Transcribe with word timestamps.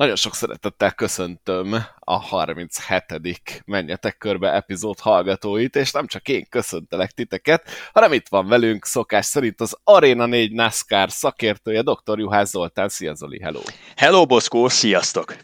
Nagyon 0.00 0.16
sok 0.16 0.34
szeretettel 0.34 0.92
köszöntöm 0.92 1.84
a 1.98 2.18
37. 2.18 3.62
Menjetek 3.64 4.18
körbe 4.18 4.52
epizód 4.52 4.98
hallgatóit, 4.98 5.76
és 5.76 5.90
nem 5.90 6.06
csak 6.06 6.28
én 6.28 6.46
köszöntelek 6.48 7.10
titeket, 7.10 7.70
hanem 7.92 8.12
itt 8.12 8.28
van 8.28 8.46
velünk 8.46 8.84
szokás 8.84 9.26
szerint 9.26 9.60
az 9.60 9.78
Arena 9.84 10.26
4 10.26 10.52
NASCAR 10.52 11.10
szakértője, 11.10 11.82
dr. 11.82 12.18
Juhász 12.18 12.50
Zoltán. 12.50 12.88
Szia 12.88 13.14
Zoli, 13.14 13.40
hello! 13.42 13.60
Hello 13.96 14.26
Boszkó, 14.26 14.68
sziasztok! 14.68 15.36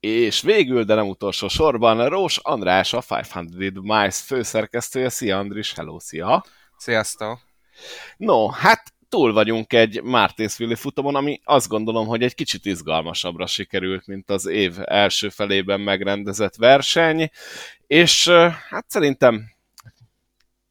És 0.00 0.40
végül, 0.40 0.84
de 0.84 0.94
nem 0.94 1.08
utolsó 1.08 1.48
sorban, 1.48 2.08
Rós 2.08 2.38
András, 2.42 2.92
a 2.92 3.02
500 3.08 3.44
Miles 3.82 4.16
főszerkesztője. 4.16 5.08
Szia 5.08 5.38
Andris, 5.38 5.72
hello, 5.72 6.00
szia! 6.00 6.44
Sziasztok! 6.76 7.40
No, 8.16 8.48
hát 8.48 8.92
túl 9.12 9.32
vagyunk 9.32 9.72
egy 9.72 10.02
Martinsville 10.02 10.76
futamon, 10.76 11.14
ami 11.14 11.40
azt 11.44 11.68
gondolom, 11.68 12.06
hogy 12.06 12.22
egy 12.22 12.34
kicsit 12.34 12.66
izgalmasabbra 12.66 13.46
sikerült, 13.46 14.06
mint 14.06 14.30
az 14.30 14.46
év 14.46 14.74
első 14.84 15.28
felében 15.28 15.80
megrendezett 15.80 16.54
verseny, 16.56 17.30
és 17.86 18.28
hát 18.68 18.84
szerintem 18.88 19.52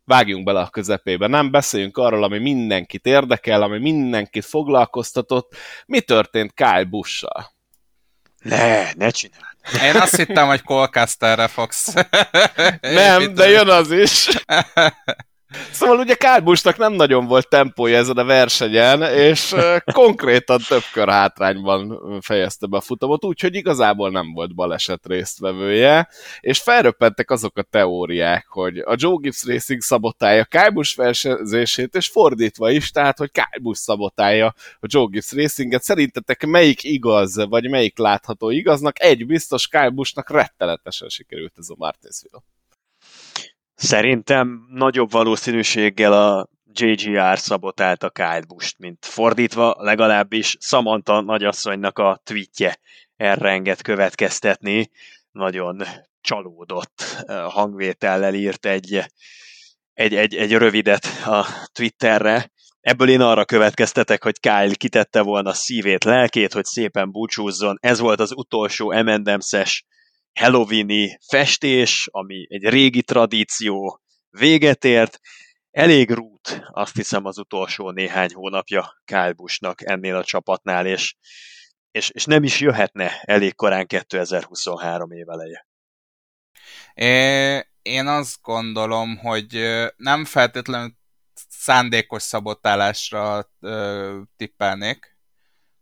vágjunk 0.06 0.46
bele 0.46 0.60
a 0.60 0.70
közepébe, 0.70 1.28
nem 1.28 1.52
beszéljünk 1.52 1.98
arról, 1.98 2.24
ami 2.24 2.40
mindenkit 2.40 3.06
érdekel, 3.06 3.62
ami 3.62 3.80
mindenkit 3.80 4.46
foglalkoztatott. 4.46 5.56
Mi 5.86 6.02
történt 6.02 6.54
Kyle 6.54 6.84
Busch-sal? 6.84 7.52
Ne, 8.44 8.94
ne 8.94 9.10
csináld. 9.10 9.56
Én 9.84 10.02
azt 10.02 10.16
hittem, 10.16 10.48
hogy 10.48 10.62
Colcasterre 10.62 11.48
fogsz. 11.48 11.94
nem, 12.82 13.34
de 13.34 13.50
jön 13.50 13.70
az 13.70 13.92
is. 13.92 14.28
Szóval 15.72 16.00
ugye 16.00 16.14
Kálbusnak 16.14 16.78
nem 16.78 16.94
nagyon 16.94 17.26
volt 17.26 17.50
tempója 17.50 17.98
ezen 17.98 18.18
a 18.18 18.24
versenyen, 18.24 19.02
és 19.02 19.56
konkrétan 19.94 20.60
több 20.68 20.84
kör 20.94 21.10
hátrányban 21.10 22.02
fejezte 22.22 22.68
be 22.68 22.78
a 22.78 22.82
futamot, 22.82 23.26
úgyhogy 23.26 23.56
igazából 23.56 24.12
nem 24.12 24.34
volt 24.34 24.56
baleset 24.56 25.06
résztvevője, 25.06 26.10
és 26.40 26.60
felröppentek 26.60 27.32
azok 27.32 27.58
a 27.58 27.62
teóriák, 27.62 28.48
hogy 28.48 28.78
a 28.78 28.96
Joe 28.98 29.18
Gibbs 29.20 29.46
Racing 29.46 29.82
szabotálja 29.82 30.46
Kálbus 30.46 30.96
versenyzését, 30.96 31.96
és 31.96 32.08
fordítva 32.08 32.70
is, 32.70 32.92
tehát 32.92 33.18
hogy 33.18 33.32
Kálbus 33.32 33.78
szabotálja 33.78 34.54
a 34.80 34.88
Joe 34.88 35.08
Gibbs 35.10 35.32
Racinget. 35.32 35.84
Szerintetek 35.84 36.46
melyik 36.46 36.84
igaz, 36.84 37.46
vagy 37.46 37.70
melyik 37.70 37.98
látható 37.98 38.50
igaznak? 38.50 39.02
Egy 39.02 39.26
biztos 39.26 39.68
Kálbusnak 39.68 40.30
rettenetesen 40.30 41.10
sikerült 41.10 41.54
ez 41.58 41.70
a 41.70 41.76
Martinsville. 41.78 42.42
Szerintem 43.84 44.68
nagyobb 44.70 45.12
valószínűséggel 45.12 46.14
a 46.14 46.48
JGR 46.72 47.40
szabotálta 47.40 48.10
Kyle 48.10 48.42
Busch-t, 48.48 48.78
mint 48.78 49.06
fordítva, 49.06 49.76
legalábbis 49.78 50.58
Samantha 50.60 51.22
nagyasszonynak 51.22 52.00
a 52.00 52.22
tweetje 52.24 52.80
erre 53.16 53.50
enged 53.50 53.82
következtetni. 53.82 54.90
Nagyon 55.32 55.84
csalódott 56.22 57.24
hangvétellel 57.28 58.34
írt 58.34 58.66
egy, 58.66 59.04
egy, 59.94 60.16
egy, 60.16 60.36
egy 60.36 60.52
rövidet 60.52 61.06
a 61.26 61.46
Twitterre. 61.72 62.52
Ebből 62.82 63.10
én 63.10 63.22
arra 63.22 63.46
következtetek, 63.46 64.24
hogy 64.24 64.40
Kyle 64.40 64.74
kitette 64.74 65.22
volna 65.22 65.54
szívét, 65.54 66.04
lelkét, 66.04 66.54
hogy 66.54 66.66
szépen 66.66 67.12
búcsúzzon. 67.12 67.78
Ez 67.80 68.00
volt 68.00 68.20
az 68.20 68.32
utolsó 68.36 68.92
Emendemszes 68.92 69.86
halloweeni 70.40 71.18
festés, 71.28 72.08
ami 72.12 72.46
egy 72.50 72.64
régi 72.64 73.04
tradíció 73.04 74.02
véget 74.30 74.86
ért. 74.86 75.20
Elég 75.72 76.12
rút, 76.12 76.62
azt 76.72 76.96
hiszem 76.96 77.26
az 77.26 77.38
utolsó 77.38 77.92
néhány 77.92 78.34
hónapja 78.34 79.02
Kyle 79.06 79.34
Busch-nak 79.34 79.82
ennél 79.90 80.16
a 80.16 80.24
csapatnál, 80.24 80.86
és, 80.86 81.16
és, 81.92 82.10
és 82.10 82.26
nem 82.26 82.44
is 82.44 82.60
jöhetne 82.60 83.22
elég 83.22 83.56
korán 83.56 83.88
2023 83.88 85.12
év 85.12 85.30
eleje. 85.30 85.68
É, 86.94 87.68
én 87.82 88.08
azt 88.08 88.42
gondolom, 88.42 89.18
hogy 89.18 89.78
nem 89.96 90.26
feltétlenül 90.26 91.00
szándékos 91.50 92.24
szabotálásra 92.24 93.52
ö, 93.60 94.22
tippelnék, 94.36 95.18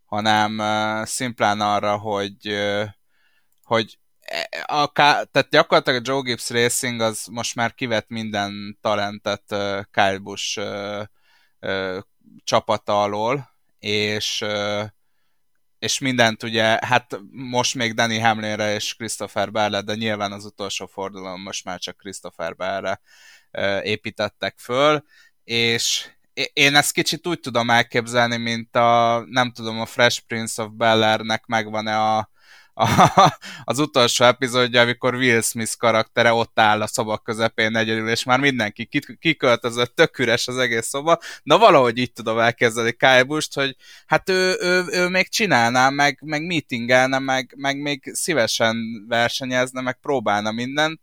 hanem 0.04 0.58
ö, 0.58 1.02
szimplán 1.04 1.60
arra, 1.60 1.98
hogy 1.98 2.48
ö, 2.48 2.84
hogy 3.62 3.98
a, 4.66 4.92
tehát 4.92 5.48
gyakorlatilag 5.50 6.00
a 6.00 6.10
Joe 6.10 6.20
Gibbs 6.20 6.50
Racing 6.50 7.00
az 7.00 7.26
most 7.30 7.54
már 7.54 7.74
kivett 7.74 8.08
minden 8.08 8.78
talentet 8.80 9.44
Kyle 9.90 10.18
Busch 10.18 10.60
csapata 12.44 13.02
alól, 13.02 13.50
és 13.78 14.44
és 15.78 15.98
mindent 15.98 16.42
ugye, 16.42 16.78
hát 16.86 17.20
most 17.30 17.74
még 17.74 17.94
Danny 17.94 18.20
Hamlinre 18.22 18.74
és 18.74 18.94
Christopher 18.94 19.50
Bell, 19.50 19.80
de 19.80 19.94
nyilván 19.94 20.32
az 20.32 20.44
utolsó 20.44 20.86
fordulón 20.86 21.40
most 21.40 21.64
már 21.64 21.78
csak 21.78 21.96
Christopher 21.96 22.56
Bellre 22.56 23.00
építettek 23.82 24.58
föl, 24.58 25.04
és 25.44 26.08
én 26.52 26.74
ezt 26.74 26.92
kicsit 26.92 27.26
úgy 27.26 27.40
tudom 27.40 27.70
elképzelni, 27.70 28.36
mint 28.36 28.76
a, 28.76 29.22
nem 29.26 29.52
tudom, 29.52 29.80
a 29.80 29.86
Fresh 29.86 30.20
Prince 30.26 30.62
of 30.62 30.70
Bel-Air-nek 30.72 31.46
megvan-e 31.46 32.00
a, 32.00 32.29
a, 32.80 33.38
az 33.64 33.78
utolsó 33.78 34.24
epizódja, 34.24 34.80
amikor 34.80 35.14
Will 35.14 35.40
Smith 35.40 35.76
karaktere 35.76 36.32
ott 36.32 36.58
áll 36.58 36.82
a 36.82 36.86
szoba 36.86 37.18
közepén 37.18 37.76
egyedül, 37.76 38.08
és 38.08 38.24
már 38.24 38.40
mindenki 38.40 38.88
kiköltözött, 39.18 39.94
tök 39.94 40.18
üres 40.18 40.48
az 40.48 40.56
egész 40.56 40.86
szoba. 40.86 41.18
Na 41.42 41.58
valahogy 41.58 41.98
így 41.98 42.12
tudom 42.12 42.38
elkezdeni 42.38 42.92
Kyle 42.92 43.22
Busch-t, 43.22 43.54
hogy 43.54 43.76
hát 44.06 44.28
ő, 44.28 44.56
ő, 44.60 44.84
ő 44.90 45.08
még 45.08 45.28
csinálná, 45.28 45.88
meg, 45.88 46.18
meg 46.24 46.46
meetingelne, 46.46 47.18
meg, 47.18 47.54
meg 47.56 47.80
még 47.80 48.10
szívesen 48.12 48.76
versenyezne, 49.08 49.80
meg 49.80 49.98
próbálna 50.00 50.50
mindent, 50.50 51.00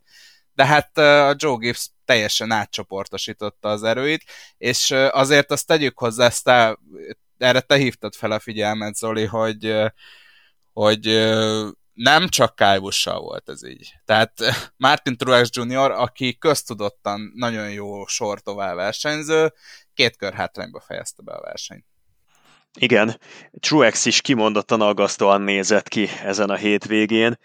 de 0.53 0.65
hát 0.65 0.97
a 0.97 1.35
Joe 1.37 1.57
Gibbs 1.57 1.89
teljesen 2.05 2.51
átcsoportosította 2.51 3.69
az 3.69 3.83
erőit, 3.83 4.23
és 4.57 4.91
azért 5.09 5.51
azt 5.51 5.67
tegyük 5.67 5.99
hozzá, 5.99 6.25
ezt 6.25 6.43
te, 6.43 6.77
erre 7.37 7.59
te 7.59 7.75
hívtad 7.75 8.15
fel 8.15 8.31
a 8.31 8.39
figyelmet, 8.39 8.95
Zoli, 8.95 9.25
hogy 9.25 9.75
hogy 10.77 11.05
nem 11.93 12.27
csak 12.27 12.55
Kyle 12.55 12.79
volt 13.03 13.49
ez 13.49 13.65
így. 13.65 13.93
Tehát 14.05 14.31
Martin 14.87 15.17
Truex 15.17 15.49
Jr., 15.51 15.91
aki 15.91 16.37
köztudottan 16.37 17.31
nagyon 17.35 17.71
jó 17.71 18.05
sortová 18.05 18.73
versenyző, 18.73 19.53
két 19.93 20.17
kör 20.17 20.33
hátrányba 20.33 20.79
fejezte 20.79 21.21
be 21.23 21.31
a 21.31 21.41
versenyt. 21.41 21.85
Igen, 22.79 23.19
Truex 23.59 24.05
is 24.05 24.21
kimondottan 24.21 24.81
aggasztóan 24.81 25.41
nézett 25.41 25.87
ki 25.87 26.07
ezen 26.23 26.49
a 26.49 26.55
hétvégén. 26.55 27.39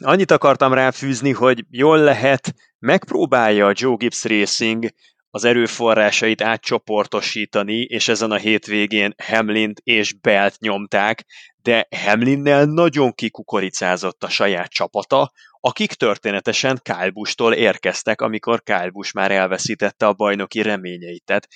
Annyit 0.00 0.30
akartam 0.30 0.72
ráfűzni, 0.72 1.32
hogy 1.32 1.64
jól 1.70 1.98
lehet, 1.98 2.54
megpróbálja 2.78 3.66
a 3.66 3.72
Joe 3.74 3.96
Gibbs 3.96 4.24
Racing 4.24 4.88
az 5.30 5.44
erőforrásait 5.44 6.42
átcsoportosítani, 6.42 7.80
és 7.80 8.08
ezen 8.08 8.30
a 8.30 8.36
hétvégén 8.36 9.14
Hamlint 9.22 9.80
és 9.84 10.12
Belt 10.12 10.58
nyomták, 10.58 11.24
de 11.68 11.88
Hamlinnel 11.96 12.64
nagyon 12.64 13.12
kikukoricázott 13.12 14.24
a 14.24 14.28
saját 14.28 14.70
csapata, 14.70 15.32
akik 15.60 15.92
történetesen 15.92 16.80
Kyle 16.82 17.56
érkeztek, 17.56 18.20
amikor 18.20 18.62
Kyle 18.62 18.90
már 19.14 19.30
elveszítette 19.30 20.06
a 20.06 20.12
bajnoki 20.12 20.62
reményeit. 20.62 21.48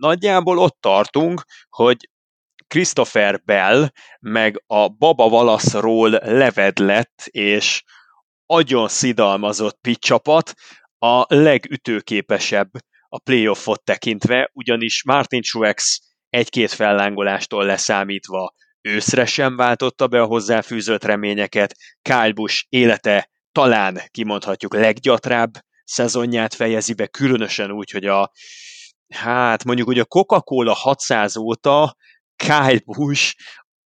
Nagyjából 0.00 0.58
ott 0.58 0.76
tartunk, 0.80 1.44
hogy 1.68 1.96
Christopher 2.66 3.42
Bell 3.44 3.88
meg 4.20 4.62
a 4.66 4.88
Baba 4.88 5.28
Valaszról 5.28 6.10
levedlett 6.10 7.22
és 7.26 7.82
agyon 8.46 8.88
szidalmazott 8.88 9.78
pit 9.80 10.00
csapat 10.00 10.52
a 10.98 11.24
legütőképesebb 11.34 12.70
a 13.08 13.18
playoffot 13.18 13.84
tekintve, 13.84 14.50
ugyanis 14.52 15.04
Martin 15.04 15.42
Truex 15.42 16.00
egy-két 16.28 16.70
fellángolástól 16.70 17.64
leszámítva 17.64 18.54
őszre 18.82 19.24
sem 19.24 19.56
váltotta 19.56 20.06
be 20.06 20.20
a 20.20 20.26
hozzáfűzött 20.26 21.04
reményeket, 21.04 21.74
Kyle 22.02 22.32
Busch 22.32 22.66
élete 22.68 23.30
talán 23.52 24.00
kimondhatjuk 24.10 24.74
leggyatrább 24.74 25.52
szezonját 25.84 26.54
fejezi 26.54 26.94
be, 26.94 27.06
különösen 27.06 27.70
úgy, 27.70 27.90
hogy 27.90 28.06
a 28.06 28.32
hát 29.14 29.64
mondjuk, 29.64 29.86
hogy 29.86 29.98
a 29.98 30.04
Coca-Cola 30.04 30.72
600 30.72 31.36
óta 31.36 31.96
Kyle 32.36 32.80
Busch 32.84 33.34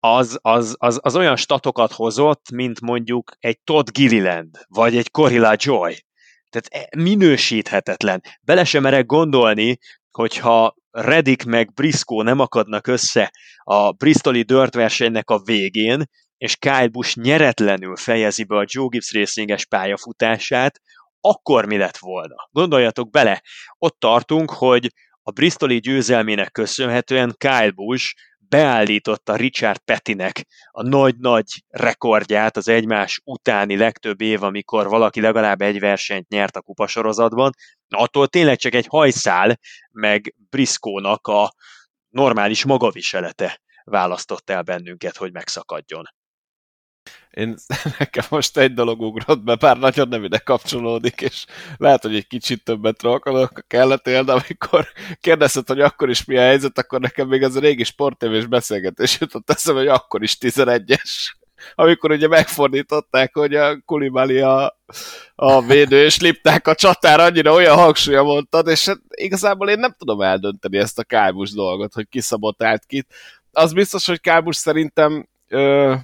az, 0.00 0.38
az, 0.42 0.74
az, 0.78 0.98
az 1.02 1.16
olyan 1.16 1.36
statokat 1.36 1.92
hozott, 1.92 2.50
mint 2.50 2.80
mondjuk 2.80 3.32
egy 3.38 3.60
Todd 3.60 3.86
Gilliland, 3.92 4.58
vagy 4.68 4.96
egy 4.96 5.10
Corilla 5.10 5.54
Joy. 5.56 6.04
Tehát 6.50 6.88
e, 6.90 6.98
minősíthetetlen. 6.98 8.22
Bele 8.40 8.64
sem 8.64 8.82
merek 8.82 9.06
gondolni, 9.06 9.78
hogyha 10.16 10.74
Redik 10.90 11.44
meg 11.44 11.72
Briscoe 11.72 12.24
nem 12.24 12.40
akadnak 12.40 12.86
össze 12.86 13.32
a 13.62 13.92
Bristoli 13.92 14.42
Dirt 14.42 14.74
versenynek 14.74 15.30
a 15.30 15.42
végén, 15.44 16.04
és 16.38 16.56
Kyle 16.56 16.88
Busch 16.88 17.16
nyeretlenül 17.16 17.96
fejezi 17.96 18.44
be 18.44 18.56
a 18.56 18.64
Joe 18.66 18.86
Gibbs 18.90 19.12
Racinges 19.12 19.66
pályafutását, 19.66 20.80
akkor 21.20 21.66
mi 21.66 21.76
lett 21.76 21.96
volna? 21.96 22.34
Gondoljatok 22.50 23.10
bele, 23.10 23.42
ott 23.78 23.96
tartunk, 23.98 24.50
hogy 24.50 24.92
a 25.22 25.30
Bristoli 25.30 25.78
győzelmének 25.78 26.50
köszönhetően 26.52 27.34
Kyle 27.38 27.70
Busch 27.70 28.14
beállította 28.48 29.36
Richard 29.36 29.78
Petinek 29.78 30.46
a 30.70 30.82
nagy-nagy 30.82 31.64
rekordját 31.68 32.56
az 32.56 32.68
egymás 32.68 33.20
utáni 33.24 33.76
legtöbb 33.76 34.20
év, 34.20 34.42
amikor 34.42 34.88
valaki 34.88 35.20
legalább 35.20 35.60
egy 35.60 35.80
versenyt 35.80 36.28
nyert 36.28 36.56
a 36.56 36.60
kupasorozatban, 36.60 37.52
attól 37.88 38.28
tényleg 38.28 38.58
csak 38.58 38.74
egy 38.74 38.86
hajszál, 38.86 39.58
meg 39.90 40.34
Briskónak 40.50 41.26
a 41.26 41.52
normális 42.08 42.64
magaviselete 42.64 43.60
választott 43.84 44.50
el 44.50 44.62
bennünket, 44.62 45.16
hogy 45.16 45.32
megszakadjon. 45.32 46.04
Én 47.36 47.56
nekem 47.98 48.24
most 48.28 48.58
egy 48.58 48.74
dolog 48.74 49.00
ugrott 49.00 49.42
be, 49.42 49.56
pár 49.56 49.78
nagyon 49.78 50.08
nem 50.08 50.24
ide 50.24 50.38
kapcsolódik, 50.38 51.20
és 51.20 51.44
lehet, 51.76 52.02
hogy 52.02 52.14
egy 52.14 52.26
kicsit 52.26 52.64
többet 52.64 52.96
trollkodok 52.96 53.58
a 53.58 53.64
kelletél, 53.66 54.24
de 54.24 54.32
amikor 54.32 54.86
kérdezted, 55.20 55.66
hogy 55.66 55.80
akkor 55.80 56.10
is 56.10 56.24
mi 56.24 56.36
a 56.36 56.40
helyzet, 56.40 56.78
akkor 56.78 57.00
nekem 57.00 57.28
még 57.28 57.42
az 57.42 57.56
a 57.56 57.60
régi 57.60 57.84
sportévés 57.84 58.46
beszélgetés 58.46 59.20
jutott 59.20 59.50
eszembe, 59.50 59.80
hogy 59.80 59.88
akkor 59.88 60.22
is 60.22 60.36
11-es 60.40 61.34
amikor 61.74 62.10
ugye 62.10 62.28
megfordították, 62.28 63.34
hogy 63.34 63.54
a 63.54 63.80
Kulibali 63.80 64.40
a, 64.40 64.78
a 65.34 65.62
védő, 65.62 66.04
és 66.04 66.20
lipták 66.20 66.66
a 66.66 66.74
csatára, 66.74 67.22
annyira 67.22 67.52
olyan 67.52 67.76
hangsúlya 67.76 68.22
mondtad, 68.22 68.68
és 68.68 68.86
hát 68.86 68.98
igazából 69.10 69.68
én 69.68 69.78
nem 69.78 69.94
tudom 69.98 70.20
eldönteni 70.20 70.78
ezt 70.78 70.98
a 70.98 71.04
Kábus 71.04 71.50
dolgot, 71.50 71.92
hogy 71.92 72.08
kiszabotált 72.08 72.84
kit. 72.86 73.14
Az 73.52 73.72
biztos, 73.72 74.06
hogy 74.06 74.20
Kábus 74.20 74.56
szerintem 74.56 75.28
ö, 75.48 75.94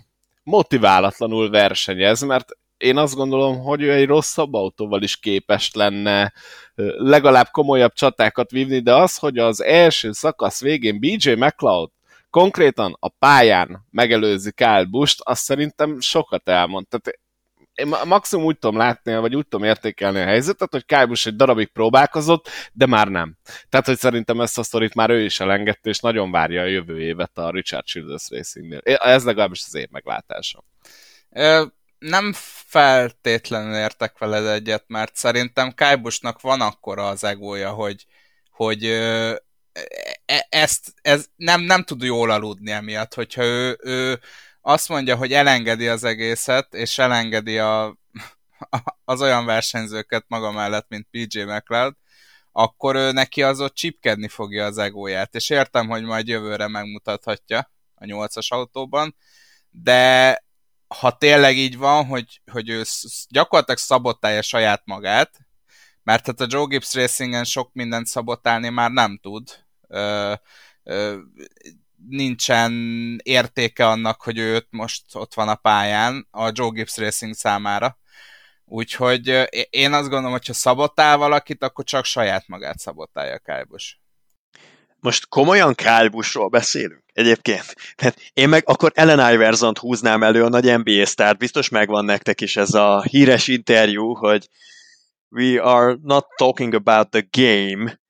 motiválatlanul 0.42 1.50
versenyez, 1.50 2.22
mert 2.22 2.48
én 2.76 2.96
azt 2.96 3.14
gondolom, 3.14 3.58
hogy 3.58 3.82
ő 3.82 3.92
egy 3.92 4.06
rosszabb 4.06 4.54
autóval 4.54 5.02
is 5.02 5.16
képes 5.16 5.72
lenne 5.72 6.32
legalább 6.96 7.48
komolyabb 7.50 7.92
csatákat 7.92 8.50
vívni, 8.50 8.80
de 8.80 8.94
az, 8.94 9.16
hogy 9.16 9.38
az 9.38 9.62
első 9.62 10.12
szakasz 10.12 10.60
végén 10.60 11.00
BJ 11.00 11.32
McLeod 11.32 11.90
konkrétan 12.30 12.96
a 13.00 13.08
pályán 13.08 13.86
megelőzi 13.90 14.52
Kyle 14.52 14.84
Busch-t, 14.90 15.20
azt 15.22 15.42
szerintem 15.42 16.00
sokat 16.00 16.48
elmond. 16.48 16.86
Tehát 16.88 17.20
én 17.74 17.94
maximum 18.04 18.44
úgy 18.44 18.58
tudom 18.58 18.76
látni, 18.76 19.16
vagy 19.16 19.36
úgy 19.36 19.46
tudom 19.46 19.66
értékelni 19.66 20.20
a 20.20 20.24
helyzetet, 20.24 20.70
hogy 20.70 21.06
Busch 21.06 21.26
egy 21.26 21.36
darabig 21.36 21.68
próbálkozott, 21.68 22.48
de 22.72 22.86
már 22.86 23.08
nem. 23.08 23.36
Tehát, 23.68 23.86
hogy 23.86 23.98
szerintem 23.98 24.40
ezt 24.40 24.58
a 24.58 24.62
sztorit 24.62 24.94
már 24.94 25.10
ő 25.10 25.24
is 25.24 25.40
elengedte, 25.40 25.88
és 25.88 25.98
nagyon 25.98 26.30
várja 26.30 26.62
a 26.62 26.66
jövő 26.66 27.00
évet 27.00 27.38
a 27.38 27.50
Richard 27.50 27.84
Childress 27.84 28.30
Racingnél. 28.30 28.80
Ez 28.84 29.24
legalábbis 29.24 29.62
az 29.66 29.74
én 29.74 29.88
meglátásom. 29.90 30.64
Nem 31.98 32.32
feltétlenül 32.66 33.74
értek 33.74 34.18
veled 34.18 34.46
egyet, 34.46 34.84
mert 34.86 35.16
szerintem 35.16 35.72
Kyle 35.74 35.96
Busch-nak 35.96 36.40
van 36.40 36.60
akkora 36.60 37.08
az 37.08 37.24
egója, 37.24 37.70
hogy, 37.70 38.06
hogy 38.50 38.84
e, 38.84 40.46
ezt 40.48 40.94
ez 41.02 41.26
nem, 41.36 41.60
nem 41.60 41.82
tud 41.82 42.02
jól 42.02 42.30
aludni 42.30 42.70
emiatt, 42.70 43.14
hogyha 43.14 43.42
ő, 43.42 43.78
ő 43.82 44.20
azt 44.62 44.88
mondja, 44.88 45.16
hogy 45.16 45.32
elengedi 45.32 45.88
az 45.88 46.04
egészet, 46.04 46.74
és 46.74 46.98
elengedi 46.98 47.58
a, 47.58 47.98
az 49.04 49.20
olyan 49.20 49.44
versenyzőket 49.44 50.24
maga 50.28 50.50
mellett, 50.52 50.86
mint 50.88 51.08
PJ 51.10 51.42
McLeod, 51.42 51.94
akkor 52.52 52.96
ő 52.96 53.12
neki 53.12 53.42
az 53.42 53.60
ott 53.60 53.74
csipkedni 53.74 54.28
fogja 54.28 54.64
az 54.64 54.78
egóját, 54.78 55.34
és 55.34 55.50
értem, 55.50 55.88
hogy 55.88 56.02
majd 56.02 56.28
jövőre 56.28 56.68
megmutathatja 56.68 57.70
a 57.94 58.04
nyolcas 58.04 58.50
autóban, 58.50 59.16
de 59.70 60.44
ha 60.98 61.16
tényleg 61.16 61.56
így 61.56 61.76
van, 61.76 62.06
hogy, 62.06 62.40
hogy 62.52 62.68
ő 62.68 62.82
gyakorlatilag 63.28 63.78
szabotálja 63.78 64.42
saját 64.42 64.82
magát, 64.84 65.38
mert 66.02 66.26
hát 66.26 66.40
a 66.40 66.46
Joe 66.48 66.64
Gibbs 66.64 66.94
Racingen 66.94 67.44
sok 67.44 67.72
mindent 67.72 68.06
szabotálni 68.06 68.68
már 68.68 68.90
nem 68.90 69.18
tud, 69.22 69.64
ö, 69.88 70.34
ö, 70.82 71.18
nincsen 72.08 72.72
értéke 73.22 73.86
annak, 73.86 74.22
hogy 74.22 74.38
ő 74.38 74.66
most 74.70 75.02
ott 75.12 75.34
van 75.34 75.48
a 75.48 75.54
pályán 75.54 76.26
a 76.30 76.50
Joe 76.52 76.70
Gibbs 76.70 76.96
Racing 76.96 77.34
számára. 77.34 77.98
Úgyhogy 78.64 79.48
én 79.70 79.92
azt 79.92 80.08
gondolom, 80.08 80.30
hogy 80.32 80.46
ha 80.46 80.52
szabotál 80.52 81.16
valakit, 81.16 81.62
akkor 81.62 81.84
csak 81.84 82.04
saját 82.04 82.48
magát 82.48 82.78
szabotálja 82.78 83.38
Kálbus. 83.38 84.00
Most 85.00 85.28
komolyan 85.28 85.74
Kálbusról 85.74 86.48
beszélünk 86.48 87.04
egyébként. 87.12 87.74
Tehát 87.94 88.18
én 88.32 88.48
meg 88.48 88.62
akkor 88.66 88.92
Ellen 88.94 89.32
Iverson-t 89.32 89.78
húznám 89.78 90.22
elő, 90.22 90.44
a 90.44 90.48
nagy 90.48 90.78
NBA 90.78 91.06
sztárt, 91.06 91.38
biztos 91.38 91.68
megvan 91.68 92.04
nektek 92.04 92.40
is 92.40 92.56
ez 92.56 92.74
a 92.74 93.02
híres 93.02 93.48
interjú, 93.48 94.14
hogy 94.14 94.48
we 95.28 95.62
are 95.62 95.96
not 96.02 96.26
talking 96.36 96.74
about 96.74 97.10
the 97.10 97.26
game, 97.30 98.00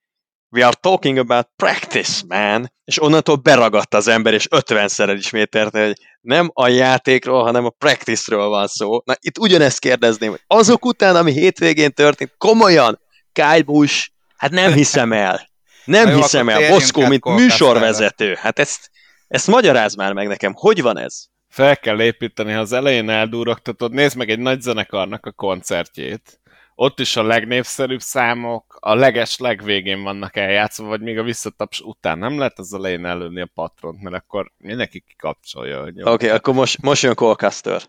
we 0.53 0.65
are 0.65 0.75
talking 0.79 1.17
about 1.17 1.47
practice, 1.55 2.23
man. 2.27 2.71
És 2.85 3.01
onnantól 3.01 3.35
beragadt 3.35 3.93
az 3.93 4.07
ember, 4.07 4.33
és 4.33 4.47
ötvenszer 4.51 5.09
elismételte, 5.09 5.85
hogy 5.85 5.97
nem 6.21 6.51
a 6.53 6.67
játékról, 6.67 7.43
hanem 7.43 7.65
a 7.65 7.69
practice-ről 7.69 8.47
van 8.47 8.67
szó. 8.67 9.01
Na, 9.05 9.13
itt 9.19 9.37
ugyanezt 9.37 9.79
kérdezném, 9.79 10.29
hogy 10.29 10.41
azok 10.47 10.85
után, 10.85 11.15
ami 11.15 11.31
hétvégén 11.31 11.91
történt, 11.91 12.33
komolyan, 12.37 12.99
Kyle 13.31 13.61
Busch, 13.61 14.09
hát 14.37 14.51
nem 14.51 14.73
hiszem 14.81 15.13
el. 15.13 15.49
Nem 15.85 16.09
jó, 16.09 16.15
hiszem 16.15 16.49
el, 16.49 16.69
Boszkó, 16.69 17.07
mint 17.07 17.25
műsorvezető. 17.25 18.35
Hát 18.39 18.59
ezt, 18.59 18.89
ezt 19.27 19.47
magyaráz 19.47 19.95
már 19.95 20.13
meg 20.13 20.27
nekem, 20.27 20.53
hogy 20.55 20.81
van 20.81 20.97
ez? 20.97 21.25
Fel 21.49 21.77
kell 21.77 22.01
építeni, 22.01 22.51
ha 22.51 22.59
az 22.59 22.71
elején 22.71 23.09
eldúrogtatod, 23.09 23.91
nézd 23.91 24.17
meg 24.17 24.29
egy 24.29 24.39
nagy 24.39 24.61
zenekarnak 24.61 25.25
a 25.25 25.31
koncertjét 25.31 26.41
ott 26.75 26.99
is 26.99 27.15
a 27.15 27.23
legnépszerűbb 27.23 28.01
számok 28.01 28.77
a 28.79 28.95
leges 28.95 29.37
legvégén 29.37 30.03
vannak 30.03 30.35
eljátszva, 30.35 30.87
vagy 30.87 31.01
még 31.01 31.17
a 31.17 31.23
visszataps 31.23 31.79
után. 31.79 32.17
Nem 32.17 32.37
lehet 32.37 32.59
az 32.59 32.73
elején 32.73 33.05
előni 33.05 33.41
a 33.41 33.49
patront, 33.53 34.01
mert 34.01 34.15
akkor 34.15 34.51
mindenki 34.57 34.99
kikapcsolja. 34.99 35.81
Oké, 35.81 36.01
okay, 36.01 36.29
akkor 36.29 36.53
most, 36.53 36.81
most 36.81 37.03
jön 37.03 37.15
Colcaster. 37.15 37.81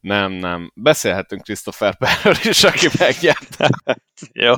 Nem, 0.00 0.32
nem. 0.32 0.72
Beszélhetünk 0.74 1.42
Christopher 1.42 1.96
Perről 1.96 2.36
is, 2.42 2.64
aki 2.64 2.88
megnyerte. 2.98 3.70
Jó. 4.32 4.52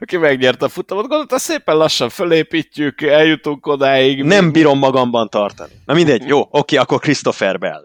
Aki 0.00 0.16
megnyerte 0.16 0.64
a 0.64 0.68
futamot. 0.68 1.06
Gondolta, 1.06 1.38
szépen 1.38 1.76
lassan 1.76 2.08
fölépítjük, 2.08 3.02
eljutunk 3.02 3.66
odáig. 3.66 4.22
Nem 4.22 4.52
bírom 4.52 4.78
magamban 4.78 5.28
tartani. 5.28 5.72
Na 5.84 5.94
mindegy, 5.94 6.26
jó, 6.26 6.46
oké, 6.50 6.76
akkor 6.76 7.00
Christopher 7.00 7.58
Bell. 7.58 7.82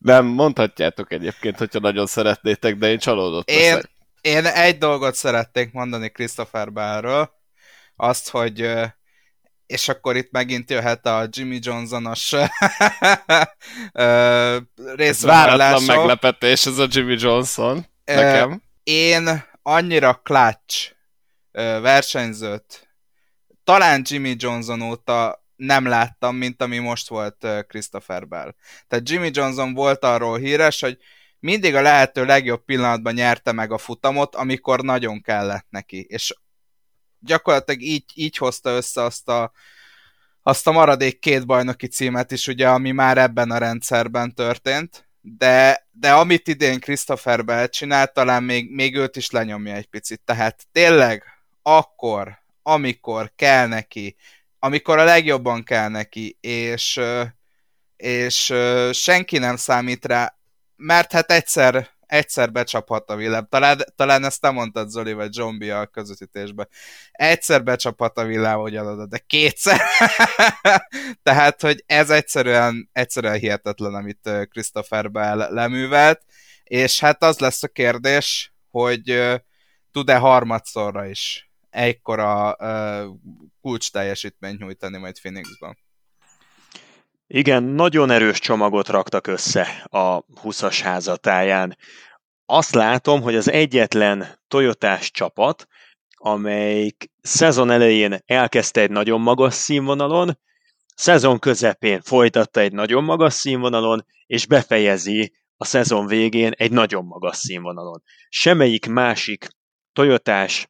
Nem, 0.00 0.26
mondhatjátok 0.26 1.12
egyébként, 1.12 1.58
hogyha 1.58 1.78
nagyon 1.78 2.06
szeretnétek, 2.06 2.76
de 2.76 2.90
én 2.90 2.98
csalódott 2.98 3.50
én, 3.50 3.80
Én 4.20 4.46
egy 4.46 4.78
dolgot 4.78 5.14
szeretnék 5.14 5.72
mondani 5.72 6.08
Christopher 6.08 6.72
Bellről, 6.72 7.30
azt, 7.96 8.28
hogy 8.28 8.70
és 9.66 9.88
akkor 9.88 10.16
itt 10.16 10.30
megint 10.30 10.70
jöhet 10.70 11.06
a 11.06 11.26
Jimmy 11.30 11.58
Johnsonos 11.62 12.34
részvállalás. 14.94 15.84
meglepetés 15.86 16.66
ez 16.66 16.78
a 16.78 16.86
Jimmy 16.90 17.16
Johnson 17.18 17.86
nekem. 18.04 18.62
Én 18.82 19.44
annyira 19.62 20.20
clutch 20.22 20.92
versenyzőt 21.82 22.88
talán 23.64 24.02
Jimmy 24.04 24.34
Johnson 24.38 24.80
óta 24.82 25.39
nem 25.60 25.86
láttam, 25.86 26.36
mint 26.36 26.62
ami 26.62 26.78
most 26.78 27.08
volt 27.08 27.46
Christopher 27.68 28.28
Bell. 28.28 28.54
Tehát 28.88 29.08
Jimmy 29.08 29.30
Johnson 29.32 29.74
volt 29.74 30.04
arról 30.04 30.38
híres, 30.38 30.80
hogy 30.80 30.98
mindig 31.38 31.74
a 31.74 31.82
lehető 31.82 32.24
legjobb 32.24 32.64
pillanatban 32.64 33.14
nyerte 33.14 33.52
meg 33.52 33.72
a 33.72 33.78
futamot, 33.78 34.34
amikor 34.34 34.80
nagyon 34.80 35.22
kellett 35.22 35.66
neki. 35.70 36.00
És 36.08 36.34
gyakorlatilag 37.18 37.82
így, 37.82 38.04
így 38.14 38.36
hozta 38.36 38.70
össze 38.70 39.02
azt 39.02 39.28
a, 39.28 39.52
azt 40.42 40.66
a 40.66 40.72
maradék 40.72 41.18
két 41.18 41.46
bajnoki 41.46 41.86
címet 41.86 42.32
is, 42.32 42.46
ugye, 42.46 42.68
ami 42.68 42.90
már 42.90 43.18
ebben 43.18 43.50
a 43.50 43.58
rendszerben 43.58 44.34
történt, 44.34 45.08
de, 45.20 45.86
de 45.90 46.12
amit 46.12 46.48
idén 46.48 46.80
Christopher 46.80 47.44
Bell 47.44 47.66
csinált, 47.66 48.12
talán 48.12 48.42
még, 48.42 48.70
még 48.70 48.96
őt 48.96 49.16
is 49.16 49.30
lenyomja 49.30 49.74
egy 49.74 49.86
picit. 49.86 50.20
Tehát 50.24 50.66
tényleg 50.72 51.24
akkor, 51.62 52.38
amikor 52.62 53.32
kell 53.36 53.66
neki, 53.66 54.16
amikor 54.62 54.98
a 54.98 55.04
legjobban 55.04 55.62
kell 55.62 55.88
neki, 55.88 56.38
és, 56.40 57.00
és 57.96 58.54
senki 58.92 59.38
nem 59.38 59.56
számít 59.56 60.04
rá, 60.04 60.38
mert 60.76 61.12
hát 61.12 61.30
egyszer, 61.30 61.90
egyszer 62.06 62.52
becsaphat 62.52 63.10
a 63.10 63.16
villám. 63.16 63.46
Talán, 63.50 63.78
talán 63.96 64.24
ezt 64.24 64.40
te 64.40 64.50
mondtad, 64.50 64.88
Zoli, 64.88 65.12
vagy 65.12 65.32
Zsombi 65.32 65.70
a 65.70 65.86
közvetítésben. 65.86 66.68
Egyszer 67.12 67.62
becsaphat 67.62 68.18
a 68.18 68.24
villám, 68.24 68.58
hogy 68.58 68.76
adod, 68.76 69.08
de 69.08 69.18
kétszer. 69.18 69.80
Tehát, 71.22 71.60
hogy 71.60 71.82
ez 71.86 72.10
egyszerűen, 72.10 72.88
egyszerűen 72.92 73.38
hihetetlen, 73.38 73.94
amit 73.94 74.30
Christopher 74.50 75.10
Bell 75.10 75.36
leművelt, 75.36 76.22
és 76.64 77.00
hát 77.00 77.22
az 77.22 77.38
lesz 77.38 77.62
a 77.62 77.68
kérdés, 77.68 78.52
hogy 78.70 79.22
tud-e 79.92 80.16
harmadszorra 80.16 81.06
is 81.06 81.49
ekkora 81.70 82.56
uh, 82.58 83.16
kulcs 83.60 83.90
teljesítményt 83.90 84.58
nyújtani 84.58 84.98
majd 84.98 85.18
Phoenixban. 85.18 85.78
Igen, 87.26 87.62
nagyon 87.62 88.10
erős 88.10 88.38
csomagot 88.38 88.88
raktak 88.88 89.26
össze 89.26 89.62
a 89.84 90.24
20-as 90.24 90.78
házatáján. 90.82 91.76
Azt 92.44 92.74
látom, 92.74 93.22
hogy 93.22 93.34
az 93.34 93.50
egyetlen 93.50 94.38
Toyotás 94.48 95.10
csapat, 95.10 95.68
amelyik 96.16 97.10
szezon 97.22 97.70
elején 97.70 98.18
elkezdte 98.26 98.80
egy 98.80 98.90
nagyon 98.90 99.20
magas 99.20 99.54
színvonalon, 99.54 100.38
szezon 100.94 101.38
közepén 101.38 102.00
folytatta 102.00 102.60
egy 102.60 102.72
nagyon 102.72 103.04
magas 103.04 103.34
színvonalon, 103.34 104.06
és 104.26 104.46
befejezi 104.46 105.34
a 105.56 105.64
szezon 105.64 106.06
végén 106.06 106.52
egy 106.52 106.72
nagyon 106.72 107.04
magas 107.04 107.36
színvonalon. 107.36 108.02
Semmelyik 108.28 108.86
másik 108.86 109.48
Toyotás 109.92 110.68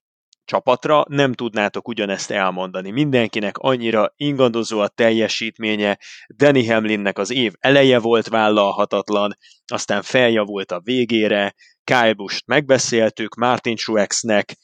csapatra 0.50 1.04
nem 1.08 1.32
tudnátok 1.32 1.88
ugyanezt 1.88 2.30
elmondani. 2.30 2.90
Mindenkinek 2.90 3.58
annyira 3.58 4.12
ingadozó 4.16 4.80
a 4.80 4.88
teljesítménye, 4.88 5.98
Danny 6.36 6.70
Hamlinnek 6.70 7.18
az 7.18 7.30
év 7.30 7.52
eleje 7.58 7.98
volt 7.98 8.28
vállalhatatlan, 8.28 9.36
aztán 9.66 10.02
feljavult 10.02 10.72
a 10.72 10.80
végére, 10.80 11.54
Kyle 11.84 12.12
Busch-t 12.12 12.46
megbeszéltük, 12.46 13.34
Martin 13.34 13.76
Truexnek 13.76 14.56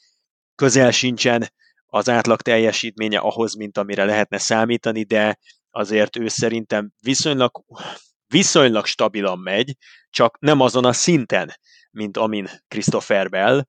közel 0.55 0.91
sincsen 0.91 1.51
az 1.85 2.09
átlag 2.09 2.41
teljesítménye 2.41 3.17
ahhoz, 3.17 3.55
mint 3.55 3.77
amire 3.77 4.05
lehetne 4.05 4.37
számítani, 4.37 5.03
de 5.03 5.39
azért 5.69 6.17
ő 6.17 6.27
szerintem 6.27 6.91
viszonylag, 7.01 7.51
viszonylag 8.27 8.85
stabilan 8.85 9.39
megy, 9.39 9.75
csak 10.09 10.39
nem 10.39 10.59
azon 10.59 10.85
a 10.85 10.93
szinten, 10.93 11.53
mint 11.91 12.17
amin 12.17 12.49
Christopher 12.67 13.29
Bell, 13.29 13.63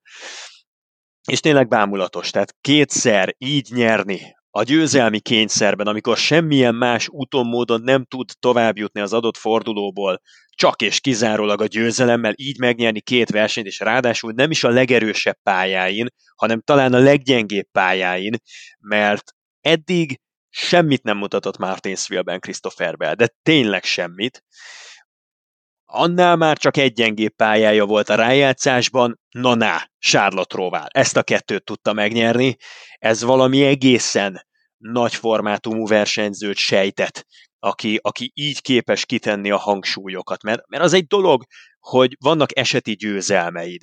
és 1.29 1.39
tényleg 1.39 1.67
bámulatos, 1.67 2.29
tehát 2.29 2.55
kétszer 2.61 3.35
így 3.37 3.67
nyerni 3.71 4.37
a 4.51 4.63
győzelmi 4.63 5.19
kényszerben, 5.19 5.87
amikor 5.87 6.17
semmilyen 6.17 6.75
más 6.75 7.07
úton, 7.09 7.47
módon 7.47 7.81
nem 7.81 8.05
tud 8.05 8.29
tovább 8.39 8.77
jutni 8.77 9.01
az 9.01 9.13
adott 9.13 9.37
fordulóból, 9.37 10.21
csak 10.49 10.81
és 10.81 10.99
kizárólag 10.99 11.61
a 11.61 11.65
győzelemmel 11.65 12.33
így 12.35 12.59
megnyerni 12.59 13.01
két 13.01 13.29
versenyt, 13.29 13.67
és 13.67 13.79
ráadásul 13.79 14.31
nem 14.35 14.51
is 14.51 14.63
a 14.63 14.69
legerősebb 14.69 15.37
pályáin, 15.43 16.07
hanem 16.35 16.61
talán 16.61 16.93
a 16.93 16.99
leggyengébb 16.99 17.67
pályáin, 17.71 18.35
mert 18.79 19.31
eddig 19.61 20.19
semmit 20.49 21.03
nem 21.03 21.17
mutatott 21.17 21.57
Martinsville-ben 21.57 22.39
Christopher 22.39 23.15
de 23.15 23.27
tényleg 23.43 23.83
semmit. 23.83 24.43
Annál 25.91 26.35
már 26.35 26.57
csak 26.57 26.77
egy 26.77 26.93
gyengébb 26.93 27.35
pályája 27.35 27.85
volt 27.85 28.09
a 28.09 28.15
rájátszásban, 28.15 29.19
na 29.29 29.55
na, 29.55 29.89
Charlotte 29.99 30.57
Rovál. 30.57 30.87
Ezt 30.91 31.17
a 31.17 31.23
kettőt 31.23 31.63
tudta 31.63 31.93
megnyerni. 31.93 32.55
Ez 32.99 33.23
valami 33.23 33.63
egészen 33.63 34.47
nagy 34.77 35.15
formátumú 35.15 35.87
versenyzőt 35.87 36.57
sejtett, 36.57 37.25
aki, 37.59 37.99
aki 38.01 38.31
így 38.33 38.61
képes 38.61 39.05
kitenni 39.05 39.51
a 39.51 39.57
hangsúlyokat. 39.57 40.43
Mert, 40.43 40.67
mert 40.67 40.83
az 40.83 40.93
egy 40.93 41.07
dolog, 41.07 41.43
hogy 41.79 42.15
vannak 42.19 42.57
eseti 42.57 42.95
győzelmeid. 42.95 43.81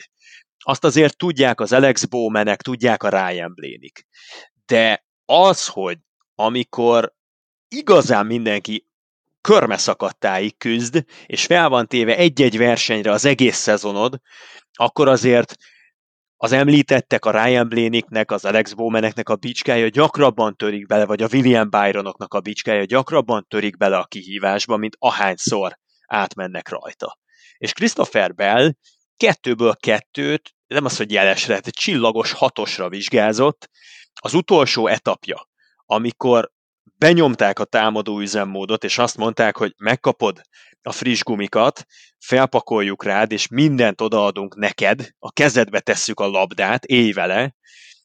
Azt 0.65 0.85
azért 0.85 1.17
tudják 1.17 1.61
az 1.61 1.73
Alex 1.73 2.05
Bowmanek, 2.05 2.63
tudják 2.63 3.03
a 3.03 3.09
Ryan 3.09 3.55
Blaney-k. 3.55 4.07
De 4.67 5.05
az, 5.25 5.67
hogy 5.67 5.99
amikor 6.35 7.15
igazán 7.69 8.27
mindenki 8.27 8.86
körmeszakadtáig 9.47 10.57
küzd, 10.57 11.05
és 11.26 11.45
fel 11.45 11.69
van 11.69 11.87
téve 11.87 12.17
egy-egy 12.17 12.59
versenyre 12.59 13.11
az 13.11 13.25
egész 13.25 13.57
szezonod, 13.57 14.21
akkor 14.73 15.09
azért 15.09 15.55
az 16.37 16.53
említettek 16.53 17.25
a 17.25 17.31
Ryan 17.31 17.69
Blaney-nek, 17.69 18.31
az 18.31 18.45
Alex 18.45 18.73
Bowmaneknek 18.73 19.29
a 19.29 19.37
bicskája 19.37 19.88
gyakrabban 19.88 20.57
törik 20.57 20.87
bele, 20.87 21.07
vagy 21.07 21.23
a 21.23 21.29
William 21.33 21.71
Byronoknak 21.71 22.35
a 22.35 22.41
bicskája 22.41 22.85
gyakrabban 22.85 23.47
törik 23.49 23.76
bele 23.76 23.97
a 23.97 24.05
kihívásba, 24.05 24.76
mint 24.76 24.97
ahányszor 24.99 25.79
átmennek 26.07 26.69
rajta. 26.69 27.19
És 27.59 27.73
Christopher 27.73 28.35
Bell 28.35 28.73
kettőből 29.17 29.76
kettőt, 29.76 30.55
nem 30.67 30.85
az, 30.85 30.97
hogy 30.97 31.12
jelesre, 31.12 31.61
de 31.61 31.71
csillagos 31.71 32.33
hatosra 32.33 32.88
vizsgázott, 32.88 33.69
az 34.21 34.35
utolsó 34.35 34.87
etapja, 34.87 35.49
amikor 35.85 36.55
benyomták 36.99 37.59
a 37.59 37.64
támadó 37.64 38.21
üzemmódot, 38.21 38.85
és 38.85 38.99
azt 38.99 39.16
mondták, 39.16 39.57
hogy 39.57 39.75
megkapod 39.76 40.40
a 40.83 40.93
friss 40.93 41.23
gumikat, 41.23 41.85
felpakoljuk 42.19 43.05
rád, 43.05 43.33
és 43.33 43.49
mindent 43.49 44.00
odaadunk 44.00 44.57
neked, 44.57 45.09
a 45.19 45.33
kezedbe 45.33 45.81
tesszük 45.81 46.21
a 46.21 46.26
labdát, 46.26 46.85
élj 46.85 47.12
vele, 47.12 47.55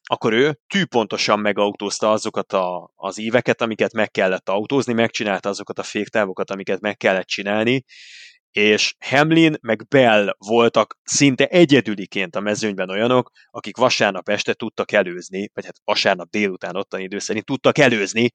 akkor 0.02 0.32
ő 0.32 0.58
tűpontosan 0.66 1.38
megautózta 1.40 2.10
azokat 2.10 2.52
a, 2.52 2.92
az 2.94 3.18
éveket, 3.18 3.62
amiket 3.62 3.92
meg 3.92 4.10
kellett 4.10 4.48
autózni, 4.48 4.92
megcsinálta 4.92 5.48
azokat 5.48 5.78
a 5.78 5.82
féktávokat, 5.82 6.50
amiket 6.50 6.80
meg 6.80 6.96
kellett 6.96 7.26
csinálni, 7.26 7.84
és 8.50 8.94
Hamlin 8.98 9.56
meg 9.60 9.86
Bell 9.88 10.34
voltak 10.38 10.98
szinte 11.02 11.46
egyedüliként 11.46 12.36
a 12.36 12.40
mezőnyben 12.40 12.90
olyanok, 12.90 13.30
akik 13.50 13.76
vasárnap 13.76 14.28
este 14.28 14.54
tudtak 14.54 14.92
előzni, 14.92 15.50
vagy 15.54 15.64
hát 15.64 15.80
vasárnap 15.84 16.30
délután 16.30 16.76
ottani 16.76 17.02
idő 17.02 17.18
szerint 17.18 17.44
tudtak 17.44 17.78
előzni 17.78 18.32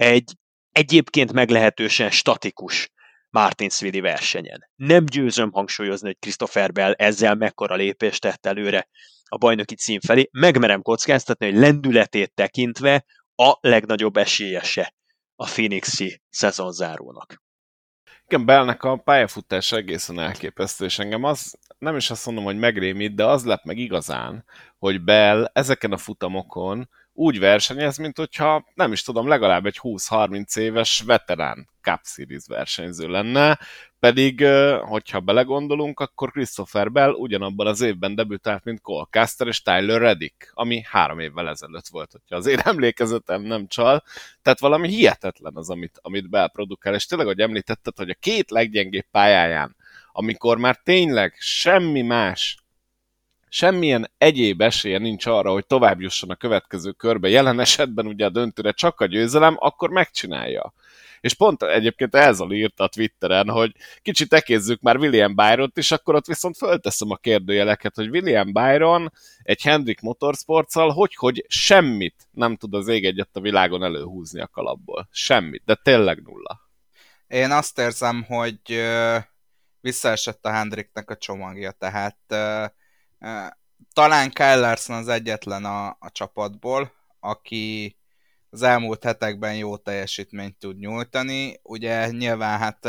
egy 0.00 0.36
egyébként 0.72 1.32
meglehetősen 1.32 2.10
statikus 2.10 2.90
Martinsville 3.30 4.00
versenyen. 4.00 4.68
Nem 4.76 5.04
győzöm 5.04 5.52
hangsúlyozni, 5.52 6.06
hogy 6.06 6.18
Christopher 6.18 6.72
Bell 6.72 6.92
ezzel 6.92 7.34
mekkora 7.34 7.74
lépést 7.74 8.20
tett 8.20 8.46
előre 8.46 8.88
a 9.24 9.36
bajnoki 9.36 9.74
cím 9.74 10.00
felé. 10.00 10.28
Megmerem 10.32 10.82
kockáztatni, 10.82 11.46
hogy 11.46 11.58
lendületét 11.58 12.34
tekintve 12.34 13.04
a 13.34 13.56
legnagyobb 13.60 14.16
esélyese 14.16 14.94
a 15.36 15.44
Phoenixi 15.44 16.20
szezonzárónak. 16.28 17.42
Igen, 18.26 18.46
Bellnek 18.46 18.82
a 18.82 18.96
pályafutás 18.96 19.72
egészen 19.72 20.18
elképesztő, 20.18 20.84
és 20.84 20.98
engem 20.98 21.24
az, 21.24 21.58
nem 21.78 21.96
is 21.96 22.10
azt 22.10 22.26
mondom, 22.26 22.44
hogy 22.44 22.58
megrémít, 22.58 23.14
de 23.14 23.24
az 23.24 23.44
lep 23.44 23.64
meg 23.64 23.78
igazán, 23.78 24.44
hogy 24.78 25.04
Bell 25.04 25.50
ezeken 25.52 25.92
a 25.92 25.96
futamokon 25.96 26.88
úgy 27.20 27.38
versenyez, 27.38 27.96
mint 27.96 28.16
hogyha 28.16 28.64
nem 28.74 28.92
is 28.92 29.02
tudom, 29.02 29.28
legalább 29.28 29.66
egy 29.66 29.78
20-30 29.82 30.58
éves 30.58 31.02
veterán 31.06 31.68
Cup 31.82 32.00
Series 32.02 32.42
versenyző 32.46 33.08
lenne, 33.08 33.58
pedig, 33.98 34.44
hogyha 34.80 35.20
belegondolunk, 35.20 36.00
akkor 36.00 36.30
Christopher 36.30 36.92
Bell 36.92 37.10
ugyanabban 37.10 37.66
az 37.66 37.80
évben 37.80 38.14
debütált, 38.14 38.64
mint 38.64 38.80
Cole 38.80 39.06
Caster 39.10 39.46
és 39.46 39.62
Tyler 39.62 40.00
Reddick, 40.00 40.50
ami 40.54 40.82
három 40.86 41.18
évvel 41.18 41.48
ezelőtt 41.48 41.88
volt, 41.88 42.12
hogyha 42.12 42.36
az 42.36 42.46
én 42.46 42.58
emlékezetem 42.72 43.42
nem 43.42 43.66
csal. 43.66 44.02
Tehát 44.42 44.60
valami 44.60 44.88
hihetetlen 44.88 45.56
az, 45.56 45.70
amit, 45.70 45.98
amit 46.02 46.30
Bell 46.30 46.50
produkál, 46.50 46.94
és 46.94 47.06
tényleg, 47.06 47.26
hogy 47.26 47.40
említetted, 47.40 47.96
hogy 47.96 48.10
a 48.10 48.16
két 48.20 48.50
leggyengébb 48.50 49.06
pályáján, 49.10 49.76
amikor 50.12 50.58
már 50.58 50.76
tényleg 50.76 51.34
semmi 51.38 52.02
más 52.02 52.59
semmilyen 53.52 54.10
egyéb 54.18 54.60
esélye 54.60 54.98
nincs 54.98 55.26
arra, 55.26 55.52
hogy 55.52 55.66
tovább 55.66 56.00
jusson 56.00 56.30
a 56.30 56.34
következő 56.34 56.90
körbe, 56.90 57.28
jelen 57.28 57.60
esetben 57.60 58.06
ugye 58.06 58.24
a 58.24 58.30
döntőre 58.30 58.72
csak 58.72 59.00
a 59.00 59.06
győzelem, 59.06 59.56
akkor 59.58 59.90
megcsinálja. 59.90 60.72
És 61.20 61.34
pont 61.34 61.62
egyébként 61.62 62.14
Elzal 62.14 62.52
írta 62.52 62.84
a 62.84 62.88
Twitteren, 62.88 63.48
hogy 63.48 63.72
kicsit 64.02 64.32
ekézzük 64.32 64.80
már 64.80 64.96
William 64.96 65.34
Byron-t, 65.34 65.76
és 65.76 65.90
akkor 65.90 66.14
ott 66.14 66.26
viszont 66.26 66.56
fölteszem 66.56 67.10
a 67.10 67.16
kérdőjeleket, 67.16 67.94
hogy 67.94 68.08
William 68.08 68.52
Byron 68.52 69.12
egy 69.42 69.62
Hendrik 69.62 70.00
motorsports 70.00 70.74
hogy, 70.74 71.14
hogy 71.14 71.44
semmit 71.48 72.28
nem 72.30 72.56
tud 72.56 72.74
az 72.74 72.88
ég 72.88 73.04
egyet 73.04 73.28
a 73.32 73.40
világon 73.40 73.84
előhúzni 73.84 74.40
a 74.40 74.46
kalapból. 74.46 75.08
Semmit, 75.10 75.62
de 75.64 75.74
tényleg 75.74 76.22
nulla. 76.22 76.60
Én 77.26 77.50
azt 77.50 77.78
érzem, 77.78 78.22
hogy 78.22 78.82
visszaesett 79.80 80.44
a 80.44 80.50
Hendriknek 80.50 81.10
a 81.10 81.16
csomagja, 81.16 81.70
tehát 81.70 82.16
talán 83.92 84.30
Kyle 84.30 84.56
Larson 84.56 84.96
az 84.96 85.08
egyetlen 85.08 85.64
a, 85.64 85.86
a 85.86 86.10
csapatból, 86.12 86.92
aki 87.20 87.96
az 88.50 88.62
elmúlt 88.62 89.04
hetekben 89.04 89.56
jó 89.56 89.76
teljesítményt 89.76 90.58
tud 90.58 90.78
nyújtani. 90.78 91.60
Ugye 91.62 92.10
nyilván 92.10 92.58
hát 92.58 92.88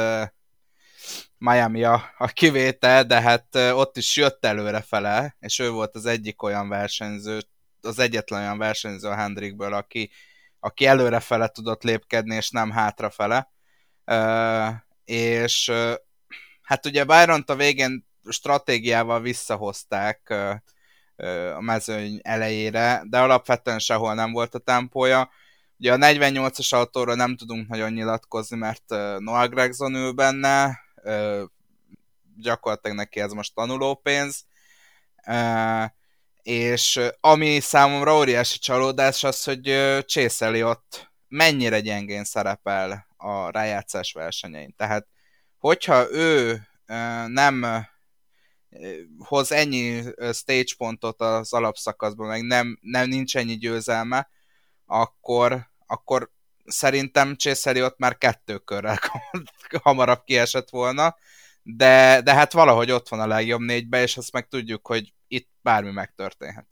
Miami 1.38 1.84
a, 1.84 2.14
a 2.18 2.28
kivétel, 2.28 3.04
de 3.04 3.22
hát 3.22 3.56
ott 3.56 3.98
is 3.98 4.16
jött 4.16 4.46
előre 4.46 4.82
fele, 4.82 5.36
és 5.40 5.60
ő 5.60 5.70
volt 5.70 5.96
az 5.96 6.06
egyik 6.06 6.44
olyan 6.44 6.70
versenyző, 6.70 7.40
az 7.82 8.00
egyetlen 8.00 8.42
olyan 8.42 8.58
versenyző 8.58 9.08
a 9.08 9.16
Hendrikből, 9.16 9.74
aki, 9.74 10.12
aki 10.60 10.86
előrefele 10.86 11.48
tudott 11.48 11.84
lépkedni, 11.84 12.36
és 12.36 12.50
nem 12.50 12.72
hátrafele. 12.72 13.52
Uh, 14.06 14.70
és 15.06 15.68
uh, 15.68 15.94
hát 16.62 16.86
ugye 16.86 17.04
byron 17.04 17.44
a 17.48 17.56
végén 17.56 18.11
stratégiával 18.30 19.22
visszahozták 19.22 20.30
a 21.56 21.62
mezőny 21.62 22.20
elejére, 22.24 23.04
de 23.06 23.20
alapvetően 23.20 23.80
sehol 23.80 24.14
nem 24.14 24.32
volt 24.32 24.56
a 24.56 24.60
tempója. 24.60 25.30
Ugye 25.78 25.94
a 25.94 25.98
48-as 25.98 26.74
autóról 26.74 27.16
nem 27.16 27.36
tudunk 27.36 27.68
nagyon 27.68 27.92
nyilatkozni, 27.92 28.58
mert 28.58 28.84
Noah 29.18 29.50
Gregson 29.50 29.96
ül 29.96 30.12
benne, 30.12 30.80
gyakorlatilag 32.38 32.98
neki 32.98 33.20
ez 33.20 33.32
most 33.32 33.54
tanulópénz, 33.54 34.46
és 36.42 37.00
ami 37.20 37.60
számomra 37.60 38.16
óriási 38.16 38.58
csalódás 38.60 39.24
az, 39.24 39.44
hogy 39.44 39.64
Chase 40.06 40.66
ott 40.66 41.12
mennyire 41.28 41.80
gyengén 41.80 42.24
szerepel 42.24 43.08
a 43.18 43.52
rájátszás 43.52 44.14
versenyein. 44.14 44.76
Tehát, 44.78 45.08
hogyha 45.58 46.12
ő 46.12 46.62
nem 47.28 47.86
hoz 49.20 49.52
ennyi 49.52 50.02
stage 50.34 50.74
pontot 50.78 51.22
az 51.22 51.54
alapszakaszban, 51.54 52.28
meg 52.28 52.42
nem, 52.42 52.78
nem 52.82 53.08
nincs 53.08 53.38
ennyi 53.38 53.58
győzelme, 53.58 54.30
akkor 54.86 55.70
akkor 55.92 56.32
szerintem 56.66 57.36
Chase 57.36 57.84
ott 57.84 57.98
már 57.98 58.18
kettő 58.18 58.58
körrel 58.58 59.00
hamarabb 59.84 60.24
kiesett 60.24 60.70
volna, 60.70 61.16
de, 61.64 62.22
de 62.22 62.34
hát 62.34 62.54
valahogy 62.54 62.92
ott 62.92 63.10
van 63.10 63.20
a 63.20 63.28
legjobb 63.28 63.60
négybe, 63.60 64.02
és 64.02 64.18
azt 64.18 64.32
meg 64.32 64.48
tudjuk, 64.48 64.88
hogy 64.88 65.14
itt 65.28 65.50
bármi 65.62 65.92
megtörténhet. 65.92 66.68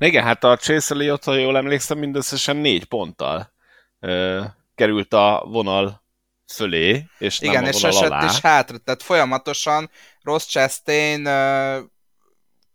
Igen, 0.00 0.24
hát 0.24 0.44
a 0.44 0.56
Chase 0.56 0.94
Elliott, 0.94 1.24
ha 1.24 1.34
jól 1.34 1.56
emlékszem, 1.56 1.98
mindösszesen 1.98 2.56
négy 2.56 2.84
ponttal 2.84 3.52
ö, 4.00 4.44
került 4.74 5.12
a 5.12 5.44
vonal 5.46 6.02
fölé, 6.52 7.04
és 7.18 7.40
Igen, 7.40 7.54
nem 7.54 7.64
a 7.64 7.68
és 7.68 7.82
esett 7.82 8.10
alá. 8.10 8.24
is 8.24 8.40
hátra, 8.40 8.78
tehát 8.78 9.02
folyamatosan 9.02 9.90
Ross 10.22 10.46
Chastain 10.46 11.28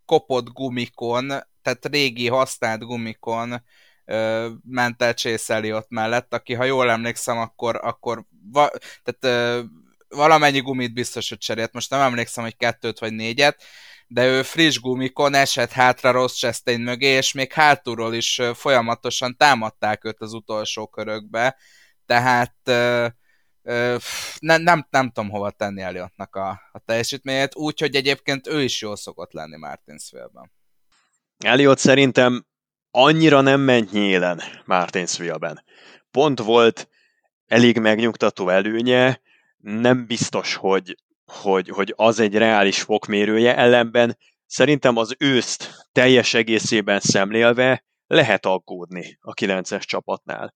kopott 0.04 0.48
gumikon, 0.48 1.26
tehát 1.62 1.86
régi 1.90 2.28
használt 2.28 2.80
gumikon 2.80 3.62
ment 4.62 5.02
el 5.02 5.14
Chase 5.14 5.54
Elliott 5.54 5.86
mellett, 5.88 6.34
aki, 6.34 6.54
ha 6.54 6.64
jól 6.64 6.90
emlékszem, 6.90 7.38
akkor, 7.38 7.80
akkor 7.82 8.24
va, 8.52 8.70
tehát 9.02 9.66
valamennyi 10.08 10.60
gumit 10.60 10.94
biztos, 10.94 11.28
hogy 11.28 11.38
cserélt. 11.38 11.72
Most 11.72 11.90
nem 11.90 12.00
emlékszem, 12.00 12.44
hogy 12.44 12.56
kettőt 12.56 12.98
vagy 12.98 13.12
négyet, 13.12 13.62
de 14.06 14.26
ő 14.26 14.42
friss 14.42 14.78
gumikon 14.78 15.34
esett 15.34 15.70
hátra 15.70 16.10
Ross 16.10 16.38
Chastain 16.38 16.80
mögé, 16.80 17.06
és 17.06 17.32
még 17.32 17.52
hátulról 17.52 18.14
is 18.14 18.40
folyamatosan 18.54 19.36
támadták 19.36 20.04
őt 20.04 20.20
az 20.20 20.32
utolsó 20.32 20.86
körökbe, 20.86 21.56
tehát 22.06 22.54
ö, 22.64 23.06
ö, 23.64 23.96
nem, 24.38 24.86
nem, 24.90 25.10
tudom 25.10 25.30
hova 25.30 25.50
tenni 25.50 25.82
Elliottnak 25.82 26.36
a, 26.36 26.48
a 26.72 26.78
teljesítményét, 26.84 27.54
úgyhogy 27.54 27.94
egyébként 27.94 28.46
ő 28.46 28.62
is 28.62 28.80
jól 28.80 28.96
szokott 28.96 29.32
lenni 29.32 29.56
Martinsville-ben. 29.56 30.52
Elliot 31.38 31.78
szerintem 31.78 32.46
annyira 32.90 33.40
nem 33.40 33.60
ment 33.60 33.92
nyélen 33.92 34.40
Martinsville-ben. 34.64 35.64
Pont 36.10 36.38
volt 36.38 36.88
elég 37.46 37.78
megnyugtató 37.78 38.48
előnye, 38.48 39.20
nem 39.56 40.06
biztos, 40.06 40.54
hogy, 40.54 40.96
hogy, 41.24 41.68
hogy 41.68 41.92
az 41.96 42.18
egy 42.18 42.34
reális 42.34 42.82
fokmérője, 42.82 43.56
ellenben 43.56 44.18
szerintem 44.46 44.96
az 44.96 45.14
őszt 45.18 45.88
teljes 45.92 46.34
egészében 46.34 47.00
szemlélve 47.00 47.84
lehet 48.06 48.46
aggódni 48.46 49.18
a 49.20 49.34
9-es 49.34 49.82
csapatnál. 49.82 50.54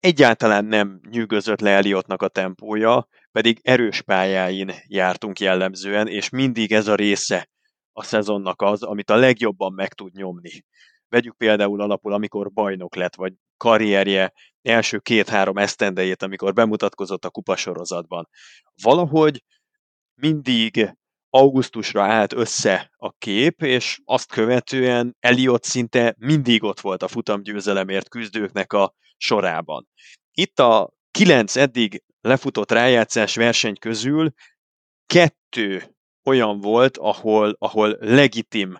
Egyáltalán 0.00 0.64
nem 0.64 1.00
nyűgözött 1.10 1.60
le 1.60 1.70
Eliottnak 1.70 2.22
a 2.22 2.28
tempója, 2.28 3.08
pedig 3.32 3.60
erős 3.62 4.02
pályáin 4.02 4.72
jártunk 4.86 5.40
jellemzően, 5.40 6.08
és 6.08 6.28
mindig 6.28 6.72
ez 6.72 6.88
a 6.88 6.94
része 6.94 7.48
a 7.92 8.02
szezonnak 8.02 8.62
az, 8.62 8.82
amit 8.82 9.10
a 9.10 9.16
legjobban 9.16 9.72
meg 9.72 9.92
tud 9.92 10.12
nyomni. 10.12 10.64
Vegyük 11.08 11.36
például 11.36 11.80
alapul, 11.80 12.12
amikor 12.12 12.52
bajnok 12.52 12.94
lett, 12.94 13.14
vagy 13.14 13.32
karrierje 13.56 14.32
első 14.62 14.98
két-három 14.98 15.58
esztendejét, 15.58 16.22
amikor 16.22 16.52
bemutatkozott 16.52 17.24
a 17.24 17.30
kupasorozatban. 17.30 18.28
Valahogy 18.82 19.44
mindig 20.14 20.94
augusztusra 21.30 22.02
állt 22.02 22.32
össze 22.32 22.90
a 22.96 23.12
kép, 23.12 23.62
és 23.62 24.00
azt 24.04 24.32
követően 24.32 25.16
Eliott 25.18 25.64
szinte 25.64 26.14
mindig 26.18 26.62
ott 26.62 26.80
volt 26.80 27.02
a 27.02 27.08
futamgyőzelemért 27.08 28.08
küzdőknek 28.08 28.72
a 28.72 28.94
sorában. 29.20 29.88
Itt 30.32 30.58
a 30.58 30.92
kilenc 31.10 31.56
eddig 31.56 32.02
lefutott 32.20 32.70
rájátszás 32.70 33.36
verseny 33.36 33.78
közül 33.78 34.32
kettő 35.06 35.96
olyan 36.24 36.60
volt, 36.60 36.96
ahol, 36.96 37.56
ahol 37.58 37.96
legitim, 38.00 38.76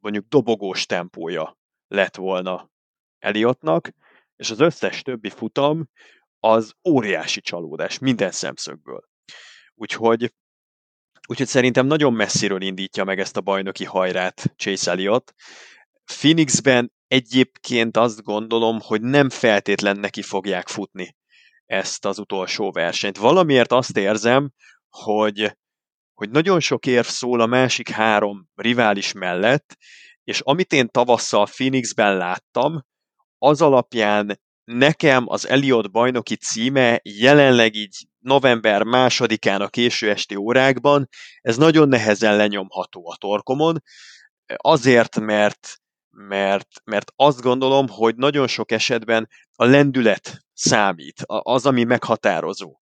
mondjuk 0.00 0.26
dobogós 0.28 0.86
tempója 0.86 1.58
lett 1.88 2.16
volna 2.16 2.70
Eliottnak, 3.18 3.90
és 4.36 4.50
az 4.50 4.60
összes 4.60 5.02
többi 5.02 5.30
futam 5.30 5.88
az 6.38 6.72
óriási 6.88 7.40
csalódás 7.40 7.98
minden 7.98 8.30
szemszögből. 8.30 9.08
Úgyhogy, 9.74 10.34
úgyhogy 11.28 11.46
szerintem 11.46 11.86
nagyon 11.86 12.12
messziről 12.12 12.62
indítja 12.62 13.04
meg 13.04 13.20
ezt 13.20 13.36
a 13.36 13.40
bajnoki 13.40 13.84
hajrát 13.84 14.52
Chase 14.56 14.90
Elliott. 14.90 15.34
Phoenixben 16.04 16.92
egyébként 17.10 17.96
azt 17.96 18.22
gondolom, 18.22 18.80
hogy 18.80 19.00
nem 19.00 19.30
feltétlen 19.30 19.96
neki 19.96 20.22
fogják 20.22 20.68
futni 20.68 21.16
ezt 21.66 22.04
az 22.04 22.18
utolsó 22.18 22.72
versenyt. 22.72 23.16
Valamiért 23.16 23.72
azt 23.72 23.96
érzem, 23.96 24.50
hogy, 24.88 25.56
hogy 26.14 26.30
nagyon 26.30 26.60
sok 26.60 26.86
érv 26.86 27.06
szól 27.06 27.40
a 27.40 27.46
másik 27.46 27.88
három 27.88 28.48
rivális 28.54 29.12
mellett, 29.12 29.76
és 30.24 30.40
amit 30.40 30.72
én 30.72 30.88
tavasszal 30.88 31.46
Phoenixben 31.46 32.16
láttam, 32.16 32.84
az 33.38 33.62
alapján 33.62 34.40
nekem 34.64 35.24
az 35.28 35.48
Eliott 35.48 35.90
bajnoki 35.90 36.36
címe 36.36 37.00
jelenleg 37.02 37.74
így 37.74 38.06
november 38.18 38.82
másodikán 38.82 39.60
a 39.60 39.68
késő 39.68 40.10
esti 40.10 40.34
órákban, 40.34 41.08
ez 41.40 41.56
nagyon 41.56 41.88
nehezen 41.88 42.36
lenyomható 42.36 43.10
a 43.10 43.16
torkomon, 43.16 43.82
azért, 44.56 45.20
mert, 45.20 45.80
mert, 46.10 46.68
mert 46.84 47.12
azt 47.16 47.40
gondolom, 47.40 47.88
hogy 47.88 48.16
nagyon 48.16 48.46
sok 48.46 48.70
esetben 48.70 49.28
a 49.54 49.64
lendület 49.64 50.44
számít, 50.52 51.22
az, 51.26 51.66
ami 51.66 51.84
meghatározó. 51.84 52.78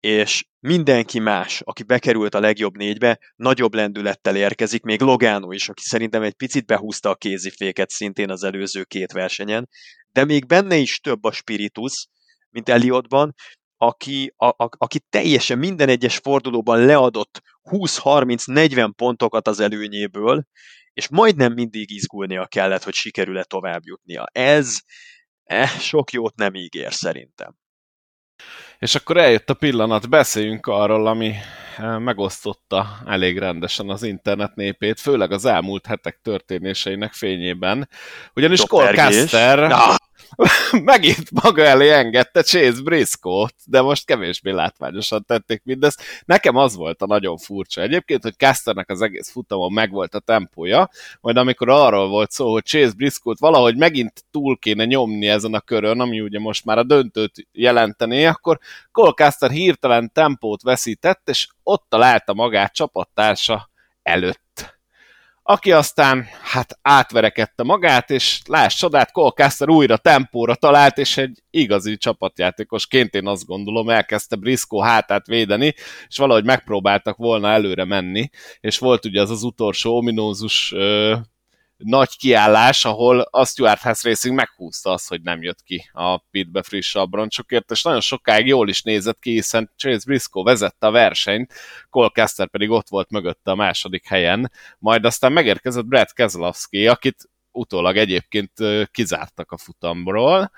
És 0.00 0.46
mindenki 0.60 1.18
más, 1.18 1.60
aki 1.64 1.82
bekerült 1.82 2.34
a 2.34 2.40
legjobb 2.40 2.76
négybe, 2.76 3.18
nagyobb 3.36 3.74
lendülettel 3.74 4.36
érkezik, 4.36 4.82
még 4.82 5.00
Logano 5.00 5.52
is, 5.52 5.68
aki 5.68 5.82
szerintem 5.82 6.22
egy 6.22 6.34
picit 6.34 6.66
behúzta 6.66 7.10
a 7.10 7.14
kéziféket 7.14 7.90
szintén 7.90 8.30
az 8.30 8.42
előző 8.42 8.84
két 8.84 9.12
versenyen, 9.12 9.68
de 10.12 10.24
még 10.24 10.46
benne 10.46 10.76
is 10.76 11.00
több 11.00 11.24
a 11.24 11.32
spiritus, 11.32 12.08
mint 12.50 12.68
Eliottban, 12.68 13.34
aki, 13.78 14.34
a, 14.36 14.46
a, 14.46 14.68
aki 14.78 15.00
teljesen 15.10 15.58
minden 15.58 15.88
egyes 15.88 16.16
fordulóban 16.16 16.84
leadott 16.84 17.42
20-30-40 17.70 18.90
pontokat 18.96 19.48
az 19.48 19.60
előnyéből, 19.60 20.44
és 20.92 21.08
majdnem 21.08 21.52
mindig 21.52 21.90
izgulnia 21.90 22.46
kellett, 22.46 22.82
hogy 22.82 22.94
sikerül-e 22.94 23.44
tovább 23.44 23.80
jutnia. 23.84 24.26
Ez 24.32 24.78
eh, 25.44 25.68
sok 25.68 26.12
jót 26.12 26.36
nem 26.36 26.54
ígér 26.54 26.92
szerintem. 26.92 27.54
És 28.78 28.94
akkor 28.94 29.16
eljött 29.16 29.50
a 29.50 29.54
pillanat, 29.54 30.08
beszéljünk 30.08 30.66
arról, 30.66 31.06
ami 31.06 31.34
eh, 31.76 31.98
megosztotta 31.98 32.86
elég 33.06 33.38
rendesen 33.38 33.88
az 33.88 34.02
internet 34.02 34.54
népét, 34.54 35.00
főleg 35.00 35.32
az 35.32 35.44
elmúlt 35.44 35.86
hetek 35.86 36.20
történéseinek 36.22 37.12
fényében. 37.12 37.88
Ugyanis 38.34 38.60
Cole 38.60 38.92
Caster 38.92 39.58
megint 40.84 41.30
maga 41.42 41.62
elé 41.62 41.90
engedte 41.90 42.42
Chase 42.42 42.82
Briscoe-t, 42.82 43.54
de 43.64 43.80
most 43.80 44.06
kevésbé 44.06 44.50
látványosan 44.50 45.24
tették 45.24 45.62
mindezt. 45.64 46.02
Nekem 46.24 46.56
az 46.56 46.76
volt 46.76 47.02
a 47.02 47.06
nagyon 47.06 47.36
furcsa 47.36 47.80
egyébként, 47.80 48.22
hogy 48.22 48.36
Casternek 48.36 48.90
az 48.90 49.02
egész 49.02 49.30
futamon 49.30 49.72
megvolt 49.72 50.14
a 50.14 50.18
tempója, 50.18 50.90
majd 51.20 51.36
amikor 51.36 51.68
arról 51.68 52.08
volt 52.08 52.30
szó, 52.30 52.52
hogy 52.52 52.64
Chase 52.64 52.92
Briscoe-t 52.96 53.38
valahogy 53.38 53.76
megint 53.76 54.24
túl 54.30 54.58
kéne 54.58 54.84
nyomni 54.84 55.28
ezen 55.28 55.54
a 55.54 55.60
körön, 55.60 56.00
ami 56.00 56.20
ugye 56.20 56.38
most 56.38 56.64
már 56.64 56.78
a 56.78 56.82
döntőt 56.82 57.48
jelentené, 57.52 58.24
akkor 58.24 58.58
Cole 58.92 59.12
Caster 59.12 59.50
hirtelen 59.50 60.12
tempót 60.12 60.62
veszített, 60.62 61.28
és 61.28 61.48
ott 61.62 61.86
találta 61.88 62.34
magát 62.34 62.74
csapattársa 62.74 63.70
előtt 64.02 64.47
aki 65.50 65.72
aztán 65.72 66.26
hát 66.42 66.78
átverekedte 66.82 67.62
magát, 67.62 68.10
és 68.10 68.40
láss 68.46 68.76
csodát, 68.76 69.12
Colcaster 69.12 69.68
újra 69.68 69.96
tempóra 69.96 70.54
talált, 70.54 70.98
és 70.98 71.16
egy 71.16 71.42
igazi 71.50 71.96
csapatjátékosként 71.96 73.14
én 73.14 73.26
azt 73.26 73.46
gondolom 73.46 73.88
elkezdte 73.88 74.36
Briscoe 74.36 74.86
hátát 74.86 75.26
védeni, 75.26 75.74
és 76.08 76.16
valahogy 76.16 76.44
megpróbáltak 76.44 77.16
volna 77.16 77.48
előre 77.48 77.84
menni, 77.84 78.30
és 78.60 78.78
volt 78.78 79.04
ugye 79.04 79.20
az 79.20 79.30
az 79.30 79.42
utolsó 79.42 79.96
ominózus 79.96 80.74
nagy 81.78 82.16
kiállás, 82.16 82.84
ahol 82.84 83.20
a 83.20 83.46
Stuart 83.46 83.80
House 83.80 84.08
Racing 84.08 84.34
meghúzta 84.34 84.90
azt, 84.90 85.08
hogy 85.08 85.22
nem 85.22 85.42
jött 85.42 85.62
ki 85.62 85.90
a 85.92 86.18
pitbe 86.18 86.62
friss 86.62 86.94
abroncsokért, 86.94 87.70
és 87.70 87.82
nagyon 87.82 88.00
sokáig 88.00 88.46
jól 88.46 88.68
is 88.68 88.82
nézett 88.82 89.18
ki, 89.18 89.30
hiszen 89.30 89.72
Chase 89.76 90.02
Briscoe 90.06 90.42
vezette 90.42 90.86
a 90.86 90.90
versenyt, 90.90 91.52
Cole 91.90 92.08
Caster 92.08 92.48
pedig 92.48 92.70
ott 92.70 92.88
volt 92.88 93.10
mögötte 93.10 93.50
a 93.50 93.54
második 93.54 94.06
helyen, 94.06 94.52
majd 94.78 95.04
aztán 95.04 95.32
megérkezett 95.32 95.86
Brad 95.86 96.12
Keselowski, 96.12 96.86
akit 96.86 97.30
utólag 97.52 97.96
egyébként 97.96 98.52
kizártak 98.90 99.52
a 99.52 99.58
futamról, 99.58 100.50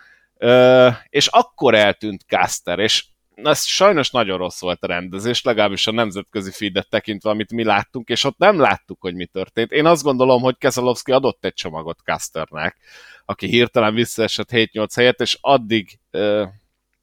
és 1.09 1.27
akkor 1.27 1.75
eltűnt 1.75 2.25
Caster, 2.29 2.79
és 2.79 3.05
ez 3.43 3.65
sajnos 3.65 4.11
nagyon 4.11 4.39
rossz 4.39 4.61
volt 4.61 4.83
a 4.83 4.87
rendezés, 4.87 5.43
legalábbis 5.43 5.87
a 5.87 5.93
nemzetközi 5.93 6.51
feedet 6.51 6.89
tekintve, 6.89 7.31
amit 7.31 7.53
mi 7.53 7.65
láttunk, 7.65 8.09
és 8.09 8.25
ott 8.25 8.39
nem 8.39 8.59
láttuk, 8.59 9.01
hogy 9.01 9.15
mi 9.15 9.27
történt. 9.27 9.73
Én 9.73 9.87
azt 9.87 10.03
gondolom, 10.03 10.43
hogy 10.43 10.57
Keselowski 10.59 11.13
adott 11.13 11.45
egy 11.45 11.55
csomagot 11.55 11.99
Casternek, 12.05 12.77
aki 13.25 13.47
hirtelen 13.47 13.95
visszaesett 13.95 14.49
7-8 14.53 14.89
helyet, 14.95 15.21
és 15.21 15.39
addig 15.41 15.99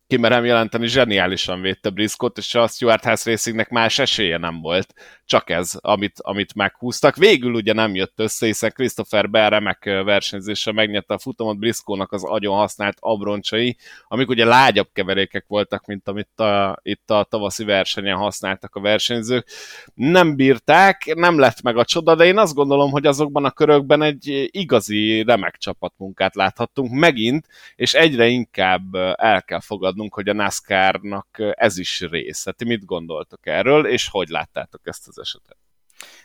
kimerem 0.07 0.45
jelenteni, 0.45 0.87
zseniálisan 0.87 1.61
védte 1.61 1.89
Briscott, 1.89 2.37
és 2.37 2.55
a 2.55 2.67
Stuart 2.67 3.03
House 3.03 3.29
Racingnek 3.29 3.69
más 3.69 3.99
esélye 3.99 4.37
nem 4.37 4.61
volt. 4.61 4.93
Csak 5.25 5.49
ez, 5.49 5.73
amit, 5.81 6.19
amit 6.21 6.55
meghúztak. 6.55 7.15
Végül 7.15 7.53
ugye 7.53 7.73
nem 7.73 7.95
jött 7.95 8.19
össze, 8.19 8.45
hiszen 8.45 8.71
Christopher 8.71 9.29
Bell 9.29 9.49
remek 9.49 9.83
versenyzéssel 9.83 10.73
megnyerte 10.73 11.13
a 11.13 11.19
futamot 11.19 11.57
Briscoe-nak 11.59 12.11
az 12.11 12.23
agyon 12.23 12.55
használt 12.55 12.97
abroncsai, 12.99 13.77
amik 14.07 14.29
ugye 14.29 14.45
lágyabb 14.45 14.87
keverékek 14.93 15.45
voltak, 15.47 15.85
mint 15.85 16.07
amit 16.07 16.39
a, 16.39 16.79
itt 16.81 17.09
a 17.09 17.23
tavaszi 17.29 17.63
versenyen 17.63 18.17
használtak 18.17 18.75
a 18.75 18.79
versenyzők. 18.81 19.47
Nem 19.93 20.35
bírták, 20.35 21.13
nem 21.15 21.39
lett 21.39 21.61
meg 21.61 21.77
a 21.77 21.85
csoda, 21.85 22.15
de 22.15 22.25
én 22.25 22.37
azt 22.37 22.53
gondolom, 22.53 22.91
hogy 22.91 23.05
azokban 23.05 23.45
a 23.45 23.51
körökben 23.51 24.01
egy 24.01 24.49
igazi 24.51 25.23
remek 25.23 25.57
csapatmunkát 25.57 26.35
láthattunk 26.35 26.91
megint, 26.91 27.47
és 27.75 27.93
egyre 27.93 28.27
inkább 28.27 28.95
el 29.15 29.43
kell 29.43 29.59
fogadnunk, 29.97 30.13
hogy 30.13 30.29
a 30.29 30.33
NASCAR-nak 30.33 31.27
ez 31.51 31.77
is 31.77 32.01
része. 32.01 32.51
Ti 32.51 32.65
mit 32.65 32.85
gondoltok 32.85 33.45
erről, 33.45 33.87
és 33.87 34.07
hogy 34.09 34.27
láttátok 34.27 34.81
ezt 34.83 35.07
az 35.07 35.19
esetet? 35.19 35.57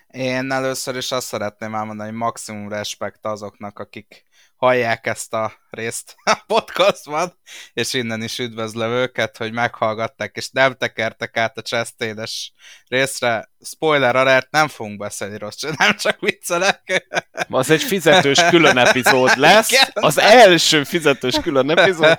Én 0.06 0.50
először 0.50 0.96
is 0.96 1.12
azt 1.12 1.26
szeretném 1.26 1.74
elmondani, 1.74 2.08
hogy 2.08 2.18
maximum 2.18 2.68
respekt 2.68 3.26
azoknak, 3.26 3.78
akik 3.78 4.24
hallják 4.56 5.06
ezt 5.06 5.34
a 5.34 5.52
részt 5.70 6.14
a 6.24 6.42
podcastban, 6.46 7.38
és 7.72 7.92
innen 7.92 8.22
is 8.22 8.38
üdvözlöm 8.38 8.90
őket, 8.90 9.36
hogy 9.36 9.52
meghallgatták, 9.52 10.36
és 10.36 10.50
nem 10.50 10.74
tekertek 10.74 11.36
át 11.36 11.58
a 11.58 11.62
Chastaines 11.62 12.52
részre. 12.88 13.50
Spoiler 13.64 14.16
alert, 14.16 14.50
nem 14.50 14.68
fogunk 14.68 14.98
beszélni 14.98 15.38
rossz, 15.38 15.62
nem 15.78 15.96
csak 15.96 16.20
viccelek. 16.20 17.08
Az 17.48 17.70
egy 17.70 17.82
fizetős 17.82 18.38
külön 18.48 18.78
epizód 18.78 19.36
lesz, 19.36 19.90
az 19.92 20.18
első 20.18 20.84
fizetős 20.84 21.34
külön 21.42 21.70
epizód. 21.70 22.18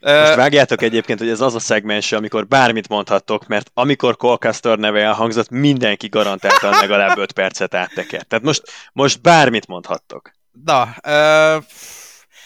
Most 0.00 0.34
vágjátok 0.34 0.82
egyébként, 0.82 1.18
hogy 1.18 1.28
ez 1.28 1.40
az 1.40 1.54
a 1.54 1.58
szegmens, 1.58 2.12
amikor 2.12 2.46
bármit 2.46 2.88
mondhattok, 2.88 3.46
mert 3.46 3.70
amikor 3.74 4.16
Colcaster 4.16 4.78
neve 4.78 5.00
elhangzott, 5.00 5.50
mindenki 5.50 6.08
garantáltan 6.08 6.70
legalább 6.80 7.18
5 7.18 7.32
percet 7.32 7.74
áttekert. 7.74 8.26
Tehát 8.26 8.44
most, 8.44 8.62
most 8.92 9.20
bármit 9.20 9.66
mondhattok. 9.66 10.32
Na, 10.64 10.94
ö, 11.02 11.56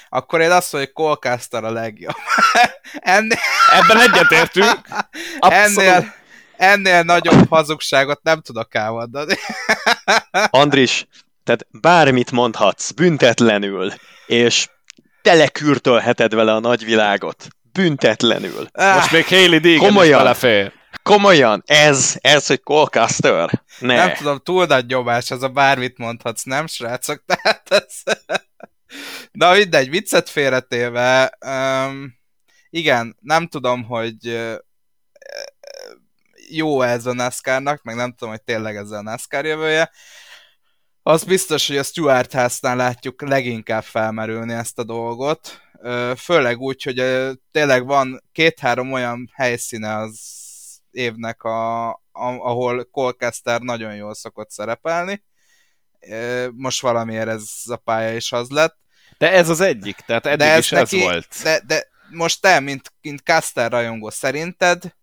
akkor 0.09 0.41
én 0.41 0.51
azt 0.51 0.73
mondom, 0.73 0.91
hogy 0.95 1.05
Colcaster 1.05 1.65
a 1.65 1.71
legjobb. 1.71 2.17
ennél... 3.17 3.39
Ebben 3.73 4.01
egyetértünk. 4.01 4.81
Ennél, 5.39 6.15
ennél 6.57 7.03
nagyobb 7.03 7.49
hazugságot 7.49 8.23
nem 8.23 8.41
tudok 8.41 8.75
elmondani. 8.75 9.35
Andris, 10.51 11.07
tehát 11.45 11.67
bármit 11.71 12.31
mondhatsz 12.31 12.91
büntetlenül, 12.91 13.93
és 14.27 14.69
telekürtölheted 15.25 16.35
vele 16.35 16.53
a 16.53 16.61
nagyvilágot. 16.61 17.49
Büntetlenül. 17.73 18.69
Most 18.73 19.13
még 19.13 19.27
Hailey 19.27 19.59
Deegan 19.59 19.87
Komolyan. 19.87 20.19
belefér. 20.19 20.73
Komolyan, 21.03 21.63
ez, 21.67 22.17
ez, 22.21 22.47
hogy 22.47 22.63
Colcaster. 22.63 23.63
Ne. 23.79 23.95
Nem 23.95 24.15
tudom, 24.15 24.39
túl 24.39 24.67
nagy 24.67 24.87
nyomás, 24.87 25.31
az 25.31 25.43
a 25.43 25.49
bármit 25.49 25.99
mondhatsz, 25.99 26.43
nem 26.43 26.67
srácok? 26.67 27.25
Tehát 27.27 27.71
ez... 27.71 28.15
Na 29.33 29.53
mindegy, 29.53 29.91
viccet 29.91 30.29
félretéve, 30.29 31.39
um, 31.47 32.15
igen, 32.71 33.17
nem 33.21 33.47
tudom, 33.47 33.85
hogy 33.85 34.29
uh, 34.29 34.55
jó 36.49 36.83
ez 36.83 37.07
a 37.07 37.13
NASCAR-nak, 37.13 37.83
meg 37.83 37.97
nem 37.97 38.11
tudom, 38.11 38.31
hogy 38.31 38.43
tényleg 38.43 38.77
ez 38.77 38.91
a 38.91 39.03
NASCAR 39.03 39.45
jövője. 39.45 39.91
Az 41.07 41.25
biztos, 41.25 41.67
hogy 41.67 41.77
a 41.77 41.83
Stuart 41.83 42.33
House-nál 42.33 42.77
látjuk 42.77 43.23
leginkább 43.23 43.83
felmerülni 43.83 44.53
ezt 44.53 44.79
a 44.79 44.85
dolgot, 44.85 45.61
főleg 46.17 46.59
úgy, 46.59 46.83
hogy 46.83 47.03
tényleg 47.53 47.87
van 47.87 48.23
két-három 48.33 48.93
olyan 48.93 49.31
helyszíne 49.35 49.97
az 49.97 50.21
évnek, 50.91 51.43
a, 51.43 51.89
a, 51.91 51.99
ahol 52.13 52.85
Colcaster 52.85 53.61
nagyon 53.61 53.95
jól 53.95 54.15
szokott 54.15 54.51
szerepelni. 54.51 55.23
Most 56.51 56.81
valamiért 56.81 57.29
ez 57.29 57.45
a 57.65 57.77
pálya 57.77 58.17
is 58.17 58.33
az 58.33 58.49
lett. 58.51 58.77
De 59.19 59.33
ez 59.33 59.49
az 59.49 59.61
egyik, 59.61 59.97
tehát 59.97 60.27
eddig 60.27 60.39
de 60.39 60.53
ez 60.53 60.59
is 60.59 60.71
neki, 60.71 60.97
ez 60.97 61.03
volt. 61.03 61.37
De, 61.43 61.61
de 61.67 61.89
most 62.11 62.41
te, 62.41 62.61
mint, 62.61 62.93
mint 63.01 63.21
Caster 63.21 63.71
rajongó, 63.71 64.11
szerinted 64.11 64.95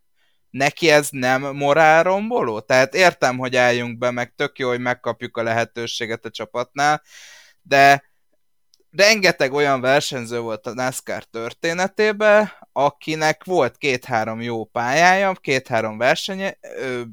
neki 0.51 0.89
ez 0.89 1.07
nem 1.11 1.41
morálromboló? 1.41 2.59
Tehát 2.59 2.95
értem, 2.95 3.37
hogy 3.37 3.55
álljunk 3.55 3.97
be, 3.97 4.11
meg 4.11 4.33
tök 4.35 4.59
jó, 4.59 4.69
hogy 4.69 4.79
megkapjuk 4.79 5.37
a 5.37 5.43
lehetőséget 5.43 6.25
a 6.25 6.29
csapatnál, 6.29 7.01
de 7.61 8.11
rengeteg 8.91 9.53
olyan 9.53 9.81
versenyző 9.81 10.39
volt 10.39 10.67
a 10.67 10.73
NASCAR 10.73 11.23
történetében, 11.23 12.51
akinek 12.71 13.43
volt 13.43 13.77
két-három 13.77 14.41
jó 14.41 14.65
pályája, 14.65 15.31
két-három 15.33 15.97
versenye, 15.97 16.57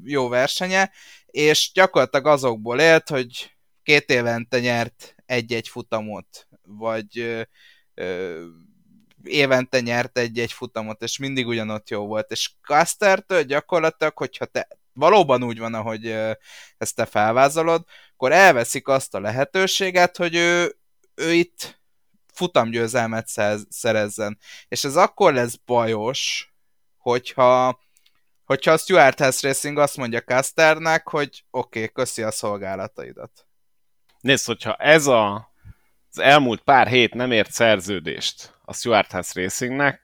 jó 0.03 0.27
versenye, 0.27 0.91
és 1.25 1.71
gyakorlatilag 1.73 2.25
azokból 2.25 2.79
élt, 2.79 3.09
hogy 3.09 3.57
két 3.83 4.09
évente 4.09 4.59
nyert 4.59 5.15
egy-egy 5.25 5.67
futamot, 5.67 6.47
vagy 6.63 7.45
évente 9.23 9.79
nyert 9.79 10.17
egy-egy 10.17 10.51
futamot, 10.51 11.01
és 11.01 11.17
mindig 11.17 11.47
ugyanott 11.47 11.89
jó 11.89 12.05
volt. 12.05 12.31
És 12.31 12.51
Castertől 12.61 13.43
gyakorlatilag, 13.43 14.17
hogyha 14.17 14.45
te 14.45 14.67
valóban 14.93 15.43
úgy 15.43 15.59
van, 15.59 15.73
ahogy 15.73 16.05
ezt 16.77 16.95
te 16.95 17.05
felvázolod, 17.05 17.83
akkor 18.13 18.31
elveszik 18.31 18.87
azt 18.87 19.15
a 19.15 19.19
lehetőséget, 19.19 20.17
hogy 20.17 20.35
ő, 20.35 20.77
ő 21.15 21.33
itt 21.33 21.81
futamgyőzelmet 22.33 23.27
szerezzen. 23.69 24.37
És 24.67 24.83
ez 24.83 24.95
akkor 24.95 25.33
lesz 25.33 25.55
bajos, 25.55 26.53
hogyha 26.97 27.79
hogyha 28.45 28.71
a 28.71 28.77
Stuart 28.77 29.19
House 29.19 29.47
Racing 29.47 29.77
azt 29.77 29.97
mondja 29.97 30.21
Casternek, 30.21 31.07
hogy 31.07 31.43
oké, 31.51 31.79
okay, 31.79 31.91
köszi 31.91 32.21
a 32.21 32.31
szolgálataidat. 32.31 33.47
Nézd, 34.19 34.45
hogyha 34.45 34.75
ez 34.75 35.07
a, 35.07 35.53
az 36.11 36.19
elmúlt 36.19 36.61
pár 36.61 36.87
hét 36.87 37.13
nem 37.13 37.31
ért 37.31 37.51
szerződést 37.51 38.58
a 38.69 38.73
Stuart 38.73 39.11
House 39.11 39.41
Racingnek, 39.41 40.01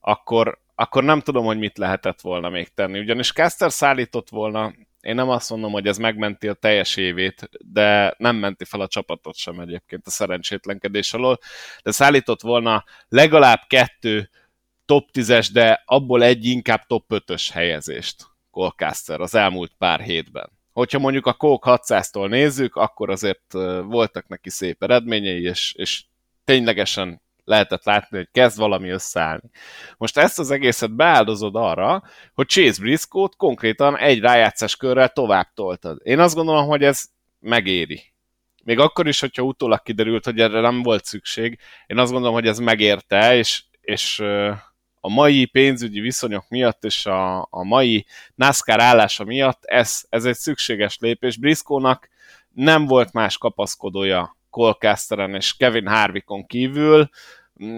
akkor, 0.00 0.58
akkor 0.74 1.04
nem 1.04 1.20
tudom, 1.20 1.44
hogy 1.44 1.58
mit 1.58 1.78
lehetett 1.78 2.20
volna 2.20 2.48
még 2.48 2.68
tenni. 2.74 2.98
Ugyanis 2.98 3.32
Caster 3.32 3.72
szállított 3.72 4.28
volna, 4.28 4.74
én 5.00 5.14
nem 5.14 5.28
azt 5.28 5.50
mondom, 5.50 5.72
hogy 5.72 5.86
ez 5.86 5.98
megmenti 5.98 6.48
a 6.48 6.54
teljes 6.54 6.96
évét, 6.96 7.48
de 7.58 8.14
nem 8.18 8.36
menti 8.36 8.64
fel 8.64 8.80
a 8.80 8.88
csapatot 8.88 9.36
sem 9.36 9.60
egyébként 9.60 10.06
a 10.06 10.10
szerencsétlenkedés 10.10 11.14
alól, 11.14 11.38
de 11.82 11.90
szállított 11.90 12.40
volna 12.40 12.84
legalább 13.08 13.60
kettő 13.66 14.30
top 14.84 15.08
10-es, 15.12 15.48
de 15.52 15.82
abból 15.86 16.22
egy 16.22 16.44
inkább 16.44 16.86
top 16.86 17.04
5-ös 17.08 17.48
helyezést 17.52 18.26
Colcaster 18.50 19.20
az 19.20 19.34
elmúlt 19.34 19.72
pár 19.78 20.00
hétben. 20.00 20.50
Hogyha 20.72 20.98
mondjuk 20.98 21.26
a 21.26 21.32
Coke 21.32 21.70
600-tól 21.82 22.28
nézzük, 22.28 22.76
akkor 22.76 23.10
azért 23.10 23.52
voltak 23.82 24.28
neki 24.28 24.50
szép 24.50 24.82
eredményei, 24.82 25.42
és, 25.42 25.74
és 25.76 26.04
ténylegesen 26.44 27.20
lehetett 27.48 27.84
látni, 27.84 28.16
hogy 28.16 28.28
kezd 28.32 28.58
valami 28.58 28.88
összeállni. 28.88 29.50
Most 29.96 30.16
ezt 30.18 30.38
az 30.38 30.50
egészet 30.50 30.94
beáldozod 30.94 31.56
arra, 31.56 32.02
hogy 32.34 32.46
Chase 32.46 32.80
Briscoe-t 32.80 33.36
konkrétan 33.36 33.98
egy 33.98 34.20
rájátszás 34.20 34.76
körrel 34.76 35.08
tovább 35.08 35.52
toltad. 35.54 35.98
Én 36.02 36.18
azt 36.18 36.34
gondolom, 36.34 36.66
hogy 36.66 36.82
ez 36.82 37.04
megéri. 37.38 38.12
Még 38.64 38.78
akkor 38.78 39.06
is, 39.06 39.20
hogyha 39.20 39.42
utólag 39.42 39.82
kiderült, 39.82 40.24
hogy 40.24 40.40
erre 40.40 40.60
nem 40.60 40.82
volt 40.82 41.04
szükség, 41.04 41.58
én 41.86 41.98
azt 41.98 42.12
gondolom, 42.12 42.34
hogy 42.34 42.46
ez 42.46 42.58
megérte, 42.58 43.36
és, 43.36 43.64
és 43.80 44.22
a 45.00 45.08
mai 45.08 45.44
pénzügyi 45.44 46.00
viszonyok 46.00 46.48
miatt 46.48 46.84
és 46.84 47.06
a, 47.06 47.40
a 47.40 47.64
mai 47.64 48.06
NASCAR 48.34 48.80
állása 48.80 49.24
miatt 49.24 49.64
ez, 49.64 50.02
ez 50.08 50.24
egy 50.24 50.36
szükséges 50.36 50.98
lépés. 51.00 51.36
Briscoe-nak 51.36 52.08
nem 52.48 52.86
volt 52.86 53.12
más 53.12 53.38
kapaszkodója 53.38 54.37
Colcasteren 54.50 55.34
és 55.34 55.56
Kevin 55.56 55.86
Harvickon 55.86 56.46
kívül, 56.46 57.08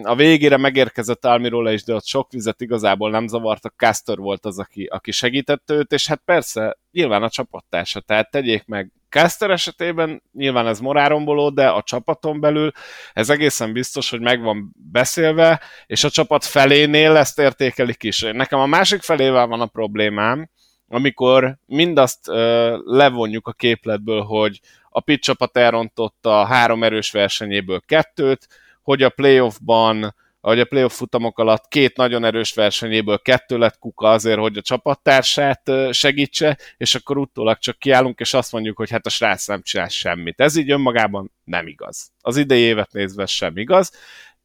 a 0.03 0.15
végére 0.15 0.57
megérkezett 0.57 1.25
Almirola 1.25 1.73
is, 1.73 1.85
de 1.85 1.95
ott 1.95 2.07
sok 2.07 2.31
vizet 2.31 2.61
igazából 2.61 3.11
nem 3.11 3.27
zavartak, 3.27 3.75
Caster 3.77 4.17
volt 4.17 4.45
az, 4.45 4.59
aki, 4.59 4.85
aki 4.85 5.11
segítette 5.11 5.75
őt, 5.75 5.93
és 5.93 6.07
hát 6.07 6.23
persze, 6.25 6.79
nyilván 6.93 7.23
a 7.23 7.31
csapattársa, 7.31 8.01
tehát 8.01 8.31
tegyék 8.31 8.67
meg 8.67 8.93
Caster 9.09 9.51
esetében 9.51 10.23
nyilván 10.33 10.67
ez 10.67 10.81
moráromboló, 10.81 11.51
de 11.51 11.69
a 11.69 11.83
csapaton 11.83 12.41
belül 12.41 12.73
ez 13.13 13.31
egészen 13.31 13.73
biztos, 13.73 14.11
hogy 14.11 14.21
meg 14.21 14.43
van 14.43 14.75
beszélve, 14.93 15.61
és 15.87 16.05
a 16.05 16.11
csapat 16.11 16.45
felénél 16.45 17.17
ezt 17.17 17.39
értékelik 17.39 18.03
is. 18.03 18.21
Nekem 18.21 18.59
a 18.59 18.67
másik 18.67 19.03
felével 19.03 19.47
van 19.47 19.61
a 19.61 19.67
problémám, 19.67 20.51
amikor 20.89 21.59
mindazt 21.67 22.29
uh, 22.29 22.37
levonjuk 22.85 23.47
a 23.47 23.53
képletből, 23.53 24.23
hogy 24.23 24.61
a 24.91 25.01
pit 25.01 25.23
csapat 25.23 25.57
elrontotta 25.57 26.45
három 26.45 26.83
erős 26.83 27.11
versenyéből 27.11 27.81
kettőt, 27.81 28.49
hogy 28.83 29.03
a 29.03 29.09
playoffban, 29.09 30.15
vagy 30.41 30.61
a 30.61 30.65
playoff 30.65 30.97
futamok 30.97 31.39
alatt 31.39 31.69
két 31.69 31.97
nagyon 31.97 32.25
erős 32.25 32.55
versenyéből 32.55 33.19
kettő 33.19 33.59
lett 33.59 33.79
kuka 33.79 34.09
azért, 34.09 34.39
hogy 34.39 34.57
a 34.57 34.63
csapattársát 34.63 35.71
segítse, 35.91 36.59
és 36.77 36.95
akkor 36.95 37.19
utólag 37.19 37.59
csak 37.59 37.79
kiállunk, 37.79 38.21
és 38.21 38.35
azt 38.35 38.53
mondjuk, 38.53 38.77
hogy 38.77 38.91
hát 38.91 39.07
a 39.07 39.11
srác 39.11 39.47
nem 39.47 39.63
csinál 39.63 39.89
semmit. 39.89 40.41
Ez 40.41 40.57
így 40.57 40.71
önmagában 40.71 41.33
nem 41.45 41.67
igaz. 41.67 42.11
Az 42.21 42.37
idei 42.37 42.61
évet 42.61 42.93
nézve 42.93 43.27
sem 43.27 43.57
igaz. 43.57 43.93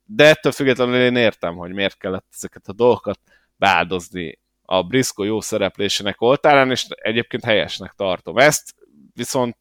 de 0.08 0.25
ettől 0.25 0.51
függetlenül 0.51 0.95
én 1.01 1.15
értem, 1.15 1.55
hogy 1.55 1.71
miért 1.71 1.97
kellett 1.97 2.25
ezeket 2.34 2.67
a 2.67 2.73
dolgokat 2.73 3.19
beáldozni 3.58 4.39
a 4.65 4.84
Briscoe 4.84 5.25
jó 5.25 5.41
szereplésének 5.41 6.21
oltárán, 6.21 6.71
és 6.71 6.86
egyébként 6.89 7.43
helyesnek 7.43 7.93
tartom 7.95 8.38
ezt, 8.38 8.75
viszont 9.13 9.58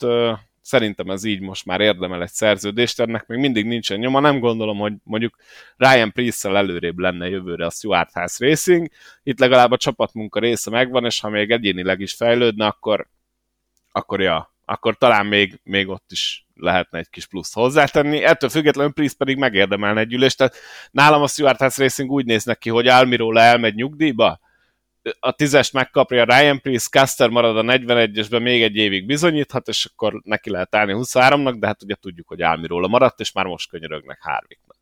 szerintem 0.65 1.11
ez 1.11 1.25
így 1.25 1.41
most 1.41 1.65
már 1.65 1.81
érdemel 1.81 2.23
egy 2.23 2.33
szerződést, 2.33 3.01
ennek 3.01 3.27
még 3.27 3.39
mindig 3.39 3.67
nincsen 3.67 3.99
nyoma, 3.99 4.21
nem 4.21 4.39
gondolom, 4.39 4.79
hogy 4.79 4.93
mondjuk 5.03 5.37
Ryan 5.77 6.13
priest 6.13 6.45
előrébb 6.45 6.99
lenne 6.99 7.29
jövőre 7.29 7.67
a 7.67 7.71
Stuart 7.71 8.13
House 8.13 8.47
Racing, 8.47 8.89
itt 9.23 9.39
legalább 9.39 9.71
a 9.71 9.77
csapatmunka 9.77 10.41
része 10.41 10.71
megvan, 10.71 11.05
és 11.05 11.21
ha 11.21 11.29
még 11.29 11.51
egyénileg 11.51 12.01
is 12.01 12.15
fejlődne, 12.15 12.67
akkor, 12.67 13.09
akkor 13.93 14.21
ja, 14.21 14.55
akkor 14.65 14.97
talán 14.97 15.27
még, 15.27 15.61
még 15.63 15.89
ott 15.89 16.11
is 16.11 16.47
lehetne 16.55 16.99
egy 16.99 17.11
kis 17.11 17.27
plusz 17.27 17.53
hozzátenni. 17.53 18.23
Ettől 18.23 18.51
függetlenül 18.51 18.93
Priest 18.93 19.17
pedig 19.17 19.37
megérdemelne 19.37 20.01
egy 20.01 20.13
ülést, 20.13 20.37
tehát 20.37 20.57
nálam 20.91 21.23
a 21.23 21.27
Stuart 21.27 21.59
House 21.59 21.83
Racing 21.83 22.11
úgy 22.11 22.25
néz 22.25 22.45
neki, 22.45 22.71
hogy 22.71 22.87
Almirola 22.87 23.41
elmegy 23.41 23.75
nyugdíjba, 23.75 24.41
a 25.21 25.33
tízest 25.33 25.73
megkapja 25.73 26.25
Ryan 26.25 26.61
Priest, 26.61 26.91
Caster 26.91 27.29
marad 27.29 27.57
a 27.57 27.63
41-esben, 27.63 28.43
még 28.43 28.63
egy 28.63 28.77
évig 28.77 29.07
bizonyíthat, 29.07 29.69
és 29.69 29.85
akkor 29.85 30.21
neki 30.25 30.51
lehet 30.51 30.75
állni 30.75 30.93
23-nak, 30.97 31.55
de 31.59 31.67
hát 31.67 31.83
ugye 31.83 31.95
tudjuk, 31.95 32.29
hogy 32.29 32.43
Álmiróla 32.43 32.89
maradt, 32.89 33.21
és 33.21 33.33
már 33.33 33.45
most 33.45 33.69
könyörögnek 33.69 34.19
Harvicknak. 34.23 34.77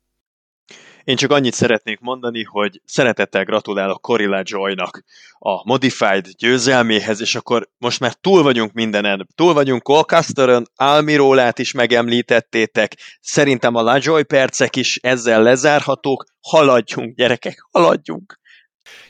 Én 1.03 1.15
csak 1.15 1.31
annyit 1.31 1.53
szeretnék 1.53 1.99
mondani, 1.99 2.43
hogy 2.43 2.81
szeretettel 2.85 3.43
gratulálok 3.43 4.01
Corilla 4.01 4.41
Joy-nak 4.43 5.03
a 5.39 5.67
Modified 5.67 6.27
győzelméhez, 6.37 7.21
és 7.21 7.35
akkor 7.35 7.69
most 7.77 7.99
már 7.99 8.13
túl 8.13 8.43
vagyunk 8.43 8.71
mindenen. 8.71 9.27
Túl 9.35 9.53
vagyunk 9.53 9.83
Colcasterön, 9.83 10.65
Almirólát 10.75 11.59
is 11.59 11.71
megemlítettétek, 11.71 12.95
szerintem 13.21 13.75
a 13.75 13.81
LaJoy 13.81 14.23
percek 14.23 14.75
is 14.75 14.97
ezzel 14.97 15.43
lezárhatók. 15.43 16.25
Haladjunk, 16.41 17.15
gyerekek, 17.15 17.67
haladjunk! 17.71 18.41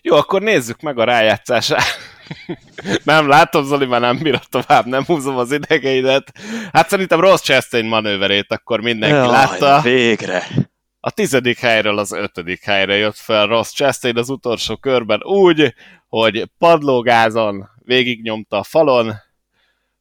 Jó, 0.02 0.16
akkor 0.16 0.42
nézzük 0.42 0.82
meg 0.82 1.00
a 1.00 1.04
rájátszását. 1.04 1.84
nem 3.04 3.28
látom, 3.28 3.64
Zoli 3.64 3.86
már 3.86 4.02
nem 4.02 4.18
bírod 4.18 4.50
tovább, 4.50 4.86
nem 4.86 5.04
húzom 5.06 5.38
az 5.38 5.52
idegeidet. 5.52 6.32
Hát 6.72 6.90
szerintem 6.90 7.20
Ross 7.20 7.42
Chastain 7.42 7.86
manőverét 7.86 8.52
akkor 8.52 8.82
mindenki 8.82 9.16
Jaj, 9.16 9.28
látta. 9.28 9.82
Végre! 9.82 10.48
A 11.00 11.12
tizedik 11.12 11.60
helyről 11.60 11.98
az 11.98 12.12
ötödik 12.12 12.64
helyre 12.64 12.96
jött 12.96 13.18
fel 13.18 13.48
Ross 13.48 13.72
Chastain 13.72 14.18
az 14.18 14.30
utolsó 14.30 14.76
körben 14.76 15.24
úgy, 15.24 15.74
hogy 16.08 16.50
padlógázon 16.58 17.70
végignyomta 17.86 18.58
a 18.58 18.64
falon, 18.64 19.14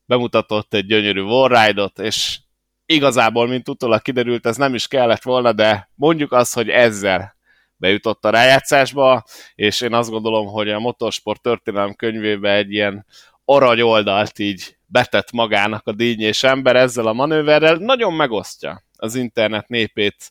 bemutatott 0.04 0.74
egy 0.74 0.86
gyönyörű 0.86 1.20
wallride-ot, 1.20 1.98
és 1.98 2.38
igazából, 2.86 3.46
mint 3.46 3.68
utólag 3.68 4.02
kiderült, 4.02 4.46
ez 4.46 4.56
nem 4.56 4.74
is 4.74 4.88
kellett 4.88 5.22
volna, 5.22 5.52
de 5.52 5.90
mondjuk 5.94 6.32
azt, 6.32 6.54
hogy 6.54 6.68
ezzel 6.68 7.36
bejutott 7.82 8.24
a 8.24 8.30
rájátszásba, 8.30 9.24
és 9.54 9.80
én 9.80 9.94
azt 9.94 10.10
gondolom, 10.10 10.46
hogy 10.46 10.68
a 10.68 10.78
motorsport 10.78 11.42
történelem 11.42 11.94
könyvébe 11.94 12.54
egy 12.54 12.72
ilyen 12.72 13.06
oldalt 13.44 14.38
így 14.38 14.76
betett 14.86 15.32
magának 15.32 15.86
a 15.86 15.92
dínyés 15.92 16.42
ember 16.42 16.76
ezzel 16.76 17.06
a 17.06 17.12
manőverrel, 17.12 17.76
nagyon 17.76 18.12
megosztja 18.12 18.82
az 18.96 19.14
internet 19.14 19.68
népét 19.68 20.30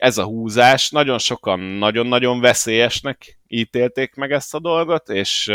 ez 0.00 0.18
a 0.18 0.24
húzás. 0.24 0.90
Nagyon 0.90 1.18
sokan 1.18 1.60
nagyon-nagyon 1.60 2.40
veszélyesnek 2.40 3.38
ítélték 3.48 4.14
meg 4.14 4.32
ezt 4.32 4.54
a 4.54 4.58
dolgot, 4.58 5.08
és 5.08 5.52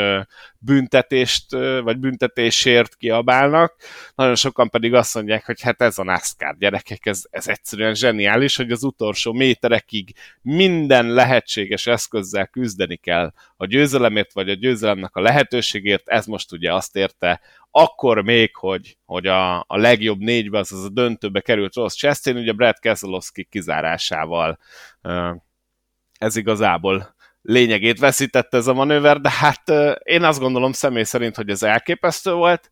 büntetést, 0.59 1.51
vagy 1.83 1.97
büntetésért 1.97 2.95
kiabálnak. 2.95 3.75
Nagyon 4.15 4.35
sokan 4.35 4.69
pedig 4.69 4.93
azt 4.93 5.15
mondják, 5.15 5.45
hogy 5.45 5.61
hát 5.61 5.81
ez 5.81 5.97
a 5.97 6.03
NASCAR 6.03 6.57
gyerekek, 6.57 7.05
ez, 7.05 7.23
ez 7.29 7.47
egyszerűen 7.47 7.95
zseniális, 7.95 8.55
hogy 8.55 8.71
az 8.71 8.83
utolsó 8.83 9.33
méterekig 9.33 10.13
minden 10.41 11.07
lehetséges 11.07 11.87
eszközzel 11.87 12.47
küzdeni 12.47 12.95
kell 12.95 13.33
a 13.57 13.65
győzelemért, 13.65 14.33
vagy 14.33 14.49
a 14.49 14.53
győzelemnek 14.53 15.15
a 15.15 15.21
lehetőségért. 15.21 16.07
Ez 16.07 16.25
most 16.25 16.51
ugye 16.51 16.73
azt 16.73 16.95
érte, 16.95 17.41
akkor 17.77 18.21
még, 18.21 18.55
hogy, 18.55 18.97
hogy 19.05 19.27
a, 19.27 19.59
a 19.59 19.77
legjobb 19.77 20.19
négybe, 20.19 20.59
az, 20.59 20.71
az 20.71 20.83
a 20.83 20.89
döntőbe 20.89 21.41
került 21.41 21.75
Ross 21.75 21.95
Chastain, 21.95 22.37
ugye 22.37 22.51
Brad 22.51 22.79
Keselowski 22.79 23.43
kizárásával 23.43 24.59
ez 26.17 26.35
igazából 26.35 27.15
lényegét 27.41 27.99
veszítette 27.99 28.57
ez 28.57 28.67
a 28.67 28.73
manőver, 28.73 29.19
de 29.19 29.31
hát 29.31 29.71
én 30.03 30.23
azt 30.23 30.39
gondolom 30.39 30.71
személy 30.71 31.03
szerint, 31.03 31.35
hogy 31.35 31.49
ez 31.49 31.63
elképesztő 31.63 32.33
volt, 32.33 32.71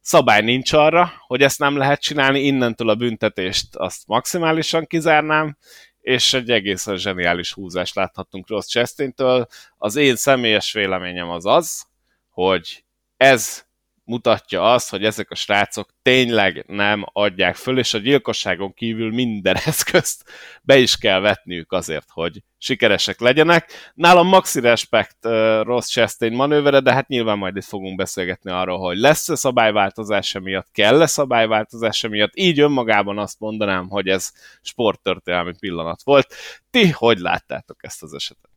szabály 0.00 0.42
nincs 0.42 0.72
arra, 0.72 1.12
hogy 1.26 1.42
ezt 1.42 1.58
nem 1.58 1.76
lehet 1.76 2.00
csinálni, 2.00 2.40
innentől 2.40 2.88
a 2.88 2.94
büntetést 2.94 3.76
azt 3.76 4.06
maximálisan 4.06 4.86
kizárnám, 4.86 5.56
és 6.00 6.34
egy 6.34 6.50
egészen 6.50 6.96
zseniális 6.96 7.52
húzást 7.52 7.94
láthattunk 7.94 8.48
Ross 8.48 8.66
Chastain-től. 8.66 9.46
Az 9.76 9.96
én 9.96 10.16
személyes 10.16 10.72
véleményem 10.72 11.30
az 11.30 11.46
az, 11.46 11.86
hogy 12.30 12.84
ez 13.16 13.70
mutatja 14.04 14.72
azt, 14.72 14.90
hogy 14.90 15.04
ezek 15.04 15.30
a 15.30 15.34
srácok 15.34 15.90
tényleg 16.02 16.64
nem 16.66 17.04
adják 17.12 17.56
föl, 17.56 17.78
és 17.78 17.94
a 17.94 17.98
gyilkosságon 17.98 18.74
kívül 18.74 19.12
minden 19.12 19.56
eszközt 19.64 20.30
be 20.62 20.78
is 20.78 20.96
kell 20.96 21.20
vetniük 21.20 21.72
azért, 21.72 22.08
hogy 22.10 22.42
sikeresek 22.58 23.20
legyenek. 23.20 23.92
Nálam 23.94 24.26
maxi 24.26 24.60
respekt 24.60 25.16
uh, 25.22 25.60
Ross 25.62 25.86
Chastain 25.86 26.32
manővere, 26.32 26.80
de 26.80 26.92
hát 26.92 27.08
nyilván 27.08 27.38
majd 27.38 27.56
itt 27.56 27.64
fogunk 27.64 27.96
beszélgetni 27.96 28.50
arról, 28.50 28.78
hogy 28.78 28.98
lesz-e 28.98 29.34
szabályváltozása 29.34 30.40
miatt, 30.40 30.68
kell-e 30.72 31.06
szabályváltozása 31.06 32.08
miatt. 32.08 32.32
Így 32.34 32.60
önmagában 32.60 33.18
azt 33.18 33.40
mondanám, 33.40 33.88
hogy 33.88 34.08
ez 34.08 34.32
sporttörténelmi 34.62 35.52
pillanat 35.58 36.02
volt. 36.02 36.34
Ti 36.70 36.90
hogy 36.90 37.18
láttátok 37.18 37.84
ezt 37.84 38.02
az 38.02 38.14
esetet? 38.14 38.50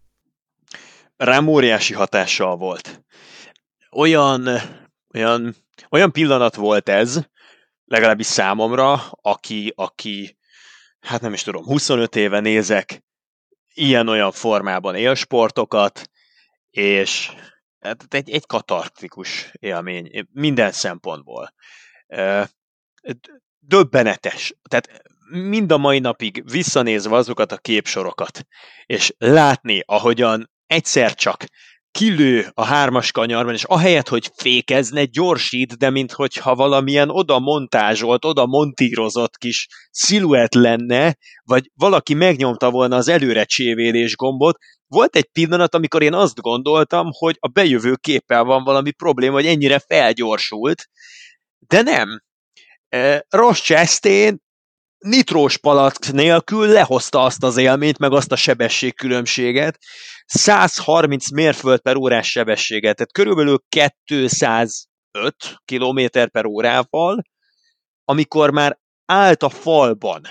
Rám 1.17 1.47
óriási 1.47 1.93
hatással 1.93 2.55
volt. 2.55 3.03
Olyan 3.91 4.49
olyan, 5.15 5.55
olyan 5.89 6.11
pillanat 6.11 6.55
volt 6.55 6.89
ez, 6.89 7.19
legalábbis 7.85 8.25
számomra, 8.25 8.93
aki, 9.09 9.73
aki, 9.75 10.37
hát 10.99 11.21
nem 11.21 11.33
is 11.33 11.43
tudom, 11.43 11.63
25 11.63 12.15
éve 12.15 12.39
nézek 12.39 13.03
ilyen-olyan 13.73 14.31
formában 14.31 14.95
élsportokat, 14.95 16.09
és 16.69 17.31
hát 17.79 18.05
egy, 18.09 18.29
egy 18.29 18.45
katartikus 18.45 19.51
élmény 19.59 20.27
minden 20.31 20.71
szempontból. 20.71 21.53
Döbbenetes. 23.59 24.53
Tehát 24.69 25.03
mind 25.29 25.71
a 25.71 25.77
mai 25.77 25.99
napig 25.99 26.49
visszanézve 26.51 27.15
azokat 27.15 27.51
a 27.51 27.57
képsorokat, 27.57 28.45
és 28.85 29.13
látni, 29.17 29.83
ahogyan 29.85 30.51
egyszer 30.67 31.13
csak 31.13 31.45
kilő 31.95 32.51
a 32.53 32.63
hármas 32.63 33.11
kanyarban, 33.11 33.53
és 33.53 33.63
ahelyett, 33.63 34.07
hogy 34.07 34.31
fékezne, 34.35 35.05
gyorsít, 35.05 35.77
de 35.77 35.89
minthogyha 35.89 36.55
valamilyen 36.55 37.09
oda 37.09 37.39
montázsolt, 37.39 38.25
oda 38.25 38.45
montírozott 38.45 39.37
kis 39.37 39.67
sziluett 39.91 40.53
lenne, 40.53 41.17
vagy 41.43 41.71
valaki 41.73 42.13
megnyomta 42.13 42.71
volna 42.71 42.95
az 42.95 43.07
előre 43.07 43.43
csévélés 43.43 44.15
gombot, 44.15 44.57
volt 44.87 45.15
egy 45.15 45.29
pillanat, 45.31 45.75
amikor 45.75 46.01
én 46.01 46.13
azt 46.13 46.41
gondoltam, 46.41 47.07
hogy 47.11 47.37
a 47.39 47.47
bejövő 47.47 47.95
képpel 47.95 48.43
van 48.43 48.63
valami 48.63 48.91
probléma, 48.91 49.33
hogy 49.33 49.45
ennyire 49.45 49.79
felgyorsult, 49.79 50.89
de 51.67 51.81
nem. 51.81 52.21
Ross 53.29 53.61
Chastain 53.61 54.43
nitrós 54.97 55.57
palack 55.57 56.11
nélkül 56.11 56.67
lehozta 56.67 57.23
azt 57.23 57.43
az 57.43 57.57
élményt, 57.57 57.97
meg 57.97 58.11
azt 58.11 58.31
a 58.31 58.35
sebességkülönbséget, 58.35 59.77
130 60.25 61.31
mérföld 61.31 61.79
per 61.79 61.95
órás 61.95 62.31
sebességet, 62.31 62.95
tehát 62.95 63.11
körülbelül 63.11 63.63
205 63.69 64.87
km 65.65 65.99
per 66.31 66.45
órával, 66.45 67.21
amikor 68.05 68.51
már 68.51 68.79
állt 69.05 69.43
a 69.43 69.49
falban, 69.49 70.21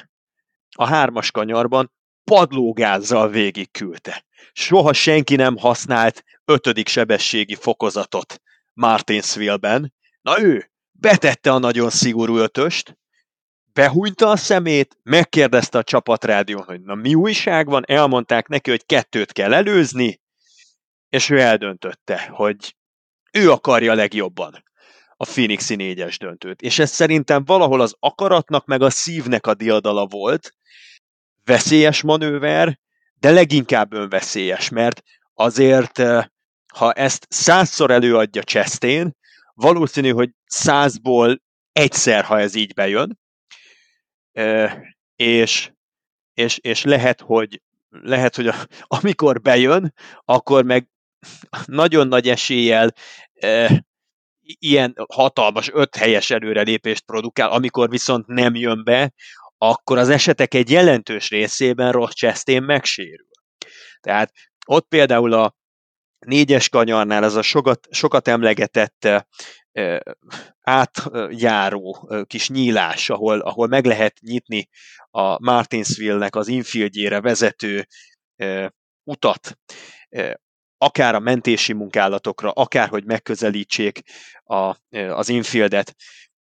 a 0.77 0.87
hármas 0.87 1.31
kanyarban, 1.31 1.93
padlógázzal 2.25 3.29
végig 3.29 3.71
küldte. 3.71 4.25
Soha 4.53 4.93
senki 4.93 5.37
nem 5.37 5.57
használt 5.57 6.25
ötödik 6.45 6.89
sebességi 6.89 7.55
fokozatot 7.55 8.41
Martinsville-ben. 8.73 9.95
Na 10.23 10.41
ő 10.41 10.71
betette 10.91 11.53
a 11.53 11.59
nagyon 11.59 11.91
szigorú 11.91 12.37
ötöst, 12.37 12.99
behújta 13.75 14.29
a 14.29 14.37
szemét, 14.37 14.99
megkérdezte 15.03 15.79
a 15.79 15.83
csapatrádió, 15.83 16.63
hogy 16.63 16.81
na 16.81 16.95
mi 16.95 17.15
újság 17.15 17.67
van, 17.67 17.85
elmondták 17.87 18.49
neki, 18.49 18.71
hogy 18.71 18.87
kettőt 18.87 19.33
kell 19.33 19.55
előzni, 19.55 20.21
és 21.09 21.31
ő 21.31 21.41
eldöntötte, 21.41 22.29
hogy 22.33 22.77
ő 23.33 23.51
akarja 23.51 23.95
legjobban 23.95 24.65
a 25.17 25.25
Phoenixi 25.25 25.75
négyes 25.75 26.19
döntőt. 26.19 26.63
És 26.63 26.79
ez 26.79 26.91
szerintem 26.91 27.45
valahol 27.45 27.81
az 27.81 27.95
akaratnak 27.99 28.67
meg 28.67 28.83
a 28.83 28.91
szívnek 28.91 29.47
a 29.47 29.55
diadala 29.55 30.07
volt, 30.07 30.55
veszélyes 31.45 32.03
manőver, 32.03 32.79
de 33.21 33.31
leginkább 33.31 33.93
önveszélyes, 33.93 34.69
mert 34.69 35.03
azért, 35.35 35.99
eh, 35.99 36.25
ha 36.75 36.93
ezt 36.93 37.27
százszor 37.29 37.91
előadja 37.91 38.43
Chastain, 38.43 39.17
valószínű, 39.55 40.11
hogy 40.11 40.31
százból 40.45 41.43
egyszer, 41.73 42.25
ha 42.25 42.39
ez 42.39 42.55
így 42.55 42.75
bejön, 42.75 43.19
és 45.17 45.71
és, 46.35 46.59
és 46.59 46.85
lehet, 46.85 47.21
hogy 47.21 47.63
lehet, 47.89 48.37
hogy 48.37 48.47
a, 48.47 48.55
amikor 48.99 49.41
bejön, 49.41 49.95
akkor 50.25 50.65
meg 50.65 50.89
nagyon 51.65 52.09
nagy 52.09 52.29
eséllyel 52.29 52.95
e, 53.35 53.85
ilyen 54.59 54.95
hatalmas 55.09 55.71
öt 55.73 55.97
helyes 55.97 56.31
előrelépést 56.31 57.05
produkál, 57.05 57.51
amikor 57.51 57.91
viszont 57.91 58.27
nem 58.27 58.55
jön 58.55 58.85
be, 58.85 59.13
akkor 59.59 59.99
az 59.99 60.09
esetek 60.09 60.55
egy 60.55 60.71
jelentős 60.71 61.31
részében 61.31 61.93
Ross 61.93 62.13
Chastain 62.13 62.63
megsérül. 62.63 63.29
Tehát 64.01 64.33
ott 64.67 64.89
például 64.89 65.33
a 65.33 65.55
négyes 66.25 66.69
kanyarnál 66.69 67.25
ez 67.25 67.35
a 67.35 67.43
sokat, 67.43 67.87
sokat 67.91 68.29
emlegetett 68.29 69.09
átjáró 70.61 72.11
kis 72.27 72.49
nyílás, 72.49 73.11
ahol, 73.11 73.41
ahol 73.41 73.67
meg 73.67 73.85
lehet 73.85 74.21
nyitni 74.21 74.69
a 75.11 75.43
Martinsville-nek 75.43 76.37
az 76.37 76.49
infieldjére 76.49 77.21
vezető 77.21 77.87
utat, 79.05 79.59
akár 80.79 81.15
a 81.15 81.19
mentési 81.19 81.73
munkálatokra, 81.73 82.51
akár 82.51 82.89
hogy 82.89 83.05
megközelítsék 83.05 84.01
a, 84.45 84.77
az 84.91 85.29
infieldet. 85.29 85.95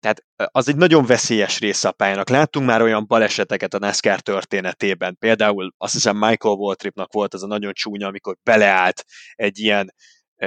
Tehát 0.02 0.24
az 0.36 0.68
egy 0.68 0.76
nagyon 0.76 1.04
veszélyes 1.04 1.58
része 1.58 1.88
a 1.88 1.92
pályának. 1.92 2.28
Láttunk 2.28 2.66
már 2.66 2.82
olyan 2.82 3.06
baleseteket 3.06 3.74
a 3.74 3.78
NASCAR 3.78 4.20
történetében. 4.20 5.16
Például 5.18 5.74
azt 5.76 5.92
hiszem 5.92 6.16
Michael 6.16 6.54
Waltripnak 6.54 7.12
volt 7.12 7.34
az 7.34 7.42
a 7.42 7.46
nagyon 7.46 7.72
csúnya, 7.72 8.06
amikor 8.06 8.36
beleállt 8.42 9.04
egy 9.34 9.58
ilyen 9.58 9.94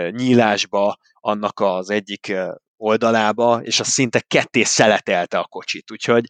nyílásba 0.10 0.98
annak 1.13 1.60
az 1.60 1.89
egyik 1.89 2.34
oldalába, 2.78 3.60
és 3.63 3.80
az 3.80 3.88
szinte 3.88 4.20
ketté 4.20 4.63
szeletelte 4.63 5.39
a 5.39 5.46
kocsit. 5.46 5.91
Úgyhogy 5.91 6.26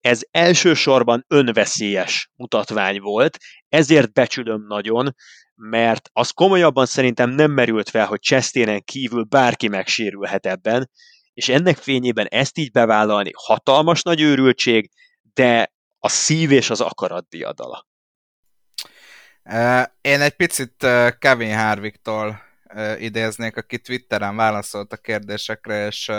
ez 0.00 0.20
elsősorban 0.30 1.24
önveszélyes 1.28 2.30
mutatvány 2.36 3.00
volt, 3.00 3.38
ezért 3.68 4.12
becsülöm 4.12 4.64
nagyon, 4.66 5.14
mert 5.54 6.08
az 6.12 6.30
komolyabban 6.30 6.86
szerintem 6.86 7.30
nem 7.30 7.50
merült 7.50 7.90
fel, 7.90 8.06
hogy 8.06 8.18
Cseszténen 8.18 8.82
kívül 8.84 9.22
bárki 9.22 9.68
megsérülhet 9.68 10.46
ebben, 10.46 10.90
és 11.36 11.48
ennek 11.48 11.76
fényében 11.76 12.26
ezt 12.26 12.58
így 12.58 12.70
bevállalni 12.70 13.30
hatalmas 13.34 14.02
nagy 14.02 14.20
őrültség, 14.20 14.90
de 15.34 15.72
a 15.98 16.08
szív 16.08 16.50
és 16.50 16.70
az 16.70 16.80
akarat 16.80 17.28
diadala. 17.28 17.86
Én 20.00 20.20
egy 20.20 20.36
picit 20.36 20.86
Kevin 21.18 21.56
Harvicktól 21.56 22.42
idéznék, 22.98 23.56
aki 23.56 23.78
Twitteren 23.78 24.36
válaszolt 24.36 24.92
a 24.92 24.96
kérdésekre, 24.96 25.86
és, 25.86 26.12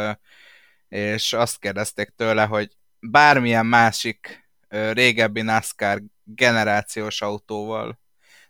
és 0.87 1.33
azt 1.33 1.59
kérdezték 1.59 2.13
tőle, 2.15 2.45
hogy 2.45 2.71
bármilyen 2.99 3.65
másik 3.65 4.49
régebbi 4.69 5.41
NASCAR 5.41 6.01
generációs 6.23 7.21
autóval 7.21 7.99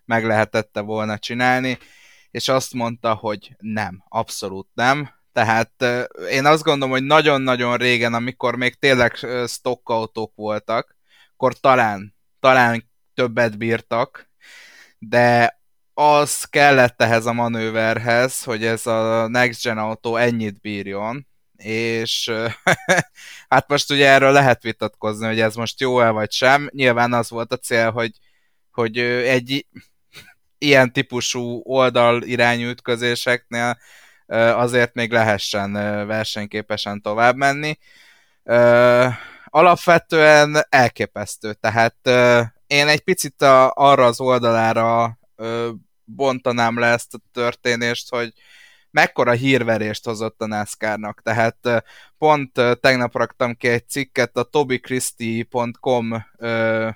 meg 0.04 0.24
lehetette 0.24 0.80
volna 0.80 1.18
csinálni, 1.18 1.78
és 2.30 2.48
azt 2.48 2.72
mondta, 2.72 3.14
hogy 3.14 3.54
nem, 3.58 4.04
abszolút 4.08 4.68
nem. 4.74 5.16
Tehát 5.38 5.84
én 6.30 6.46
azt 6.46 6.62
gondolom, 6.62 6.90
hogy 6.90 7.04
nagyon-nagyon 7.04 7.76
régen, 7.76 8.14
amikor 8.14 8.56
még 8.56 8.74
tényleg 8.74 9.14
stockautók 9.46 10.32
voltak, 10.34 10.96
akkor 11.32 11.60
talán, 11.60 12.14
talán 12.40 12.90
többet 13.14 13.58
bírtak, 13.58 14.30
de 14.98 15.58
az 15.94 16.44
kellett 16.44 17.02
ehhez 17.02 17.26
a 17.26 17.32
manőverhez, 17.32 18.42
hogy 18.42 18.64
ez 18.64 18.86
a 18.86 19.28
Next 19.28 19.62
Gen 19.62 19.78
autó 19.78 20.16
ennyit 20.16 20.60
bírjon, 20.60 21.26
és 21.56 22.32
hát 23.48 23.68
most 23.68 23.90
ugye 23.90 24.08
erről 24.08 24.32
lehet 24.32 24.62
vitatkozni, 24.62 25.26
hogy 25.26 25.40
ez 25.40 25.54
most 25.54 25.80
jó-e 25.80 26.10
vagy 26.10 26.32
sem. 26.32 26.68
Nyilván 26.72 27.12
az 27.12 27.30
volt 27.30 27.52
a 27.52 27.56
cél, 27.56 27.90
hogy, 27.90 28.12
hogy 28.70 28.98
egy 28.98 29.66
ilyen 30.58 30.92
típusú 30.92 31.60
oldal 31.64 32.22
irányú 32.22 32.68
ütközéseknél 32.68 33.78
azért 34.36 34.94
még 34.94 35.12
lehessen 35.12 35.72
versenyképesen 36.06 37.02
tovább 37.02 37.36
menni. 37.36 37.78
Alapvetően 39.44 40.66
elképesztő, 40.68 41.52
tehát 41.52 41.96
én 42.66 42.88
egy 42.88 43.00
picit 43.00 43.42
a, 43.42 43.72
arra 43.74 44.04
az 44.04 44.20
oldalára 44.20 45.18
bontanám 46.04 46.78
le 46.78 46.86
ezt 46.86 47.14
a 47.14 47.18
történést, 47.32 48.10
hogy 48.10 48.32
mekkora 48.90 49.32
hírverést 49.32 50.04
hozott 50.04 50.42
a 50.42 50.46
NASCAR-nak. 50.46 51.22
Tehát 51.22 51.84
pont 52.18 52.52
tegnap 52.80 53.16
raktam 53.16 53.56
ki 53.56 53.68
egy 53.68 53.88
cikket, 53.88 54.36
a 54.36 54.42
tobychristie.com 54.42 56.24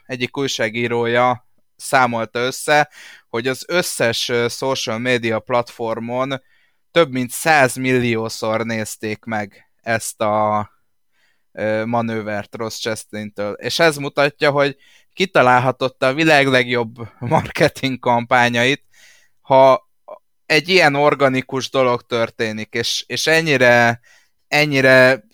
egyik 0.07 0.37
újságírója 0.37 1.47
számolta 1.77 2.38
össze, 2.38 2.90
hogy 3.29 3.47
az 3.47 3.64
összes 3.68 4.33
social 4.49 4.99
media 4.99 5.38
platformon 5.38 6.42
több 6.92 7.12
mint 7.12 7.31
100 7.31 7.76
milliószor 7.76 8.64
nézték 8.64 9.24
meg 9.24 9.70
ezt 9.83 10.20
a 10.20 10.70
manővert 11.85 12.55
Ross 12.55 12.81
Chastain-től. 12.81 13.52
És 13.52 13.78
ez 13.78 13.96
mutatja, 13.96 14.50
hogy 14.50 14.76
kitalálhatott 15.12 16.02
a 16.02 16.14
világ 16.14 16.46
legjobb 16.46 16.94
marketing 17.18 17.98
kampányait, 17.98 18.85
ha 19.40 19.90
egy 20.46 20.68
ilyen 20.68 20.94
organikus 20.94 21.70
dolog 21.70 22.02
történik, 22.02 22.74
és, 22.74 23.05
és 23.07 23.26
ennyire, 23.26 24.00
ennyire 24.48 25.24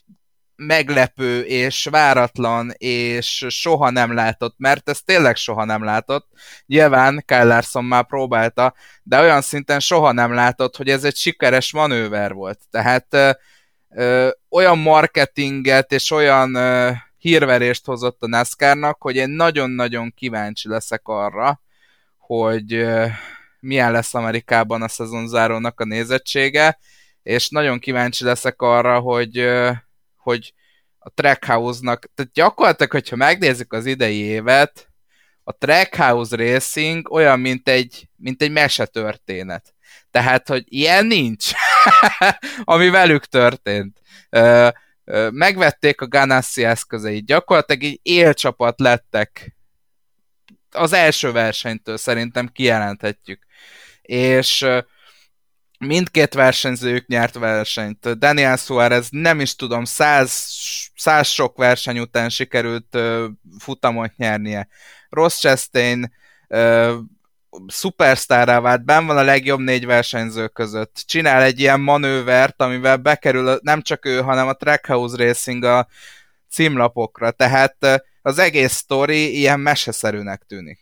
meglepő 0.58 1.40
és 1.40 1.84
váratlan, 1.90 2.70
és 2.76 3.46
soha 3.48 3.90
nem 3.90 4.14
látott, 4.14 4.54
mert 4.56 4.88
ez 4.88 5.00
tényleg 5.00 5.36
soha 5.36 5.64
nem 5.64 5.84
látott. 5.84 6.28
Nyilván 6.66 7.22
Kyle 7.26 7.44
Larson 7.44 7.84
már 7.84 8.06
próbálta, 8.06 8.74
de 9.02 9.20
olyan 9.20 9.40
szinten 9.40 9.80
soha 9.80 10.12
nem 10.12 10.34
látott, 10.34 10.76
hogy 10.76 10.88
ez 10.88 11.04
egy 11.04 11.16
sikeres 11.16 11.72
manőver 11.72 12.32
volt. 12.32 12.58
Tehát 12.70 13.06
ö, 13.10 13.30
ö, 13.88 14.28
olyan 14.50 14.78
marketinget 14.78 15.92
és 15.92 16.10
olyan 16.10 16.54
ö, 16.54 16.90
hírverést 17.18 17.86
hozott 17.86 18.22
a 18.22 18.28
NASCAR-nak, 18.28 19.02
hogy 19.02 19.16
én 19.16 19.28
nagyon-nagyon 19.28 20.12
kíváncsi 20.16 20.68
leszek 20.68 21.02
arra, 21.04 21.60
hogy 22.18 22.74
ö, 22.74 23.06
milyen 23.60 23.92
lesz 23.92 24.14
Amerikában 24.14 24.82
a 24.82 24.88
szezonzárónak 24.88 25.80
a 25.80 25.84
nézettsége, 25.84 26.78
és 27.22 27.48
nagyon 27.48 27.78
kíváncsi 27.78 28.24
leszek 28.24 28.62
arra, 28.62 28.98
hogy, 28.98 29.48
hogy 30.28 30.54
a 30.98 31.10
Trackhouse-nak, 31.10 32.10
tehát 32.14 32.32
gyakorlatilag, 32.32 32.90
hogyha 32.90 33.16
megnézzük 33.16 33.72
az 33.72 33.86
idei 33.86 34.16
évet, 34.16 34.88
a 35.42 35.52
Trackhouse 35.52 36.36
Racing 36.36 37.10
olyan, 37.10 37.40
mint 37.40 37.68
egy, 37.68 38.08
mint 38.16 38.42
egy 38.42 38.50
mesetörténet. 38.50 39.74
Tehát, 40.10 40.48
hogy 40.48 40.64
ilyen 40.66 41.06
nincs, 41.06 41.50
ami 42.64 42.88
velük 42.88 43.24
történt. 43.24 44.00
Megvették 45.30 46.00
a 46.00 46.08
Ganassi 46.08 46.64
eszközeit, 46.64 47.26
gyakorlatilag 47.26 47.82
egy 47.82 48.00
élcsapat 48.02 48.80
lettek 48.80 49.56
az 50.70 50.92
első 50.92 51.32
versenytől 51.32 51.96
szerintem 51.96 52.48
kijelenthetjük 52.48 53.46
és 54.08 54.66
mindkét 55.78 56.34
versenyzők 56.34 57.06
nyert 57.06 57.34
versenyt. 57.34 58.18
Daniel 58.18 58.56
Suarez 58.56 59.08
nem 59.10 59.40
is 59.40 59.56
tudom, 59.56 59.84
száz, 59.84 60.46
száz 60.96 61.28
sok 61.28 61.56
verseny 61.56 61.98
után 61.98 62.28
sikerült 62.28 62.98
futamot 63.58 64.16
nyernie. 64.16 64.68
Ross 65.08 65.38
Chastain 65.38 66.12
szupersztárrá 67.66 68.60
vált, 68.60 68.84
ben 68.84 69.06
van 69.06 69.16
a 69.16 69.22
legjobb 69.22 69.60
négy 69.60 69.86
versenyző 69.86 70.48
között. 70.48 71.02
Csinál 71.06 71.42
egy 71.42 71.60
ilyen 71.60 71.80
manővert, 71.80 72.62
amivel 72.62 72.96
bekerül 72.96 73.58
nem 73.62 73.82
csak 73.82 74.06
ő, 74.06 74.20
hanem 74.20 74.48
a 74.48 74.54
Trackhouse 74.54 75.16
Racing 75.16 75.64
a 75.64 75.88
címlapokra. 76.50 77.30
Tehát 77.30 78.04
az 78.22 78.38
egész 78.38 78.72
sztori 78.72 79.38
ilyen 79.38 79.60
meseszerűnek 79.60 80.42
tűnik. 80.46 80.78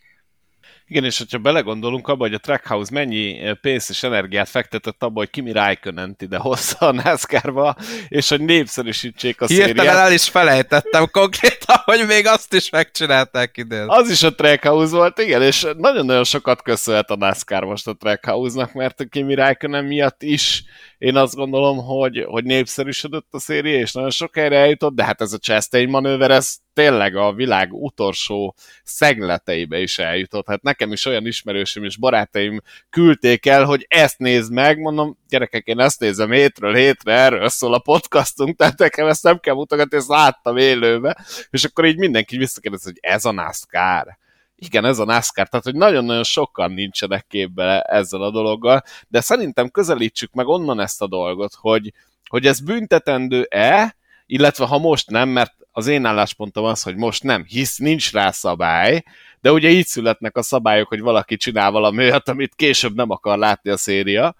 Igen, 0.89 1.05
és 1.05 1.18
hogyha 1.18 1.39
belegondolunk 1.39 2.09
abba, 2.09 2.24
hogy 2.24 2.34
a 2.34 2.39
Trackhouse 2.39 2.91
mennyi 2.93 3.39
eh, 3.39 3.55
pénzt 3.55 3.91
és 3.91 4.03
energiát 4.03 4.49
fektetett 4.49 5.03
abba, 5.03 5.18
hogy 5.18 5.30
Kimi 5.30 5.53
raikkonen 5.53 6.16
ide 6.18 6.37
hozza 6.37 6.76
a 6.78 6.93
NASCAR-ba, 6.93 7.76
és 8.09 8.28
hogy 8.28 8.41
népszerűsítsék 8.41 9.41
a 9.41 9.47
Hirtelen 9.47 9.76
szériát. 9.76 9.97
el 9.97 10.12
is 10.12 10.28
felejtettem 10.28 11.07
konkrétan, 11.11 11.76
hogy 11.84 12.07
még 12.07 12.26
azt 12.26 12.55
is 12.55 12.70
megcsinálták 12.70 13.57
idén. 13.57 13.84
Az 13.89 14.11
is 14.11 14.22
a 14.22 14.34
Trackhouse 14.34 14.97
volt, 14.97 15.18
igen, 15.18 15.43
és 15.43 15.66
nagyon-nagyon 15.76 16.24
sokat 16.24 16.62
köszönhet 16.62 17.11
a 17.11 17.16
NASCAR 17.16 17.64
most 17.64 17.87
a 17.87 17.95
Trackhouse-nak, 17.95 18.72
mert 18.72 19.01
a 19.01 19.05
Kimi 19.05 19.34
Raikkonen 19.34 19.84
miatt 19.84 20.22
is 20.22 20.64
én 20.99 21.16
azt 21.16 21.34
gondolom, 21.34 21.76
hogy, 21.76 22.24
hogy 22.26 22.45
népszerűsödött 22.45 23.26
a 23.30 23.39
széria, 23.39 23.78
és 23.78 23.93
nagyon 23.93 24.11
sok 24.11 24.37
helyre 24.37 24.59
eljutott, 24.59 24.95
de 24.95 25.05
hát 25.05 25.20
ez 25.20 25.32
a 25.32 25.39
Chastain 25.39 25.89
manőver, 25.89 26.30
ez 26.30 26.57
tényleg 26.77 27.16
a 27.16 27.33
világ 27.33 27.72
utolsó 27.72 28.55
szegleteibe 28.85 29.79
is 29.79 29.99
eljutott. 29.99 30.47
Hát 30.47 30.62
nekem 30.62 30.93
is 30.93 31.05
olyan 31.07 31.27
ismerősöm 31.27 31.85
és 31.85 31.97
barátaim 31.97 32.61
küldték 32.91 33.47
el, 33.47 33.64
hogy 33.64 33.87
ezt 33.89 34.18
nézd 34.18 34.53
meg, 34.53 34.79
mondom, 34.79 35.18
gyerekek, 35.29 35.66
én 35.66 35.81
ezt 35.81 36.01
nézem 36.01 36.31
hétről 36.31 36.74
hétre, 36.74 37.12
erről 37.12 37.49
szól 37.49 37.74
a 37.74 37.79
podcastunk, 37.79 38.57
tehát 38.57 38.79
nekem 38.79 39.07
ezt 39.07 39.22
nem 39.22 39.39
kell 39.39 39.55
mutogatni, 39.55 39.97
ezt 39.97 40.09
láttam 40.09 40.57
élőbe, 40.57 41.24
és 41.51 41.64
akkor 41.64 41.85
így 41.85 41.99
mindenki 41.99 42.37
visszakérdez, 42.37 42.85
hogy 42.85 42.99
ez 43.01 43.24
a 43.24 43.33
NASCAR? 43.33 44.18
Igen, 44.57 44.85
ez 44.85 44.99
a 44.99 45.05
NASCAR, 45.05 45.49
tehát 45.49 45.64
hogy 45.64 45.74
nagyon-nagyon 45.74 46.24
sokan 46.24 46.72
nincsenek 46.72 47.27
képbe 47.29 47.81
ezzel 47.81 48.22
a 48.22 48.31
dologgal, 48.31 48.83
de 49.09 49.20
szerintem 49.20 49.70
közelítsük 49.70 50.33
meg 50.33 50.47
onnan 50.47 50.81
ezt 50.81 51.03
a 51.03 51.07
dolgot, 51.07 51.55
hogy, 51.55 51.93
hogy 52.29 52.47
ez 52.47 52.61
büntetendő-e, 52.61 53.97
illetve 54.27 54.66
ha 54.66 54.79
most 54.79 55.11
nem, 55.11 55.29
mert 55.29 55.55
az 55.72 55.87
én 55.87 56.05
álláspontom 56.05 56.64
az, 56.64 56.83
hogy 56.83 56.97
most 56.97 57.22
nem, 57.22 57.45
hisz 57.45 57.79
nincs 57.79 58.12
rá 58.12 58.31
szabály, 58.31 59.03
de 59.41 59.53
ugye 59.53 59.68
így 59.68 59.87
születnek 59.87 60.37
a 60.37 60.43
szabályok, 60.43 60.89
hogy 60.89 61.01
valaki 61.01 61.37
csinál 61.37 61.70
valami 61.70 61.99
olyat, 61.99 62.29
amit 62.29 62.55
később 62.55 62.95
nem 62.95 63.11
akar 63.11 63.39
látni 63.39 63.70
a 63.70 63.77
széria. 63.77 64.35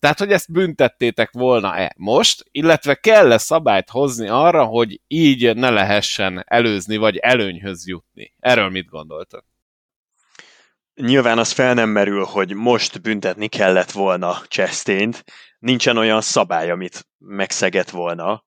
Tehát, 0.00 0.18
hogy 0.18 0.32
ezt 0.32 0.52
büntettétek 0.52 1.30
volna-e 1.32 1.92
most, 1.96 2.44
illetve 2.50 2.94
kell-e 2.94 3.38
szabályt 3.38 3.90
hozni 3.90 4.28
arra, 4.28 4.64
hogy 4.64 5.00
így 5.06 5.56
ne 5.56 5.70
lehessen 5.70 6.44
előzni, 6.46 6.96
vagy 6.96 7.16
előnyhöz 7.16 7.88
jutni? 7.88 8.34
Erről 8.40 8.68
mit 8.68 8.88
gondoltok? 8.88 9.44
Nyilván 10.94 11.38
az 11.38 11.52
fel 11.52 11.74
nem 11.74 11.88
merül, 11.88 12.24
hogy 12.24 12.54
most 12.54 13.00
büntetni 13.00 13.48
kellett 13.48 13.90
volna 13.90 14.42
Chastain-t. 14.48 15.24
Nincsen 15.58 15.96
olyan 15.96 16.20
szabály, 16.20 16.70
amit 16.70 17.06
megszegett 17.18 17.90
volna. 17.90 18.44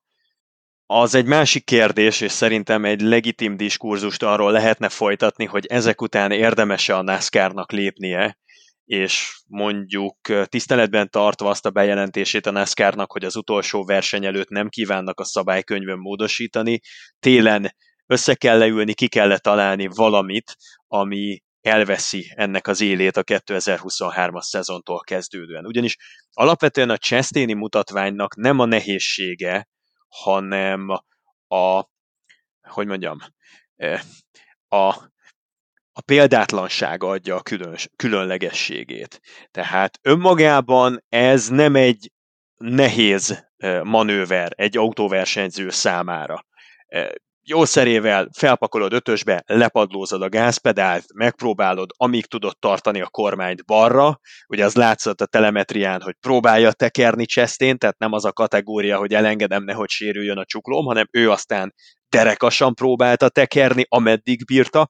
Az 0.94 1.14
egy 1.14 1.26
másik 1.26 1.64
kérdés, 1.64 2.20
és 2.20 2.32
szerintem 2.32 2.84
egy 2.84 3.00
legitim 3.00 3.56
diskurzust 3.56 4.22
arról 4.22 4.52
lehetne 4.52 4.88
folytatni, 4.88 5.44
hogy 5.44 5.66
ezek 5.66 6.00
után 6.02 6.30
érdemes-e 6.30 6.96
a 6.96 7.02
NASCAR-nak 7.02 7.72
lépnie, 7.72 8.38
és 8.84 9.40
mondjuk 9.46 10.16
tiszteletben 10.44 11.10
tartva 11.10 11.48
azt 11.48 11.66
a 11.66 11.70
bejelentését 11.70 12.46
a 12.46 12.50
NASCAR-nak, 12.50 13.12
hogy 13.12 13.24
az 13.24 13.36
utolsó 13.36 13.84
verseny 13.84 14.24
előtt 14.24 14.48
nem 14.48 14.68
kívánnak 14.68 15.20
a 15.20 15.24
szabálykönyvön 15.24 15.98
módosítani, 15.98 16.80
télen 17.18 17.74
össze 18.06 18.34
kell 18.34 18.58
leülni, 18.58 18.94
ki 18.94 19.08
kell 19.08 19.38
találni 19.38 19.88
valamit, 19.94 20.56
ami 20.86 21.42
elveszi 21.60 22.32
ennek 22.34 22.66
az 22.66 22.80
élét 22.80 23.16
a 23.16 23.24
2023-as 23.24 24.42
szezontól 24.42 25.00
kezdődően. 25.00 25.66
Ugyanis 25.66 25.96
alapvetően 26.32 26.90
a 26.90 26.96
Chastain 26.96 27.56
mutatványnak 27.56 28.36
nem 28.36 28.58
a 28.58 28.64
nehézsége, 28.64 29.66
hanem 30.12 30.88
a, 31.48 31.84
hogy 32.68 32.86
mondjam, 32.86 33.18
a 34.68 35.10
a 35.94 36.00
példátlanság 36.00 37.02
adja 37.02 37.36
a 37.36 37.42
külön, 37.42 37.76
különlegességét. 37.96 39.20
Tehát 39.50 39.98
önmagában 40.02 41.04
ez 41.08 41.48
nem 41.48 41.76
egy 41.76 42.12
nehéz 42.56 43.50
manőver 43.82 44.52
egy 44.54 44.76
autóversenyző 44.76 45.70
számára. 45.70 46.46
Jószerével 47.44 48.28
felpakolod 48.38 48.92
ötösbe, 48.92 49.42
lepadlózod 49.46 50.22
a 50.22 50.28
gázpedált, 50.28 51.04
megpróbálod, 51.14 51.90
amíg 51.96 52.26
tudod 52.26 52.58
tartani 52.58 53.00
a 53.00 53.08
kormányt 53.08 53.64
balra, 53.64 54.20
ugye 54.46 54.64
az 54.64 54.74
látszott 54.74 55.20
a 55.20 55.26
telemetrián, 55.26 56.00
hogy 56.00 56.14
próbálja 56.20 56.72
tekerni 56.72 57.26
Chastain, 57.26 57.78
tehát 57.78 57.98
nem 57.98 58.12
az 58.12 58.24
a 58.24 58.32
kategória, 58.32 58.98
hogy 58.98 59.14
elengedem, 59.14 59.64
nehogy 59.64 59.88
sérüljön 59.88 60.38
a 60.38 60.44
csuklóm, 60.44 60.84
hanem 60.84 61.08
ő 61.10 61.30
aztán 61.30 61.74
derekasan 62.08 62.74
próbálta 62.74 63.28
tekerni, 63.28 63.84
ameddig 63.88 64.44
bírta, 64.44 64.88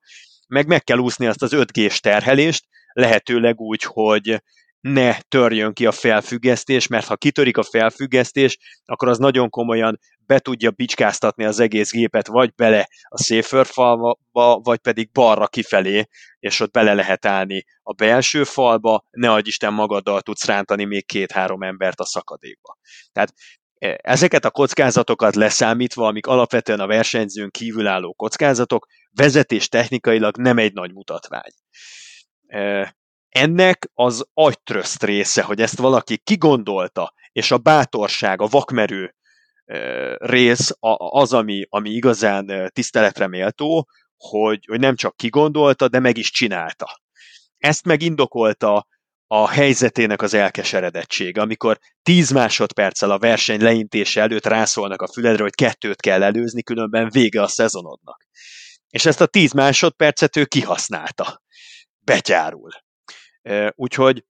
meg 0.49 0.67
meg 0.67 0.85
kell 0.85 0.99
úszni 0.99 1.27
azt 1.27 1.43
az 1.43 1.53
5G-s 1.55 2.01
terhelést, 2.01 2.65
lehetőleg 2.93 3.61
úgy, 3.61 3.83
hogy 3.83 4.43
ne 4.81 5.19
törjön 5.21 5.73
ki 5.73 5.87
a 5.87 5.93
felfüggesztés, 5.93 6.87
mert 6.87 7.07
ha 7.07 7.17
kitörik 7.17 7.57
a 7.57 7.63
felfüggesztés, 7.63 8.59
akkor 8.85 9.09
az 9.09 9.19
nagyon 9.19 9.49
komolyan 9.49 9.99
be 10.33 10.39
tudja 10.39 10.71
bicskáztatni 10.71 11.45
az 11.45 11.61
egész 11.61 11.91
gépet, 11.91 12.27
vagy 12.27 12.55
bele 12.55 12.89
a 13.09 13.23
safer 13.23 13.67
falba, 13.67 14.19
vagy 14.63 14.79
pedig 14.79 15.11
balra 15.11 15.47
kifelé, 15.47 16.09
és 16.39 16.61
ott 16.61 16.71
bele 16.71 16.95
lehet 16.95 17.27
állni 17.27 17.65
a 17.83 17.93
belső 17.93 18.45
falba, 18.45 19.05
ne 19.11 19.33
adj 19.33 19.49
Isten 19.49 19.73
magaddal 19.73 20.21
tudsz 20.21 20.45
rántani 20.45 20.85
még 20.85 21.07
két-három 21.07 21.63
embert 21.63 22.01
a 22.01 22.05
szakadékba. 22.05 22.79
Tehát 23.13 23.33
e, 23.79 23.99
ezeket 24.03 24.45
a 24.45 24.51
kockázatokat 24.51 25.35
leszámítva, 25.35 26.07
amik 26.07 26.27
alapvetően 26.27 26.81
a 26.81 26.87
versenyzőn 26.87 27.51
kívülálló 27.51 28.15
kockázatok, 28.15 28.87
vezetés 29.11 29.69
technikailag 29.69 30.37
nem 30.37 30.59
egy 30.59 30.73
nagy 30.73 30.93
mutatvány. 30.93 31.53
Ennek 33.29 33.91
az 33.95 34.25
agytröszt 34.35 35.03
része, 35.03 35.43
hogy 35.43 35.61
ezt 35.61 35.79
valaki 35.79 36.19
kigondolta, 36.19 37.13
és 37.33 37.51
a 37.51 37.59
bátorság, 37.59 38.41
a 38.41 38.47
vakmerő 38.47 39.15
rész 40.17 40.71
az, 41.11 41.33
ami, 41.33 41.67
ami 41.69 41.91
igazán 41.91 42.71
tiszteletre 42.73 43.27
méltó, 43.27 43.89
hogy, 44.17 44.65
hogy 44.67 44.81
nem 44.81 44.97
csak 44.97 45.17
kigondolta, 45.17 45.89
de 45.89 45.99
meg 45.99 46.17
is 46.17 46.31
csinálta. 46.31 47.01
Ezt 47.59 47.85
megindokolta 47.85 48.87
a 49.27 49.49
helyzetének 49.49 50.23
az 50.23 50.35
elkeseredettsége, 50.35 51.41
amikor 51.41 51.79
10 52.03 52.31
másodperccel 52.31 53.11
a 53.11 53.19
verseny 53.19 53.63
leintése 53.63 54.21
előtt 54.21 54.47
rászólnak 54.47 55.03
a 55.03 55.13
füledre, 55.13 55.43
hogy 55.43 55.55
kettőt 55.55 56.01
kell 56.01 56.23
előzni, 56.23 56.63
különben 56.63 57.11
vége 57.11 57.43
a 57.43 57.49
szezonodnak. 57.49 58.27
És 58.89 59.07
ezt 59.07 59.21
a 59.21 59.27
10 59.27 59.53
másodpercet 59.53 60.37
ő 60.37 60.45
kihasználta. 60.45 61.43
Betyárul. 61.99 62.71
Úgyhogy 63.75 64.25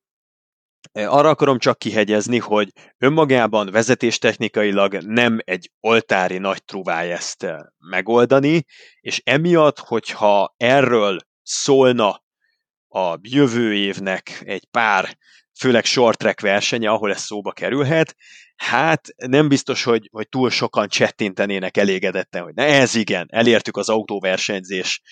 arra 0.92 1.28
akarom 1.28 1.58
csak 1.58 1.78
kihegyezni, 1.78 2.38
hogy 2.38 2.72
önmagában 2.98 3.70
vezetéstechnikailag 3.70 4.94
nem 4.94 5.38
egy 5.44 5.70
oltári 5.80 6.38
nagy 6.38 6.64
truvái 6.64 7.10
ezt 7.10 7.46
megoldani, 7.78 8.64
és 9.00 9.20
emiatt, 9.24 9.78
hogyha 9.78 10.54
erről 10.56 11.18
szólna 11.42 12.22
a 12.88 13.18
jövő 13.20 13.74
évnek 13.74 14.42
egy 14.44 14.64
pár, 14.70 15.16
főleg 15.58 15.84
short 15.84 16.18
track 16.18 16.40
versenye, 16.40 16.90
ahol 16.90 17.10
ez 17.10 17.20
szóba 17.20 17.52
kerülhet, 17.52 18.16
hát 18.56 19.08
nem 19.16 19.48
biztos, 19.48 19.82
hogy, 19.84 20.08
hogy 20.12 20.28
túl 20.28 20.50
sokan 20.50 20.88
csettintenének 20.88 21.76
elégedetten, 21.76 22.42
hogy 22.42 22.54
ne, 22.54 22.64
ez 22.64 22.94
igen, 22.94 23.26
elértük 23.30 23.76
az 23.76 23.88
autóversenyzés 23.88 25.02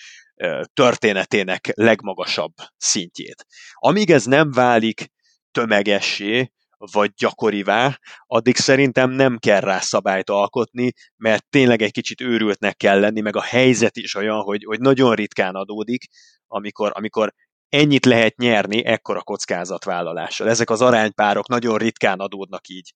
történetének 0.73 1.71
legmagasabb 1.73 2.53
szintjét. 2.77 3.45
Amíg 3.73 4.11
ez 4.11 4.25
nem 4.25 4.51
válik 4.51 5.11
tömegessé, 5.51 6.51
vagy 6.91 7.11
gyakorivá, 7.13 7.99
addig 8.25 8.55
szerintem 8.55 9.09
nem 9.09 9.37
kell 9.37 9.59
rá 9.59 9.79
szabályt 9.79 10.29
alkotni, 10.29 10.91
mert 11.15 11.45
tényleg 11.49 11.81
egy 11.81 11.91
kicsit 11.91 12.21
őrültnek 12.21 12.77
kell 12.77 12.99
lenni, 12.99 13.21
meg 13.21 13.35
a 13.35 13.41
helyzet 13.41 13.97
is 13.97 14.15
olyan, 14.15 14.41
hogy, 14.41 14.63
hogy 14.63 14.79
nagyon 14.79 15.15
ritkán 15.15 15.55
adódik, 15.55 16.03
amikor, 16.47 16.91
amikor 16.93 17.33
ennyit 17.69 18.05
lehet 18.05 18.37
nyerni 18.37 18.85
ekkora 18.85 19.21
kockázatvállalással. 19.21 20.49
Ezek 20.49 20.69
az 20.69 20.81
aránypárok 20.81 21.47
nagyon 21.47 21.77
ritkán 21.77 22.19
adódnak 22.19 22.67
így 22.67 22.93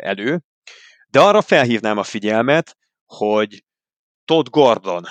elő. 0.00 0.40
De 1.08 1.20
arra 1.20 1.42
felhívnám 1.42 1.98
a 1.98 2.02
figyelmet, 2.02 2.76
hogy 3.06 3.64
Todd 4.24 4.46
Gordon, 4.50 5.04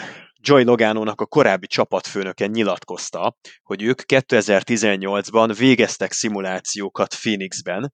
Joy 0.46 0.64
Logánónak 0.64 1.22
a 1.22 1.26
korábbi 1.26 1.68
csapatfőnöke 1.68 2.46
nyilatkozta, 2.46 3.38
hogy 3.62 3.82
ők 3.82 4.02
2018-ban 4.08 5.56
végeztek 5.58 6.12
szimulációkat 6.12 7.16
Phoenixben, 7.16 7.94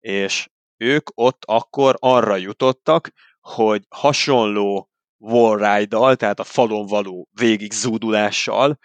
és 0.00 0.48
ők 0.76 1.08
ott 1.14 1.42
akkor 1.44 1.96
arra 1.98 2.36
jutottak, 2.36 3.10
hogy 3.40 3.84
hasonló 3.88 4.90
wallride-dal, 5.18 6.16
tehát 6.16 6.40
a 6.40 6.44
falon 6.44 6.86
való 6.86 7.28
végig 7.32 7.72
zúdulással 7.72 8.78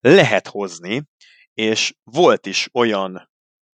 lehet 0.00 0.46
hozni, 0.46 1.02
és 1.54 1.94
volt 2.04 2.46
is 2.46 2.68
olyan 2.72 3.30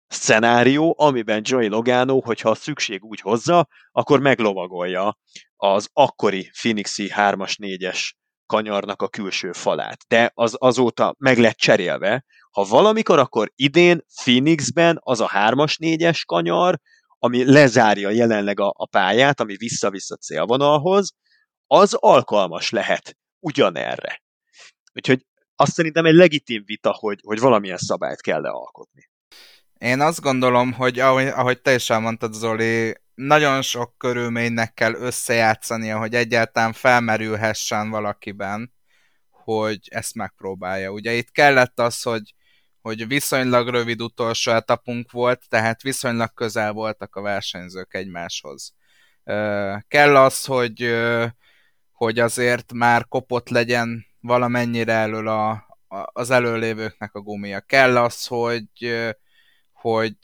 szenárió, 0.07 0.95
amiben 0.99 1.43
Joey 1.45 1.69
Logano, 1.69 2.21
hogyha 2.21 2.51
a 2.51 2.55
szükség 2.55 3.05
úgy 3.05 3.21
hozza, 3.21 3.69
akkor 3.91 4.21
meglovagolja 4.21 5.19
az 5.57 5.89
akkori 5.93 6.51
Phoenixi 6.61 7.11
3-as, 7.15 7.55
4-es 7.59 8.11
kanyarnak 8.47 9.03
a 9.03 9.09
külső 9.09 9.53
falát. 9.53 10.05
De 10.09 10.31
az 10.35 10.57
azóta 10.59 11.15
meg 11.19 11.39
lett 11.39 11.57
cserélve. 11.57 12.25
Ha 12.51 12.65
valamikor, 12.65 13.19
akkor 13.19 13.53
idén 13.55 14.05
Phoenixben 14.23 14.99
az 15.01 15.21
a 15.21 15.29
3-as, 15.29 15.77
4-es 15.79 16.23
kanyar, 16.27 16.79
ami 17.19 17.53
lezárja 17.53 18.11
jelenleg 18.11 18.61
a, 18.61 18.73
a 18.77 18.87
pályát, 18.87 19.41
ami 19.41 19.57
vissza-vissza 19.57 20.17
célvonalhoz, 20.17 21.13
az 21.67 21.95
alkalmas 21.95 22.71
lehet 22.71 23.17
ugyanerre. 23.39 24.23
Úgyhogy 24.93 25.27
azt 25.57 25.73
szerintem 25.73 26.05
egy 26.05 26.15
legitim 26.15 26.63
vita, 26.65 26.93
hogy, 26.93 27.21
hogy 27.23 27.39
valamilyen 27.39 27.77
szabályt 27.77 28.21
kell 28.21 28.41
lealkotni. 28.41 29.09
Én 29.79 30.01
azt 30.01 30.21
gondolom, 30.21 30.73
hogy 30.73 30.99
ahogy, 30.99 31.27
ahogy 31.27 31.61
te 31.61 31.75
is 31.75 31.91
elmondtad, 31.91 32.33
Zoli, 32.33 32.97
nagyon 33.15 33.63
sok 33.63 33.99
körülménynek 33.99 34.75
kell 34.75 34.95
összejátszania, 34.95 35.99
hogy 35.99 36.15
egyáltalán 36.15 36.73
felmerülhessen 36.73 37.91
valakiben, 37.91 38.73
hogy 39.31 39.89
ezt 39.91 40.15
megpróbálja. 40.15 40.91
Ugye 40.91 41.13
itt 41.13 41.31
kellett 41.31 41.81
az, 41.81 42.03
hogy, 42.03 42.35
hogy 42.81 43.07
viszonylag 43.07 43.69
rövid 43.69 44.03
utolsó 44.03 44.53
etapunk 44.53 45.11
volt, 45.11 45.43
tehát 45.49 45.83
viszonylag 45.83 46.35
közel 46.35 46.73
voltak 46.73 47.17
a 47.17 47.21
versenyzők 47.21 47.95
egymáshoz. 47.95 48.75
Kell 49.89 50.17
az, 50.17 50.45
hogy, 50.45 50.97
hogy 51.93 52.19
azért 52.19 52.73
már 52.73 53.09
kopott 53.09 53.49
legyen 53.49 54.07
valamennyire 54.21 54.93
elől 54.93 55.29
a, 55.29 55.67
az 56.13 56.31
előlévőknek 56.31 57.15
a 57.15 57.21
gumia. 57.21 57.61
Kell 57.61 57.97
az, 57.97 58.27
hogy, 58.27 58.69
hogy 59.81 60.17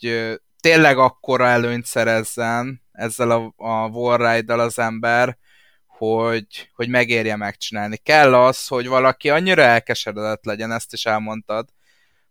tényleg 0.60 0.98
akkora 0.98 1.46
előnyt 1.46 1.84
szerezzen 1.84 2.82
ezzel 2.92 3.30
a, 3.30 3.52
a 3.56 3.88
Warride-dal 3.88 4.60
az 4.60 4.78
ember, 4.78 5.38
hogy, 5.86 6.70
hogy 6.74 6.88
megérje 6.88 7.36
megcsinálni. 7.36 7.96
Kell 7.96 8.34
az, 8.34 8.66
hogy 8.66 8.86
valaki 8.86 9.30
annyira 9.30 9.62
elkeseredett 9.62 10.44
legyen, 10.44 10.72
ezt 10.72 10.92
is 10.92 11.06
elmondtad, 11.06 11.68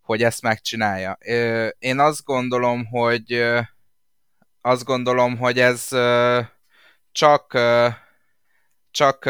hogy 0.02 0.24
ezt 0.24 0.42
megcsinálja. 0.42 1.18
Én 1.80 2.00
azt 2.00 2.24
gondolom, 2.24 2.86
hogy 2.86 3.44
azt 4.62 4.84
gondolom, 4.84 5.38
hogy 5.38 5.60
ez 5.60 5.88
csak 7.12 7.58
csak 8.92 9.26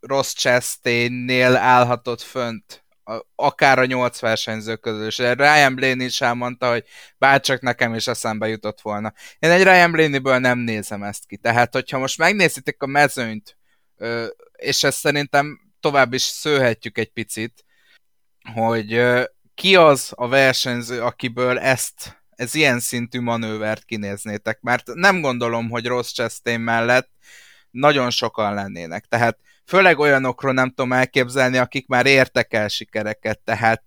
Ross 0.00 0.34
Chastain-nél 0.34 1.56
állhatott 1.56 2.20
fönt 2.20 2.84
akár 3.34 3.78
a 3.78 3.84
nyolc 3.84 4.20
versenyző 4.20 4.76
közül, 4.76 5.06
és 5.06 5.18
Ryan 5.18 5.74
Blaney 5.74 6.04
is 6.04 6.20
elmondta, 6.20 6.70
hogy 6.70 6.84
bárcsak 7.18 7.60
nekem 7.60 7.94
is 7.94 8.06
eszembe 8.06 8.48
jutott 8.48 8.80
volna. 8.80 9.12
Én 9.38 9.50
egy 9.50 9.62
Ryan 9.62 9.92
Blaney-ből 9.92 10.38
nem 10.38 10.58
nézem 10.58 11.02
ezt 11.02 11.26
ki, 11.26 11.36
tehát 11.36 11.72
hogyha 11.72 11.98
most 11.98 12.18
megnézitek 12.18 12.82
a 12.82 12.86
mezőnyt, 12.86 13.56
és 14.56 14.82
ezt 14.82 14.98
szerintem 14.98 15.60
tovább 15.80 16.12
is 16.12 16.22
szőhetjük 16.22 16.98
egy 16.98 17.12
picit, 17.12 17.64
hogy 18.54 19.02
ki 19.54 19.76
az 19.76 20.12
a 20.14 20.28
versenyző, 20.28 21.02
akiből 21.02 21.58
ezt, 21.58 22.24
ez 22.30 22.54
ilyen 22.54 22.80
szintű 22.80 23.20
manővert 23.20 23.84
kinéznétek, 23.84 24.60
mert 24.60 24.94
nem 24.94 25.20
gondolom, 25.20 25.70
hogy 25.70 25.86
Ross 25.86 26.12
Chastain 26.12 26.60
mellett 26.60 27.10
nagyon 27.70 28.10
sokan 28.10 28.54
lennének. 28.54 29.04
Tehát 29.04 29.38
főleg 29.66 29.98
olyanokról 29.98 30.52
nem 30.52 30.68
tudom 30.68 30.92
elképzelni, 30.92 31.58
akik 31.58 31.86
már 31.86 32.06
értek 32.06 32.52
el 32.52 32.68
sikereket, 32.68 33.38
tehát 33.38 33.82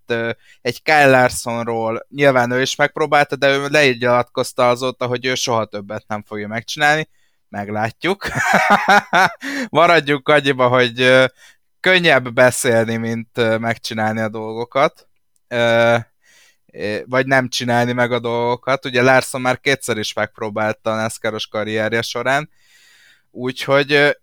egy 0.60 0.82
Kyle 0.82 1.10
Larsonról 1.10 2.06
nyilván 2.08 2.50
ő 2.50 2.60
is 2.60 2.74
megpróbálta, 2.74 3.36
de 3.36 3.48
ő 3.48 3.68
leigyalatkozta 3.68 4.68
azóta, 4.68 5.06
hogy 5.06 5.24
ő 5.24 5.34
soha 5.34 5.64
többet 5.64 6.04
nem 6.06 6.22
fogja 6.26 6.48
megcsinálni, 6.48 7.08
meglátjuk. 7.48 8.26
Maradjunk 9.70 10.28
annyiba, 10.28 10.68
hogy 10.68 11.26
könnyebb 11.80 12.32
beszélni, 12.32 12.96
mint 12.96 13.58
megcsinálni 13.58 14.20
a 14.20 14.28
dolgokat 14.28 15.08
vagy 17.04 17.26
nem 17.26 17.48
csinálni 17.48 17.92
meg 17.92 18.12
a 18.12 18.18
dolgokat. 18.18 18.84
Ugye 18.84 19.02
Larson 19.02 19.40
már 19.40 19.60
kétszer 19.60 19.98
is 19.98 20.12
megpróbálta 20.12 20.92
a 20.92 20.96
NASCAR-os 20.96 21.46
karrierje 21.46 22.02
során, 22.02 22.50
úgyhogy 23.30 24.16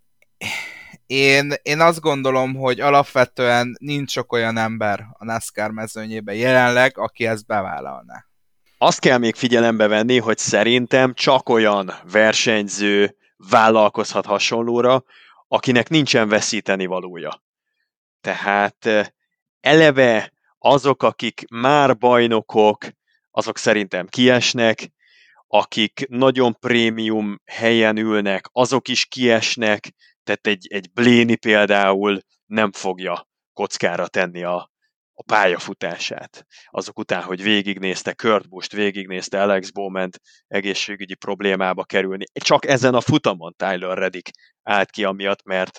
én, 1.08 1.52
én 1.62 1.80
azt 1.80 2.00
gondolom, 2.00 2.54
hogy 2.54 2.80
alapvetően 2.80 3.76
nincs 3.78 4.10
sok 4.10 4.32
olyan 4.32 4.56
ember 4.56 5.06
a 5.12 5.24
NASCAR 5.24 5.70
mezőnyében 5.70 6.34
jelenleg, 6.34 6.98
aki 6.98 7.26
ezt 7.26 7.46
bevállalná. 7.46 8.24
Azt 8.78 8.98
kell 8.98 9.18
még 9.18 9.34
figyelembe 9.34 9.86
venni, 9.86 10.18
hogy 10.18 10.38
szerintem 10.38 11.14
csak 11.14 11.48
olyan 11.48 11.92
versenyző 12.12 13.16
vállalkozhat 13.36 14.26
hasonlóra, 14.26 15.04
akinek 15.48 15.88
nincsen 15.88 16.28
veszíteni 16.28 16.86
valója. 16.86 17.42
Tehát 18.20 18.88
eleve 19.60 20.32
azok, 20.58 21.02
akik 21.02 21.44
már 21.50 21.96
bajnokok, 21.96 22.84
azok 23.30 23.58
szerintem 23.58 24.06
kiesnek, 24.06 24.90
akik 25.46 26.06
nagyon 26.08 26.56
prémium 26.60 27.40
helyen 27.44 27.96
ülnek, 27.96 28.48
azok 28.52 28.88
is 28.88 29.06
kiesnek, 29.06 29.92
tehát 30.28 30.46
egy, 30.46 30.66
egy 30.70 30.92
Bléni 30.92 31.36
például 31.36 32.20
nem 32.46 32.72
fogja 32.72 33.28
kockára 33.52 34.08
tenni 34.08 34.42
a, 34.42 34.70
a 35.14 35.22
pályafutását. 35.22 36.46
Azok 36.66 36.98
után, 36.98 37.22
hogy 37.22 37.42
végignézte 37.42 38.12
Kurt 38.12 38.48
Busch-t, 38.48 38.72
végignézte 38.72 39.42
Alex 39.42 39.70
bowman 39.70 40.10
egészségügyi 40.46 41.14
problémába 41.14 41.84
kerülni. 41.84 42.24
Csak 42.32 42.66
ezen 42.66 42.94
a 42.94 43.00
futamon 43.00 43.54
Tyler 43.56 43.98
Reddick 43.98 44.30
állt 44.62 44.90
ki 44.90 45.04
amiatt, 45.04 45.42
mert, 45.42 45.78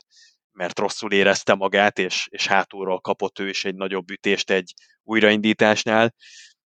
mert 0.52 0.80
rosszul 0.80 1.12
érezte 1.12 1.54
magát, 1.54 2.00
és, 2.00 2.28
és 2.30 2.48
hátulról 2.48 3.00
kapott 3.00 3.40
ő 3.40 3.50
is 3.50 3.66
egy 3.66 3.76
nagyobb 3.76 4.12
ütést 4.12 4.50
egy 4.50 4.74
újraindításnál. 5.04 6.14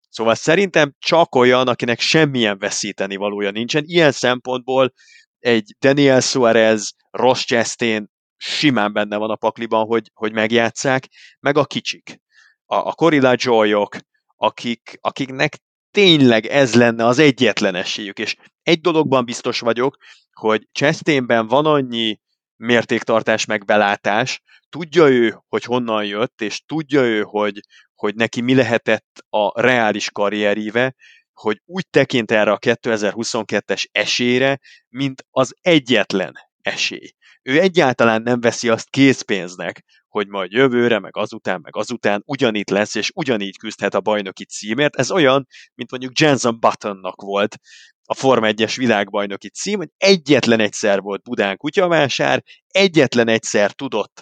Szóval 0.09 0.36
szerintem 0.36 0.93
csak 0.99 1.36
olyan, 1.36 1.67
akinek 1.67 1.99
semmilyen 1.99 2.57
veszíteni 2.57 3.15
valója 3.15 3.51
nincsen. 3.51 3.84
Ilyen 3.86 4.11
szempontból 4.11 4.93
egy 5.39 5.75
Daniel 5.79 6.19
Suarez, 6.19 6.93
Ross 7.14 7.45
Chastain 7.45 8.09
simán 8.38 8.93
benne 8.93 9.18
van 9.18 9.30
a 9.30 9.36
pakliban, 9.36 9.86
hogy, 9.86 10.11
hogy 10.14 10.34
megjátszák, 10.34 11.07
meg 11.39 11.57
a 11.57 11.66
kicsik. 11.66 12.22
A, 12.66 12.76
a 12.76 12.93
Corilla 12.93 13.34
Joyok, 13.38 13.97
akik, 14.36 14.97
akiknek 15.01 15.57
tényleg 15.91 16.45
ez 16.45 16.76
lenne 16.76 17.05
az 17.05 17.20
egyetlen 17.20 17.76
esélyük. 17.76 18.20
És 18.20 18.36
egy 18.64 18.82
dologban 18.82 19.26
biztos 19.26 19.59
vagyok, 19.59 19.97
hogy 20.32 20.68
Chastainben 20.72 21.47
van 21.47 21.66
annyi 21.66 22.20
mértéktartás 22.55 23.45
meg 23.45 23.66
belátás, 23.66 24.41
tudja 24.70 25.07
ő, 25.09 25.38
hogy 25.47 25.64
honnan 25.64 26.05
jött, 26.05 26.41
és 26.41 26.61
tudja 26.66 27.01
ő, 27.01 27.22
hogy, 27.22 27.59
hogy 27.95 28.16
neki 28.16 28.41
mi 28.41 28.55
lehetett 28.55 29.26
a 29.30 29.61
reális 29.61 30.11
karrieríve, 30.11 30.95
hogy 31.34 31.61
úgy 31.66 31.88
tekint 31.89 32.32
erre 32.32 32.51
a 32.51 32.59
2022-es 32.59 33.86
esélyre, 33.91 34.59
mint 34.89 35.26
az 35.30 35.55
egyetlen 35.61 36.34
esély. 36.64 37.11
Ő 37.41 37.59
egyáltalán 37.59 38.22
nem 38.22 38.41
veszi 38.41 38.70
azt 38.70 38.89
készpénznek, 38.89 39.84
hogy 40.07 40.28
majd 40.28 40.51
jövőre, 40.51 40.99
meg 40.99 41.18
azután, 41.18 41.59
meg 41.61 41.76
azután 41.76 42.22
ugyanitt 42.26 42.70
lesz, 42.70 42.95
és 42.95 43.11
ugyanígy 43.16 43.57
küzdhet 43.57 43.93
a 43.93 44.01
bajnoki 44.01 44.45
címért. 44.45 44.95
Ez 44.95 45.11
olyan, 45.11 45.47
mint 45.76 45.91
mondjuk 45.91 46.20
Jenson 46.20 46.59
Buttonnak 46.59 47.22
volt 47.22 47.57
a 48.05 48.14
Form 48.14 48.43
1-es 48.45 48.74
világbajnoki 48.78 49.49
cím, 49.49 49.78
hogy 49.78 49.89
egyetlen 49.97 50.59
egyszer 50.59 50.99
volt 50.99 51.24
Budán 51.24 51.57
kutyavásár, 51.57 52.43
egyetlen 52.68 53.28
egyszer 53.28 53.72
tudott 53.72 54.22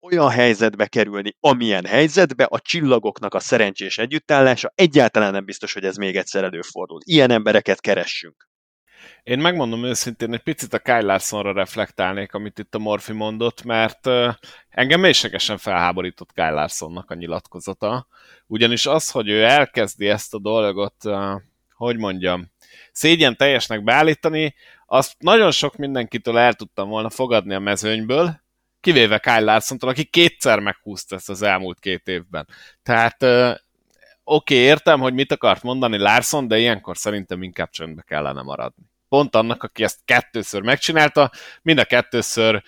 olyan 0.00 0.30
helyzetbe 0.30 0.86
kerülni, 0.86 1.36
amilyen 1.40 1.84
helyzetbe, 1.86 2.44
a 2.44 2.60
csillagoknak 2.60 3.34
a 3.34 3.40
szerencsés 3.40 3.98
együttállása 3.98 4.72
egyáltalán 4.74 5.32
nem 5.32 5.44
biztos, 5.44 5.72
hogy 5.72 5.84
ez 5.84 5.96
még 5.96 6.16
egyszer 6.16 6.44
előfordul. 6.44 7.00
Ilyen 7.04 7.30
embereket 7.30 7.80
keressünk. 7.80 8.48
Én 9.22 9.38
megmondom 9.38 9.84
őszintén, 9.84 10.32
egy 10.32 10.42
picit 10.42 10.74
a 10.74 10.78
Kyle 10.78 11.00
Larsonra 11.00 11.52
reflektálnék, 11.52 12.34
amit 12.34 12.58
itt 12.58 12.74
a 12.74 12.78
Morfi 12.78 13.12
mondott, 13.12 13.62
mert 13.62 14.08
engem 14.68 15.00
mélységesen 15.00 15.58
felháborított 15.58 16.32
Kyle 16.32 16.50
Larsonnak 16.50 17.10
a 17.10 17.14
nyilatkozata. 17.14 18.06
Ugyanis 18.46 18.86
az, 18.86 19.10
hogy 19.10 19.28
ő 19.28 19.44
elkezdi 19.44 20.08
ezt 20.08 20.34
a 20.34 20.38
dolgot, 20.38 20.96
hogy 21.74 21.96
mondjam, 21.96 22.50
szégyen 22.92 23.36
teljesnek 23.36 23.84
beállítani, 23.84 24.54
azt 24.86 25.14
nagyon 25.18 25.50
sok 25.50 25.76
mindenkitől 25.76 26.38
el 26.38 26.54
tudtam 26.54 26.88
volna 26.88 27.10
fogadni 27.10 27.54
a 27.54 27.58
mezőnyből, 27.58 28.40
kivéve 28.80 29.18
Kyle 29.18 29.40
larson 29.40 29.78
aki 29.80 30.04
kétszer 30.04 30.58
meghúzta 30.58 31.16
ezt 31.16 31.30
az 31.30 31.42
elmúlt 31.42 31.78
két 31.78 32.08
évben. 32.08 32.48
Tehát 32.82 33.22
oké, 34.24 34.54
okay, 34.54 34.56
értem, 34.56 35.00
hogy 35.00 35.14
mit 35.14 35.32
akart 35.32 35.62
mondani 35.62 35.98
Larson, 35.98 36.48
de 36.48 36.58
ilyenkor 36.58 36.96
szerintem 36.96 37.42
inkább 37.42 37.70
csöndbe 37.70 38.02
kellene 38.02 38.42
maradni. 38.42 38.91
Pont 39.12 39.34
annak, 39.34 39.62
aki 39.62 39.82
ezt 39.82 40.00
kettőször 40.04 40.62
megcsinálta, 40.62 41.30
mind 41.62 41.78
a 41.78 41.84
kettőször 41.84 42.62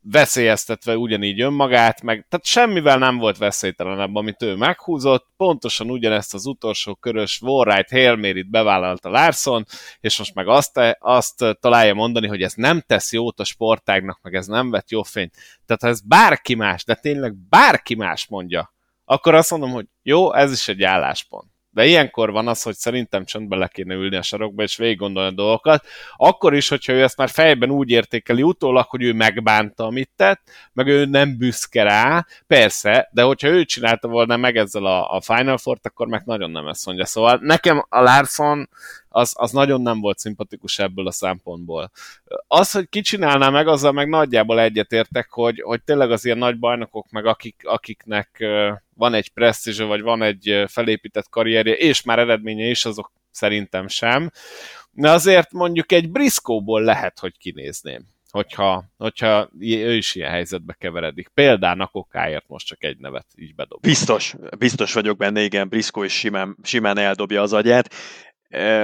veszélyeztetve 0.00 0.96
ugyanígy 0.96 1.40
önmagát, 1.40 2.02
meg 2.02 2.26
tehát 2.28 2.46
semmivel 2.46 2.98
nem 2.98 3.16
volt 3.16 3.38
veszélytelenebb, 3.38 4.14
amit 4.14 4.42
ő 4.42 4.56
meghúzott, 4.56 5.26
pontosan 5.36 5.90
ugyanezt 5.90 6.34
az 6.34 6.46
utolsó 6.46 6.94
körös 6.94 7.40
Warright 7.40 7.90
Hail 7.90 8.44
bevállalta 8.50 9.08
Larson, 9.08 9.64
és 10.00 10.18
most 10.18 10.34
meg 10.34 10.48
azt, 10.48 10.80
azt 10.98 11.44
találja 11.60 11.94
mondani, 11.94 12.26
hogy 12.26 12.42
ez 12.42 12.54
nem 12.54 12.80
tesz 12.80 13.12
jót 13.12 13.40
a 13.40 13.44
sportágnak, 13.44 14.18
meg 14.22 14.34
ez 14.34 14.46
nem 14.46 14.70
vet 14.70 14.90
jó 14.90 15.02
fényt. 15.02 15.34
Tehát 15.66 15.82
ha 15.82 15.88
ez 15.88 16.00
bárki 16.00 16.54
más, 16.54 16.84
de 16.84 16.94
tényleg 16.94 17.34
bárki 17.48 17.94
más 17.94 18.26
mondja, 18.26 18.72
akkor 19.04 19.34
azt 19.34 19.50
mondom, 19.50 19.70
hogy 19.70 19.86
jó, 20.02 20.32
ez 20.34 20.52
is 20.52 20.68
egy 20.68 20.82
álláspont 20.82 21.50
de 21.70 21.86
ilyenkor 21.86 22.30
van 22.30 22.48
az, 22.48 22.62
hogy 22.62 22.74
szerintem 22.74 23.24
csöndbe 23.24 23.56
le 23.56 23.68
kéne 23.68 23.94
ülni 23.94 24.16
a 24.16 24.22
sarokba, 24.22 24.62
és 24.62 24.76
végig 24.76 24.98
gondolni 24.98 25.30
a 25.30 25.34
dolgokat. 25.34 25.86
Akkor 26.16 26.54
is, 26.54 26.68
hogyha 26.68 26.92
ő 26.92 27.02
ezt 27.02 27.16
már 27.16 27.28
fejben 27.28 27.70
úgy 27.70 27.90
értékeli 27.90 28.42
utólag, 28.42 28.86
hogy 28.88 29.02
ő 29.02 29.12
megbánta, 29.12 29.84
amit 29.84 30.10
tett, 30.16 30.42
meg 30.72 30.86
ő 30.86 31.04
nem 31.04 31.36
büszke 31.38 31.82
rá, 31.82 32.26
persze, 32.46 33.08
de 33.12 33.22
hogyha 33.22 33.48
ő 33.48 33.64
csinálta 33.64 34.08
volna 34.08 34.36
meg 34.36 34.56
ezzel 34.56 34.84
a, 34.84 35.16
a 35.16 35.20
Final 35.20 35.58
Four-t, 35.58 35.86
akkor 35.86 36.06
meg 36.06 36.22
nagyon 36.24 36.50
nem 36.50 36.66
ezt 36.66 36.86
mondja. 36.86 37.04
Szóval 37.04 37.38
nekem 37.42 37.84
a 37.88 38.00
Larson 38.00 38.68
az, 39.12 39.32
az 39.36 39.50
nagyon 39.50 39.80
nem 39.80 40.00
volt 40.00 40.18
szimpatikus 40.18 40.78
ebből 40.78 41.06
a 41.06 41.12
szempontból. 41.12 41.90
Az, 42.46 42.70
hogy 42.70 42.88
ki 42.88 43.00
csinálná 43.00 43.48
meg, 43.48 43.68
azzal 43.68 43.92
meg 43.92 44.08
nagyjából 44.08 44.60
egyetértek, 44.60 45.30
hogy, 45.30 45.60
hogy 45.60 45.82
tényleg 45.82 46.10
az 46.10 46.24
ilyen 46.24 46.38
nagy 46.38 46.58
bajnokok, 46.58 47.10
meg 47.10 47.26
akik, 47.26 47.62
akiknek 47.64 48.44
van 48.94 49.14
egy 49.14 49.28
presztízse, 49.28 49.84
vagy 49.84 50.00
van 50.00 50.22
egy 50.22 50.64
felépített 50.66 51.28
karrierje, 51.28 51.74
és 51.74 52.02
már 52.02 52.18
eredménye 52.18 52.64
is, 52.64 52.84
azok 52.84 53.12
szerintem 53.30 53.88
sem. 53.88 54.30
De 54.92 55.10
azért 55.10 55.52
mondjuk 55.52 55.92
egy 55.92 56.10
briszkóból 56.10 56.82
lehet, 56.82 57.18
hogy 57.18 57.38
kinézném. 57.38 58.04
hogyha, 58.30 58.84
hogyha 58.96 59.50
ő 59.60 59.96
is 59.96 60.14
ilyen 60.14 60.30
helyzetbe 60.30 60.76
keveredik. 60.78 61.28
Például 61.34 61.80
a 61.80 61.86
kokáért 61.86 62.48
most 62.48 62.66
csak 62.66 62.84
egy 62.84 62.98
nevet 62.98 63.26
így 63.36 63.54
bedob. 63.54 63.80
Biztos, 63.80 64.34
biztos 64.58 64.92
vagyok 64.92 65.16
benne, 65.16 65.42
igen, 65.42 65.68
Briscoe 65.68 66.04
is 66.04 66.12
simán, 66.12 66.56
simán 66.62 66.98
eldobja 66.98 67.42
az 67.42 67.52
agyát. 67.52 67.94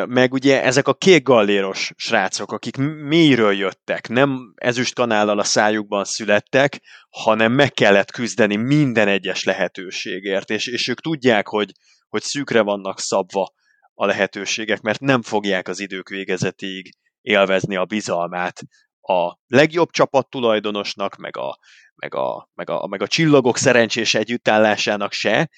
Meg 0.06 0.32
ugye 0.32 0.62
ezek 0.62 0.88
a 0.88 0.94
kék 0.94 1.22
galléros 1.22 1.92
srácok, 1.96 2.52
akik 2.52 2.76
mélyről 2.76 3.52
jöttek, 3.52 4.08
nem 4.08 4.52
ezüst 4.54 4.94
kanállal 4.94 5.38
a 5.38 5.44
szájukban 5.44 6.04
születtek, 6.04 6.80
hanem 7.10 7.52
meg 7.52 7.72
kellett 7.72 8.10
küzdeni 8.10 8.56
minden 8.56 9.08
egyes 9.08 9.44
lehetőségért, 9.44 10.50
és, 10.50 10.66
és 10.66 10.88
ők 10.88 11.00
tudják, 11.00 11.46
hogy, 11.46 11.72
hogy 12.08 12.22
szűkre 12.22 12.60
vannak 12.60 13.00
szabva 13.00 13.52
a 13.94 14.06
lehetőségek, 14.06 14.80
mert 14.80 15.00
nem 15.00 15.22
fogják 15.22 15.68
az 15.68 15.80
idők 15.80 16.08
végezetéig 16.08 16.94
élvezni 17.20 17.76
a 17.76 17.84
bizalmát 17.84 18.62
a 19.00 19.38
legjobb 19.46 19.90
csapat 19.90 20.30
tulajdonosnak, 20.30 21.16
meg 21.16 21.36
a, 21.36 21.58
meg 21.94 22.14
a, 22.14 22.50
meg 22.54 22.70
a, 22.70 22.86
meg 22.86 23.02
a 23.02 23.06
csillagok 23.06 23.56
szerencsés 23.56 24.14
együttállásának 24.14 25.12
se, 25.12 25.50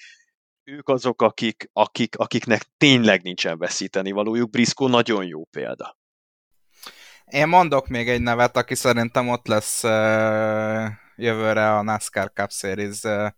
ők 0.68 0.88
azok, 0.88 1.22
akik, 1.22 1.70
akik, 1.72 2.16
akiknek 2.16 2.62
tényleg 2.76 3.22
nincsen 3.22 3.58
veszíteni 3.58 4.10
valójuk. 4.10 4.50
Briscoe 4.50 4.88
nagyon 4.88 5.24
jó 5.24 5.44
példa. 5.44 5.96
Én 7.24 7.48
mondok 7.48 7.88
még 7.88 8.08
egy 8.08 8.20
nevet, 8.20 8.56
aki 8.56 8.74
szerintem 8.74 9.28
ott 9.28 9.46
lesz 9.46 9.84
uh, 9.84 10.86
jövőre 11.16 11.76
a 11.76 11.82
NASCAR 11.82 12.32
Cup 12.34 12.50
Series 12.50 13.02
uh, 13.02 13.28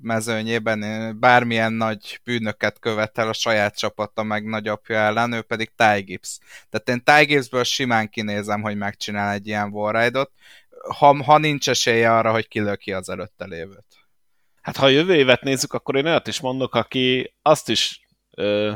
mezőnyében 0.00 1.18
bármilyen 1.20 1.72
nagy 1.72 2.20
bűnöket 2.24 2.78
követel 2.78 3.28
a 3.28 3.32
saját 3.32 3.78
csapata 3.78 4.22
meg 4.22 4.44
nagyapja 4.44 4.96
ellen, 4.96 5.32
ő 5.32 5.42
pedig 5.42 5.70
Ty 5.76 6.00
Gibbs. 6.00 6.38
Tehát 6.70 6.88
én 6.88 7.02
Ty 7.04 7.24
Gibbsből 7.24 7.64
simán 7.64 8.08
kinézem, 8.08 8.62
hogy 8.62 8.76
megcsinál 8.76 9.32
egy 9.32 9.46
ilyen 9.46 9.68
wallride-ot, 9.68 10.30
ha, 10.98 11.22
ha 11.22 11.38
nincs 11.38 11.68
esélye 11.68 12.16
arra, 12.16 12.30
hogy 12.30 12.48
kilöki 12.48 12.92
az 12.92 13.08
előtte 13.08 13.44
lévőt. 13.44 14.01
Hát 14.62 14.76
ha 14.76 14.84
a 14.84 14.88
jövő 14.88 15.14
évet 15.14 15.42
nézzük, 15.42 15.72
akkor 15.72 15.96
én 15.96 16.06
olyat 16.06 16.26
is 16.26 16.40
mondok, 16.40 16.74
aki 16.74 17.34
azt 17.42 17.68
is 17.68 18.00
ö, 18.30 18.72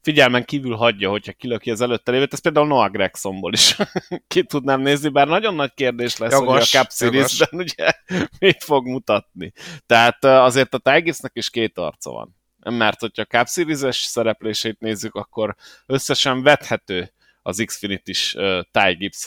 figyelmen 0.00 0.44
kívül 0.44 0.74
hagyja, 0.74 1.10
hogyha 1.10 1.32
kilöki 1.32 1.70
az 1.70 1.80
előtte 1.80 2.10
lévőt, 2.10 2.32
ez 2.32 2.40
például 2.40 2.66
Noah 2.66 2.90
Gregsonból 2.90 3.52
is 3.52 3.76
ki 4.28 4.44
tudnám 4.44 4.80
nézni, 4.80 5.08
bár 5.08 5.28
nagyon 5.28 5.54
nagy 5.54 5.74
kérdés 5.74 6.16
lesz, 6.16 6.32
jogos, 6.32 6.52
hogy 6.52 6.62
a 6.62 6.64
Cup 6.64 6.90
Series-ben 6.90 7.60
ugye 7.64 7.90
mit 8.38 8.64
fog 8.64 8.86
mutatni. 8.86 9.52
Tehát 9.86 10.24
azért 10.24 10.74
a 10.74 10.78
Tigrisnek 10.78 11.32
is 11.34 11.50
két 11.50 11.78
arca 11.78 12.10
van. 12.10 12.36
Mert 12.76 13.00
hogyha 13.00 13.22
a 13.22 13.36
Cup 13.36 13.48
Series-es 13.48 13.96
szereplését 13.96 14.80
nézzük, 14.80 15.14
akkor 15.14 15.54
összesen 15.86 16.42
vethető 16.42 17.12
az 17.42 17.62
Xfinity-s 17.66 18.34
uh, 18.34 18.60
Ty 18.70 18.94
gibbs 18.94 19.26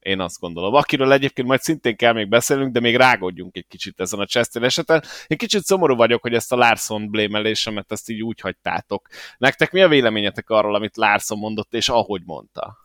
én 0.00 0.20
azt 0.20 0.38
gondolom. 0.38 0.74
Akiről 0.74 1.12
egyébként 1.12 1.48
majd 1.48 1.60
szintén 1.60 1.96
kell 1.96 2.12
még 2.12 2.28
beszélnünk, 2.28 2.72
de 2.72 2.80
még 2.80 2.96
rágodjunk 2.96 3.56
egy 3.56 3.66
kicsit 3.68 4.00
ezen 4.00 4.20
a 4.20 4.26
Chastain 4.26 4.64
eseten. 4.64 5.02
Én 5.26 5.38
kicsit 5.38 5.64
szomorú 5.64 5.96
vagyok, 5.96 6.22
hogy 6.22 6.34
ezt 6.34 6.52
a 6.52 6.56
Larson 6.56 7.10
blémelésemet 7.10 7.92
ezt 7.92 8.10
így 8.10 8.22
úgy 8.22 8.40
hagytátok. 8.40 9.08
Nektek 9.38 9.72
mi 9.72 9.82
a 9.82 9.88
véleményetek 9.88 10.50
arról, 10.50 10.74
amit 10.74 10.96
Larson 10.96 11.38
mondott, 11.38 11.74
és 11.74 11.88
ahogy 11.88 12.22
mondta? 12.24 12.76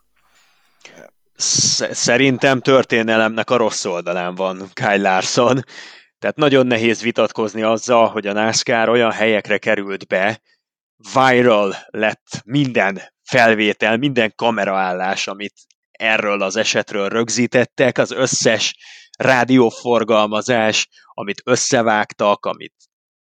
Szerintem 1.90 2.60
történelemnek 2.60 3.50
a 3.50 3.56
rossz 3.56 3.84
oldalán 3.84 4.34
van 4.34 4.70
Kyle 4.72 4.96
Larson. 4.96 5.64
Tehát 6.18 6.36
nagyon 6.36 6.66
nehéz 6.66 7.02
vitatkozni 7.02 7.62
azzal, 7.62 8.08
hogy 8.08 8.26
a 8.26 8.32
NASCAR 8.32 8.88
olyan 8.88 9.12
helyekre 9.12 9.58
került 9.58 10.06
be, 10.06 10.40
viral 11.14 11.76
lett 11.86 12.42
minden 12.44 13.00
felvétel, 13.22 13.96
minden 13.96 14.32
kameraállás, 14.36 15.26
amit 15.26 15.54
erről 15.96 16.42
az 16.42 16.56
esetről 16.56 17.08
rögzítettek, 17.08 17.98
az 17.98 18.10
összes 18.10 18.76
rádióforgalmazás, 19.18 20.88
amit 21.14 21.42
összevágtak, 21.44 22.46
amit 22.46 22.74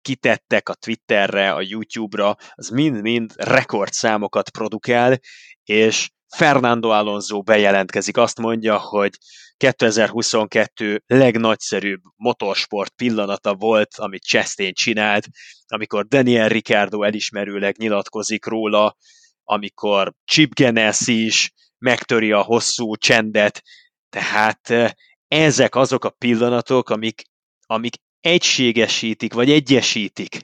kitettek 0.01 0.69
a 0.69 0.73
Twitterre, 0.73 1.53
a 1.53 1.61
YouTube-ra, 1.61 2.35
az 2.53 2.69
mind-mind 2.69 3.31
rekordszámokat 3.35 4.49
produkál, 4.49 5.19
és 5.63 6.09
Fernando 6.35 6.89
Alonso 6.89 7.41
bejelentkezik, 7.41 8.17
azt 8.17 8.39
mondja, 8.39 8.77
hogy 8.77 9.11
2022 9.57 11.03
legnagyszerűbb 11.05 12.01
motorsport 12.15 12.93
pillanata 12.95 13.55
volt, 13.55 13.89
amit 13.95 14.23
Chastain 14.23 14.73
csinált, 14.73 15.27
amikor 15.67 16.07
Daniel 16.07 16.47
Ricciardo 16.49 17.03
elismerőleg 17.03 17.77
nyilatkozik 17.77 18.45
róla, 18.45 18.95
amikor 19.43 20.13
Chip 20.25 20.53
Ganassi 20.53 21.25
is 21.25 21.51
megtöri 21.83 22.31
a 22.31 22.41
hosszú 22.41 22.95
csendet, 22.95 23.61
tehát 24.09 24.95
ezek 25.27 25.75
azok 25.75 26.05
a 26.05 26.09
pillanatok, 26.09 26.89
amik, 26.89 27.21
amik 27.65 27.95
egységesítik, 28.19 29.33
vagy 29.33 29.51
egyesítik 29.51 30.37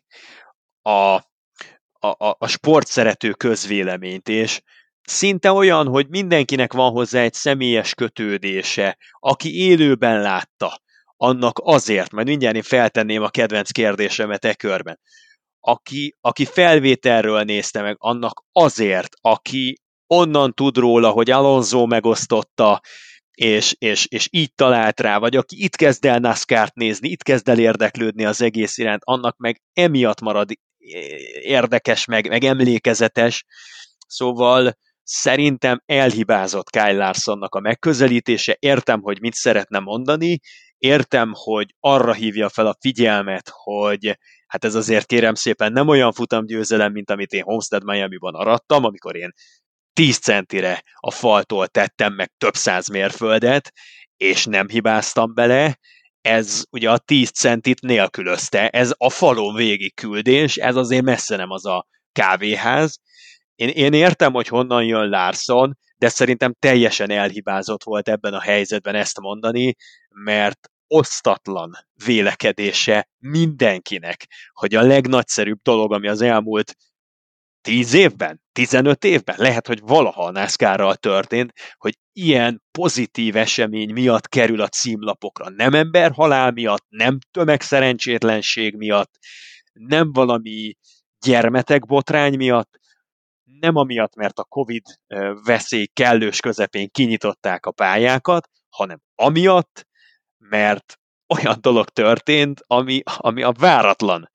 a, 0.82 0.90
a, 0.90 1.22
a, 2.00 2.36
a 2.40 2.48
sportszerető 2.48 3.32
közvéleményt, 3.32 4.30
és 4.30 4.62
szinte 5.02 5.52
olyan, 5.52 5.88
hogy 5.88 6.10
mindenkinek 6.10 6.74
van 6.74 6.92
hozzá 6.92 7.22
egy 7.22 7.34
személyes 7.34 7.94
kötődése, 7.94 8.98
aki 9.20 9.56
élőben 9.58 10.22
látta, 10.22 10.82
annak 11.18 11.60
azért, 11.64 12.12
majd 12.12 12.28
mindjárt 12.28 12.56
én 12.56 12.62
feltenném 12.62 13.24
a 13.24 13.30
kedvenc 13.30 13.72
kérdésemet 13.72 14.46
e 14.46 14.54
körben, 14.54 15.00
aki, 15.60 16.18
aki 16.22 16.46
felvételről 16.46 17.44
nézte 17.44 17.82
meg, 17.82 17.96
annak 18.00 18.44
azért, 18.52 19.16
aki 19.22 19.82
onnan 20.14 20.54
tud 20.54 20.78
róla, 20.78 21.10
hogy 21.10 21.32
Alonso 21.32 21.86
megosztotta, 21.86 22.82
és, 23.34 23.76
és, 23.78 24.06
és 24.10 24.28
így 24.32 24.54
talált 24.56 25.00
rá, 25.00 25.18
vagy 25.18 25.36
aki 25.36 25.64
itt 25.64 25.76
kezd 25.76 26.06
el 26.06 26.20
NASCAR-t 26.20 26.74
nézni, 26.74 27.10
itt 27.10 27.24
kezd 27.24 27.50
el 27.50 27.60
érdeklődni 27.60 28.26
az 28.26 28.42
egész 28.42 28.78
iránt, 28.78 29.02
annak 29.04 29.38
meg 29.38 29.62
emiatt 29.74 30.22
marad 30.22 30.50
érdekes, 31.42 32.06
meg, 32.06 32.28
meg 32.28 32.44
emlékezetes. 32.44 33.46
Szóval 34.08 34.78
szerintem 35.04 35.82
elhibázott 35.86 36.70
Kyle 36.70 36.92
Larsonnak 36.92 37.56
a 37.56 37.60
megközelítése, 37.60 38.56
értem, 38.60 39.02
hogy 39.02 39.22
mit 39.22 39.34
szeretne 39.34 39.80
mondani, 39.80 40.40
értem, 40.78 41.32
hogy 41.34 41.76
arra 41.80 42.14
hívja 42.14 42.50
fel 42.50 42.68
a 42.68 42.78
figyelmet, 42.80 43.52
hogy 43.54 44.18
hát 44.48 44.66
ez 44.66 44.76
azért 44.76 45.06
kérem 45.06 45.34
szépen 45.34 45.72
nem 45.72 45.88
olyan 45.88 46.12
futamgyőzelem, 46.12 46.92
mint 46.92 47.10
amit 47.10 47.32
én 47.32 47.44
Homestead 47.44 47.84
Miami-ban 47.84 48.36
arattam, 48.36 48.84
amikor 48.84 49.16
én 49.16 49.32
10 50.00 50.18
centire 50.18 50.84
a 50.96 51.12
faltól 51.12 51.68
tettem 51.68 52.14
meg 52.14 52.32
több 52.38 52.56
száz 52.56 52.88
mérföldet, 52.88 53.72
és 54.18 54.46
nem 54.46 54.68
hibáztam 54.68 55.34
bele, 55.34 55.80
ez 56.22 56.64
ugye 56.70 56.92
a 56.92 56.98
10 56.98 57.30
centit 57.30 57.82
nélkülözte, 57.82 58.70
ez 58.70 58.92
a 58.98 59.10
falon 59.10 59.56
végig 59.56 59.94
küldés, 59.94 60.58
ez 60.58 60.76
azért 60.76 61.04
messze 61.04 61.36
nem 61.36 61.50
az 61.50 61.66
a 61.66 61.88
kávéház. 62.12 63.00
Én, 63.56 63.70
én 63.70 63.94
értem, 63.94 64.34
hogy 64.34 64.48
honnan 64.48 64.84
jön 64.84 65.10
Larson, 65.10 65.78
de 65.98 66.10
szerintem 66.10 66.54
teljesen 66.60 67.12
elhibázott 67.12 67.84
volt 67.84 68.10
ebben 68.10 68.34
a 68.34 68.42
helyzetben 68.42 68.96
ezt 68.96 69.20
mondani, 69.20 69.76
mert 70.10 70.70
osztatlan 70.88 71.72
vélekedése 72.06 73.10
mindenkinek, 73.18 74.28
hogy 74.54 74.76
a 74.76 74.82
legnagyszerűbb 74.82 75.60
dolog, 75.62 75.94
ami 75.94 76.08
az 76.08 76.22
elmúlt 76.22 76.76
10 77.70 77.94
évben, 77.94 78.42
15 78.52 79.04
évben, 79.04 79.36
lehet, 79.40 79.68
hogy 79.68 79.80
valaha 79.80 80.24
a 80.24 80.32
NASCAR-ral 80.32 80.96
történt, 80.96 81.54
hogy 81.78 81.98
ilyen 82.14 82.64
pozitív 82.72 83.36
esemény 83.36 83.94
miatt 83.94 84.28
kerül 84.28 84.62
a 84.62 84.68
címlapokra. 84.68 85.50
Nem 85.50 85.74
ember 85.74 86.12
halál 86.12 86.52
miatt, 86.52 86.86
nem 86.88 87.18
tömegszerencsétlenség 87.32 88.76
miatt, 88.76 89.12
nem 89.74 90.12
valami 90.14 90.76
gyermetek 91.26 91.86
botrány 91.86 92.36
miatt, 92.36 92.80
nem 93.44 93.76
amiatt, 93.76 94.16
mert 94.16 94.40
a 94.40 94.44
Covid 94.44 94.84
veszély 95.44 95.86
kellős 95.94 96.40
közepén 96.40 96.90
kinyitották 96.92 97.66
a 97.66 97.72
pályákat, 97.72 98.50
hanem 98.70 99.00
amiatt, 99.16 99.88
mert 100.38 101.00
olyan 101.28 101.58
dolog 101.60 101.90
történt, 101.90 102.62
ami, 102.68 103.02
ami 103.04 103.44
a 103.44 103.52
váratlan 103.52 104.32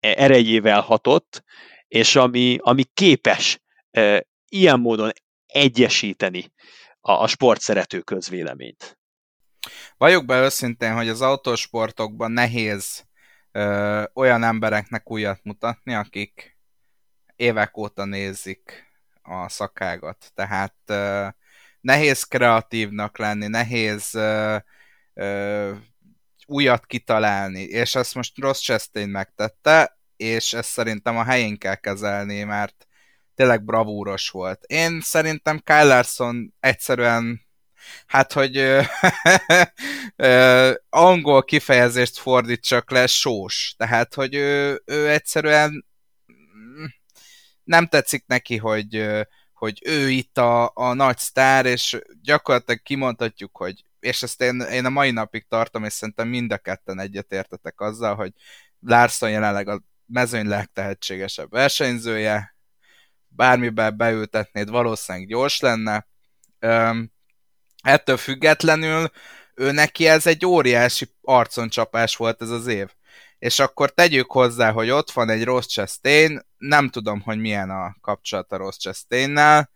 erejével 0.00 0.80
hatott, 0.80 1.44
és 1.88 2.16
ami, 2.16 2.58
ami 2.60 2.84
képes 2.94 3.60
e, 3.90 4.26
ilyen 4.48 4.80
módon 4.80 5.12
egyesíteni 5.46 6.52
a, 7.00 7.12
a 7.12 7.26
sportszerető 7.26 8.00
közvéleményt. 8.00 8.98
Valljuk 9.96 10.24
be 10.24 10.40
őszintén, 10.40 10.94
hogy 10.94 11.08
az 11.08 11.20
autósportokban 11.20 12.30
nehéz 12.30 13.06
ö, 13.52 14.04
olyan 14.14 14.42
embereknek 14.42 15.10
újat 15.10 15.40
mutatni, 15.42 15.94
akik 15.94 16.58
évek 17.36 17.76
óta 17.76 18.04
nézik 18.04 18.92
a 19.22 19.48
szakágat. 19.48 20.30
Tehát 20.34 20.74
ö, 20.86 21.26
nehéz 21.80 22.22
kreatívnak 22.22 23.18
lenni, 23.18 23.46
nehéz 23.46 24.14
ö, 24.14 24.56
ö, 25.14 25.72
újat 26.46 26.86
kitalálni, 26.86 27.62
és 27.62 27.94
ezt 27.94 28.14
most 28.14 28.38
Ross 28.38 28.60
Chastain 28.60 29.08
megtette, 29.08 29.95
és 30.16 30.52
ezt 30.52 30.70
szerintem 30.70 31.16
a 31.16 31.24
helyén 31.24 31.58
kell 31.58 31.74
kezelni, 31.74 32.42
mert 32.42 32.86
tényleg 33.34 33.64
bravúros 33.64 34.28
volt. 34.28 34.64
Én 34.66 35.00
szerintem 35.00 35.62
Kyle 35.64 36.04
egyszerűen 36.60 37.46
Hát, 38.06 38.32
hogy 38.32 38.56
angol 40.88 41.44
kifejezést 41.44 42.18
fordítsak 42.18 42.90
le, 42.90 43.06
sós. 43.06 43.74
Tehát, 43.76 44.14
hogy 44.14 44.34
ő, 44.34 44.82
ő 44.84 45.10
egyszerűen 45.10 45.86
nem 47.64 47.86
tetszik 47.86 48.24
neki, 48.26 48.56
hogy, 48.56 49.06
hogy 49.52 49.82
ő 49.84 50.10
itt 50.10 50.38
a, 50.38 50.70
a 50.74 50.92
nagy 50.92 51.18
sztár, 51.18 51.66
és 51.66 51.98
gyakorlatilag 52.22 52.82
kimondhatjuk, 52.82 53.56
hogy 53.56 53.84
és 54.00 54.22
ezt 54.22 54.42
én, 54.42 54.60
én 54.60 54.84
a 54.84 54.90
mai 54.90 55.10
napig 55.10 55.46
tartom, 55.48 55.84
és 55.84 55.92
szerintem 55.92 56.28
mind 56.28 56.52
a 56.52 56.58
ketten 56.58 57.00
egyetértetek 57.00 57.80
azzal, 57.80 58.14
hogy 58.14 58.32
Larson 58.80 59.30
jelenleg 59.30 59.68
a 59.68 59.82
mezőny 60.06 60.46
legtehetségesebb 60.46 61.50
versenyzője, 61.50 62.56
bármiben 63.28 63.96
beültetnéd, 63.96 64.70
valószínűleg 64.70 65.28
gyors 65.28 65.60
lenne. 65.60 66.06
Üm, 66.60 67.12
ettől 67.82 68.16
függetlenül 68.16 69.10
ő 69.54 69.72
neki 69.72 70.06
ez 70.06 70.26
egy 70.26 70.46
óriási 70.46 71.14
arconcsapás 71.22 72.16
volt 72.16 72.42
ez 72.42 72.50
az 72.50 72.66
év. 72.66 72.88
És 73.38 73.58
akkor 73.58 73.90
tegyük 73.90 74.30
hozzá, 74.30 74.70
hogy 74.70 74.90
ott 74.90 75.10
van 75.10 75.28
egy 75.28 75.44
Ross 75.44 75.66
Chastain, 75.66 76.40
nem 76.58 76.88
tudom, 76.88 77.20
hogy 77.20 77.38
milyen 77.38 77.70
a 77.70 77.96
kapcsolat 78.00 78.52
a 78.52 78.56
Ross 78.56 78.76
Chastain-nel, 78.76 79.70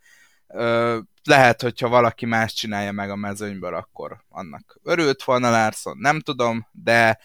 lehet, 1.24 1.62
hogyha 1.62 1.88
valaki 1.88 2.26
más 2.26 2.52
csinálja 2.52 2.92
meg 2.92 3.10
a 3.10 3.16
mezőnyből, 3.16 3.74
akkor 3.74 4.24
annak 4.28 4.78
örült 4.82 5.22
volna 5.22 5.50
Larson, 5.50 5.96
nem 5.98 6.20
tudom, 6.20 6.68
de 6.72 7.18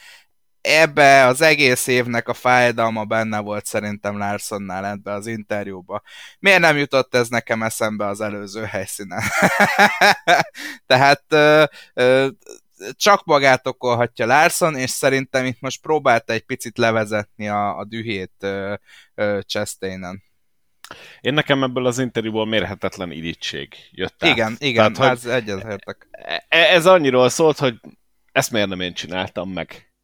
ebbe 0.66 1.26
az 1.26 1.42
egész 1.42 1.88
évnek 1.88 2.28
a 2.28 2.34
fájdalma 2.34 3.06
benne 3.06 3.40
volt 3.40 3.66
szerintem 3.66 4.18
Larsonnál 4.18 4.86
ebbe 4.86 5.12
az 5.12 5.28
interjúba. 5.28 6.02
Miért 6.40 6.60
nem 6.60 6.78
jutott 6.78 7.16
ez 7.16 7.28
nekem 7.28 7.64
eszembe 7.64 8.08
az 8.08 8.22
előző 8.22 8.64
helyszínen? 8.64 9.22
Tehát 10.88 11.24
ö, 11.28 11.64
ö, 11.94 12.28
csak 12.92 13.26
magát 13.26 13.68
okolhatja 13.68 14.26
Larson, 14.26 14.76
és 14.76 14.90
szerintem 14.90 15.46
itt 15.46 15.60
most 15.60 15.82
próbálta 15.82 16.34
egy 16.34 16.46
picit 16.46 16.78
levezetni 16.78 17.48
a, 17.48 17.78
a 17.78 17.86
dühét 17.86 18.34
ö, 18.40 18.74
ö, 19.16 19.40
Chastainen. 19.48 20.24
Én 21.22 21.34
nekem 21.34 21.64
ebből 21.64 21.86
az 21.86 22.00
interjúból 22.00 22.46
mérhetetlen 22.46 23.12
irítség 23.12 23.74
jött 23.92 24.24
át. 24.24 24.32
Igen, 24.32 24.56
igen, 24.60 24.94
Tehát, 24.94 25.12
ez 25.12 25.26
egyetértek. 25.26 26.08
E, 26.48 26.58
ez 26.58 26.86
annyiról 26.86 27.30
szólt, 27.30 27.58
hogy 27.58 27.80
ezt 28.32 28.52
miért 28.52 28.68
nem 28.68 28.82
én 28.82 28.94
csináltam 28.94 29.50
meg. 29.50 29.95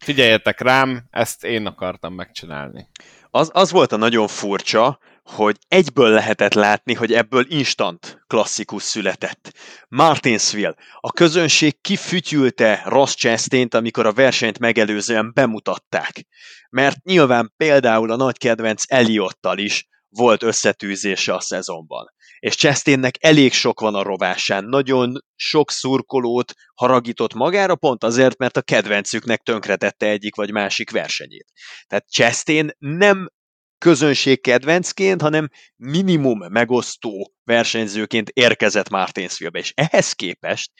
Figyeljetek 0.00 0.60
rám, 0.60 1.02
ezt 1.10 1.44
én 1.44 1.66
akartam 1.66 2.14
megcsinálni. 2.14 2.88
Az, 3.30 3.50
az 3.52 3.70
volt 3.70 3.92
a 3.92 3.96
nagyon 3.96 4.28
furcsa, 4.28 4.98
hogy 5.24 5.56
egyből 5.68 6.10
lehetett 6.10 6.54
látni, 6.54 6.94
hogy 6.94 7.12
ebből 7.12 7.46
instant 7.48 8.22
klasszikus 8.26 8.82
született. 8.82 9.52
Martinsville. 9.88 10.74
A 11.00 11.12
közönség 11.12 11.80
kifütyülte 11.80 12.82
Ross 12.84 13.14
chastain 13.14 13.68
amikor 13.70 14.06
a 14.06 14.12
versenyt 14.12 14.58
megelőzően 14.58 15.30
bemutatták. 15.34 16.26
Mert 16.70 17.04
nyilván 17.04 17.52
például 17.56 18.10
a 18.10 18.16
nagy 18.16 18.38
kedvenc 18.38 18.84
Eliottal 18.86 19.58
is 19.58 19.88
volt 20.10 20.42
összetűzése 20.42 21.34
a 21.34 21.40
szezonban. 21.40 22.06
És 22.38 22.54
Chastainnek 22.56 23.14
elég 23.20 23.52
sok 23.52 23.80
van 23.80 23.94
a 23.94 24.02
rovásán, 24.02 24.64
nagyon 24.64 25.24
sok 25.36 25.70
szurkolót 25.70 26.52
haragított 26.74 27.34
magára, 27.34 27.76
pont 27.76 28.04
azért, 28.04 28.38
mert 28.38 28.56
a 28.56 28.62
kedvencüknek 28.62 29.42
tönkretette 29.42 30.06
egyik 30.06 30.34
vagy 30.34 30.50
másik 30.50 30.90
versenyét. 30.90 31.46
Tehát 31.86 32.10
Chastain 32.10 32.70
nem 32.78 33.28
közönség 33.78 34.40
kedvencként, 34.40 35.20
hanem 35.20 35.48
minimum 35.76 36.38
megosztó 36.38 37.32
versenyzőként 37.44 38.28
érkezett 38.28 38.88
Martinsville-be, 38.88 39.58
és 39.58 39.72
ehhez 39.74 40.12
képest 40.12 40.70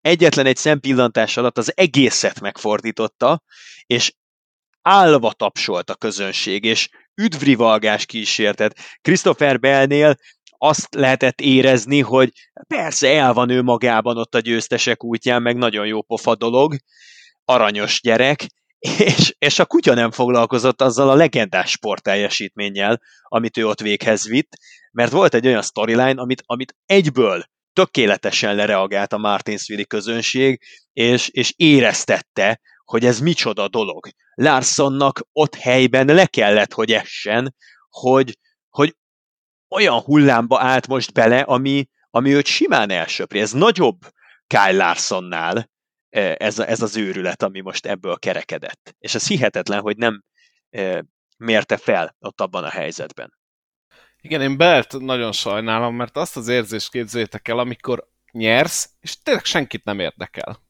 egyetlen 0.00 0.46
egy 0.46 0.56
szempillantás 0.56 1.36
alatt 1.36 1.58
az 1.58 1.72
egészet 1.76 2.40
megfordította, 2.40 3.42
és 3.86 4.12
állva 4.88 5.32
tapsolt 5.32 5.90
a 5.90 5.94
közönség, 5.94 6.64
és 6.64 6.88
üdvrivalgás 7.14 8.06
kísértet. 8.06 8.78
Christopher 9.00 9.58
Bellnél 9.58 10.16
azt 10.58 10.94
lehetett 10.94 11.40
érezni, 11.40 12.00
hogy 12.00 12.30
persze 12.66 13.08
el 13.18 13.32
van 13.32 13.50
ő 13.50 13.62
magában 13.62 14.18
ott 14.18 14.34
a 14.34 14.40
győztesek 14.40 15.04
útján, 15.04 15.42
meg 15.42 15.56
nagyon 15.56 15.86
jó 15.86 16.02
pofa 16.02 16.34
dolog, 16.34 16.76
aranyos 17.44 18.00
gyerek, 18.00 18.46
és, 18.78 19.34
és 19.38 19.58
a 19.58 19.66
kutya 19.66 19.94
nem 19.94 20.10
foglalkozott 20.10 20.82
azzal 20.82 21.10
a 21.10 21.14
legendás 21.14 21.70
sportteljesítménnyel, 21.70 23.00
amit 23.22 23.56
ő 23.56 23.66
ott 23.66 23.80
véghez 23.80 24.28
vitt, 24.28 24.52
mert 24.92 25.12
volt 25.12 25.34
egy 25.34 25.46
olyan 25.46 25.62
storyline, 25.62 26.20
amit, 26.20 26.42
amit 26.46 26.76
egyből 26.86 27.44
tökéletesen 27.72 28.54
lereagált 28.54 29.12
a 29.12 29.18
Martinsville 29.18 29.84
közönség, 29.84 30.60
és, 30.92 31.28
és 31.28 31.52
éreztette, 31.56 32.60
hogy 32.90 33.04
ez 33.04 33.20
micsoda 33.20 33.68
dolog. 33.68 34.08
Larsonnak 34.34 35.20
ott 35.32 35.54
helyben 35.54 36.06
le 36.06 36.26
kellett, 36.26 36.72
hogy 36.72 36.92
essen, 36.92 37.54
hogy, 37.88 38.38
hogy 38.68 38.96
olyan 39.68 40.00
hullámba 40.00 40.60
állt 40.60 40.86
most 40.86 41.12
bele, 41.12 41.40
ami, 41.40 41.88
ami 42.10 42.34
őt 42.34 42.46
simán 42.46 42.90
elsöpri. 42.90 43.40
Ez 43.40 43.52
nagyobb 43.52 43.98
Kyle 44.46 44.72
Larsonnál 44.72 45.70
e, 46.10 46.36
ez, 46.38 46.58
ez 46.58 46.82
az 46.82 46.96
őrület, 46.96 47.42
ami 47.42 47.60
most 47.60 47.86
ebből 47.86 48.18
kerekedett. 48.18 48.94
És 48.98 49.14
ez 49.14 49.26
hihetetlen, 49.26 49.80
hogy 49.80 49.96
nem 49.96 50.24
e, 50.70 51.04
mérte 51.36 51.76
fel 51.76 52.16
ott 52.18 52.40
abban 52.40 52.64
a 52.64 52.70
helyzetben. 52.70 53.38
Igen, 54.20 54.40
én 54.40 54.56
Belt 54.56 54.98
nagyon 54.98 55.32
sajnálom, 55.32 55.94
mert 55.94 56.16
azt 56.16 56.36
az 56.36 56.48
érzést 56.48 56.90
képzeljétek 56.90 57.48
el, 57.48 57.58
amikor 57.58 58.08
nyersz, 58.32 58.90
és 59.00 59.22
tényleg 59.22 59.44
senkit 59.44 59.84
nem 59.84 59.98
érdekel. 59.98 60.67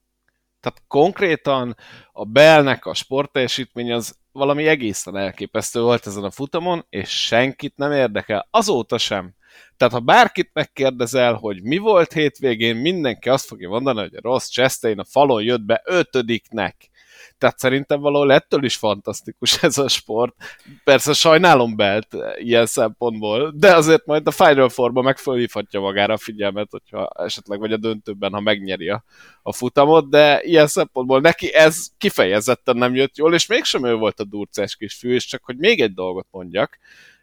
Tehát 0.61 0.83
konkrétan 0.89 1.77
a 2.13 2.25
Bellnek 2.25 2.87
a 2.87 2.95
sportteljesítmény 2.95 3.93
az 3.93 4.17
valami 4.33 4.67
egészen 4.67 5.17
elképesztő 5.17 5.81
volt 5.81 6.07
ezen 6.07 6.25
a 6.25 6.31
futamon, 6.31 6.87
és 6.89 7.09
senkit 7.09 7.77
nem 7.77 7.93
érdekel. 7.93 8.49
Azóta 8.51 8.99
sem. 8.99 9.35
Tehát 9.77 9.95
ha 9.95 10.01
bárkit 10.01 10.51
megkérdezel, 10.53 11.35
hogy 11.35 11.63
mi 11.63 11.77
volt 11.77 12.13
hétvégén, 12.13 12.77
mindenki 12.77 13.29
azt 13.29 13.47
fogja 13.47 13.69
mondani, 13.69 14.01
hogy 14.01 14.15
Ross 14.15 14.49
Chastain 14.49 14.99
a 14.99 15.05
falon 15.05 15.43
jött 15.43 15.63
be 15.63 15.83
ötödiknek. 15.85 16.91
Tehát 17.39 17.59
szerintem 17.59 18.01
valahol 18.01 18.33
ettől 18.33 18.65
is 18.65 18.77
fantasztikus 18.77 19.63
ez 19.63 19.79
a 19.79 19.89
sport. 19.89 20.35
Persze 20.85 21.13
sajnálom 21.13 21.77
Belt 21.77 22.17
ilyen 22.39 22.67
szempontból, 22.67 23.53
de 23.57 23.75
azért 23.75 24.07
majd 24.07 24.27
a 24.27 24.31
Final 24.31 24.69
Four-ba 24.69 25.03
meg 25.03 25.17
magára 25.73 26.13
a 26.13 26.19
figyelmet, 26.19 26.71
hogyha 26.71 27.11
esetleg 27.19 27.59
vagy 27.59 27.73
a 27.73 27.77
döntőben, 27.77 28.33
ha 28.33 28.41
megnyeri 28.41 28.89
a, 28.89 29.05
a 29.43 29.53
futamot, 29.53 30.11
de 30.11 30.41
ilyen 30.43 30.67
szempontból 30.67 31.21
neki 31.21 31.55
ez 31.55 31.87
kifejezetten 31.99 32.77
nem 32.77 32.95
jött 32.95 33.17
jól, 33.17 33.35
és 33.35 33.47
mégsem 33.47 33.85
ő 33.85 33.95
volt 33.95 34.21
a 34.21 34.25
durcás 34.25 34.77
kis 34.77 34.95
fű, 34.95 35.15
és 35.15 35.27
csak 35.27 35.45
hogy 35.45 35.57
még 35.57 35.81
egy 35.81 35.95
dolgot 35.95 36.27
mondjak, 36.31 36.79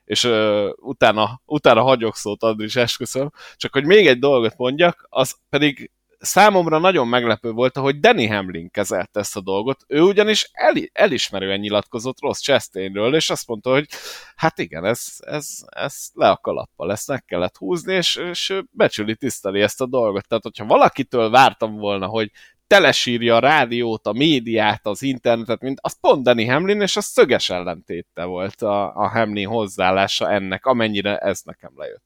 és 0.05 0.23
uh, 0.23 0.69
utána, 0.75 1.41
utána 1.45 1.81
hagyok 1.81 2.15
szót, 2.15 2.43
Andris, 2.43 2.75
esküszöm, 2.75 3.31
csak 3.55 3.73
hogy 3.73 3.85
még 3.85 4.07
egy 4.07 4.19
dolgot 4.19 4.57
mondjak, 4.57 5.07
az 5.09 5.35
pedig 5.49 5.91
számomra 6.25 6.77
nagyon 6.77 7.07
meglepő 7.07 7.51
volt, 7.51 7.77
hogy 7.77 7.99
Danny 7.99 8.27
Hamlin 8.27 8.69
kezelte 8.69 9.19
ezt 9.19 9.35
a 9.35 9.41
dolgot. 9.41 9.83
Ő 9.87 10.01
ugyanis 10.01 10.49
el, 10.53 10.73
elismerően 10.93 11.59
nyilatkozott 11.59 12.21
Ross 12.21 12.39
Chastainről, 12.39 13.15
és 13.15 13.29
azt 13.29 13.47
mondta, 13.47 13.69
hogy 13.69 13.87
hát 14.35 14.59
igen, 14.59 14.85
ez, 14.85 15.05
ez, 15.19 15.47
ez 15.69 15.95
le 16.13 16.29
a 16.29 16.37
kalappal, 16.37 16.91
ezt 16.91 17.07
meg 17.07 17.25
kellett 17.25 17.57
húzni, 17.57 17.93
és, 17.93 18.15
és 18.15 18.61
becsüli, 18.71 19.15
tiszteli 19.15 19.61
ezt 19.61 19.81
a 19.81 19.85
dolgot. 19.85 20.27
Tehát, 20.27 20.43
hogyha 20.43 20.65
valakitől 20.65 21.29
vártam 21.29 21.75
volna, 21.75 22.07
hogy 22.07 22.31
telesírja 22.67 23.35
a 23.35 23.39
rádiót, 23.39 24.07
a 24.07 24.13
médiát, 24.13 24.85
az 24.85 25.01
internetet, 25.01 25.61
mint 25.61 25.79
az 25.81 25.99
pont 25.99 26.23
Danny 26.23 26.49
Hamlin, 26.49 26.81
és 26.81 26.95
az 26.95 27.05
szöges 27.05 27.49
ellentéte 27.49 28.23
volt 28.23 28.61
a, 28.61 28.95
a 28.95 29.07
Hamlin 29.07 29.47
hozzáállása 29.47 30.31
ennek, 30.31 30.65
amennyire 30.65 31.17
ez 31.17 31.41
nekem 31.41 31.71
lejött. 31.75 32.03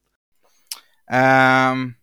Um, 1.11 1.98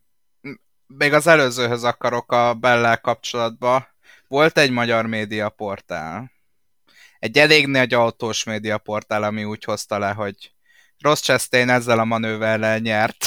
még 0.86 1.12
az 1.12 1.26
előzőhöz 1.26 1.84
akarok 1.84 2.32
a 2.32 2.54
Bellel 2.54 3.00
kapcsolatba. 3.00 3.86
Volt 4.28 4.58
egy 4.58 4.70
magyar 4.70 5.06
médiaportál. 5.06 6.30
Egy 7.18 7.38
elég 7.38 7.66
nagy 7.66 7.94
autós 7.94 8.44
médiaportál, 8.44 9.22
ami 9.22 9.44
úgy 9.44 9.64
hozta 9.64 9.98
le, 9.98 10.10
hogy 10.12 10.54
Ross 10.98 11.20
Chastain 11.20 11.68
ezzel 11.68 11.98
a 11.98 12.04
manőverrel 12.04 12.78
nyert. 12.78 13.26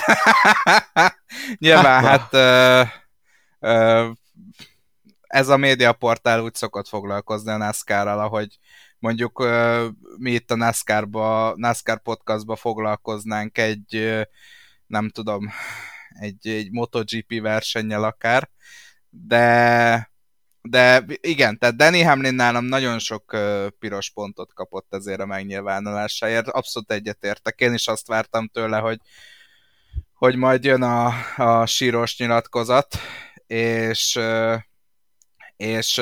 Nyilván 1.58 2.04
hát 2.04 2.34
ö, 2.34 2.82
ö, 3.60 4.10
ez 5.28 5.50
a 5.50 5.58
médiaportál 5.58 6.42
úgy 6.42 6.56
szokott 6.56 6.88
foglalkozni 6.88 7.52
a 7.52 7.58
NASCAR-ral, 7.58 8.20
ahogy 8.20 8.60
mondjuk 9.00 9.40
ö, 9.40 9.88
mi 10.18 10.32
itt 10.32 10.52
a 10.52 10.56
NASCAR-ba, 10.56 11.54
NASCAR 11.56 12.02
podcastba 12.02 12.56
foglalkoznánk 12.56 13.58
egy, 13.58 13.96
ö, 13.96 14.22
nem 14.88 15.10
tudom, 15.10 15.50
egy, 16.10 16.48
egy 16.48 16.72
MotoGP 16.72 17.42
versennyel 17.42 18.04
akár, 18.04 18.50
de, 19.10 20.12
de 20.62 21.06
igen, 21.22 21.58
tehát 21.58 21.76
Danny 21.76 22.06
Hamlin 22.06 22.34
nálam 22.34 22.66
nagyon 22.66 23.00
sok 23.00 23.38
piros 23.80 24.10
pontot 24.10 24.54
kapott 24.54 24.94
ezért 24.94 25.20
a 25.20 25.26
megnyilvánulásáért, 25.26 26.48
abszolút 26.48 26.92
egyetértek, 26.92 27.60
én 27.60 27.74
is 27.74 27.88
azt 27.88 28.08
vártam 28.08 28.48
tőle, 28.48 28.78
hogy, 28.78 29.00
hogy 30.14 30.36
majd 30.36 30.64
jön 30.64 30.82
a, 30.82 31.14
a 31.36 31.66
síros 31.66 32.18
nyilatkozat, 32.18 32.96
és, 33.48 34.20
és 35.58 35.96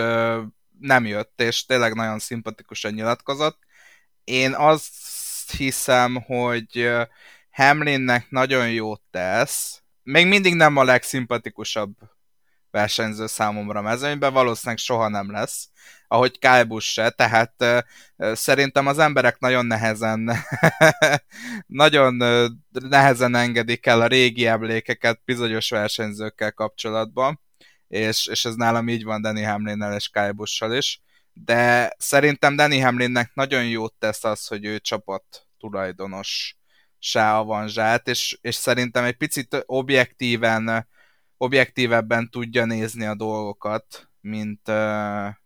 nem 0.80 1.06
jött, 1.06 1.42
és 1.42 1.66
tényleg 1.66 1.94
nagyon 1.94 2.20
szimpatikusan 2.20 2.94
nyilatkozott. 2.94 3.60
Én 4.24 4.54
azt 4.54 5.52
hiszem, 5.58 6.16
hogy 6.16 6.90
Hamlinnek 7.52 8.30
nagyon 8.30 8.72
jót 8.72 9.02
tesz, 9.12 9.82
még 10.08 10.28
mindig 10.28 10.54
nem 10.54 10.78
a 10.78 10.84
legszimpatikusabb 10.84 11.92
versenyző 12.72 13.28
számomra 13.28 13.82
mezőnyben, 13.82 14.34
valószínűleg 14.34 14.78
soha 14.78 15.08
nem 15.08 15.32
lesz, 15.32 15.70
ahogy 16.08 16.40
Kyle 16.40 16.64
Busch 16.64 16.88
se, 16.88 17.10
tehát 17.10 17.86
szerintem 18.18 18.88
az 18.88 19.00
emberek 19.00 19.40
nagyon 19.40 19.66
nehezen 19.66 20.32
nagyon 21.84 22.22
uh, 22.22 22.46
nehezen 22.72 23.36
engedik 23.36 23.86
el 23.86 24.02
a 24.02 24.08
régi 24.08 24.46
emlékeket 24.46 25.22
bizonyos 25.26 25.70
versenyzőkkel 25.70 26.52
kapcsolatban, 26.52 27.40
és, 27.88 28.28
és 28.28 28.46
ez 28.46 28.56
nálam 28.56 28.88
így 28.88 29.04
van 29.04 29.22
Danny 29.22 29.46
Hamlinnel 29.46 29.96
és 29.96 30.10
Kyle 30.10 30.78
is, 30.78 31.02
de 31.34 31.94
szerintem 31.98 32.56
Danny 32.56 32.84
Hamlinnek 32.84 33.32
nagyon 33.34 33.68
jót 33.68 33.94
tesz 34.00 34.24
az, 34.24 34.48
hogy 34.48 34.66
ő 34.66 34.80
csapat 34.80 35.48
tulajdonos 35.58 36.57
se 37.00 37.36
avanzsát, 37.36 38.08
és, 38.08 38.38
és 38.42 38.56
szerintem 38.56 39.04
egy 39.04 39.18
picit 39.18 39.64
objektíven 39.66 40.88
objektívebben 41.38 42.30
tudja 42.30 42.66
nézni 42.66 43.06
a 43.06 43.16
dolgokat, 43.16 44.10
mint, 44.22 44.72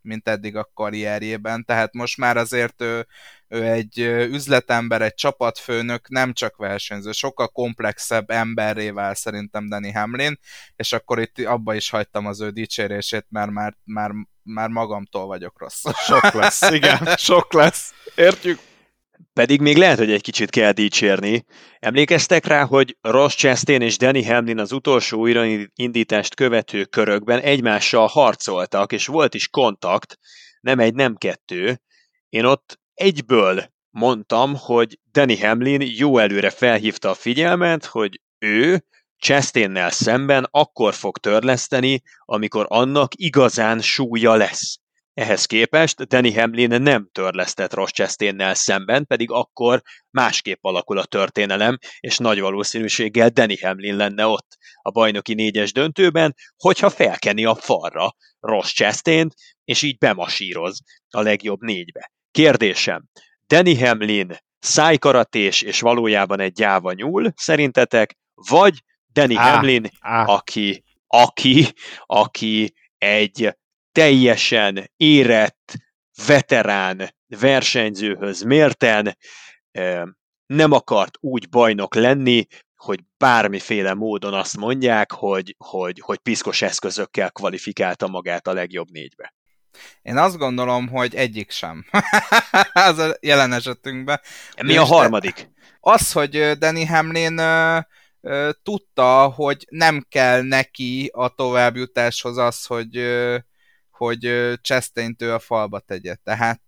mint 0.00 0.28
eddig 0.28 0.56
a 0.56 0.70
karrierjében. 0.74 1.64
Tehát 1.64 1.94
most 1.94 2.16
már 2.16 2.36
azért 2.36 2.82
ő, 2.82 3.06
ő 3.48 3.64
egy 3.64 3.98
üzletember, 4.30 5.02
egy 5.02 5.14
csapatfőnök, 5.14 6.08
nem 6.08 6.32
csak 6.32 6.56
versenyző, 6.56 7.12
sokkal 7.12 7.48
komplexebb 7.48 8.30
emberré 8.30 8.90
vál 8.90 9.14
szerintem 9.14 9.68
Danny 9.68 9.94
Hamlin, 9.94 10.38
és 10.76 10.92
akkor 10.92 11.20
itt 11.20 11.38
abba 11.38 11.74
is 11.74 11.90
hagytam 11.90 12.26
az 12.26 12.40
ő 12.40 12.50
dicsérését, 12.50 13.26
mert 13.28 13.50
már, 13.50 13.76
már, 13.84 14.10
már 14.42 14.68
magamtól 14.68 15.26
vagyok 15.26 15.58
rossz. 15.58 15.84
Sok 16.04 16.32
lesz, 16.32 16.70
igen, 16.70 17.16
sok 17.16 17.52
lesz. 17.52 17.92
Értjük? 18.14 18.71
Pedig 19.32 19.60
még 19.60 19.76
lehet, 19.76 19.98
hogy 19.98 20.10
egy 20.10 20.22
kicsit 20.22 20.50
kell 20.50 20.72
dicsérni. 20.72 21.44
Emlékeztek 21.78 22.46
rá, 22.46 22.64
hogy 22.64 22.96
Ross 23.00 23.34
Chastain 23.34 23.80
és 23.80 23.96
Danny 23.96 24.26
Hamlin 24.26 24.58
az 24.58 24.72
utolsó 24.72 25.18
újraindítást 25.18 26.34
követő 26.34 26.84
körökben 26.84 27.40
egymással 27.40 28.06
harcoltak, 28.06 28.92
és 28.92 29.06
volt 29.06 29.34
is 29.34 29.48
kontakt, 29.48 30.18
nem 30.60 30.78
egy, 30.78 30.94
nem 30.94 31.16
kettő. 31.16 31.80
Én 32.28 32.44
ott 32.44 32.80
egyből 32.94 33.72
mondtam, 33.90 34.56
hogy 34.56 34.98
Danny 35.12 35.40
Hamlin 35.40 35.82
jó 35.96 36.18
előre 36.18 36.50
felhívta 36.50 37.10
a 37.10 37.14
figyelmet, 37.14 37.84
hogy 37.84 38.20
ő 38.38 38.84
Chastainnel 39.18 39.90
szemben 39.90 40.48
akkor 40.50 40.94
fog 40.94 41.18
törleszteni, 41.18 42.02
amikor 42.24 42.66
annak 42.68 43.12
igazán 43.14 43.80
súlya 43.80 44.34
lesz. 44.34 44.81
Ehhez 45.14 45.44
képest 45.44 46.06
Danny 46.06 46.34
Hamlin 46.34 46.82
nem 46.82 47.08
törlesztett 47.12 47.74
Ross 47.74 47.90
Chastainnel 47.90 48.54
szemben, 48.54 49.06
pedig 49.06 49.30
akkor 49.30 49.82
másképp 50.10 50.58
alakul 50.64 50.98
a 50.98 51.04
történelem, 51.04 51.78
és 52.00 52.18
nagy 52.18 52.40
valószínűséggel 52.40 53.28
Danny 53.28 53.58
Hamlin 53.62 53.96
lenne 53.96 54.26
ott 54.26 54.56
a 54.82 54.90
bajnoki 54.90 55.34
négyes 55.34 55.72
döntőben, 55.72 56.34
hogyha 56.56 56.90
felkeni 56.90 57.44
a 57.44 57.54
falra 57.54 58.14
Ross 58.40 58.72
chastain 58.72 59.28
és 59.64 59.82
így 59.82 59.98
bemasíroz 59.98 60.80
a 61.10 61.20
legjobb 61.20 61.60
négybe. 61.60 62.12
Kérdésem, 62.30 63.04
Danny 63.46 63.78
Hamlin 63.78 64.36
szájkaratés 64.58 65.62
és 65.62 65.80
valójában 65.80 66.40
egy 66.40 66.52
gyáva 66.52 66.92
nyúl, 66.92 67.32
szerintetek, 67.36 68.16
vagy 68.34 68.82
Danny 69.12 69.36
á, 69.36 69.52
Hamlin, 69.52 69.88
á. 70.00 70.24
aki, 70.24 70.84
aki, 71.06 71.66
aki 72.06 72.74
egy 72.98 73.54
teljesen 73.92 74.90
érett, 74.96 75.74
veterán 76.26 77.14
versenyzőhöz 77.40 78.42
mérten 78.42 79.16
nem 80.46 80.72
akart 80.72 81.16
úgy 81.20 81.48
bajnok 81.48 81.94
lenni, 81.94 82.46
hogy 82.76 83.00
bármiféle 83.16 83.94
módon 83.94 84.34
azt 84.34 84.56
mondják, 84.56 85.12
hogy, 85.12 85.54
hogy, 85.58 86.00
hogy 86.00 86.18
piszkos 86.18 86.62
eszközökkel 86.62 87.30
kvalifikálta 87.30 88.08
magát 88.08 88.46
a 88.46 88.52
legjobb 88.52 88.90
négybe. 88.90 89.34
Én 90.02 90.16
azt 90.16 90.36
gondolom, 90.36 90.88
hogy 90.88 91.14
egyik 91.14 91.50
sem. 91.50 91.84
az 92.72 92.98
a 92.98 93.16
jelen 93.20 93.52
esetünkben. 93.52 94.20
Mi 94.62 94.76
a 94.76 94.84
harmadik? 94.84 95.50
Az, 95.80 96.12
hogy 96.12 96.52
Danny 96.58 96.86
Hamlin 96.86 97.40
tudta, 98.62 99.28
hogy 99.28 99.66
nem 99.68 100.06
kell 100.08 100.42
neki 100.42 101.10
a 101.12 101.28
továbbjutáshoz 101.28 102.38
az, 102.38 102.66
hogy 102.66 102.96
hogy 103.92 104.52
Chastain-t 104.62 105.22
ő 105.22 105.32
a 105.32 105.38
falba 105.38 105.78
tegye. 105.78 106.14
Tehát 106.14 106.60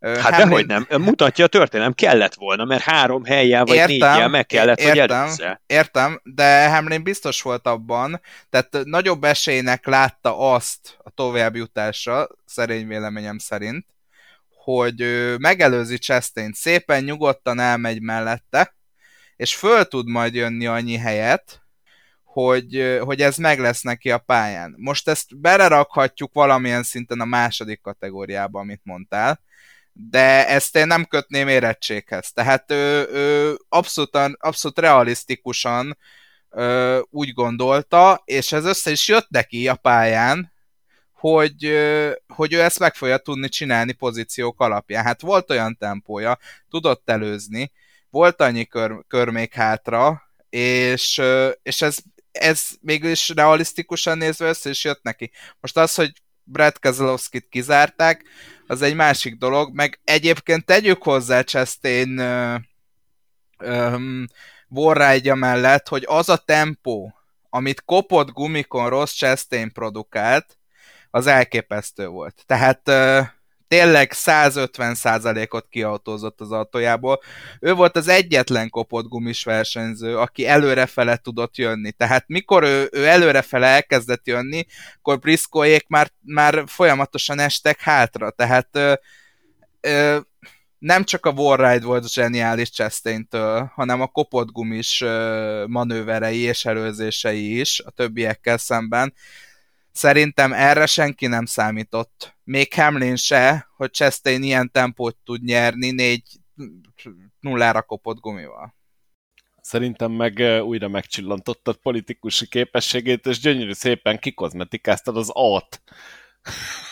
Hát 0.00 0.34
Hamlin... 0.34 0.48
dehogy 0.48 0.66
nem, 0.66 1.02
mutatja 1.02 1.44
a 1.44 1.48
történelem, 1.48 1.92
kellett 1.92 2.34
volna, 2.34 2.64
mert 2.64 2.82
három 2.82 3.24
helyjel 3.24 3.64
vagy 3.64 3.76
értem, 3.76 3.88
négyel 3.90 4.28
meg 4.28 4.46
kellett, 4.46 4.80
értem, 4.80 5.26
hogy. 5.26 5.46
Értem, 5.66 6.20
de 6.24 6.68
Hamlin 6.68 7.02
biztos 7.02 7.42
volt 7.42 7.66
abban, 7.66 8.20
tehát 8.50 8.78
nagyobb 8.84 9.24
esélynek 9.24 9.86
látta 9.86 10.38
azt 10.38 10.96
a 10.98 11.10
továbbjutásra, 11.10 12.28
szerény 12.44 12.86
véleményem 12.86 13.38
szerint, 13.38 13.86
hogy 14.64 15.04
megelőzi 15.38 15.98
chastain 15.98 16.52
szépen, 16.52 17.04
nyugodtan 17.04 17.60
elmegy 17.60 18.00
mellette, 18.00 18.74
és 19.36 19.54
föl 19.54 19.84
tud 19.84 20.08
majd 20.08 20.34
jönni 20.34 20.66
annyi 20.66 20.96
helyet, 20.96 21.65
hogy, 22.36 22.98
hogy 23.00 23.20
ez 23.20 23.36
meg 23.36 23.58
lesz 23.58 23.82
neki 23.82 24.10
a 24.10 24.18
pályán. 24.18 24.74
Most 24.76 25.08
ezt 25.08 25.38
belerakhatjuk 25.38 26.32
valamilyen 26.32 26.82
szinten 26.82 27.20
a 27.20 27.24
második 27.24 27.80
kategóriába, 27.80 28.60
amit 28.60 28.80
mondtál, 28.84 29.40
de 29.92 30.48
ezt 30.48 30.76
én 30.76 30.86
nem 30.86 31.04
kötném 31.04 31.48
érettséghez. 31.48 32.32
Tehát 32.32 32.70
ő, 32.70 33.08
ő 33.12 33.56
abszolút, 33.68 34.16
abszolút 34.38 34.78
realisztikusan 34.78 35.98
ö, 36.50 37.00
úgy 37.10 37.32
gondolta, 37.32 38.22
és 38.24 38.52
ez 38.52 38.64
össze 38.64 38.90
is 38.90 39.08
jött 39.08 39.28
neki 39.28 39.68
a 39.68 39.74
pályán, 39.74 40.52
hogy, 41.12 41.64
hogy 42.26 42.52
ő 42.52 42.60
ezt 42.60 42.78
meg 42.78 42.94
fogja 42.94 43.16
tudni 43.16 43.48
csinálni 43.48 43.92
pozíciók 43.92 44.60
alapján. 44.60 45.04
Hát 45.04 45.20
volt 45.20 45.50
olyan 45.50 45.76
tempója, 45.76 46.38
tudott 46.70 47.10
előzni, 47.10 47.72
volt 48.10 48.40
annyi 48.40 48.64
kör, 48.64 49.04
kör 49.08 49.28
még 49.28 49.52
hátra, 49.52 50.22
és, 50.48 51.22
és 51.62 51.82
ez 51.82 51.98
ez 52.38 52.66
mégis 52.80 53.28
realisztikusan 53.28 54.18
nézve 54.18 54.48
össze 54.48 54.70
is 54.70 54.84
jött 54.84 55.02
neki. 55.02 55.30
Most 55.60 55.76
az, 55.76 55.94
hogy 55.94 56.12
Brad 56.44 56.78
Keselowski-t 56.78 57.48
kizárták, 57.48 58.24
az 58.66 58.82
egy 58.82 58.94
másik 58.94 59.36
dolog, 59.36 59.74
meg 59.74 60.00
egyébként 60.04 60.64
tegyük 60.64 61.02
hozzá 61.02 61.42
Chastain 61.42 62.20
um, 63.64 64.26
Warride 64.68 65.34
mellett, 65.34 65.88
hogy 65.88 66.04
az 66.06 66.28
a 66.28 66.36
tempó, 66.36 67.14
amit 67.50 67.84
kopott 67.84 68.30
gumikon 68.30 68.88
rossz 68.88 69.14
Chastain 69.14 69.72
produkált, 69.72 70.58
az 71.10 71.26
elképesztő 71.26 72.06
volt. 72.06 72.42
Tehát 72.46 72.88
tényleg 73.68 74.12
150%-ot 74.14 75.66
kiautózott 75.70 76.40
az 76.40 76.52
autójából. 76.52 77.20
Ő 77.60 77.72
volt 77.74 77.96
az 77.96 78.08
egyetlen 78.08 78.70
kopott 78.70 79.08
gumis 79.08 79.44
versenyző, 79.44 80.18
aki 80.18 80.46
előrefele 80.46 81.16
tudott 81.16 81.56
jönni. 81.56 81.92
Tehát 81.92 82.24
mikor 82.26 82.62
ő, 82.62 82.88
ő 82.92 83.06
előrefele 83.06 83.66
elkezdett 83.66 84.26
jönni, 84.26 84.66
akkor 84.96 85.18
Briscoék 85.18 85.86
már, 85.88 86.10
már 86.20 86.62
folyamatosan 86.66 87.38
estek 87.38 87.80
hátra. 87.80 88.30
Tehát 88.30 88.68
ö, 88.72 88.94
ö, 89.80 90.18
nem 90.78 91.04
csak 91.04 91.26
a 91.26 91.30
Warride 91.30 91.86
volt 91.86 92.12
zseniális 92.12 92.70
Chastain-től, 92.70 93.70
hanem 93.74 94.00
a 94.00 94.06
kopott 94.06 94.50
gumis 94.50 95.04
manőverei 95.66 96.38
és 96.38 96.64
előzései 96.64 97.60
is 97.60 97.80
a 97.80 97.90
többiekkel 97.90 98.58
szemben. 98.58 99.14
Szerintem 99.96 100.52
erre 100.52 100.86
senki 100.86 101.26
nem 101.26 101.44
számított. 101.44 102.36
Még 102.44 102.74
Hamlin 102.74 103.16
se, 103.16 103.68
hogy 103.76 103.90
Chastain 103.90 104.42
ilyen 104.42 104.70
tempót 104.70 105.16
tud 105.24 105.42
nyerni 105.42 105.90
négy 105.90 106.22
nullára 107.40 107.82
kopott 107.82 108.20
gumival. 108.20 108.74
Szerintem 109.60 110.12
meg 110.12 110.62
újra 110.62 110.88
megcsillantottad 110.88 111.76
politikusi 111.76 112.48
képességét, 112.48 113.26
és 113.26 113.40
gyönyörű 113.40 113.72
szépen 113.72 114.18
kikozmetikáztad 114.18 115.16
az 115.16 115.30
A-t. 115.32 115.82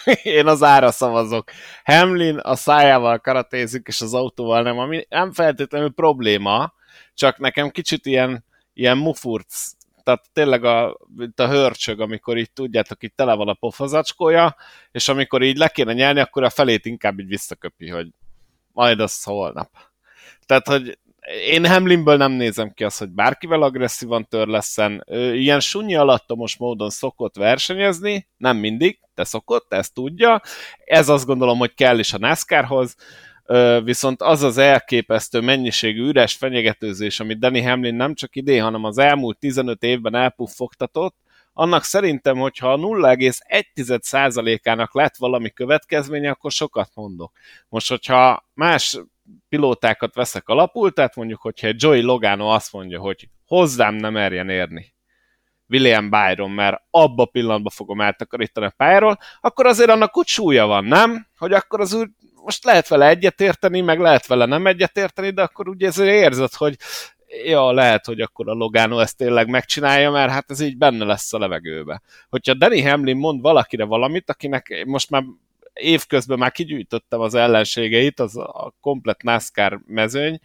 Én 0.22 0.46
az 0.46 0.62
ára 0.62 0.90
szavazok. 0.90 1.50
Hamlin 1.84 2.36
a 2.36 2.54
szájával 2.54 3.18
karatézik, 3.18 3.86
és 3.86 4.00
az 4.00 4.14
autóval 4.14 4.62
nem, 4.62 4.78
ami 4.78 5.06
nem 5.08 5.32
feltétlenül 5.32 5.90
probléma, 5.90 6.72
csak 7.14 7.38
nekem 7.38 7.70
kicsit 7.70 8.06
ilyen, 8.06 8.44
ilyen 8.72 8.98
mufurc 8.98 9.72
tehát 10.04 10.24
tényleg 10.32 10.64
a, 10.64 10.98
mint 11.16 11.40
a 11.40 11.48
hörcsög, 11.48 12.00
amikor 12.00 12.36
így 12.36 12.52
tudjátok, 12.52 13.02
így 13.02 13.14
tele 13.14 13.34
van 13.34 13.48
a 13.48 13.54
pofazacskója, 13.54 14.56
és 14.92 15.08
amikor 15.08 15.42
így 15.42 15.56
le 15.56 15.68
kéne 15.68 15.92
nyelni, 15.92 16.20
akkor 16.20 16.42
a 16.42 16.50
felét 16.50 16.86
inkább 16.86 17.18
így 17.18 17.28
visszaköpi, 17.28 17.88
hogy 17.88 18.08
majd 18.72 19.00
az 19.00 19.22
holnap. 19.22 19.70
Tehát, 20.46 20.66
hogy 20.66 20.98
én 21.46 21.66
Hamlinből 21.66 22.16
nem 22.16 22.32
nézem 22.32 22.70
ki 22.70 22.84
azt, 22.84 22.98
hogy 22.98 23.08
bárkivel 23.08 23.62
agresszívan 23.62 24.28
tör 24.28 24.46
leszen. 24.46 25.04
Ilyen 25.32 25.60
sunyi 25.60 25.94
alattomos 25.94 26.56
módon 26.56 26.90
szokott 26.90 27.36
versenyezni, 27.36 28.28
nem 28.36 28.56
mindig, 28.56 28.98
de 29.14 29.24
szokott, 29.24 29.72
ezt 29.72 29.94
tudja. 29.94 30.42
Ez 30.84 31.08
azt 31.08 31.26
gondolom, 31.26 31.58
hogy 31.58 31.74
kell 31.74 31.98
is 31.98 32.12
a 32.12 32.18
NASCAR-hoz 32.18 32.96
viszont 33.84 34.22
az 34.22 34.42
az 34.42 34.58
elképesztő 34.58 35.40
mennyiségű 35.40 36.06
üres 36.06 36.34
fenyegetőzés, 36.34 37.20
amit 37.20 37.38
Danny 37.38 37.64
Hamlin 37.64 37.94
nem 37.94 38.14
csak 38.14 38.36
idén, 38.36 38.62
hanem 38.62 38.84
az 38.84 38.98
elmúlt 38.98 39.38
15 39.38 39.82
évben 39.82 40.14
elpuffogtatott, 40.14 41.16
annak 41.52 41.82
szerintem, 41.82 42.36
hogyha 42.36 42.72
a 42.72 42.76
0,1%-ának 42.76 44.94
lett 44.94 45.16
valami 45.16 45.50
következménye, 45.50 46.30
akkor 46.30 46.50
sokat 46.50 46.90
mondok. 46.94 47.32
Most, 47.68 47.88
hogyha 47.88 48.48
más 48.54 48.98
pilótákat 49.48 50.14
veszek 50.14 50.48
alapul, 50.48 50.92
tehát 50.92 51.16
mondjuk, 51.16 51.40
hogyha 51.40 51.68
Joey 51.72 52.02
Logano 52.02 52.46
azt 52.46 52.72
mondja, 52.72 53.00
hogy 53.00 53.28
hozzám 53.46 53.94
nem 53.94 54.12
merjen 54.12 54.48
érni 54.48 54.94
William 55.68 56.10
Byron, 56.10 56.50
mert 56.50 56.82
abba 56.90 57.22
a 57.22 57.26
pillanatban 57.26 57.72
fogom 57.74 58.00
eltakarítani 58.00 58.66
a 58.66 58.74
pályáról, 58.76 59.18
akkor 59.40 59.66
azért 59.66 59.90
annak 59.90 60.16
úgy 60.16 60.26
súlya 60.26 60.66
van, 60.66 60.84
nem? 60.84 61.26
Hogy 61.38 61.52
akkor 61.52 61.80
az 61.80 61.92
úgy 61.92 62.08
most 62.44 62.64
lehet 62.64 62.88
vele 62.88 63.08
egyetérteni, 63.08 63.80
meg 63.80 64.00
lehet 64.00 64.26
vele 64.26 64.44
nem 64.44 64.66
egyetérteni, 64.66 65.30
de 65.30 65.42
akkor 65.42 65.68
ugye 65.68 65.86
ezért 65.86 66.10
érzed, 66.10 66.52
hogy 66.54 66.76
ja, 67.44 67.72
lehet, 67.72 68.06
hogy 68.06 68.20
akkor 68.20 68.48
a 68.48 68.52
Logano 68.52 68.98
ezt 68.98 69.16
tényleg 69.16 69.48
megcsinálja, 69.48 70.10
mert 70.10 70.32
hát 70.32 70.50
ez 70.50 70.60
így 70.60 70.76
benne 70.76 71.04
lesz 71.04 71.32
a 71.32 71.38
levegőbe. 71.38 72.02
Hogyha 72.28 72.54
Danny 72.54 72.88
Hamlin 72.88 73.16
mond 73.16 73.40
valakire 73.40 73.84
valamit, 73.84 74.30
akinek 74.30 74.84
most 74.86 75.10
már 75.10 75.24
évközben 75.72 76.38
már 76.38 76.52
kigyűjtöttem 76.52 77.20
az 77.20 77.34
ellenségeit, 77.34 78.20
az 78.20 78.36
a 78.36 78.74
komplet 78.80 79.22
NASCAR 79.22 79.80
mezőny, 79.86 80.38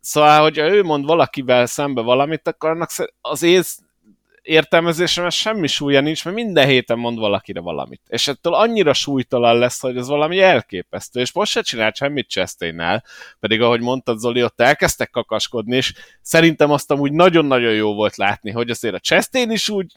szóval, 0.00 0.42
hogyha 0.42 0.74
ő 0.74 0.82
mond 0.82 1.04
valakivel 1.04 1.66
szembe 1.66 2.00
valamit, 2.00 2.48
akkor 2.48 2.70
annak 2.70 2.90
az 3.20 3.42
ész 3.42 3.78
értelmezésem 4.42 5.30
semmi 5.30 5.66
súlya 5.66 6.00
nincs, 6.00 6.24
mert 6.24 6.36
minden 6.36 6.66
héten 6.66 6.98
mond 6.98 7.18
valakire 7.18 7.60
valamit. 7.60 8.00
És 8.08 8.28
ettől 8.28 8.54
annyira 8.54 8.92
súlytalan 8.92 9.58
lesz, 9.58 9.80
hogy 9.80 9.96
ez 9.96 10.08
valami 10.08 10.40
elképesztő. 10.40 11.20
És 11.20 11.32
most 11.32 11.52
se 11.52 11.62
csinált 11.62 11.96
semmit 11.96 12.28
Chastain-nel, 12.28 13.04
pedig 13.40 13.60
ahogy 13.60 13.80
mondtad 13.80 14.18
Zoli, 14.18 14.42
ott 14.44 14.60
elkezdtek 14.60 15.10
kakaskodni, 15.10 15.76
és 15.76 15.92
szerintem 16.22 16.70
azt 16.70 16.90
amúgy 16.90 17.12
nagyon-nagyon 17.12 17.72
jó 17.72 17.94
volt 17.94 18.16
látni, 18.16 18.50
hogy 18.50 18.70
azért 18.70 18.94
a 18.94 18.98
Chastain 18.98 19.50
is 19.50 19.68
úgy 19.68 19.92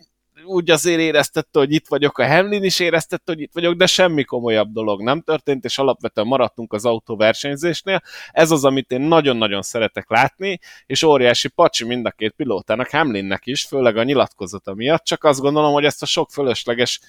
úgy 0.46 0.70
azért 0.70 1.00
éreztette, 1.00 1.60
hogy 1.60 1.72
itt 1.74 1.88
vagyok, 1.88 2.18
a 2.18 2.28
Hamlin 2.28 2.64
is 2.64 2.80
éreztette, 2.80 3.32
hogy 3.32 3.42
itt 3.42 3.54
vagyok, 3.54 3.74
de 3.74 3.86
semmi 3.86 4.24
komolyabb 4.24 4.72
dolog 4.72 5.02
nem 5.02 5.22
történt, 5.22 5.64
és 5.66 5.78
alapvetően 5.78 6.28
maradtunk 6.28 6.74
az 6.74 6.86
autóversenyzésnél. 6.86 8.02
Ez 8.32 8.52
az, 8.52 8.66
amit 8.66 8.92
én 8.92 9.02
nagyon-nagyon 9.02 9.62
szeretek 9.62 10.10
látni, 10.10 10.60
és 10.86 11.04
óriási 11.04 11.48
pacsi 11.48 11.86
mind 11.86 12.06
a 12.06 12.12
két 12.12 12.32
pilótának, 12.32 12.90
Hamlinnek 12.90 13.46
is, 13.46 13.66
főleg 13.66 13.98
a 13.98 14.04
nyilatkozata 14.04 14.74
miatt, 14.74 15.04
csak 15.04 15.24
azt 15.24 15.40
gondolom, 15.40 15.74
hogy 15.74 15.86
ezt 15.86 16.02
a 16.02 16.06
sok 16.06 16.32
fölösleges 16.32 17.00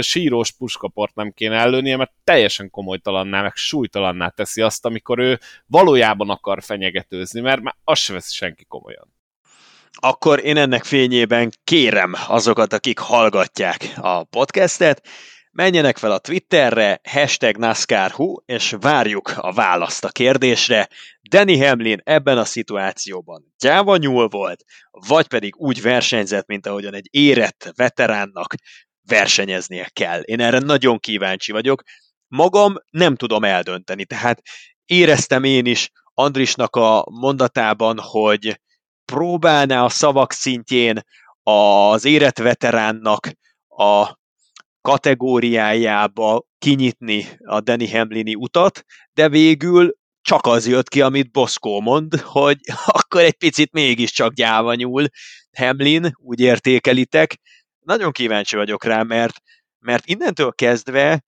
sírós 0.00 0.52
puskaport 0.52 1.14
nem 1.14 1.30
kéne 1.30 1.56
előnie, 1.56 1.96
mert 1.96 2.12
teljesen 2.24 2.70
komolytalanná, 2.70 3.42
meg 3.42 3.54
súlytalanná 3.54 4.28
teszi 4.28 4.60
azt, 4.60 4.84
amikor 4.84 5.18
ő 5.18 5.38
valójában 5.66 6.30
akar 6.30 6.62
fenyegetőzni, 6.62 7.40
mert 7.40 7.60
már 7.60 7.74
azt 7.84 8.02
se 8.02 8.12
veszi 8.12 8.34
senki 8.34 8.64
komolyan 8.64 9.13
akkor 10.00 10.44
én 10.44 10.56
ennek 10.56 10.84
fényében 10.84 11.50
kérem 11.64 12.14
azokat, 12.26 12.72
akik 12.72 12.98
hallgatják 12.98 13.92
a 13.96 14.24
podcastet, 14.24 15.06
menjenek 15.50 15.96
fel 15.96 16.12
a 16.12 16.18
Twitterre, 16.18 17.00
hashtag 17.08 17.56
NASCARHU, 17.56 18.34
és 18.44 18.74
várjuk 18.80 19.32
a 19.36 19.52
választ 19.52 20.04
a 20.04 20.08
kérdésre. 20.08 20.88
Danny 21.28 21.66
Hamlin 21.66 22.00
ebben 22.04 22.38
a 22.38 22.44
szituációban 22.44 23.54
gyáva 23.58 23.96
nyúl 23.96 24.28
volt, 24.28 24.64
vagy 24.90 25.26
pedig 25.26 25.56
úgy 25.56 25.82
versenyzett, 25.82 26.46
mint 26.46 26.66
ahogyan 26.66 26.94
egy 26.94 27.08
érett 27.10 27.72
veteránnak 27.76 28.54
versenyeznie 29.06 29.88
kell. 29.92 30.20
Én 30.20 30.40
erre 30.40 30.58
nagyon 30.58 30.98
kíváncsi 30.98 31.52
vagyok. 31.52 31.82
Magam 32.26 32.74
nem 32.90 33.16
tudom 33.16 33.44
eldönteni, 33.44 34.04
tehát 34.04 34.42
éreztem 34.84 35.44
én 35.44 35.66
is 35.66 35.90
Andrisnak 36.14 36.76
a 36.76 37.06
mondatában, 37.10 37.98
hogy 37.98 38.60
próbálná 39.04 39.84
a 39.84 39.88
szavak 39.88 40.32
szintjén 40.32 41.00
az 41.42 42.04
érett 42.04 42.38
veteránnak 42.38 43.30
a 43.68 44.18
kategóriájába 44.80 46.44
kinyitni 46.58 47.26
a 47.44 47.60
Danny 47.60 47.90
Hamlini 47.90 48.34
utat, 48.34 48.84
de 49.12 49.28
végül 49.28 49.94
csak 50.20 50.46
az 50.46 50.66
jött 50.66 50.88
ki, 50.88 51.00
amit 51.00 51.30
Boszkó 51.30 51.80
mond, 51.80 52.20
hogy 52.20 52.58
akkor 52.86 53.20
egy 53.20 53.36
picit 53.36 53.72
mégiscsak 53.72 54.32
gyáva 54.32 54.74
nyúl 54.74 55.06
Hamlin, 55.58 56.12
úgy 56.16 56.40
értékelitek. 56.40 57.36
Nagyon 57.80 58.12
kíváncsi 58.12 58.56
vagyok 58.56 58.84
rá, 58.84 59.02
mert, 59.02 59.36
mert 59.78 60.06
innentől 60.06 60.52
kezdve 60.52 61.24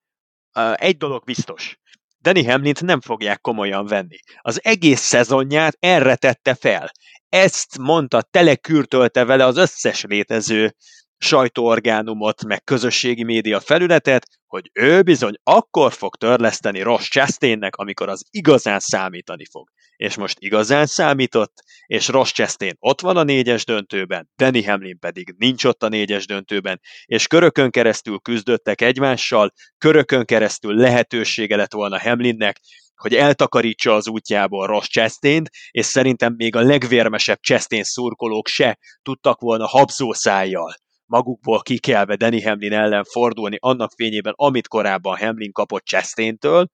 egy 0.75 0.97
dolog 0.97 1.25
biztos. 1.25 1.77
Danny 2.21 2.47
Hamlint 2.51 2.83
nem 2.83 3.01
fogják 3.01 3.41
komolyan 3.41 3.87
venni. 3.87 4.19
Az 4.41 4.65
egész 4.65 5.01
szezonját 5.01 5.77
erre 5.81 6.17
tette 6.17 6.55
fel 6.55 6.91
ezt 7.37 7.79
mondta, 7.79 8.23
telekürtölte 8.23 9.25
vele 9.25 9.45
az 9.45 9.57
összes 9.57 10.03
létező 10.03 10.75
sajtóorgánumot, 11.19 12.45
meg 12.45 12.65
közösségi 12.65 13.25
média 13.25 13.61
felületet, 13.61 14.27
hogy 14.47 14.71
ő 14.73 15.03
bizony 15.03 15.35
akkor 15.43 15.93
fog 15.93 16.17
törleszteni 16.17 16.81
Ross 16.83 17.09
Chastainnek, 17.09 17.77
amikor 17.77 18.09
az 18.09 18.25
igazán 18.31 18.79
számítani 18.79 19.45
fog. 19.51 19.69
És 19.97 20.17
most 20.17 20.37
igazán 20.39 20.87
számított, 20.87 21.53
és 21.87 22.09
Ross 22.09 22.33
Chastain 22.33 22.77
ott 22.79 23.01
van 23.01 23.17
a 23.17 23.23
négyes 23.23 23.65
döntőben, 23.65 24.29
Danny 24.37 24.67
Hamlin 24.67 24.99
pedig 24.99 25.35
nincs 25.37 25.65
ott 25.65 25.83
a 25.83 25.89
négyes 25.89 26.27
döntőben, 26.27 26.81
és 27.05 27.27
körökön 27.27 27.71
keresztül 27.71 28.19
küzdöttek 28.19 28.81
egymással, 28.81 29.53
körökön 29.79 30.25
keresztül 30.25 30.75
lehetősége 30.75 31.57
lett 31.57 31.73
volna 31.73 32.01
Hamlinnek, 32.01 32.61
hogy 32.97 33.15
eltakarítsa 33.15 33.95
az 33.95 34.09
útjából 34.09 34.67
Ross 34.67 34.89
chastain 34.89 35.45
és 35.71 35.87
szerintem 35.87 36.35
még 36.37 36.57
a 36.57 36.61
legvérmesebb 36.61 37.41
Chastain 37.41 37.85
szurkolók 37.85 38.47
se 38.47 38.79
tudtak 39.03 39.41
volna 39.41 39.67
habzószájjal 39.67 40.75
magukból 41.07 41.63
kikelve 41.63 42.17
Danny 42.17 42.43
Hamlin 42.45 42.73
ellen 42.73 43.05
fordulni 43.05 43.57
annak 43.61 43.93
fényében, 43.97 44.33
amit 44.37 44.69
korábban 44.69 45.17
Hamlin 45.17 45.53
kapott 45.53 45.85
Chastain-től, 45.85 46.67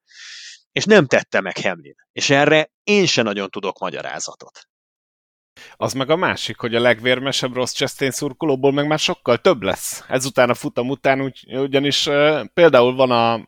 és 0.73 0.85
nem 0.85 1.07
tette 1.07 1.41
meg 1.41 1.59
Hamlin. 1.59 1.95
És 2.13 2.31
erre 2.31 2.71
én 2.85 3.07
se 3.07 3.23
nagyon 3.23 3.51
tudok 3.51 3.79
magyarázatot. 3.79 4.72
Az 5.77 5.93
meg 5.93 6.11
a 6.11 6.17
másik, 6.17 6.59
hogy 6.59 6.75
a 6.75 6.81
legvérmesebb 6.81 7.55
rossz 7.55 7.73
Chastain 7.73 8.11
szurkolóból 8.11 8.73
meg 8.73 8.87
már 8.87 8.99
sokkal 8.99 9.39
több 9.39 9.63
lesz. 9.63 10.05
Ezután 10.09 10.51
a 10.51 10.55
futam 10.55 10.89
után 10.89 11.21
úgy, 11.21 11.45
ugyanis 11.47 12.07
uh, 12.07 12.45
például 12.55 12.95
van 12.95 13.11
a 13.11 13.45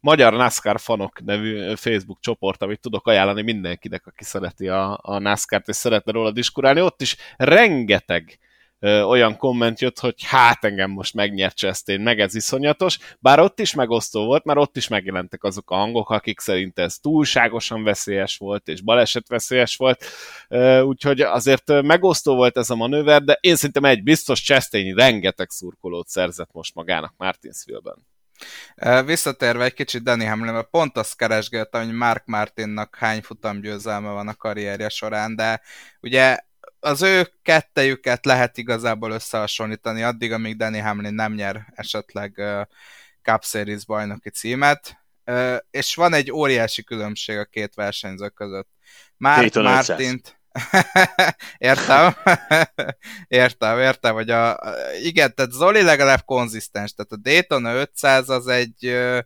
Magyar 0.00 0.32
NASCAR 0.32 0.80
fanok 0.80 1.24
nevű 1.24 1.74
Facebook 1.74 2.18
csoport, 2.20 2.62
amit 2.62 2.80
tudok 2.80 3.06
ajánlani 3.06 3.42
mindenkinek, 3.42 4.06
aki 4.06 4.24
szereti 4.24 4.68
a, 4.68 4.98
a 5.02 5.18
NASCAR-t 5.18 5.68
és 5.68 5.76
szeretne 5.76 6.12
róla 6.12 6.30
diskurálni. 6.30 6.80
Ott 6.80 7.00
is 7.00 7.16
rengeteg 7.36 8.38
olyan 8.82 9.36
komment 9.36 9.80
jött, 9.80 9.98
hogy 9.98 10.14
hát 10.24 10.64
engem 10.64 10.90
most 10.90 11.14
megnyert 11.14 11.56
Chastain, 11.56 12.00
meg 12.00 12.20
ez 12.20 12.34
iszonyatos, 12.34 12.98
bár 13.18 13.40
ott 13.40 13.60
is 13.60 13.74
megosztó 13.74 14.24
volt, 14.24 14.44
mert 14.44 14.58
ott 14.58 14.76
is 14.76 14.88
megjelentek 14.88 15.44
azok 15.44 15.70
a 15.70 15.74
hangok, 15.74 16.10
akik 16.10 16.40
szerint 16.40 16.78
ez 16.78 16.96
túlságosan 16.98 17.82
veszélyes 17.82 18.36
volt, 18.36 18.68
és 18.68 18.80
baleset 18.82 19.28
veszélyes 19.28 19.76
volt, 19.76 20.04
úgyhogy 20.82 21.20
azért 21.20 21.82
megosztó 21.82 22.34
volt 22.34 22.56
ez 22.56 22.70
a 22.70 22.76
manőver, 22.76 23.22
de 23.22 23.38
én 23.40 23.56
szerintem 23.56 23.84
egy 23.84 24.02
biztos 24.02 24.42
Chastain 24.42 24.94
rengeteg 24.94 25.50
szurkolót 25.50 26.08
szerzett 26.08 26.52
most 26.52 26.74
magának 26.74 27.14
Martinsville-ben. 27.16 28.06
Visszatérve 29.04 29.64
egy 29.64 29.74
kicsit 29.74 30.02
Danny 30.02 30.26
Hamlinbe, 30.26 30.62
pont 30.62 30.96
azt 30.96 31.16
keresgéltem, 31.16 31.84
hogy 31.84 31.94
Mark 31.94 32.24
Martinnak 32.26 32.96
hány 32.96 33.22
futamgyőzelme 33.22 34.10
van 34.10 34.28
a 34.28 34.34
karrierje 34.34 34.88
során, 34.88 35.36
de 35.36 35.60
ugye 36.00 36.38
az 36.86 37.02
ő 37.02 37.32
kettejüket 37.42 38.24
lehet 38.24 38.58
igazából 38.58 39.10
összehasonlítani 39.10 40.02
addig, 40.02 40.32
amíg 40.32 40.56
Danny 40.56 40.82
Hamlin 40.82 41.14
nem 41.14 41.32
nyer 41.32 41.66
esetleg 41.74 42.34
uh, 42.36 42.60
Cup 43.22 43.44
Series 43.44 43.84
bajnoki 43.84 44.30
címet, 44.30 45.04
uh, 45.24 45.56
és 45.70 45.94
van 45.94 46.12
egy 46.12 46.32
óriási 46.32 46.84
különbség 46.84 47.38
a 47.38 47.44
két 47.44 47.74
versenyző 47.74 48.28
között. 48.28 48.68
Mark 49.16 49.54
Martint 49.54 50.40
értem, 51.58 52.14
értem, 53.28 53.78
értem, 53.78 54.14
hogy 54.14 54.30
a, 54.30 54.60
igen, 55.02 55.34
tehát 55.34 55.52
Zoli 55.52 55.82
legalább 55.82 56.24
konzisztens, 56.24 56.92
tehát 56.92 57.12
a 57.12 57.16
Daytona 57.16 57.74
500 57.74 58.28
az 58.28 58.46
egy 58.46 58.86
ö, 58.86 59.18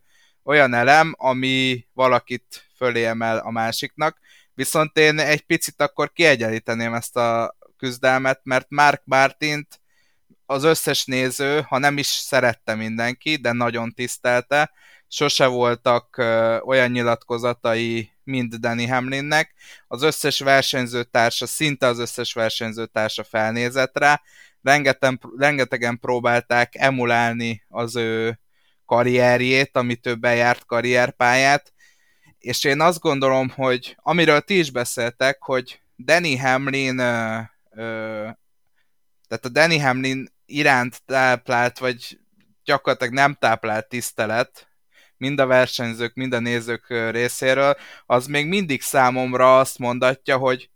olyan 0.43 0.75
elem, 0.75 1.15
ami 1.19 1.87
valakit 1.93 2.69
fölé 2.77 3.05
emel 3.05 3.39
a 3.39 3.51
másiknak, 3.51 4.19
viszont 4.61 4.99
én 4.99 5.19
egy 5.19 5.41
picit 5.41 5.81
akkor 5.81 6.13
kiegyenlíteném 6.13 6.95
ezt 6.95 7.17
a 7.17 7.57
küzdelmet, 7.77 8.41
mert 8.43 8.67
Mark 8.69 9.03
Martint 9.05 9.81
az 10.47 10.65
összes 10.65 11.05
néző, 11.05 11.61
ha 11.61 11.79
nem 11.79 11.99
is 11.99 12.07
szerette 12.07 12.75
mindenki, 12.75 13.37
de 13.37 13.53
nagyon 13.53 13.93
tisztelte, 13.95 14.73
sose 15.09 15.47
voltak 15.47 16.17
olyan 16.65 16.91
nyilatkozatai 16.91 18.11
mind 18.25 18.55
Danny 18.55 18.91
Hamlinnek. 18.91 19.55
Az 19.89 20.03
összes 20.03 20.39
versenyzőtársa, 20.39 21.47
szinte 21.47 21.87
az 21.87 21.99
összes 21.99 22.33
versenyzőtársa 22.33 23.25
felnézett 23.25 23.99
rá, 23.99 24.21
Rengetegen, 24.63 25.21
rengetegen 25.37 25.99
próbálták 25.99 26.75
emulálni 26.75 27.63
az 27.69 27.97
ő 27.97 28.41
karrierjét, 28.85 29.77
amit 29.77 30.07
ő 30.07 30.15
bejárt 30.15 30.67
karrierpályát, 30.67 31.73
és 32.41 32.65
én 32.65 32.81
azt 32.81 33.01
gondolom, 33.01 33.49
hogy 33.49 33.97
amiről 34.03 34.41
ti 34.41 34.59
is 34.59 34.71
beszéltek, 34.71 35.43
hogy 35.43 35.81
Danny 35.97 36.41
Hamlin 36.41 36.99
ö, 36.99 37.41
ö, 37.71 38.29
tehát 39.29 39.45
a 39.45 39.49
Danny 39.49 39.81
Hamlin 39.81 40.29
iránt 40.47 41.03
táplált, 41.05 41.79
vagy 41.79 42.19
gyakorlatilag 42.65 43.13
nem 43.13 43.35
táplált 43.35 43.89
tisztelet, 43.89 44.69
mind 45.17 45.41
a 45.41 45.47
versenyzők, 45.47 46.15
mind 46.15 46.33
a 46.33 46.39
nézők 46.39 46.87
részéről, 47.11 47.77
az 48.07 48.27
még 48.27 48.47
mindig 48.47 48.83
számomra 48.83 49.59
azt 49.59 49.79
mondatja, 49.79 50.37
hogy 50.37 50.71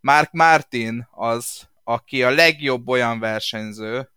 Mark 0.00 0.32
Martin 0.32 1.08
az, 1.10 1.68
aki 1.84 2.22
a 2.22 2.30
legjobb 2.30 2.88
olyan 2.88 3.18
versenyző 3.18 4.10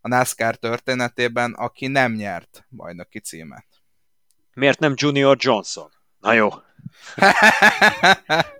a 0.00 0.08
NASCAR 0.08 0.56
történetében, 0.56 1.52
aki 1.52 1.86
nem 1.86 2.12
nyert 2.12 2.66
bajnoki 2.70 3.18
címet. 3.18 3.66
Miért 4.54 4.78
nem 4.78 4.94
Junior 4.96 5.36
Johnson? 5.40 5.90
Na 6.22 6.32
jó. 6.32 6.48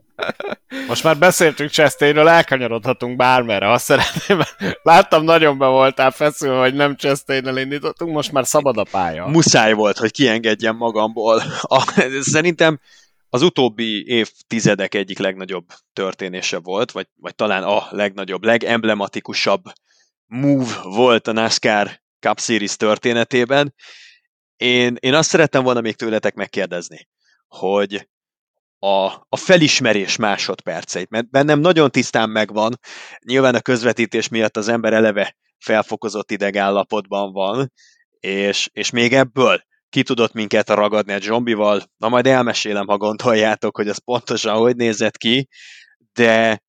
Most 0.88 1.04
már 1.04 1.18
beszéltünk 1.18 1.70
Chastainről, 1.70 2.28
elkanyarodhatunk 2.28 3.16
bármerre, 3.16 3.66
ha 3.66 3.78
szeretném. 3.78 4.40
Láttam, 4.82 5.24
nagyon 5.24 5.58
be 5.58 5.66
voltál 5.66 6.10
feszülve, 6.10 6.58
hogy 6.58 6.74
nem 6.74 6.96
chastain 6.96 7.56
indítottunk, 7.56 8.12
most 8.12 8.32
már 8.32 8.46
szabad 8.46 8.76
a 8.76 8.86
pálya. 8.90 9.26
Muszáj 9.26 9.72
volt, 9.72 9.98
hogy 9.98 10.10
kiengedjem 10.10 10.76
magamból. 10.76 11.42
A, 11.60 12.02
szerintem 12.20 12.80
az 13.28 13.42
utóbbi 13.42 14.06
évtizedek 14.06 14.94
egyik 14.94 15.18
legnagyobb 15.18 15.66
történése 15.92 16.58
volt, 16.58 16.90
vagy, 16.90 17.06
vagy 17.20 17.34
talán 17.34 17.62
a 17.62 17.86
legnagyobb, 17.90 18.44
legemblematikusabb 18.44 19.62
move 20.26 20.80
volt 20.82 21.28
a 21.28 21.32
NASCAR 21.32 22.00
Cup 22.20 22.40
Series 22.40 22.76
történetében. 22.76 23.74
Én, 24.56 24.96
én 25.00 25.14
azt 25.14 25.28
szerettem 25.28 25.62
volna 25.62 25.80
még 25.80 25.96
tőletek 25.96 26.34
megkérdezni, 26.34 27.08
hogy 27.52 28.08
a, 28.78 29.04
a 29.28 29.36
felismerés 29.36 30.16
másodperceit, 30.16 31.10
mert 31.10 31.30
bennem 31.30 31.60
nagyon 31.60 31.90
tisztán 31.90 32.30
megvan, 32.30 32.78
nyilván 33.24 33.54
a 33.54 33.60
közvetítés 33.60 34.28
miatt 34.28 34.56
az 34.56 34.68
ember 34.68 34.92
eleve 34.92 35.36
felfokozott 35.58 36.30
idegállapotban 36.30 37.32
van, 37.32 37.72
és, 38.20 38.68
és 38.72 38.90
még 38.90 39.12
ebből 39.12 39.62
ki 39.88 40.02
tudott 40.02 40.32
minket 40.32 40.68
ragadni 40.68 41.12
a 41.12 41.20
zombival, 41.20 41.82
na 41.96 42.08
majd 42.08 42.26
elmesélem, 42.26 42.86
ha 42.86 42.96
gondoljátok, 42.96 43.76
hogy 43.76 43.88
az 43.88 43.98
pontosan 44.04 44.56
hogy 44.56 44.76
nézett 44.76 45.16
ki, 45.16 45.48
de, 46.12 46.62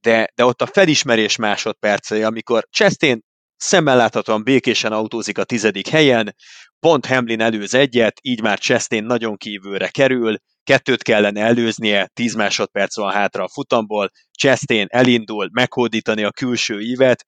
de, 0.00 0.32
de 0.34 0.44
ott 0.44 0.62
a 0.62 0.66
felismerés 0.66 1.36
másodpercei, 1.36 2.22
amikor 2.22 2.66
Chastain 2.70 3.24
szemmel 3.58 3.96
láthatóan 3.96 4.42
békésen 4.42 4.92
autózik 4.92 5.38
a 5.38 5.44
tizedik 5.44 5.88
helyen, 5.88 6.34
pont 6.80 7.06
Hamlin 7.06 7.40
előz 7.40 7.74
egyet, 7.74 8.18
így 8.22 8.42
már 8.42 8.58
Chastain 8.58 9.04
nagyon 9.04 9.36
kívülre 9.36 9.88
kerül, 9.88 10.36
kettőt 10.64 11.02
kellene 11.02 11.40
előznie, 11.40 12.06
10 12.06 12.34
másodperc 12.34 12.96
van 12.96 13.12
hátra 13.12 13.44
a 13.44 13.48
futamból, 13.48 14.10
Chastain 14.38 14.86
elindul 14.90 15.48
meghódítani 15.52 16.24
a 16.24 16.30
külső 16.30 16.80
ívet, 16.80 17.26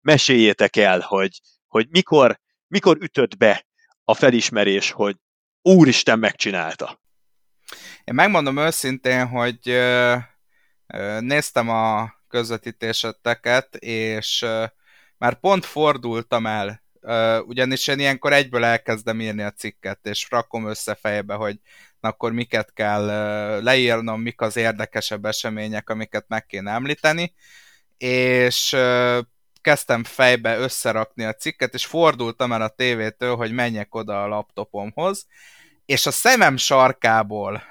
meséljétek 0.00 0.76
el, 0.76 1.00
hogy, 1.00 1.40
hogy 1.66 1.86
mikor, 1.90 2.38
mikor 2.66 2.96
ütött 3.00 3.36
be 3.36 3.66
a 4.04 4.14
felismerés, 4.14 4.90
hogy 4.90 5.16
úristen 5.62 6.18
megcsinálta. 6.18 7.00
Én 8.04 8.14
megmondom 8.14 8.58
őszintén, 8.58 9.26
hogy 9.26 9.58
néztem 11.20 11.68
a 11.68 12.12
közvetítéseteket, 12.28 13.76
és 13.76 14.46
már 15.22 15.40
pont 15.40 15.64
fordultam 15.64 16.46
el 16.46 16.82
ugyanis 17.46 17.86
én 17.86 17.98
ilyenkor 17.98 18.32
egyből 18.32 18.64
elkezdem 18.64 19.20
írni 19.20 19.42
a 19.42 19.50
cikket, 19.50 19.98
és 20.02 20.26
rakom 20.30 20.68
össze 20.68 20.94
fejbe, 20.94 21.34
hogy 21.34 21.60
akkor 22.00 22.32
miket 22.32 22.72
kell 22.72 23.04
leírnom, 23.62 24.20
mik 24.20 24.40
az 24.40 24.56
érdekesebb 24.56 25.24
események, 25.24 25.90
amiket 25.90 26.24
meg 26.28 26.46
kéne 26.46 26.70
említeni, 26.70 27.34
és 27.98 28.76
kezdtem 29.60 30.04
fejbe 30.04 30.56
összerakni 30.58 31.24
a 31.24 31.34
cikket, 31.34 31.74
és 31.74 31.86
fordultam 31.86 32.52
el 32.52 32.62
a 32.62 32.68
tévétől, 32.68 33.36
hogy 33.36 33.52
menjek 33.52 33.94
oda 33.94 34.22
a 34.22 34.28
laptopomhoz, 34.28 35.26
és 35.86 36.06
a 36.06 36.10
szemem 36.10 36.56
sarkából 36.56 37.62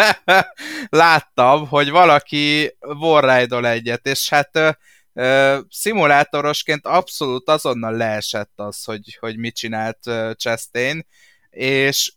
láttam, 0.88 1.68
hogy 1.68 1.90
valaki 1.90 2.76
borrájdol 2.98 3.66
egyet, 3.66 4.06
és 4.06 4.28
hát 4.28 4.78
szimulátorosként 5.70 6.86
abszolút 6.86 7.48
azonnal 7.48 7.96
leesett 7.96 8.52
az, 8.56 8.84
hogy, 8.84 9.16
hogy 9.20 9.36
mit 9.36 9.56
csinált 9.56 9.98
Chastain, 10.36 11.06
és 11.50 12.12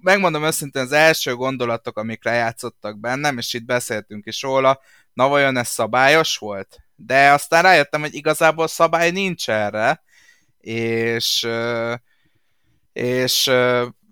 megmondom 0.00 0.44
őszintén, 0.44 0.82
az 0.82 0.92
első 0.92 1.34
gondolatok, 1.34 1.98
amik 1.98 2.24
játszottak 2.24 2.98
bennem, 2.98 3.38
és 3.38 3.54
itt 3.54 3.64
beszéltünk 3.64 4.26
is 4.26 4.42
róla, 4.42 4.80
na 5.12 5.28
vajon 5.28 5.56
ez 5.56 5.68
szabályos 5.68 6.36
volt? 6.36 6.78
De 6.96 7.32
aztán 7.32 7.62
rájöttem, 7.62 8.00
hogy 8.00 8.14
igazából 8.14 8.66
szabály 8.66 9.10
nincs 9.10 9.50
erre, 9.50 10.02
és 10.58 11.48
és 12.92 13.50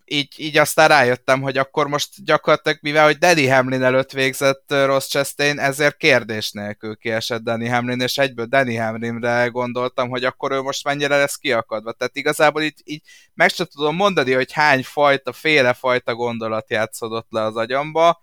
így, 0.05 0.35
így 0.37 0.59
aztán 0.59 0.89
rájöttem, 0.89 1.41
hogy 1.41 1.59
akkor 1.59 1.89
most 1.89 2.25
gyakorlatilag, 2.25 2.79
mivel 2.81 3.05
hogy 3.05 3.19
Danny 3.19 3.51
Hamlin 3.51 3.83
előtt 3.83 4.13
végzett 4.13 4.65
Ross 4.67 5.09
Chastain, 5.09 5.59
ezért 5.59 5.97
kérdés 5.97 6.51
nélkül 6.51 6.97
kiesett 6.97 7.43
Danny 7.43 7.71
Hamlin, 7.71 8.01
és 8.01 8.19
egyből 8.19 8.47
Danny 8.47 8.81
Hamlinre 8.81 9.47
gondoltam, 9.47 10.09
hogy 10.09 10.25
akkor 10.25 10.53
ő 10.53 10.61
most 10.61 10.85
mennyire 10.85 11.17
lesz 11.17 11.37
kiakadva. 11.37 11.93
Tehát 11.93 12.17
igazából 12.17 12.63
így, 12.63 12.81
így 12.85 13.03
meg 13.35 13.51
sem 13.51 13.67
tudom 13.67 13.97
mondani, 13.97 14.33
hogy 14.33 14.53
hány 14.53 14.83
fajta, 14.85 15.33
féle 15.33 15.73
fajta 15.73 16.15
gondolat 16.15 16.71
játszódott 16.71 17.29
le 17.31 17.43
az 17.43 17.57
agyamba, 17.57 18.23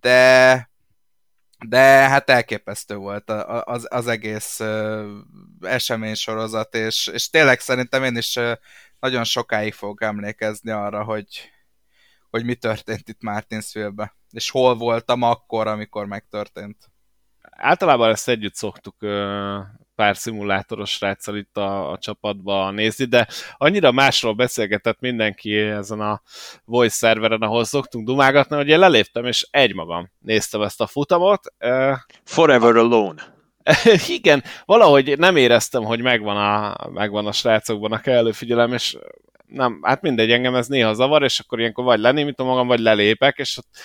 de 0.00 0.68
de 1.66 1.78
hát 2.08 2.30
elképesztő 2.30 2.96
volt 2.96 3.30
az, 3.30 3.86
az 3.90 4.06
egész 4.06 4.60
eseménysorozat, 5.60 6.74
és, 6.74 7.06
és 7.06 7.30
tényleg 7.30 7.60
szerintem 7.60 8.04
én 8.04 8.16
is 8.16 8.38
nagyon 9.00 9.24
sokáig 9.24 9.72
fogok 9.72 10.02
emlékezni 10.02 10.70
arra, 10.70 11.04
hogy, 11.04 11.50
hogy 12.30 12.44
mi 12.44 12.54
történt 12.54 13.08
itt 13.08 13.22
Martinsville-be, 13.22 14.16
és 14.30 14.50
hol 14.50 14.76
voltam 14.76 15.22
akkor, 15.22 15.66
amikor 15.66 16.06
megtörtént. 16.06 16.76
Általában 17.50 18.10
ezt 18.10 18.28
együtt 18.28 18.54
szoktuk 18.54 18.96
pár 19.94 20.16
szimulátoros 20.16 20.90
sráccal 20.90 21.36
itt 21.36 21.56
a, 21.56 21.90
a 21.90 21.98
csapatba 21.98 22.70
nézni, 22.70 23.04
de 23.04 23.26
annyira 23.56 23.92
másról 23.92 24.34
beszélgetett 24.34 25.00
mindenki 25.00 25.56
ezen 25.56 26.00
a 26.00 26.22
voice 26.64 26.94
szerveren, 26.94 27.42
ahol 27.42 27.64
szoktunk 27.64 28.06
dumágatni, 28.06 28.56
hogy 28.56 28.68
én 28.68 28.78
leléptem, 28.78 29.24
és 29.24 29.46
egymagam 29.50 30.10
néztem 30.18 30.62
ezt 30.62 30.80
a 30.80 30.86
futamot. 30.86 31.54
Forever 32.24 32.76
Alone. 32.76 33.37
igen, 34.18 34.42
valahogy 34.64 35.18
nem 35.18 35.36
éreztem, 35.36 35.84
hogy 35.84 36.00
megvan 36.00 36.36
a, 36.36 36.76
megvan 36.92 37.26
a 37.26 37.32
srácokban 37.32 37.92
a 37.92 38.00
kellő 38.00 38.32
figyelem, 38.32 38.72
és 38.72 38.96
nem, 39.46 39.78
hát 39.82 40.02
mindegy, 40.02 40.30
engem 40.30 40.54
ez 40.54 40.66
néha 40.66 40.94
zavar, 40.94 41.22
és 41.22 41.38
akkor 41.38 41.60
ilyenkor 41.60 41.84
vagy 41.84 42.00
lenémítom 42.00 42.46
magam, 42.46 42.66
vagy 42.66 42.80
lelépek, 42.80 43.38
és 43.38 43.56
ott 43.56 43.78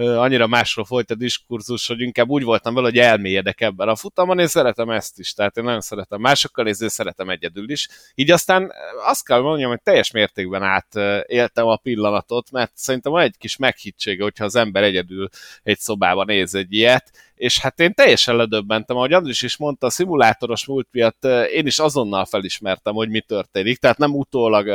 annyira 0.00 0.46
másról 0.46 0.84
folyt 0.84 1.10
a 1.10 1.14
diskurzus, 1.14 1.86
hogy 1.86 2.00
inkább 2.00 2.28
úgy 2.28 2.42
voltam 2.42 2.74
vele, 2.74 2.86
hogy 2.86 2.98
elmélyedek 2.98 3.60
ebben 3.60 3.88
a 3.88 3.96
futamon, 3.96 4.38
és 4.38 4.50
szeretem 4.50 4.90
ezt 4.90 5.18
is, 5.18 5.32
tehát 5.32 5.56
én 5.56 5.64
nagyon 5.64 5.80
szeretem 5.80 6.20
másokkal 6.20 6.64
nézni, 6.64 6.88
szeretem 6.88 7.30
egyedül 7.30 7.70
is. 7.70 7.88
Így 8.14 8.30
aztán 8.30 8.72
azt 9.04 9.24
kell 9.24 9.40
mondjam, 9.40 9.70
hogy 9.70 9.82
teljes 9.82 10.10
mértékben 10.10 10.62
átéltem 10.62 11.66
a 11.66 11.76
pillanatot, 11.76 12.50
mert 12.50 12.72
szerintem 12.74 13.12
van 13.12 13.22
egy 13.22 13.36
kis 13.38 13.56
meghittsége, 13.56 14.22
hogyha 14.22 14.44
az 14.44 14.56
ember 14.56 14.82
egyedül 14.82 15.28
egy 15.62 15.78
szobában 15.78 16.24
néz 16.26 16.54
egy 16.54 16.72
ilyet, 16.72 17.10
és 17.40 17.58
hát 17.58 17.80
én 17.80 17.94
teljesen 17.94 18.36
ledöbbentem, 18.36 18.96
ahogy 18.96 19.12
Andris 19.12 19.42
is 19.42 19.56
mondta, 19.56 19.86
a 19.86 19.90
szimulátoros 19.90 20.66
múlt 20.66 20.88
miatt 20.90 21.24
én 21.52 21.66
is 21.66 21.78
azonnal 21.78 22.24
felismertem, 22.24 22.94
hogy 22.94 23.08
mi 23.08 23.20
történik, 23.20 23.78
tehát 23.78 23.98
nem 23.98 24.14
utólag 24.14 24.66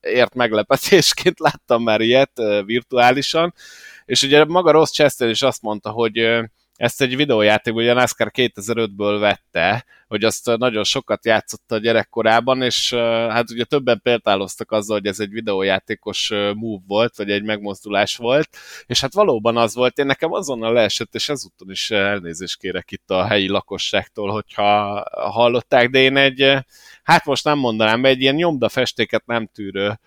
ért 0.00 0.34
meglepetésként 0.34 1.38
láttam 1.48 1.82
már 1.82 2.00
ilyet 2.00 2.32
virtuálisan, 2.64 3.54
és 4.08 4.22
ugye 4.22 4.44
maga 4.44 4.70
Ross 4.70 4.90
Chester 4.90 5.28
is 5.28 5.42
azt 5.42 5.62
mondta, 5.62 5.90
hogy 5.90 6.18
ezt 6.76 7.00
egy 7.00 7.16
videójáték, 7.16 7.74
ugye 7.74 7.92
NASCAR 7.92 8.30
2005-ből 8.34 9.16
vette, 9.20 9.84
hogy 10.06 10.24
azt 10.24 10.56
nagyon 10.56 10.84
sokat 10.84 11.24
játszotta 11.24 11.74
a 11.74 11.78
gyerekkorában, 11.78 12.62
és 12.62 12.94
hát 13.28 13.50
ugye 13.50 13.64
többen 13.64 14.00
példáloztak 14.02 14.70
azzal, 14.70 14.96
hogy 14.98 15.06
ez 15.06 15.20
egy 15.20 15.30
videójátékos 15.30 16.30
move 16.54 16.82
volt, 16.86 17.16
vagy 17.16 17.30
egy 17.30 17.42
megmozdulás 17.42 18.16
volt, 18.16 18.48
és 18.86 19.00
hát 19.00 19.12
valóban 19.12 19.56
az 19.56 19.74
volt, 19.74 19.98
én 19.98 20.06
nekem 20.06 20.32
azonnal 20.32 20.72
leesett, 20.72 21.14
és 21.14 21.28
ezúton 21.28 21.70
is 21.70 21.90
elnézést 21.90 22.58
kérek 22.58 22.90
itt 22.90 23.10
a 23.10 23.26
helyi 23.26 23.48
lakosságtól, 23.48 24.30
hogyha 24.30 25.02
hallották, 25.10 25.90
de 25.90 25.98
én 25.98 26.16
egy, 26.16 26.56
hát 27.02 27.24
most 27.24 27.44
nem 27.44 27.58
mondanám, 27.58 28.04
egy 28.04 28.20
ilyen 28.20 28.34
nyomdafestéket 28.34 29.26
nem 29.26 29.46
tűrő 29.46 30.00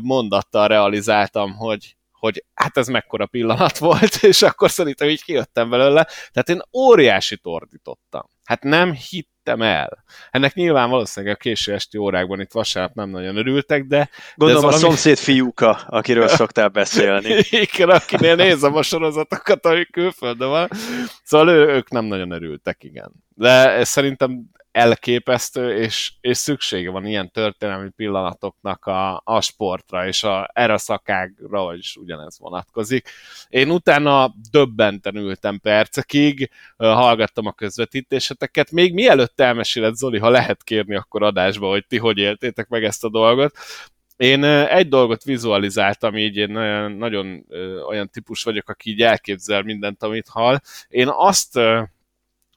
mondattal 0.00 0.68
realizáltam, 0.68 1.52
hogy 1.54 1.96
hogy 2.24 2.44
hát 2.54 2.76
ez 2.76 2.88
mekkora 2.88 3.26
pillanat 3.26 3.78
volt, 3.78 4.14
és 4.32 4.42
akkor 4.42 4.70
szerintem 4.70 5.08
így 5.08 5.22
kijöttem 5.22 5.70
belőle. 5.70 6.06
Tehát 6.32 6.48
én 6.48 6.62
óriási 6.72 7.36
tordítottam. 7.36 8.22
Hát 8.44 8.62
nem 8.62 8.92
hittem 8.92 9.62
el. 9.62 10.04
Ennek 10.30 10.54
nyilván 10.54 10.90
valószínűleg 10.90 11.34
a 11.34 11.38
késő 11.38 11.72
esti 11.72 11.98
órákban 11.98 12.40
itt 12.40 12.52
vasárnap 12.52 12.94
nem 12.94 13.08
nagyon 13.08 13.36
örültek, 13.36 13.84
de... 13.84 14.10
Gondolom 14.34 14.62
de 14.62 14.68
valami... 14.68 14.84
a 14.84 14.88
szomszéd 14.88 15.16
fiúka, 15.16 15.70
akiről 15.86 16.28
szoktál 16.38 16.68
beszélni. 16.68 17.36
Igen, 17.50 17.90
akinél 17.90 18.34
nézem 18.34 18.74
a 18.74 18.82
sorozatokat, 18.82 19.66
ami 19.66 19.84
külföldön 19.84 20.48
van. 20.48 20.68
Szóval 21.22 21.48
ő, 21.48 21.66
ők 21.68 21.90
nem 21.90 22.04
nagyon 22.04 22.30
örültek, 22.30 22.84
igen. 22.84 23.12
De 23.34 23.84
szerintem 23.84 24.50
elképesztő, 24.74 25.76
és, 25.76 26.12
és 26.20 26.36
szüksége 26.36 26.90
van 26.90 27.06
ilyen 27.06 27.30
történelmi 27.30 27.90
pillanatoknak 27.96 28.84
a, 28.84 29.22
a 29.24 29.40
sportra, 29.40 30.06
és 30.06 30.22
a, 30.22 30.50
erre 30.52 30.72
a 30.72 30.78
szakágra 30.78 31.74
is 31.74 31.96
ugyanez 31.96 32.38
vonatkozik. 32.38 33.08
Én 33.48 33.70
utána 33.70 34.34
döbbenten 34.50 35.16
ültem 35.16 35.58
percekig, 35.58 36.50
hallgattam 36.76 37.46
a 37.46 37.52
közvetítéseteket, 37.52 38.70
még 38.70 38.94
mielőtt 38.94 39.40
elmeséled 39.40 39.94
Zoli, 39.94 40.18
ha 40.18 40.28
lehet 40.28 40.62
kérni 40.62 40.94
akkor 40.94 41.22
adásba, 41.22 41.68
hogy 41.68 41.86
ti 41.86 41.98
hogy 41.98 42.18
éltétek 42.18 42.68
meg 42.68 42.84
ezt 42.84 43.04
a 43.04 43.10
dolgot, 43.10 43.56
én 44.16 44.44
egy 44.44 44.88
dolgot 44.88 45.24
vizualizáltam, 45.24 46.16
így 46.16 46.36
én 46.36 46.50
nagyon, 46.50 46.92
nagyon 46.92 47.44
olyan 47.88 48.08
típus 48.08 48.42
vagyok, 48.42 48.68
aki 48.68 48.90
így 48.90 49.00
elképzel 49.02 49.62
mindent, 49.62 50.02
amit 50.02 50.28
hall. 50.28 50.58
Én 50.88 51.08
azt 51.08 51.58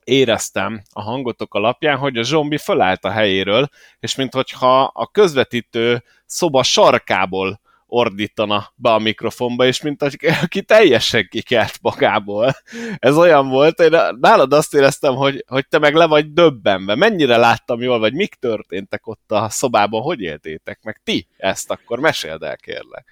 éreztem 0.08 0.82
a 0.94 1.02
hangotok 1.02 1.54
alapján, 1.54 1.98
hogy 1.98 2.18
a 2.18 2.24
zombi 2.24 2.58
fölállt 2.58 3.06
a 3.06 3.12
helyéről, 3.12 3.70
és 4.00 4.16
minthogyha 4.16 4.84
a 4.84 5.08
közvetítő 5.12 6.04
szoba 6.26 6.64
sarkából 6.64 7.60
ordítana 7.86 8.72
be 8.76 8.92
a 8.94 9.00
mikrofonba, 9.00 9.66
és 9.66 9.82
mint 9.82 10.02
aki 10.44 10.62
teljesen 10.62 11.28
kikelt 11.30 11.78
magából. 11.82 12.56
Ez 12.98 13.18
olyan 13.18 13.50
volt, 13.50 13.80
én 13.80 14.00
nálad 14.20 14.54
azt 14.54 14.74
éreztem, 14.74 15.16
hogy, 15.16 15.44
hogy 15.48 15.68
te 15.68 15.80
meg 15.80 15.94
le 15.94 16.06
vagy 16.06 16.34
döbbenve. 16.34 16.96
Mennyire 16.96 17.38
láttam 17.38 17.82
jól, 17.82 18.00
vagy 18.00 18.14
mik 18.14 18.34
történtek 18.34 19.08
ott 19.08 19.32
a 19.32 19.50
szobában, 19.50 20.02
hogy 20.02 20.22
éltétek 20.22 20.80
meg 20.84 21.02
ti 21.04 21.28
ezt, 21.38 21.72
akkor 21.72 22.00
meséld 22.00 22.44
el, 22.44 22.58
kérlek. 22.58 23.06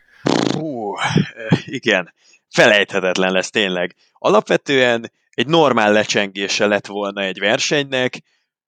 Hú, 0.54 0.94
igen, 1.66 2.14
felejthetetlen 2.50 3.32
lesz 3.32 3.50
tényleg. 3.50 3.96
Alapvetően 4.14 5.12
egy 5.36 5.48
normál 5.48 5.92
lecsengése 5.92 6.66
lett 6.66 6.86
volna 6.86 7.22
egy 7.22 7.40
versenynek, 7.40 8.22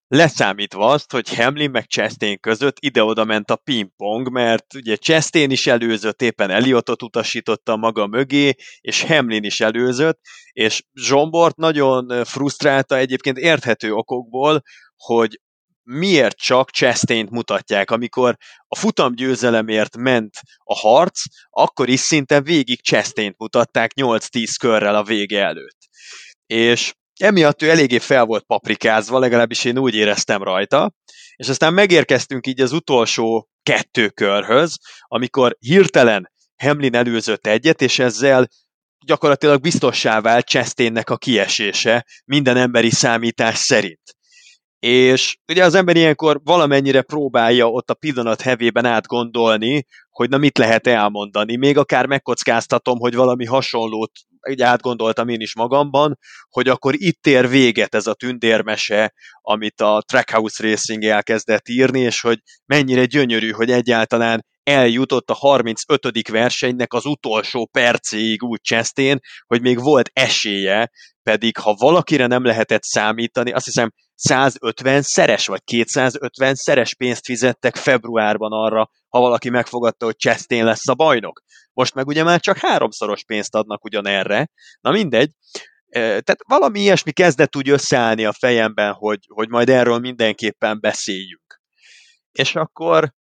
leszámítva 0.08 0.86
azt, 0.86 1.12
hogy 1.12 1.36
Hamlin 1.36 1.70
meg 1.70 1.86
Chastain 1.86 2.40
között 2.40 2.78
ide-oda 2.80 3.26
ment 3.26 3.50
a 3.50 3.56
pingpong, 3.56 4.32
mert 4.32 4.74
ugye 4.74 4.96
Chastain 4.96 5.52
is 5.52 5.68
előzött, 5.68 6.22
éppen 6.22 6.50
Eliotot 6.50 7.04
utasította 7.04 7.76
maga 7.76 8.08
mögé, 8.08 8.56
és 8.80 9.04
Hamlin 9.04 9.44
is 9.44 9.60
előzött, 9.60 10.20
és 10.52 10.84
Zsombort 10.94 11.56
nagyon 11.56 12.26
frusztrálta 12.26 12.98
egyébként 12.98 13.38
érthető 13.38 13.94
okokból, 13.94 14.62
hogy 14.96 15.40
miért 15.84 16.38
csak 16.38 16.72
chastain 16.72 17.28
mutatják. 17.32 17.92
Amikor 17.92 18.38
a 18.68 18.76
futam 18.76 19.16
győzelemért 19.16 19.98
ment 19.98 20.36
a 20.64 20.76
harc, 20.76 21.22
akkor 21.50 21.90
is 21.90 22.00
szinte 22.00 22.42
végig 22.42 22.82
chastain 22.82 23.34
mutatták 23.38 23.92
8-10 23.96 24.56
körrel 24.60 24.96
a 24.96 25.04
vége 25.04 25.44
előtt 25.44 25.78
és 26.48 26.94
emiatt 27.20 27.62
ő 27.62 27.70
eléggé 27.70 28.00
fel 28.00 28.26
volt 28.26 28.44
paprikázva, 28.44 29.20
legalábbis 29.20 29.66
én 29.66 29.78
úgy 29.78 29.96
éreztem 29.96 30.44
rajta, 30.44 30.94
és 31.36 31.50
aztán 31.50 31.74
megérkeztünk 31.74 32.48
így 32.48 32.62
az 32.62 32.72
utolsó 32.72 33.50
kettő 33.64 34.10
körhöz, 34.10 34.78
amikor 35.02 35.56
hirtelen 35.60 36.32
Hamlin 36.64 36.96
előzött 36.96 37.48
egyet, 37.48 37.82
és 37.82 38.00
ezzel 38.00 38.48
gyakorlatilag 39.06 39.62
biztossá 39.62 40.22
vált 40.22 40.48
Chastainnek 40.48 41.10
a 41.10 41.18
kiesése 41.18 42.06
minden 42.26 42.58
emberi 42.58 42.90
számítás 42.90 43.58
szerint. 43.58 44.16
És 44.80 45.38
ugye 45.48 45.64
az 45.64 45.76
ember 45.76 45.96
ilyenkor 45.96 46.42
valamennyire 46.44 47.02
próbálja 47.02 47.70
ott 47.70 47.90
a 47.90 47.94
pillanat 47.94 48.42
hevében 48.42 48.86
átgondolni, 48.86 49.86
hogy 50.10 50.30
na 50.30 50.38
mit 50.38 50.58
lehet 50.58 50.88
elmondani. 50.88 51.56
Még 51.56 51.78
akár 51.78 52.06
megkockáztatom, 52.06 53.00
hogy 53.00 53.16
valami 53.16 53.46
hasonlót 53.46 54.12
így 54.50 54.62
átgondoltam 54.62 55.28
én 55.28 55.42
is 55.42 55.56
magamban, 55.56 56.18
hogy 56.50 56.68
akkor 56.68 56.94
itt 56.98 57.28
ér 57.28 57.50
véget 57.50 57.96
ez 57.96 58.08
a 58.08 58.14
tündérmese, 58.14 59.14
amit 59.42 59.82
a 59.82 60.04
Trackhouse 60.08 60.64
Racing 60.64 61.04
elkezdett 61.04 61.68
írni, 61.68 62.00
és 62.00 62.22
hogy 62.22 62.40
mennyire 62.66 63.06
gyönyörű, 63.06 63.52
hogy 63.52 63.72
egyáltalán 63.72 64.46
eljutott 64.64 65.30
a 65.30 65.34
35. 65.34 66.28
versenynek 66.30 66.94
az 66.94 67.06
utolsó 67.06 67.66
percéig 67.72 68.44
úgy 68.44 68.62
csesztén, 68.62 69.20
hogy 69.46 69.62
még 69.62 69.80
volt 69.80 70.10
esélye, 70.14 70.92
pedig 71.24 71.58
ha 71.58 71.74
valakire 71.74 72.28
nem 72.28 72.44
lehetett 72.44 72.84
számítani, 72.84 73.52
azt 73.52 73.66
hiszem 73.66 73.92
150 74.16 75.02
szeres 75.02 75.48
vagy 75.48 75.64
250 75.64 76.56
szeres 76.56 76.96
pénzt 76.96 77.26
fizettek 77.26 77.76
februárban 77.76 78.52
arra, 78.52 78.90
ha 79.10 79.20
valaki 79.20 79.50
megfogadta, 79.50 80.06
hogy 80.06 80.16
Chastain 80.16 80.66
lesz 80.66 80.88
a 80.88 80.94
bajnok. 80.94 81.42
Most 81.78 81.94
meg 81.94 82.08
ugye 82.08 82.24
már 82.24 82.40
csak 82.40 82.58
háromszoros 82.58 83.24
pénzt 83.24 83.56
adnak 83.56 83.84
ugyanerre. 83.84 84.50
Na 84.82 84.92
mindegy. 84.92 85.32
Tehát 85.90 86.38
valami 86.48 86.80
ilyesmi 86.80 87.12
kezdett 87.12 87.56
úgy 87.56 87.70
összeállni 87.70 88.26
a 88.26 88.32
fejemben, 88.32 88.94
hogy, 88.94 89.20
hogy 89.28 89.50
majd 89.50 89.70
erről 89.70 90.00
mindenképpen 90.00 90.80
beszéljünk. 90.80 91.62
És 92.32 92.56
akkor, 92.56 93.14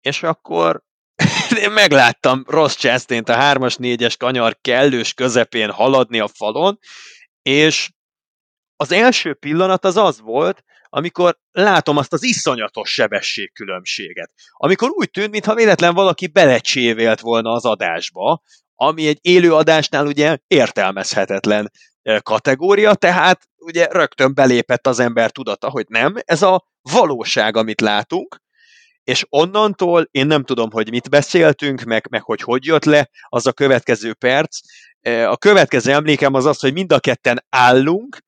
és 0.00 0.22
akkor 0.22 0.82
én 1.64 1.70
megláttam 1.70 2.44
Ross 2.46 2.74
chastain 2.74 3.22
a 3.22 3.32
3-as, 3.32 3.76
4-es 3.78 4.14
kanyar 4.18 4.58
kellős 4.60 5.14
közepén 5.14 5.70
haladni 5.70 6.20
a 6.20 6.28
falon, 6.28 6.78
és 7.42 7.90
az 8.76 8.92
első 8.92 9.34
pillanat 9.34 9.84
az 9.84 9.96
az 9.96 10.20
volt, 10.20 10.62
amikor 10.94 11.38
látom 11.52 11.96
azt 11.96 12.12
az 12.12 12.22
iszonyatos 12.22 12.92
sebességkülönbséget. 12.92 14.32
Amikor 14.52 14.90
úgy 14.90 15.10
tűnt, 15.10 15.30
mintha 15.30 15.54
véletlen 15.54 15.94
valaki 15.94 16.26
belecsévélt 16.26 17.20
volna 17.20 17.52
az 17.52 17.64
adásba, 17.64 18.42
ami 18.74 19.06
egy 19.06 19.18
élő 19.20 19.54
adásnál 19.54 20.06
ugye 20.06 20.38
értelmezhetetlen 20.46 21.70
kategória, 22.22 22.94
tehát 22.94 23.48
ugye 23.56 23.86
rögtön 23.90 24.34
belépett 24.34 24.86
az 24.86 24.98
ember 24.98 25.30
tudata, 25.30 25.70
hogy 25.70 25.84
nem, 25.88 26.14
ez 26.24 26.42
a 26.42 26.66
valóság, 26.82 27.56
amit 27.56 27.80
látunk, 27.80 28.40
és 29.04 29.26
onnantól 29.28 30.08
én 30.10 30.26
nem 30.26 30.44
tudom, 30.44 30.70
hogy 30.70 30.90
mit 30.90 31.10
beszéltünk, 31.10 31.82
meg, 31.82 32.06
meg 32.10 32.22
hogy 32.22 32.40
hogy 32.40 32.64
jött 32.64 32.84
le 32.84 33.10
az 33.28 33.46
a 33.46 33.52
következő 33.52 34.14
perc. 34.14 34.58
A 35.26 35.36
következő 35.36 35.92
emlékem 35.92 36.34
az 36.34 36.46
az, 36.46 36.60
hogy 36.60 36.72
mind 36.72 36.92
a 36.92 37.00
ketten 37.00 37.44
állunk, 37.48 38.18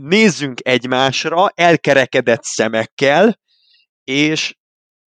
nézzünk 0.00 0.58
egymásra 0.62 1.48
elkerekedett 1.54 2.42
szemekkel, 2.42 3.38
és, 4.04 4.54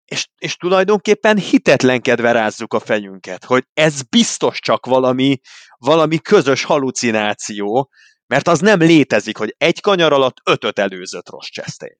és, 0.04 0.28
és 0.38 0.56
tulajdonképpen 0.56 1.38
hitetlenkedve 1.38 2.32
rázzuk 2.32 2.74
a 2.74 2.80
fejünket, 2.80 3.44
hogy 3.44 3.64
ez 3.74 4.02
biztos 4.02 4.60
csak 4.60 4.86
valami, 4.86 5.38
valami 5.76 6.18
közös 6.18 6.64
halucináció, 6.64 7.90
mert 8.26 8.48
az 8.48 8.60
nem 8.60 8.78
létezik, 8.78 9.36
hogy 9.36 9.54
egy 9.58 9.80
kanyar 9.80 10.12
alatt 10.12 10.36
ötöt 10.44 10.78
előzött 10.78 11.28
Ross 11.28 11.50
Chastain. 11.50 11.98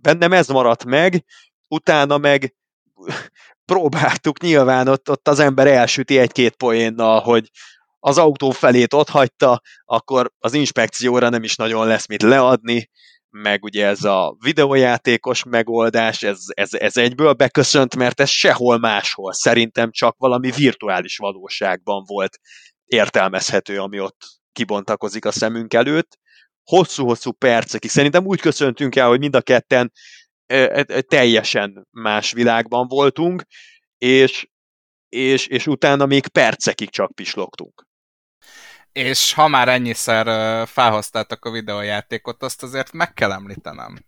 Bennem 0.00 0.32
ez 0.32 0.48
maradt 0.48 0.84
meg, 0.84 1.24
utána 1.68 2.18
meg 2.18 2.54
próbáltuk 3.72 4.40
nyilván, 4.40 4.88
ott, 4.88 5.10
ott 5.10 5.28
az 5.28 5.38
ember 5.38 5.66
elsüti 5.66 6.18
egy-két 6.18 6.56
poénnal, 6.56 7.20
hogy 7.20 7.50
az 8.06 8.18
autó 8.18 8.50
felét 8.50 8.92
ott 8.92 9.08
hagyta, 9.08 9.60
akkor 9.84 10.32
az 10.38 10.54
inspekcióra 10.54 11.28
nem 11.28 11.42
is 11.42 11.56
nagyon 11.56 11.86
lesz 11.86 12.06
mit 12.06 12.22
leadni, 12.22 12.90
meg 13.30 13.64
ugye 13.64 13.86
ez 13.86 14.04
a 14.04 14.36
videójátékos 14.38 15.44
megoldás, 15.44 16.22
ez, 16.22 16.38
ez, 16.46 16.74
ez 16.74 16.96
egyből 16.96 17.32
beköszönt, 17.32 17.96
mert 17.96 18.20
ez 18.20 18.28
sehol 18.28 18.78
máshol, 18.78 19.32
szerintem 19.32 19.90
csak 19.90 20.16
valami 20.18 20.50
virtuális 20.50 21.16
valóságban 21.16 22.04
volt 22.06 22.38
értelmezhető, 22.84 23.80
ami 23.80 24.00
ott 24.00 24.24
kibontakozik 24.52 25.24
a 25.24 25.32
szemünk 25.32 25.74
előtt. 25.74 26.18
Hosszú-hosszú 26.64 27.32
percekig. 27.32 27.90
Szerintem 27.90 28.26
úgy 28.26 28.40
köszöntünk 28.40 28.96
el, 28.96 29.08
hogy 29.08 29.18
mind 29.18 29.36
a 29.36 29.40
ketten 29.40 29.92
teljesen 31.08 31.86
más 31.90 32.32
világban 32.32 32.86
voltunk, 32.88 33.42
és, 33.98 34.46
és, 35.08 35.46
és 35.46 35.66
utána 35.66 36.06
még 36.06 36.28
percekig 36.28 36.90
csak 36.90 37.14
pislogtunk. 37.14 37.85
És 38.96 39.32
ha 39.32 39.48
már 39.48 39.68
ennyiszer 39.68 40.26
felhoztátok 40.68 41.44
a 41.44 41.50
videójátékot, 41.50 42.42
azt 42.42 42.62
azért 42.62 42.92
meg 42.92 43.12
kell 43.14 43.32
említenem, 43.32 44.04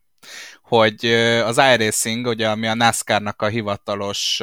hogy 0.63 1.07
az 1.45 1.59
iRacing, 1.59 2.27
ugye, 2.27 2.51
ami 2.51 2.67
a 2.67 2.75
NASCAR-nak 2.75 3.43
a 3.43 3.47
hivatalos 3.47 4.43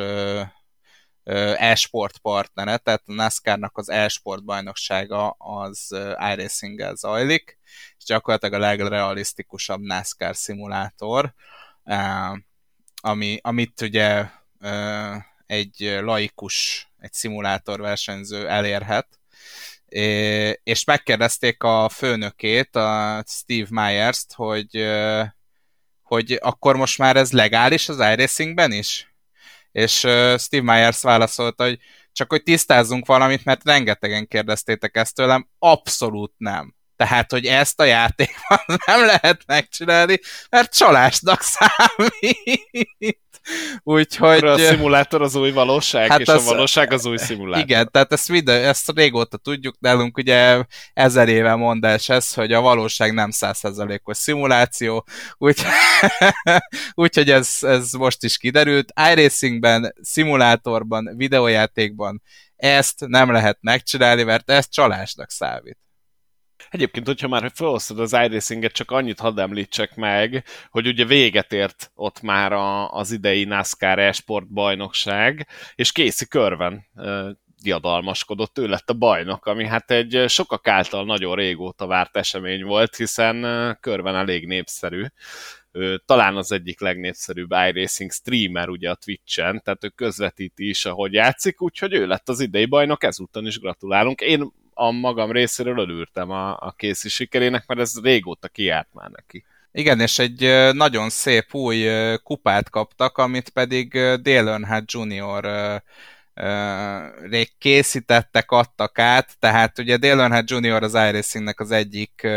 e-sport 1.58 2.18
partnere, 2.18 2.78
tehát 2.78 3.04
a 3.06 3.14
NASCAR-nak 3.14 3.78
az 3.78 3.90
e-sport 3.90 4.44
bajnoksága 4.44 5.30
az 5.30 5.96
iRacing-gel 6.34 6.96
zajlik, 6.96 7.60
és 7.98 8.04
gyakorlatilag 8.06 8.54
a 8.62 8.66
legrealisztikusabb 8.66 9.82
NASCAR 9.82 10.36
szimulátor, 10.36 11.34
ami, 13.02 13.40
amit 13.42 13.82
ugye 13.82 14.26
egy 15.46 16.00
laikus 16.02 16.88
egy 17.00 17.14
szimulátor 17.14 17.80
versenyző 17.80 18.48
elérhet. 18.48 19.08
És 20.64 20.84
megkérdezték 20.86 21.64
a 21.64 21.90
főnökét, 21.90 22.76
a 22.76 23.24
Steve 23.28 23.68
Myers-t, 23.70 24.34
hogy, 24.34 24.86
hogy 26.02 26.40
akkor 26.42 26.76
most 26.76 26.98
már 26.98 27.16
ez 27.16 27.32
legális 27.32 27.90
az 27.90 28.00
iRacingben 28.00 28.72
is? 28.72 29.14
És 29.72 29.98
Steve 30.38 30.74
Myers 30.74 31.02
válaszolta, 31.02 31.64
hogy 31.64 31.80
csak 32.12 32.30
hogy 32.30 32.44
tisztázzunk 32.44 33.06
valamit, 33.06 33.46
mert 33.46 33.64
rengetegen 33.64 34.28
kérdeztétek 34.28 34.98
ezt 34.98 35.16
tőlem, 35.16 35.50
abszolút 35.60 36.34
nem. 36.38 36.75
Tehát, 36.96 37.32
hogy 37.32 37.46
ezt 37.46 37.80
a 37.80 37.84
játékban 37.84 38.60
nem 38.86 39.06
lehet 39.06 39.44
megcsinálni, 39.46 40.20
mert 40.50 40.76
csalásnak 40.76 41.42
számít. 41.56 43.24
Úgyhogy... 43.84 44.44
A 44.44 44.58
szimulátor 44.58 45.22
az 45.22 45.36
új 45.36 45.52
valóság, 45.52 46.10
hát 46.10 46.20
és 46.20 46.28
az, 46.28 46.48
a 46.48 46.50
valóság 46.50 46.94
az 46.94 47.06
új 47.06 47.18
szimulátor. 47.18 47.64
Igen, 47.64 47.90
tehát 47.92 48.12
ezt, 48.12 48.28
videó, 48.28 48.56
ezt 48.56 48.92
régóta 48.96 49.38
tudjuk, 49.38 49.76
nálunk 49.80 50.18
ugye 50.18 50.64
ezer 50.94 51.28
éve 51.28 51.56
mondás 51.56 52.10
ez, 52.10 52.34
hogy 52.34 52.54
a 52.54 52.62
valóság 52.62 53.14
nem 53.14 53.32
százszerzalékos 53.32 54.18
szimuláció, 54.18 55.06
úgyhogy 55.38 55.74
úgy, 56.96 57.30
ez, 57.30 57.58
ez 57.62 57.92
most 57.92 58.24
is 58.24 58.38
kiderült. 58.38 58.94
iRacingben, 59.12 59.96
szimulátorban, 60.02 61.10
videójátékban 61.16 62.22
ezt 62.56 63.08
nem 63.08 63.32
lehet 63.32 63.58
megcsinálni, 63.62 64.24
mert 64.24 64.50
ez 64.50 64.70
csalásnak 64.70 65.32
számít. 65.32 65.78
Egyébként, 66.76 67.06
hogyha 67.06 67.28
már 67.28 67.52
felhoztad 67.54 68.00
az 68.00 68.14
iRacing-et, 68.14 68.72
csak 68.72 68.92
annyit 68.92 69.20
hadd 69.20 69.40
említsek 69.40 69.96
meg, 69.96 70.44
hogy 70.70 70.88
ugye 70.88 71.06
véget 71.06 71.54
ért 71.54 71.92
ott 71.94 72.22
már 72.22 72.54
a, 72.54 72.92
az 72.92 73.12
idei 73.12 73.44
NASCAR 73.44 74.00
e-sport 74.00 74.48
bajnokság, 74.48 75.48
és 75.76 75.92
Casey 75.92 76.28
Körven 76.28 76.86
diadalmaskodott, 77.62 78.58
ő 78.58 78.68
lett 78.68 78.90
a 78.90 78.94
bajnok, 78.94 79.46
ami 79.46 79.66
hát 79.66 79.92
egy 79.92 80.24
sokak 80.28 80.68
által 80.68 81.06
nagyon 81.06 81.36
régóta 81.36 81.88
várt 81.88 82.18
esemény 82.18 82.64
volt, 82.64 82.96
hiszen 82.96 83.78
Körven 83.80 84.16
elég 84.16 84.48
népszerű, 84.48 85.06
talán 86.06 86.36
az 86.36 86.52
egyik 86.52 86.80
legnépszerűbb 86.80 87.52
iRacing 87.52 88.12
streamer 88.12 88.70
ugye 88.70 88.90
a 88.90 88.96
Twitch-en, 88.96 89.62
tehát 89.64 89.84
ő 89.84 89.88
közvetíti 89.88 90.70
is, 90.70 90.86
ahogy 90.86 91.14
játszik, 91.14 91.62
úgyhogy 91.62 91.94
ő 91.94 92.08
lett 92.08 92.30
az 92.30 92.40
idei 92.40 92.66
bajnok, 92.66 93.04
ezúttal 93.04 93.46
is 93.46 93.60
gratulálunk. 93.60 94.22
Én 94.22 94.52
a 94.78 94.92
magam 94.92 95.32
részéről 95.32 95.80
örültem 95.80 96.32
a, 96.32 96.50
a 96.50 96.74
készi 96.78 97.10
sikerének, 97.10 97.64
mert 97.68 97.80
ez 97.80 98.02
régóta 98.04 98.48
kiárt 98.48 98.94
már 98.94 99.10
neki. 99.10 99.46
Igen, 99.72 100.00
és 100.00 100.20
egy 100.20 100.72
nagyon 100.74 101.10
szép 101.10 101.54
új 101.54 101.88
kupát 102.24 102.70
kaptak, 102.70 103.18
amit 103.18 103.50
pedig 103.50 103.92
Dale 104.22 104.52
Earnhardt 104.52 104.92
Jr. 104.92 105.50
rég 107.30 107.58
készítettek, 107.58 108.52
adtak 108.52 109.00
át, 109.00 109.40
tehát 109.40 109.80
ugye 109.80 109.98
Dale 109.98 110.22
Earnhardt 110.22 110.50
Jr. 110.50 110.84
az 110.84 110.94
iRacingnek 110.94 111.60
az 111.60 111.72
egyik 111.72 112.28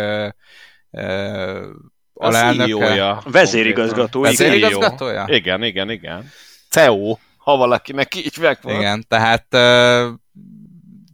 alelnöke. 2.14 3.22
Vezérigazgató. 3.24 4.20
Vezérigazgatója? 4.20 5.24
Igen, 5.28 5.62
igen, 5.62 5.90
igen. 5.90 6.30
CEO, 6.68 7.16
ha 7.36 7.56
valakinek 7.56 8.14
így 8.14 8.38
megvan. 8.40 8.74
Igen, 8.74 9.04
tehát 9.08 9.46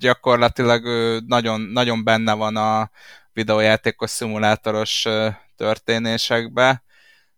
gyakorlatilag 0.04 0.84
nagyon, 1.26 1.60
nagyon 1.60 2.04
benne 2.04 2.32
van 2.32 2.56
a 2.56 2.90
videójátékos 3.32 4.10
szimulátoros 4.10 5.06
történésekbe, 5.56 6.82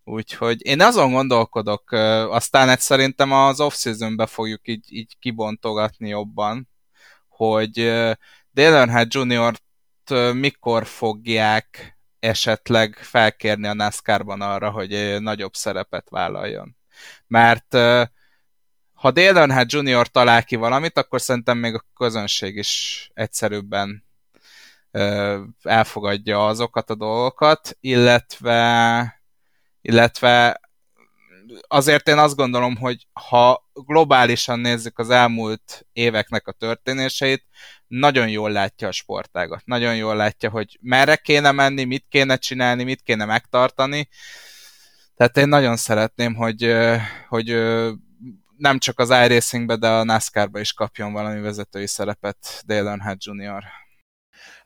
úgyhogy 0.05 0.67
én 0.67 0.81
azon 0.81 1.13
gondolkodok, 1.13 1.93
aztán 2.31 2.69
egy 2.69 2.81
szerintem 2.81 3.33
az 3.33 3.61
off-seasonbe 3.61 4.27
fogjuk 4.27 4.69
így, 4.69 4.93
így 4.93 5.17
kibontogatni 5.19 6.09
jobban, 6.09 6.69
hogy 7.29 7.73
Dale 8.53 8.77
Earnhardt 8.77 9.15
Jr. 9.15 9.55
mikor 10.35 10.87
fogják 10.87 11.99
esetleg 12.19 12.99
felkérni 13.01 13.67
a 13.67 13.75
NASCAR-ban 13.75 14.41
arra, 14.41 14.71
hogy 14.71 15.17
nagyobb 15.21 15.55
szerepet 15.55 16.09
vállaljon. 16.11 16.77
Mert 17.27 17.79
ha 19.07 19.13
Dale 19.13 19.41
Earnhardt 19.41 19.73
Jr. 19.73 20.07
talál 20.07 20.45
ki 20.45 20.57
valamit, 20.57 20.99
akkor 20.99 21.21
szerintem 21.21 21.59
még 21.59 21.75
a 21.75 21.85
közönség 21.97 22.57
is 22.57 23.11
egyszerűbben 23.15 24.05
elfogadja 25.63 26.47
azokat 26.47 26.91
a 26.91 26.95
dolgokat, 26.95 27.77
illetve, 27.81 29.23
illetve 29.81 30.61
azért 31.69 32.09
én 32.09 32.19
azt 32.19 32.37
gondolom, 32.37 32.77
hogy 32.77 33.07
ha 33.13 33.69
globálisan 33.73 34.59
nézzük 34.59 34.99
az 34.99 35.11
elmúlt 35.11 35.87
éveknek 35.93 36.47
a 36.47 36.53
történéseit, 36.53 37.45
nagyon 37.87 38.29
jól 38.29 38.51
látja 38.51 38.89
a 38.89 38.93
sportágat. 38.93 39.63
Nagyon 39.65 39.97
jól 39.97 40.17
látja, 40.17 40.51
hogy 40.51 40.79
merre 40.81 41.17
kéne 41.17 41.53
menni, 41.53 41.85
mit 41.85 42.07
kéne 42.09 42.37
csinálni, 42.37 42.85
mit 42.85 43.03
kéne 43.03 43.25
megtartani. 43.25 44.09
Tehát 45.17 45.37
én 45.37 45.49
nagyon 45.49 45.77
szeretném, 45.77 46.35
hogy, 46.35 46.75
hogy 47.29 47.51
nem 48.59 48.79
csak 48.79 48.99
az 48.99 49.11
iRacingbe, 49.11 49.77
de 49.77 49.89
a 49.89 50.05
NASCAR-ba 50.05 50.61
is 50.61 50.73
kapjon 50.73 51.13
valami 51.13 51.41
vezetői 51.41 51.87
szerepet 51.87 52.63
Dale 52.67 52.89
Earnhardt 52.91 53.25
Jr. 53.25 53.65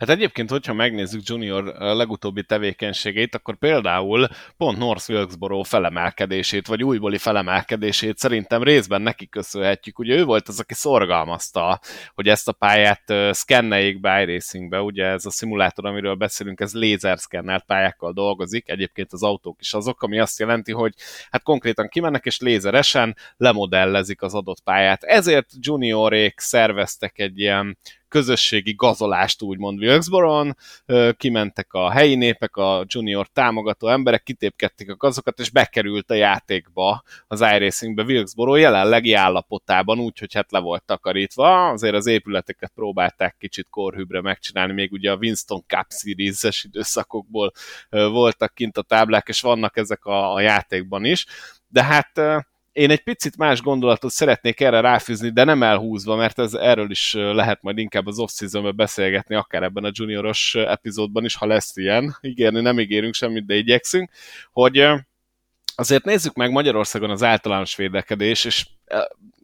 Hát 0.00 0.08
egyébként, 0.08 0.50
hogyha 0.50 0.72
megnézzük 0.72 1.22
Junior 1.24 1.64
legutóbbi 1.78 2.42
tevékenységét, 2.42 3.34
akkor 3.34 3.58
például 3.58 4.28
pont 4.56 4.78
North 4.78 5.10
Wilkesboro 5.10 5.62
felemelkedését, 5.62 6.66
vagy 6.66 6.84
újbóli 6.84 7.18
felemelkedését 7.18 8.18
szerintem 8.18 8.62
részben 8.62 9.02
neki 9.02 9.28
köszönhetjük. 9.28 9.98
Ugye 9.98 10.16
ő 10.16 10.24
volt 10.24 10.48
az, 10.48 10.60
aki 10.60 10.74
szorgalmazta, 10.74 11.80
hogy 12.14 12.28
ezt 12.28 12.48
a 12.48 12.52
pályát 12.52 13.02
szkenneljék 13.30 14.00
be 14.00 14.22
iRacingbe, 14.22 14.80
ugye 14.80 15.04
ez 15.04 15.26
a 15.26 15.30
szimulátor, 15.30 15.86
amiről 15.86 16.14
beszélünk, 16.14 16.60
ez 16.60 16.74
lézerszkennelt 16.74 17.64
pályákkal 17.64 18.12
dolgozik, 18.12 18.68
egyébként 18.68 19.12
az 19.12 19.22
autók 19.22 19.60
is 19.60 19.74
azok, 19.74 20.02
ami 20.02 20.18
azt 20.18 20.38
jelenti, 20.38 20.72
hogy 20.72 20.94
hát 21.30 21.42
konkrétan 21.42 21.88
kimennek 21.88 22.24
és 22.24 22.38
lézeresen 22.38 23.16
lemodellezik 23.36 24.22
az 24.22 24.34
adott 24.34 24.60
pályát. 24.60 25.02
Ezért 25.02 25.48
juniorék 25.60 26.38
szerveztek 26.38 27.18
egy 27.18 27.38
ilyen 27.38 27.78
közösségi 28.08 28.74
gazolást 28.76 29.42
úgymond 29.42 29.78
Wilkesboro-on, 29.90 30.56
kimentek 31.16 31.72
a 31.72 31.90
helyi 31.90 32.14
népek, 32.14 32.56
a 32.56 32.84
junior 32.86 33.26
támogató 33.26 33.88
emberek, 33.88 34.22
kitépkedték 34.22 34.90
a 34.90 34.96
gazokat, 34.96 35.38
és 35.38 35.50
bekerült 35.50 36.10
a 36.10 36.14
játékba, 36.14 37.02
az 37.26 37.40
iRacingbe 37.40 38.02
Wilkesboro 38.02 38.56
jelenlegi 38.56 39.12
állapotában, 39.12 39.98
úgyhogy 39.98 40.34
hát 40.34 40.52
le 40.52 40.58
volt 40.58 40.84
takarítva, 40.84 41.68
azért 41.68 41.94
az 41.94 42.06
épületeket 42.06 42.72
próbálták 42.74 43.36
kicsit 43.38 43.66
korhűbre 43.70 44.20
megcsinálni, 44.20 44.72
még 44.72 44.92
ugye 44.92 45.10
a 45.10 45.16
Winston 45.16 45.64
Cup 45.66 45.86
Series-es 45.88 46.64
időszakokból 46.64 47.52
voltak 47.90 48.54
kint 48.54 48.76
a 48.76 48.82
táblák, 48.82 49.28
és 49.28 49.40
vannak 49.40 49.76
ezek 49.76 50.04
a, 50.04 50.34
a 50.34 50.40
játékban 50.40 51.04
is, 51.04 51.26
de 51.68 51.84
hát 51.84 52.20
én 52.72 52.90
egy 52.90 53.02
picit 53.02 53.36
más 53.36 53.62
gondolatot 53.62 54.10
szeretnék 54.10 54.60
erre 54.60 54.80
ráfűzni, 54.80 55.30
de 55.30 55.44
nem 55.44 55.62
elhúzva, 55.62 56.16
mert 56.16 56.38
ez 56.38 56.54
erről 56.54 56.90
is 56.90 57.12
lehet 57.12 57.62
majd 57.62 57.78
inkább 57.78 58.06
az 58.06 58.18
off 58.18 58.30
beszélgetni, 58.74 59.34
akár 59.34 59.62
ebben 59.62 59.84
a 59.84 59.90
junioros 59.92 60.54
epizódban 60.54 61.24
is, 61.24 61.34
ha 61.34 61.46
lesz 61.46 61.76
ilyen. 61.76 62.16
Ígérni 62.20 62.60
nem 62.60 62.80
ígérünk 62.80 63.14
semmit, 63.14 63.46
de 63.46 63.54
igyekszünk, 63.54 64.10
hogy 64.52 64.86
azért 65.74 66.04
nézzük 66.04 66.34
meg 66.34 66.50
Magyarországon 66.50 67.10
az 67.10 67.22
általános 67.22 67.76
védekedés, 67.76 68.44
és 68.44 68.66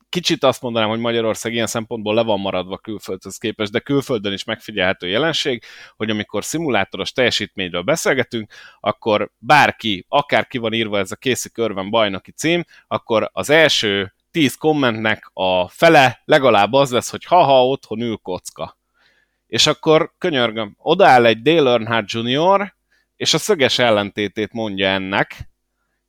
kicsit 0.09 0.45
azt 0.45 0.63
mondanám, 0.63 0.89
hogy 0.89 0.99
Magyarország 0.99 1.53
ilyen 1.53 1.67
szempontból 1.67 2.15
le 2.15 2.23
van 2.23 2.41
maradva 2.41 2.79
külföldhöz 2.79 3.37
képest, 3.37 3.73
de 3.73 3.79
külföldön 3.79 4.33
is 4.33 4.45
megfigyelhető 4.45 5.09
jelenség, 5.09 5.63
hogy 5.97 6.11
amikor 6.11 6.45
szimulátoros 6.45 7.13
teljesítményről 7.13 7.83
beszélgetünk, 7.83 8.53
akkor 8.81 9.31
bárki, 9.39 10.07
akár 10.09 10.47
ki 10.47 10.59
van 10.59 10.73
írva 10.73 10.99
ez 10.99 11.11
a 11.11 11.17
készi 11.17 11.51
körben 11.51 11.91
bajnoki 11.91 12.33
cím, 12.33 12.65
akkor 12.87 13.31
az 13.33 13.51
első 13.51 14.15
tíz 14.31 14.55
kommentnek 14.55 15.31
a 15.33 15.69
fele 15.69 16.23
legalább 16.25 16.73
az 16.73 16.91
lesz, 16.91 17.11
hogy 17.11 17.25
ha-ha, 17.25 17.67
otthon 17.67 18.01
ül 18.01 18.17
kocka. 18.17 18.79
És 19.47 19.67
akkor 19.67 20.13
könyörgöm, 20.19 20.77
odaáll 20.79 21.27
egy 21.27 21.43
Dale 21.43 21.71
Earnhardt 21.71 22.11
Jr., 22.11 22.75
és 23.17 23.35
a 23.35 23.39
szöges 23.39 23.79
ellentétét 23.79 24.53
mondja 24.53 24.89
ennek, 24.89 25.49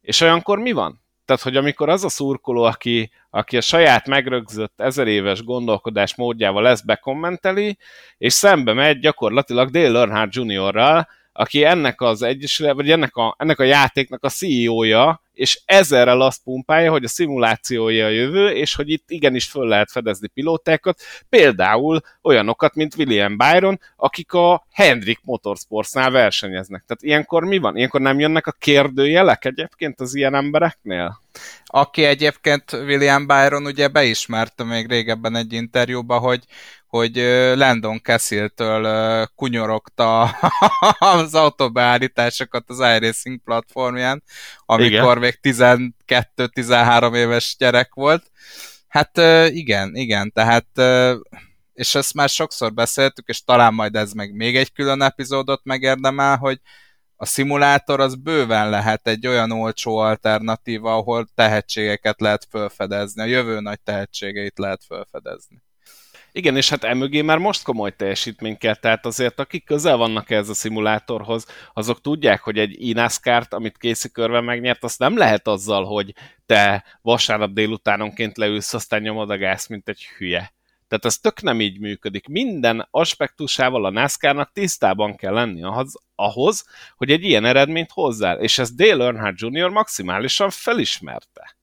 és 0.02 0.22
olyankor 0.22 0.60
mi 0.60 0.72
van? 0.72 1.02
Tehát, 1.28 1.42
hogy 1.42 1.56
amikor 1.56 1.90
az 1.90 2.04
a 2.04 2.10
szurkoló, 2.10 2.64
aki, 2.64 3.12
aki 3.30 3.58
a 3.58 3.62
saját 3.62 4.08
megrögzött 4.08 4.82
ezer 4.82 5.08
éves 5.08 5.44
gondolkodás 5.44 6.16
módjával 6.16 6.68
ezt 6.68 6.86
bekommenteli, 6.86 7.78
és 8.18 8.34
szembe 8.34 8.74
megy 8.74 9.00
gyakorlatilag 9.00 9.70
Dale 9.70 10.00
Earnhardt 10.00 10.36
Jr.-ral, 10.36 11.08
aki 11.32 11.64
ennek 11.64 12.02
az 12.02 12.22
egyesület, 12.22 12.76
vagy 12.76 12.92
ennek 12.92 13.16
a, 13.16 13.36
ennek 13.38 13.60
a 13.60 13.64
játéknak 13.64 14.24
a 14.24 14.30
CEO-ja, 14.30 15.22
és 15.38 15.62
ezerrel 15.66 16.22
azt 16.22 16.44
pumpálja, 16.44 16.92
hogy 16.92 17.04
a 17.04 17.08
szimulációja 17.08 18.06
a 18.06 18.10
jövő, 18.10 18.50
és 18.50 18.76
hogy 18.76 18.90
itt 18.90 19.10
igenis 19.10 19.46
föl 19.46 19.68
lehet 19.68 19.92
fedezni 19.92 20.28
pilótákat, 20.28 21.00
például 21.30 22.02
olyanokat, 22.22 22.76
mint 22.76 22.96
William 22.96 23.38
Byron, 23.38 23.80
akik 23.96 24.34
a 24.34 24.68
Hendrik 24.72 25.20
Motorsportsnál 25.24 26.12
versenyeznek. 26.12 26.84
Tehát 26.88 27.04
ilyenkor 27.04 27.44
mi 27.44 27.58
van? 27.58 27.76
Ilyenkor 27.76 28.02
nem 28.02 28.20
jönnek 28.20 28.48
a 28.48 28.56
kérdőjelek 28.60 29.46
egyébként 29.46 30.00
az 30.00 30.16
ilyen 30.16 30.36
embereknél? 30.36 31.22
Aki 31.66 32.04
egyébként 32.04 32.72
William 32.72 33.28
Byron 33.28 33.66
ugye 33.66 33.88
beismerte 33.88 34.64
még 34.64 34.90
régebben 34.90 35.36
egy 35.36 35.54
interjúban, 35.54 36.20
hogy 36.20 36.44
hogy 36.88 37.16
Landon 37.56 38.00
Cassiltől 38.02 39.28
kunyorogta 39.36 40.22
az 41.00 41.36
autóbeállításokat 41.36 42.64
az 42.68 42.80
iRacing 42.80 43.40
platformján, 43.44 44.24
amikor 44.66 45.18
igen. 45.18 45.27
Még 45.28 45.40
12-13 45.42 47.16
éves 47.16 47.56
gyerek 47.60 47.94
volt. 47.94 48.32
Hát 48.88 49.18
igen, 49.50 49.96
igen, 49.96 50.32
tehát 50.32 50.68
és 51.74 51.96
ezt 51.96 52.14
már 52.14 52.30
sokszor 52.30 52.74
beszéltük, 52.74 53.28
és 53.28 53.44
talán 53.44 53.74
majd 53.74 53.96
ez 53.96 54.14
meg 54.14 54.34
még 54.34 54.56
egy 54.56 54.72
külön 54.72 55.02
epizódot 55.02 55.62
megérdemel, 55.64 56.38
hogy 56.38 56.60
a 57.16 57.26
szimulátor 57.26 58.00
az 58.00 58.16
bőven 58.16 58.70
lehet 58.70 59.08
egy 59.08 59.28
olyan 59.28 59.52
olcsó 59.52 59.98
alternatíva, 59.98 60.96
ahol 60.96 61.28
tehetségeket 61.36 62.22
lehet 62.22 62.48
felfedezni, 62.50 63.22
a 63.22 63.26
jövő 63.26 63.60
nagy 63.60 63.82
tehetségeit 63.82 64.58
lehet 64.58 64.84
felfedezni. 64.88 65.62
Igen, 66.38 66.56
és 66.56 66.70
hát 66.70 66.84
emögé 66.84 67.22
már 67.22 67.38
most 67.38 67.64
komoly 67.64 67.96
teljesítmény 67.96 68.58
kell, 68.58 68.76
tehát 68.76 69.06
azért 69.06 69.40
akik 69.40 69.66
közel 69.66 69.98
vannak 69.98 70.30
ez 70.30 70.50
a 70.50 70.54
szimulátorhoz, 70.54 71.46
azok 71.74 72.02
tudják, 72.02 72.42
hogy 72.42 72.58
egy 72.58 72.76
inascar 72.82 73.48
amit 73.50 73.76
Casey 73.76 74.12
körben 74.12 74.44
megnyert, 74.44 74.84
azt 74.84 75.00
nem 75.00 75.18
lehet 75.18 75.48
azzal, 75.48 75.86
hogy 75.86 76.14
te 76.46 76.84
vasárnap 77.02 77.52
délutánonként 77.52 78.38
leülsz, 78.38 78.74
aztán 78.74 79.02
nyomod 79.02 79.30
a 79.30 79.38
gáz, 79.38 79.68
mint 79.68 79.90
egy 79.90 80.06
hülye. 80.18 80.54
Tehát 80.88 81.06
ez 81.06 81.18
tök 81.18 81.42
nem 81.42 81.62
így 81.62 81.80
működik. 81.80 82.28
Minden 82.28 82.88
aspektusával 82.92 83.86
a 83.86 83.90
NASCAR-nak 83.90 84.52
tisztában 84.54 85.16
kell 85.16 85.34
lenni 85.34 85.64
ahhoz, 85.64 85.94
ahhoz, 86.16 86.66
hogy 86.96 87.12
egy 87.12 87.24
ilyen 87.24 87.46
eredményt 87.46 87.92
hozzá. 87.92 88.34
És 88.34 88.60
ezt 88.60 88.76
Dale 88.76 89.04
Earnhardt 89.04 89.40
Jr. 89.40 89.70
maximálisan 89.70 90.50
felismerte. 90.50 91.57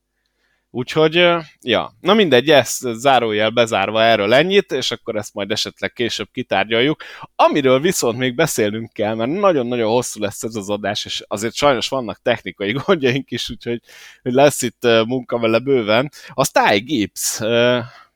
Úgyhogy, 0.76 1.14
ja, 1.60 1.92
na 2.00 2.14
mindegy, 2.14 2.50
ezt 2.50 2.82
zárójel 2.92 3.50
bezárva 3.50 4.02
erről 4.02 4.34
ennyit, 4.34 4.72
és 4.72 4.90
akkor 4.90 5.16
ezt 5.16 5.34
majd 5.34 5.50
esetleg 5.50 5.92
később 5.92 6.28
kitárgyaljuk. 6.32 7.02
Amiről 7.36 7.80
viszont 7.80 8.18
még 8.18 8.34
beszélnünk 8.34 8.92
kell, 8.92 9.14
mert 9.14 9.30
nagyon-nagyon 9.30 9.90
hosszú 9.90 10.20
lesz 10.20 10.42
ez 10.42 10.54
az 10.54 10.70
adás, 10.70 11.04
és 11.04 11.24
azért 11.28 11.54
sajnos 11.54 11.88
vannak 11.88 12.22
technikai 12.22 12.72
gondjaink 12.86 13.30
is, 13.30 13.50
úgyhogy 13.50 13.80
lesz 14.22 14.62
itt 14.62 14.82
munka 15.06 15.38
vele 15.38 15.58
bőven. 15.58 16.10
A 16.28 16.46
Ty 16.46 16.78
Gibbs, 16.78 17.40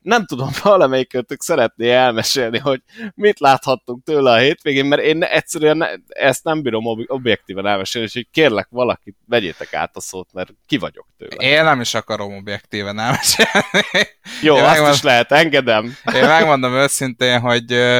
nem 0.01 0.25
tudom, 0.25 0.49
valamelyikőtök 0.63 1.41
szeretné 1.41 1.91
elmesélni, 1.91 2.57
hogy 2.57 2.81
mit 3.15 3.39
láthattunk 3.39 4.03
tőle 4.03 4.31
a 4.31 4.37
hétvégén, 4.37 4.85
mert 4.85 5.01
én 5.01 5.23
egyszerűen 5.23 6.03
ezt 6.07 6.43
nem 6.43 6.61
bírom 6.61 6.85
objektíven 7.07 7.65
elmesélni, 7.65 8.07
úgyhogy 8.07 8.27
kérlek 8.31 8.67
valakit, 8.69 9.15
vegyétek 9.27 9.73
át 9.73 9.95
a 9.95 10.01
szót, 10.01 10.33
mert 10.33 10.49
ki 10.65 10.77
vagyok 10.77 11.07
tőle. 11.17 11.35
Én 11.35 11.63
nem 11.63 11.81
is 11.81 11.93
akarom 11.93 12.35
objektíven 12.35 12.99
elmesélni. 12.99 14.07
Jó, 14.41 14.55
én 14.55 14.63
azt 14.63 14.71
megmond... 14.71 14.93
is 14.93 15.01
lehet, 15.01 15.31
engedem. 15.31 15.95
Én 16.13 16.25
megmondom 16.25 16.73
őszintén, 16.73 17.39
hogy 17.39 17.99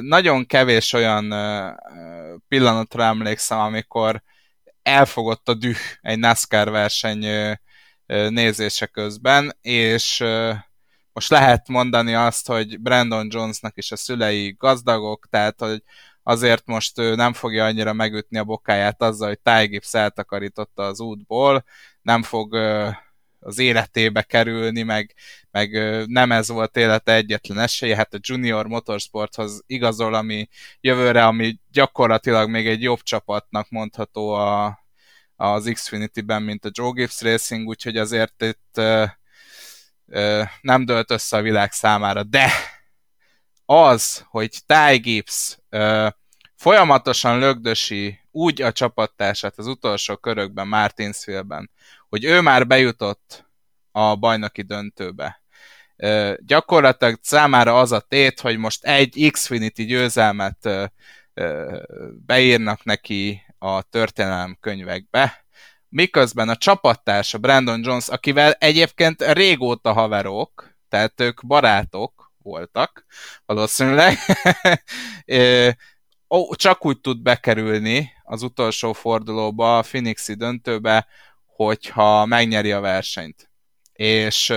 nagyon 0.00 0.46
kevés 0.46 0.92
olyan 0.92 1.34
pillanatra 2.48 3.02
emlékszem, 3.02 3.58
amikor 3.58 4.22
elfogott 4.82 5.48
a 5.48 5.54
düh 5.54 5.78
egy 6.00 6.18
NASCAR 6.18 6.70
verseny 6.70 7.26
nézése 8.06 8.86
közben, 8.86 9.56
és 9.60 10.24
most 11.18 11.30
lehet 11.30 11.68
mondani 11.68 12.14
azt, 12.14 12.46
hogy 12.46 12.80
Brandon 12.80 13.28
Jonesnak 13.30 13.76
is 13.76 13.92
a 13.92 13.96
szülei 13.96 14.54
gazdagok, 14.58 15.26
tehát 15.30 15.60
hogy 15.60 15.82
azért 16.22 16.66
most 16.66 16.98
ő 16.98 17.14
nem 17.14 17.32
fogja 17.32 17.64
annyira 17.64 17.92
megütni 17.92 18.38
a 18.38 18.44
bokáját 18.44 19.02
azzal, 19.02 19.28
hogy 19.28 19.38
Ty 19.38 19.66
Gibbs 19.66 19.94
eltakarította 19.94 20.82
az 20.82 21.00
útból, 21.00 21.64
nem 22.02 22.22
fog 22.22 22.54
az 23.40 23.58
életébe 23.58 24.22
kerülni, 24.22 24.82
meg, 24.82 25.14
meg 25.50 25.70
nem 26.06 26.32
ez 26.32 26.48
volt 26.48 26.76
élete 26.76 27.14
egyetlen 27.14 27.58
esélye, 27.58 27.96
hát 27.96 28.14
a 28.14 28.18
Junior 28.20 28.66
Motorsporthoz 28.66 29.62
igazol, 29.66 30.14
ami 30.14 30.48
jövőre, 30.80 31.26
ami 31.26 31.58
gyakorlatilag 31.72 32.50
még 32.50 32.66
egy 32.66 32.82
jobb 32.82 33.02
csapatnak 33.02 33.70
mondható 33.70 34.30
a, 34.32 34.78
az 35.36 35.70
Xfinity-ben, 35.72 36.42
mint 36.42 36.64
a 36.64 36.70
Joe 36.72 36.90
Gibbs 36.90 37.20
Racing, 37.20 37.68
úgyhogy 37.68 37.96
azért 37.96 38.42
itt 38.42 38.80
nem 40.60 40.84
dölt 40.84 41.10
össze 41.10 41.36
a 41.36 41.42
világ 41.42 41.72
számára, 41.72 42.22
de 42.22 42.50
az, 43.64 44.24
hogy 44.28 44.58
Ty 44.66 44.96
Gibbs 44.96 45.58
folyamatosan 46.56 47.38
lögdösi 47.38 48.20
úgy 48.30 48.62
a 48.62 48.72
csapattársát 48.72 49.58
az 49.58 49.66
utolsó 49.66 50.16
körökben, 50.16 50.68
Martinsville-ben, 50.68 51.70
hogy 52.08 52.24
ő 52.24 52.40
már 52.40 52.66
bejutott 52.66 53.46
a 53.90 54.16
bajnoki 54.16 54.62
döntőbe. 54.62 55.42
Gyakorlatilag 56.38 57.18
számára 57.22 57.80
az 57.80 57.92
a 57.92 58.00
tét, 58.00 58.40
hogy 58.40 58.58
most 58.58 58.84
egy 58.84 59.28
Xfinity 59.32 59.82
győzelmet 59.82 60.68
beírnak 62.26 62.84
neki 62.84 63.42
a 63.58 63.82
történelem 63.82 64.56
könyvekbe, 64.60 65.46
miközben 65.88 66.48
a 66.48 66.56
csapattársa 66.56 67.38
Brandon 67.38 67.80
Jones, 67.84 68.08
akivel 68.08 68.52
egyébként 68.52 69.32
régóta 69.32 69.92
haverok, 69.92 70.76
tehát 70.88 71.20
ők 71.20 71.46
barátok 71.46 72.32
voltak 72.42 73.04
valószínűleg, 73.46 74.18
csak 76.50 76.84
úgy 76.84 77.00
tud 77.00 77.22
bekerülni 77.22 78.12
az 78.24 78.42
utolsó 78.42 78.92
fordulóba, 78.92 79.78
a 79.78 79.82
Phoenixi 79.82 80.34
döntőbe, 80.34 81.06
hogyha 81.46 82.26
megnyeri 82.26 82.72
a 82.72 82.80
versenyt. 82.80 83.50
És 83.92 84.54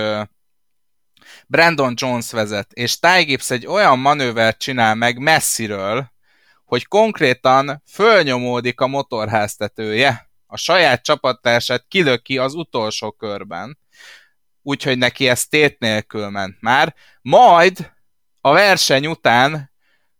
Brandon 1.46 1.94
Jones 1.96 2.30
vezet, 2.30 2.72
és 2.72 2.98
Ty 2.98 3.22
Gibbs 3.24 3.50
egy 3.50 3.66
olyan 3.66 3.98
manővert 3.98 4.58
csinál 4.58 4.94
meg 4.94 5.18
messziről, 5.18 6.10
hogy 6.64 6.86
konkrétan 6.86 7.82
fölnyomódik 7.86 8.80
a 8.80 8.86
motorháztetője, 8.86 10.31
a 10.52 10.56
saját 10.56 11.02
csapattársát 11.02 11.84
kilöki 11.88 12.38
az 12.38 12.54
utolsó 12.54 13.10
körben, 13.10 13.78
úgyhogy 14.62 14.98
neki 14.98 15.28
ez 15.28 15.46
tét 15.46 15.78
nélkül 15.78 16.28
ment 16.28 16.56
már, 16.60 16.94
majd 17.22 17.92
a 18.40 18.52
verseny 18.52 19.06
után 19.06 19.70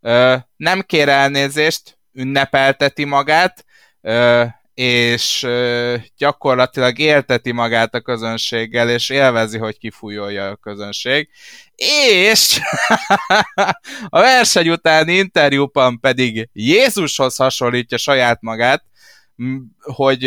ö, 0.00 0.36
nem 0.56 0.80
kér 0.80 1.08
elnézést, 1.08 1.98
ünnepelteti 2.12 3.04
magát, 3.04 3.64
ö, 4.00 4.44
és 4.74 5.42
ö, 5.42 5.96
gyakorlatilag 6.16 6.98
élteti 6.98 7.52
magát 7.52 7.94
a 7.94 8.00
közönséggel, 8.00 8.90
és 8.90 9.10
élvezi, 9.10 9.58
hogy 9.58 9.78
kifújolja 9.78 10.48
a 10.48 10.56
közönség. 10.56 11.28
És 11.74 12.60
a 14.08 14.20
verseny 14.20 14.68
utáni 14.68 15.12
interjúban 15.12 16.00
pedig 16.00 16.48
Jézushoz 16.52 17.36
hasonlítja 17.36 17.98
saját 17.98 18.40
magát, 18.40 18.84
hogy 19.80 20.26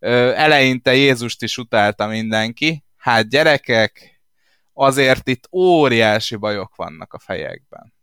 eleinte 0.00 0.94
Jézust 0.94 1.42
is 1.42 1.58
utálta 1.58 2.06
mindenki. 2.06 2.84
Hát 2.96 3.28
gyerekek, 3.28 4.20
azért 4.72 5.28
itt 5.28 5.48
óriási 5.52 6.36
bajok 6.36 6.76
vannak 6.76 7.12
a 7.12 7.18
fejekben. 7.18 7.94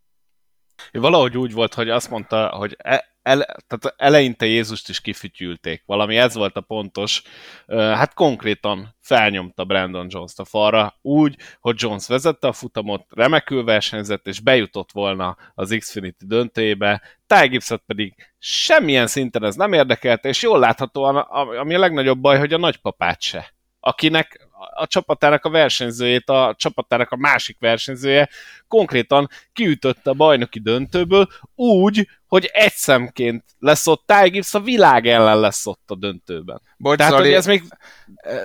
Valahogy 0.91 1.38
úgy 1.38 1.53
volt, 1.53 1.73
hogy 1.73 1.89
azt 1.89 2.10
mondta, 2.10 2.47
hogy 2.47 2.76
e, 2.77 3.06
ele, 3.22 3.45
tehát 3.45 3.93
eleinte 3.97 4.45
Jézust 4.45 4.89
is 4.89 5.02
kifütyülték. 5.02 5.84
Valami 5.85 6.18
ez 6.18 6.34
volt 6.34 6.56
a 6.56 6.61
pontos. 6.61 7.22
Hát 7.68 8.14
konkrétan 8.14 8.95
felnyomta 9.02 9.65
Brandon 9.65 10.07
Jones-t 10.10 10.39
a 10.39 10.45
falra 10.45 10.99
úgy, 11.02 11.35
hogy 11.60 11.76
Jones 11.81 12.07
vezette 12.07 12.47
a 12.47 12.53
futamot, 12.53 13.06
remekül 13.10 13.64
versenyzett, 13.64 14.27
és 14.27 14.39
bejutott 14.39 14.91
volna 14.91 15.38
az 15.53 15.76
Xfinity 15.80 16.26
döntőjébe, 16.26 17.02
Ty 17.27 17.47
Gibbs-et 17.47 17.84
pedig 17.85 18.15
semmilyen 18.39 19.07
szinten 19.07 19.43
ez 19.43 19.56
nem 19.56 19.73
érdekelte, 19.73 20.30
és 20.30 20.41
jól 20.41 20.60
láthatóan, 20.60 21.15
ami 21.57 21.76
a 21.76 21.80
legnagyobb 21.80 22.19
baj, 22.19 22.38
hogy 22.38 22.53
a 22.53 22.57
nagypapát 22.57 23.22
se 23.22 23.53
akinek 23.88 24.44
a 24.73 24.88
csapatának 24.88 25.45
a 25.45 25.49
versenyzőjét, 25.49 26.30
a 26.30 26.53
csapatának 26.57 27.11
a 27.11 27.15
másik 27.15 27.57
versenyzője 27.60 28.30
konkrétan 28.68 29.27
kiütötte 29.53 30.10
a 30.10 30.14
bajnoki 30.14 30.60
döntőből 30.60 31.27
úgy, 31.56 32.07
hogy 32.35 32.49
egy 32.53 32.73
szemként 32.73 33.43
lesz 33.59 33.87
ott 33.87 34.03
Ty 34.05 34.29
Gibbs, 34.29 34.53
a 34.53 34.59
világ 34.59 35.07
ellen 35.07 35.39
lesz 35.39 35.65
ott 35.65 35.83
a 35.87 35.95
döntőben. 35.95 36.61
Bocs, 36.77 36.97
Tehát, 36.97 37.11
Zoli, 37.11 37.25
hogy 37.25 37.33
ez 37.33 37.45
még... 37.45 37.63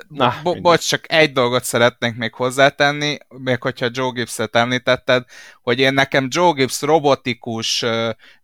Na, 0.08 0.34
bo- 0.42 0.60
bocs, 0.60 0.88
csak 0.88 1.12
egy 1.12 1.32
dolgot 1.32 1.64
szeretnénk 1.64 2.16
még 2.16 2.34
hozzátenni, 2.34 3.18
még 3.28 3.62
hogyha 3.62 3.88
Joe 3.92 4.10
Gibbs-et 4.10 4.56
említetted, 4.56 5.24
hogy 5.62 5.78
én 5.78 5.94
nekem 5.94 6.26
Joe 6.30 6.52
Gibbs 6.52 6.82
robotikus, 6.82 7.84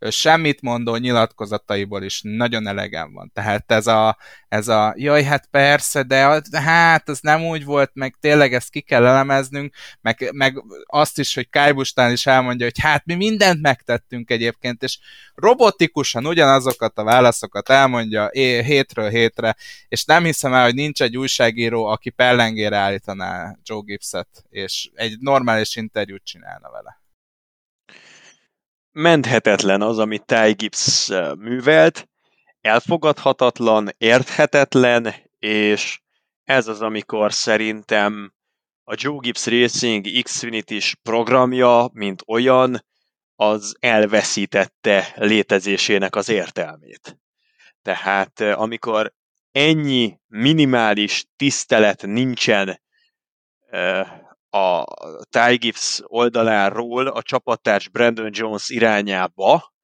semmit 0.08 0.60
mondó 0.60 0.96
nyilatkozataiból 0.96 2.02
is 2.02 2.20
nagyon 2.22 2.66
elegem 2.66 3.12
van. 3.12 3.30
Tehát 3.34 3.72
ez 3.72 3.86
a, 3.86 4.16
ez 4.48 4.68
a 4.68 4.94
jaj, 4.96 5.22
hát 5.22 5.46
persze, 5.50 6.02
de 6.02 6.42
hát 6.60 7.08
ez 7.08 7.18
nem 7.20 7.44
úgy 7.44 7.64
volt, 7.64 7.90
meg 7.94 8.16
tényleg 8.20 8.54
ezt 8.54 8.70
ki 8.70 8.80
kell 8.80 9.06
elemeznünk, 9.06 9.74
meg, 10.00 10.30
meg 10.32 10.62
azt 10.86 11.18
is, 11.18 11.34
hogy 11.34 11.48
Kájbustán 11.48 12.12
is 12.12 12.26
elmondja, 12.26 12.66
hogy 12.66 12.80
hát 12.80 13.04
mi 13.04 13.14
mindent 13.14 13.60
megtettünk 13.60 14.30
egyébként, 14.30 14.82
és 14.82 14.98
robotikusan 15.36 16.26
ugyanazokat 16.26 16.98
a 16.98 17.04
válaszokat 17.04 17.68
elmondja 17.68 18.28
hétről 18.32 19.08
hétre, 19.08 19.56
és 19.88 20.04
nem 20.04 20.24
hiszem 20.24 20.52
el, 20.52 20.64
hogy 20.64 20.74
nincs 20.74 21.02
egy 21.02 21.16
újságíró, 21.16 21.84
aki 21.84 22.10
pellengére 22.10 22.76
állítaná 22.76 23.56
Joe 23.62 23.80
Gibbs-et, 23.84 24.44
és 24.48 24.90
egy 24.94 25.18
normális 25.18 25.76
interjút 25.76 26.24
csinálna 26.24 26.70
vele. 26.70 27.00
Menthetetlen 28.92 29.82
az, 29.82 29.98
amit 29.98 30.24
Ty 30.24 30.52
Gibbs 30.52 31.12
művelt, 31.38 32.08
elfogadhatatlan, 32.60 33.88
érthetetlen, 33.98 35.14
és 35.38 36.00
ez 36.44 36.68
az, 36.68 36.82
amikor 36.82 37.32
szerintem 37.32 38.34
a 38.84 38.94
Joe 38.96 39.18
Gibbs 39.20 39.46
Racing 39.46 40.22
Xfinity-s 40.22 40.96
programja, 41.02 41.90
mint 41.92 42.22
olyan, 42.26 42.84
az 43.36 43.76
elveszítette 43.80 45.12
létezésének 45.16 46.16
az 46.16 46.28
értelmét. 46.28 47.18
Tehát 47.82 48.40
amikor 48.40 49.12
ennyi 49.52 50.18
minimális 50.26 51.26
tisztelet 51.36 52.02
nincsen 52.02 52.80
a 54.50 54.84
Ty 55.30 55.56
Gibbs 55.56 56.00
oldaláról 56.02 57.06
a 57.06 57.22
csapattárs 57.22 57.88
Brandon 57.88 58.30
Jones 58.32 58.68
irányába, 58.68 59.74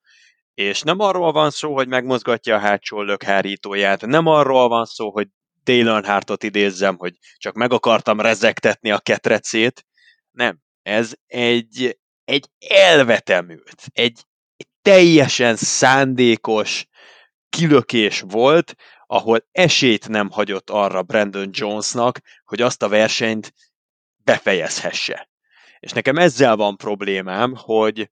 és 0.54 0.82
nem 0.82 1.00
arról 1.00 1.32
van 1.32 1.50
szó, 1.50 1.74
hogy 1.74 1.88
megmozgatja 1.88 2.54
a 2.54 2.58
hátsó 2.58 3.02
lökhárítóját, 3.02 4.06
nem 4.06 4.26
arról 4.26 4.68
van 4.68 4.84
szó, 4.84 5.10
hogy 5.10 5.28
Dale 5.64 5.90
Earnhardtot 5.90 6.42
idézzem, 6.42 6.96
hogy 6.96 7.14
csak 7.36 7.54
meg 7.54 7.72
akartam 7.72 8.20
rezektetni 8.20 8.90
a 8.90 8.98
ketrecét. 8.98 9.86
Nem, 10.30 10.60
ez 10.82 11.12
egy, 11.26 11.98
egy 12.24 12.50
elvetemült, 12.68 13.82
egy, 13.92 14.20
egy 14.56 14.68
teljesen 14.82 15.56
szándékos 15.56 16.86
kilökés 17.48 18.20
volt, 18.26 18.74
ahol 19.06 19.46
esélyt 19.52 20.08
nem 20.08 20.30
hagyott 20.30 20.70
arra 20.70 21.02
Brandon 21.02 21.48
Jonesnak, 21.52 22.20
hogy 22.44 22.60
azt 22.60 22.82
a 22.82 22.88
versenyt 22.88 23.52
befejezhesse. 24.16 25.30
És 25.80 25.92
nekem 25.92 26.16
ezzel 26.16 26.56
van 26.56 26.76
problémám, 26.76 27.54
hogy, 27.56 28.10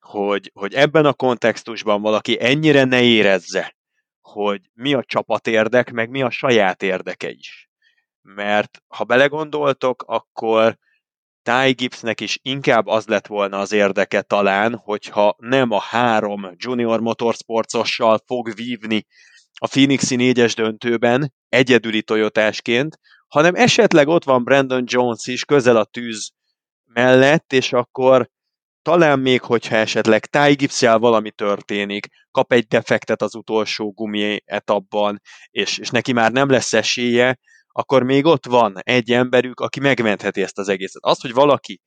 hogy, 0.00 0.50
hogy 0.54 0.74
ebben 0.74 1.06
a 1.06 1.12
kontextusban 1.12 2.02
valaki 2.02 2.36
ennyire 2.40 2.84
ne 2.84 3.02
érezze, 3.02 3.76
hogy 4.20 4.70
mi 4.72 4.94
a 4.94 5.04
csapat 5.04 5.46
érdek, 5.46 5.90
meg 5.90 6.10
mi 6.10 6.22
a 6.22 6.30
saját 6.30 6.82
érdeke 6.82 7.30
is. 7.30 7.70
Mert 8.20 8.82
ha 8.86 9.04
belegondoltok, 9.04 10.02
akkor 10.06 10.78
Ty 11.42 11.72
Gibbsnek 11.72 12.20
is 12.20 12.38
inkább 12.42 12.86
az 12.86 13.06
lett 13.06 13.26
volna 13.26 13.58
az 13.58 13.72
érdeke 13.72 14.22
talán, 14.22 14.74
hogyha 14.74 15.36
nem 15.38 15.70
a 15.70 15.80
három 15.80 16.50
junior 16.56 17.00
motorsportossal 17.00 18.22
fog 18.26 18.54
vívni 18.54 19.06
a 19.58 19.66
Phoenixi 19.66 20.16
négyes 20.16 20.54
döntőben, 20.54 21.32
egyedüli 21.48 22.02
tojotásként, 22.02 22.98
hanem 23.28 23.54
esetleg 23.54 24.08
ott 24.08 24.24
van 24.24 24.44
Brandon 24.44 24.84
Jones 24.86 25.26
is 25.26 25.44
közel 25.44 25.76
a 25.76 25.84
tűz 25.84 26.30
mellett, 26.84 27.52
és 27.52 27.72
akkor 27.72 28.28
talán 28.82 29.18
még, 29.18 29.40
hogyha 29.40 29.76
esetleg 29.76 30.26
Ty 30.26 30.52
gibbs 30.54 30.80
valami 30.80 31.30
történik, 31.30 32.06
kap 32.30 32.52
egy 32.52 32.66
defektet 32.66 33.22
az 33.22 33.34
utolsó 33.34 33.92
gumi 33.92 34.42
etapban, 34.44 35.20
és, 35.50 35.78
és 35.78 35.90
neki 35.90 36.12
már 36.12 36.32
nem 36.32 36.50
lesz 36.50 36.72
esélye, 36.72 37.38
akkor 37.72 38.02
még 38.02 38.24
ott 38.24 38.46
van 38.46 38.78
egy 38.80 39.10
emberük, 39.10 39.60
aki 39.60 39.80
megmentheti 39.80 40.42
ezt 40.42 40.58
az 40.58 40.68
egészet. 40.68 41.02
Az, 41.04 41.20
hogy 41.20 41.32
valaki 41.32 41.80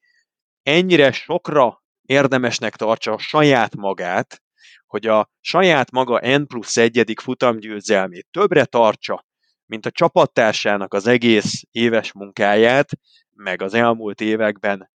ennyire 0.63 1.11
sokra 1.11 1.83
érdemesnek 2.01 2.75
tartsa 2.75 3.13
a 3.13 3.17
saját 3.17 3.75
magát, 3.75 4.41
hogy 4.87 5.07
a 5.07 5.29
saját 5.39 5.91
maga 5.91 6.37
N 6.37 6.45
plusz 6.47 6.77
egyedik 6.77 7.19
futamgyőzelmét 7.19 8.27
többre 8.31 8.65
tartsa, 8.65 9.25
mint 9.65 9.85
a 9.85 9.91
csapattársának 9.91 10.93
az 10.93 11.07
egész 11.07 11.61
éves 11.71 12.11
munkáját, 12.11 12.89
meg 13.33 13.61
az 13.61 13.73
elmúlt 13.73 14.21
években 14.21 14.91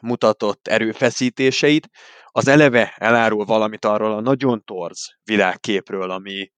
mutatott 0.00 0.68
erőfeszítéseit, 0.68 1.88
az 2.26 2.48
eleve 2.48 2.94
elárul 2.96 3.44
valamit 3.44 3.84
arról 3.84 4.12
a 4.12 4.20
nagyon 4.20 4.64
torz 4.64 5.16
világképről, 5.22 6.10
ami 6.10 6.52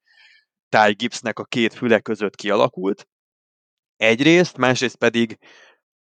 Ty 0.68 0.92
Gibbsnek 0.92 1.38
a 1.38 1.44
két 1.44 1.74
füle 1.74 2.00
között 2.00 2.34
kialakult. 2.34 3.08
Egyrészt, 3.96 4.56
másrészt 4.56 4.96
pedig 4.96 5.38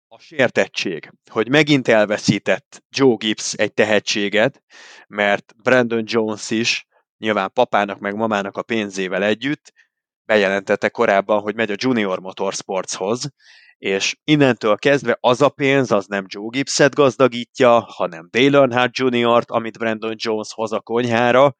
a 0.07 0.19
sértettség, 0.19 1.11
hogy 1.31 1.49
megint 1.49 1.87
elveszített 1.87 2.83
Joe 2.89 3.15
Gibbs 3.17 3.53
egy 3.53 3.73
tehetséget, 3.73 4.63
mert 5.07 5.53
Brandon 5.63 6.03
Jones 6.05 6.49
is 6.49 6.87
nyilván 7.17 7.51
papának 7.53 7.99
meg 7.99 8.15
mamának 8.15 8.57
a 8.57 8.63
pénzével 8.63 9.23
együtt 9.23 9.73
bejelentette 10.25 10.89
korábban, 10.89 11.41
hogy 11.41 11.55
megy 11.55 11.71
a 11.71 11.75
Junior 11.77 12.19
Motorsportshoz, 12.19 13.29
és 13.77 14.17
innentől 14.23 14.75
kezdve 14.77 15.17
az 15.19 15.41
a 15.41 15.49
pénz, 15.49 15.91
az 15.91 16.05
nem 16.05 16.25
Joe 16.27 16.47
Gibbs-et 16.49 16.95
gazdagítja, 16.95 17.79
hanem 17.79 18.27
Dale 18.31 18.57
Earnhardt 18.57 18.97
Jr.-t, 18.97 19.49
amit 19.49 19.77
Brandon 19.77 20.15
Jones 20.17 20.47
hoz 20.53 20.71
a 20.71 20.79
konyhára, 20.79 21.55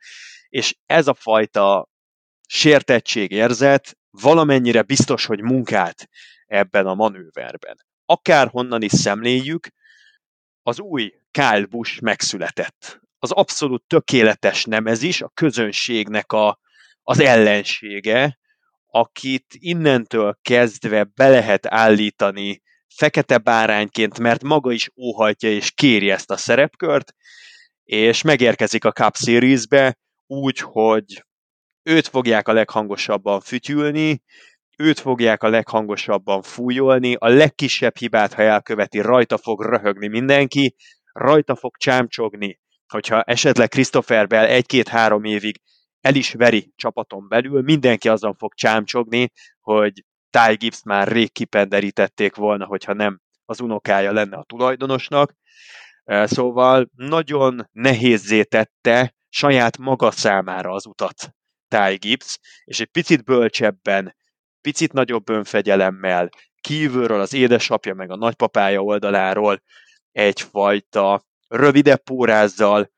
és 0.50 0.76
ez 0.86 1.08
a 1.08 1.14
fajta 1.14 1.90
sértettség 2.48 3.32
érzet 3.32 3.98
valamennyire 4.22 4.82
biztos, 4.82 5.26
hogy 5.26 5.42
munkát 5.42 6.10
ebben 6.46 6.86
a 6.86 6.94
manőverben. 6.94 7.78
Akárhonnan 8.06 8.82
is 8.82 8.92
szemléljük, 8.92 9.68
az 10.64 10.80
új 10.80 11.14
Kyle 11.32 11.66
Busch 11.66 12.02
megszületett. 12.02 13.00
Az 13.20 13.32
abszolút 13.32 13.84
tökéletes 13.88 14.66
nemezis, 14.66 15.22
a 15.22 15.32
közönségnek 15.34 16.32
a, 16.32 16.60
az 17.02 17.20
ellensége, 17.20 18.40
akit 18.88 19.46
innentől 19.50 20.38
kezdve 20.42 21.04
be 21.04 21.30
lehet 21.30 21.66
állítani 21.66 22.62
fekete 22.96 23.38
bárányként, 23.38 24.20
mert 24.20 24.44
maga 24.44 24.72
is 24.72 24.90
óhajtja 24.96 25.50
és 25.50 25.72
kéri 25.72 26.10
ezt 26.10 26.32
a 26.32 26.38
szerepkört, 26.38 27.14
és 27.84 28.22
megérkezik 28.22 28.86
a 28.86 28.92
Cup 28.92 29.16
Series-be 29.16 29.98
úgy, 30.28 30.60
hogy 30.60 31.26
őt 31.86 32.08
fogják 32.08 32.48
a 32.48 32.54
leghangosabban 32.54 33.40
fütyülni, 33.40 34.22
őt 34.78 35.00
fogják 35.00 35.44
a 35.44 35.50
leghangosabban 35.50 36.42
fújolni, 36.42 37.16
a 37.16 37.28
legkisebb 37.28 37.98
hibát, 37.98 38.34
ha 38.34 38.42
elköveti, 38.42 39.00
rajta 39.00 39.38
fog 39.38 39.62
röhögni 39.62 40.08
mindenki, 40.08 40.76
rajta 41.12 41.56
fog 41.56 41.78
csámcsogni, 41.78 42.60
hogyha 42.88 43.22
esetleg 43.22 43.68
Christopher 43.70 44.28
Bell 44.28 44.46
egy-két-három 44.46 45.24
évig 45.24 45.62
el 46.02 46.16
is 46.16 46.34
veri 46.34 46.74
csapaton 46.76 47.28
belül, 47.28 47.62
mindenki 47.62 48.10
azon 48.10 48.36
fog 48.36 48.54
csámcsogni, 48.54 49.32
hogy 49.60 50.04
Ty 50.30 50.56
Gibbs 50.56 50.84
már 50.84 51.08
rég 51.08 51.32
kipenderítették 51.32 52.36
volna, 52.36 52.66
hogyha 52.66 52.94
nem 52.94 53.20
az 53.46 53.62
unokája 53.62 54.12
lenne 54.12 54.38
a 54.38 54.44
tulajdonosnak. 54.44 55.34
Szóval 56.06 56.90
nagyon 56.96 57.70
nehézzé 57.72 58.44
tette 58.44 59.16
saját 59.30 59.78
maga 59.78 60.12
számára 60.12 60.72
az 60.72 60.86
utat 60.86 61.36
Ty 61.78 61.96
Gibbs, 61.96 62.40
és 62.64 62.80
egy 62.80 62.90
picit 62.92 63.24
bölcsebben, 63.24 64.16
picit 64.62 64.94
nagyobb 64.94 65.30
önfegyelemmel, 65.30 66.30
kívülről 66.62 67.20
az 67.20 67.34
édesapja 67.34 67.94
meg 67.94 68.12
a 68.12 68.16
nagypapája 68.16 68.82
oldaláról 68.82 69.62
egyfajta 70.12 71.26
rövidebb 71.48 72.04
pórázzal 72.04 72.94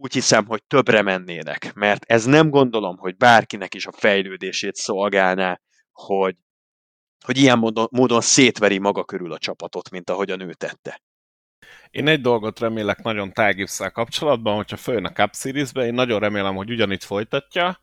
úgy 0.00 0.12
hiszem, 0.12 0.46
hogy 0.46 0.62
többre 0.64 1.02
mennének, 1.02 1.74
mert 1.74 2.04
ez 2.04 2.24
nem 2.24 2.50
gondolom, 2.50 2.96
hogy 2.96 3.16
bárkinek 3.16 3.74
is 3.74 3.86
a 3.86 3.92
fejlődését 3.92 4.74
szolgálná, 4.74 5.60
hogy, 5.92 6.36
hogy 7.24 7.38
ilyen 7.38 7.58
módon, 7.58 7.88
módon 7.90 8.20
szétveri 8.20 8.78
maga 8.78 9.04
körül 9.04 9.32
a 9.32 9.38
csapatot, 9.38 9.90
mint 9.90 10.10
ahogyan 10.10 10.40
ő 10.40 10.52
tette. 10.52 11.02
Én 11.90 12.08
egy 12.08 12.20
dolgot 12.20 12.58
remélek 12.58 13.02
nagyon 13.02 13.32
Tágipszál 13.32 13.90
kapcsolatban, 13.90 14.56
hogyha 14.56 14.76
följön 14.76 15.04
a 15.04 15.12
Cup 15.12 15.34
Series-be, 15.34 15.86
én 15.86 15.94
nagyon 15.94 16.20
remélem, 16.20 16.54
hogy 16.54 16.70
ugyanitt 16.70 17.02
folytatja, 17.02 17.80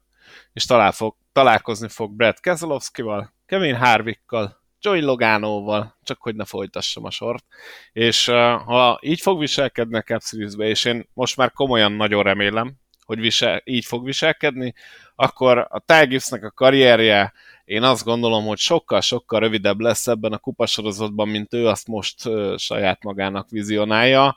és 0.54 0.66
talál 0.66 0.92
fog, 0.92 1.16
találkozni 1.32 1.88
fog 1.88 2.12
Brad 2.12 2.40
Keselowski-val, 2.40 3.34
Kevin 3.46 3.76
Harvickkal, 3.76 4.64
Joey 4.82 5.02
Logánóval, 5.02 5.98
csak 6.04 6.22
hogy 6.22 6.36
ne 6.36 6.46
folytassam 6.46 7.06
a 7.06 7.10
sort. 7.10 7.46
És 7.92 8.28
uh, 8.28 8.36
ha 8.62 9.00
így 9.02 9.22
fog 9.22 9.40
viselkedni 9.40 9.98
a 9.98 10.02
Cap 10.02 10.22
Series-be, 10.22 10.66
és 10.66 10.86
én 10.86 11.10
most 11.14 11.38
már 11.38 11.52
komolyan 11.52 11.92
nagyon 11.92 12.24
remélem, 12.24 12.74
hogy 13.06 13.20
visel, 13.20 13.62
így 13.64 13.86
fog 13.86 14.06
viselkedni, 14.06 14.74
akkor 15.16 15.68
a 15.70 15.80
Ty 15.80 16.20
a 16.30 16.52
karrierje 16.56 17.34
én 17.66 17.84
azt 17.84 18.04
gondolom, 18.04 18.46
hogy 18.46 18.58
sokkal-sokkal 18.58 19.40
rövidebb 19.40 19.80
lesz 19.80 20.08
ebben 20.08 20.34
a 20.34 20.38
kupasorozatban, 20.38 21.28
mint 21.28 21.54
ő 21.54 21.68
azt 21.68 21.88
most 21.88 22.26
ö, 22.26 22.56
saját 22.58 23.04
magának 23.04 23.50
vizionálja. 23.50 24.36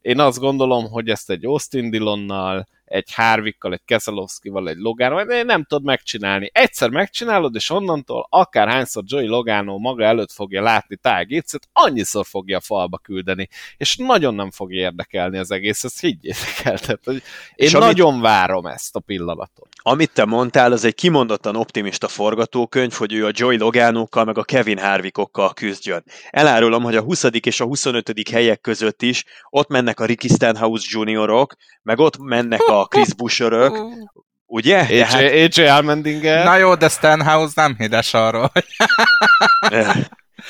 Én 0.00 0.20
azt 0.20 0.38
gondolom, 0.38 0.90
hogy 0.90 1.08
ezt 1.08 1.30
egy 1.30 1.44
Austin 1.44 1.90
Dillonnal, 1.90 2.68
egy 2.90 3.14
Harvickkal, 3.14 3.72
egy 3.72 3.84
Keselowskival, 3.84 4.68
egy 4.68 4.76
Logano, 4.76 5.24
de 5.24 5.42
nem 5.42 5.64
tudod 5.64 5.84
megcsinálni. 5.84 6.50
Egyszer 6.52 6.90
megcsinálod, 6.90 7.54
és 7.54 7.70
onnantól 7.70 8.26
akárhányszor 8.30 9.02
Joey 9.06 9.26
Logano 9.26 9.78
maga 9.78 10.04
előtt 10.04 10.32
fogja 10.32 10.62
látni 10.62 10.96
Ty 10.96 11.24
Gibbs-et, 11.26 11.68
annyiszor 11.72 12.26
fogja 12.26 12.56
a 12.56 12.60
falba 12.60 12.98
küldeni, 12.98 13.48
és 13.76 13.96
nagyon 13.96 14.34
nem 14.34 14.50
fog 14.50 14.72
érdekelni 14.72 15.38
az 15.38 15.50
egész, 15.50 15.84
ezt 15.84 16.00
higgyétek 16.00 16.60
el. 16.64 16.78
Tehát, 16.78 17.04
hogy 17.04 17.14
én 17.14 17.22
és 17.54 17.72
nagyon 17.72 18.12
amit, 18.12 18.22
várom 18.22 18.66
ezt 18.66 18.96
a 18.96 19.00
pillanatot. 19.00 19.68
Amit 19.82 20.12
te 20.12 20.24
mondtál, 20.24 20.72
az 20.72 20.84
egy 20.84 20.94
kimondottan 20.94 21.56
optimista 21.56 22.08
forgatókönyv, 22.08 22.92
hogy 22.92 23.12
ő 23.12 23.26
a 23.26 23.30
Joey 23.32 23.58
Loganokkal, 23.58 24.24
meg 24.24 24.38
a 24.38 24.44
Kevin 24.44 24.78
Harvickokkal 24.78 25.52
küzdjön. 25.52 26.04
Elárulom, 26.30 26.82
hogy 26.82 26.96
a 26.96 27.02
20. 27.02 27.24
és 27.40 27.60
a 27.60 27.64
25. 27.64 28.28
helyek 28.30 28.60
között 28.60 29.02
is 29.02 29.24
ott 29.50 29.68
mennek 29.68 30.00
a 30.00 30.04
Ricky 30.04 30.28
Stenhouse 30.28 30.86
juniorok, 30.90 31.54
meg 31.82 31.98
ott 31.98 32.18
mennek 32.18 32.60
a 32.60 32.79
Chris 32.86 33.14
Busherök, 33.14 33.78
ugye? 34.46 34.78
AJ, 34.78 34.98
hát... 34.98 35.22
AJ 35.22 35.66
Almendinger. 35.66 36.44
Na 36.44 36.56
jó, 36.56 36.74
de 36.74 36.88
Stenhouse 36.88 37.52
nem 37.56 37.74
híres 37.78 38.14
arról. 38.14 38.52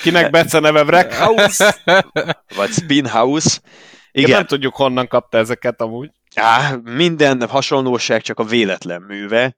Kinek 0.03 0.31
Bece 0.31 0.59
neve 0.59 0.83
Wreckhouse? 0.83 1.77
Vagy 2.57 2.71
Spinhouse. 2.71 3.59
Igen. 4.13 4.31
nem 4.31 4.47
tudjuk, 4.47 4.75
honnan 4.77 5.09
kapta 5.09 5.39
ezeket 5.39 5.81
amúgy. 5.81 6.11
Á, 6.35 6.75
minden 6.85 7.49
hasonlóság 7.49 8.23
csak 8.23 8.39
a 8.39 8.45
véletlen 8.45 9.03
műve. 9.03 9.57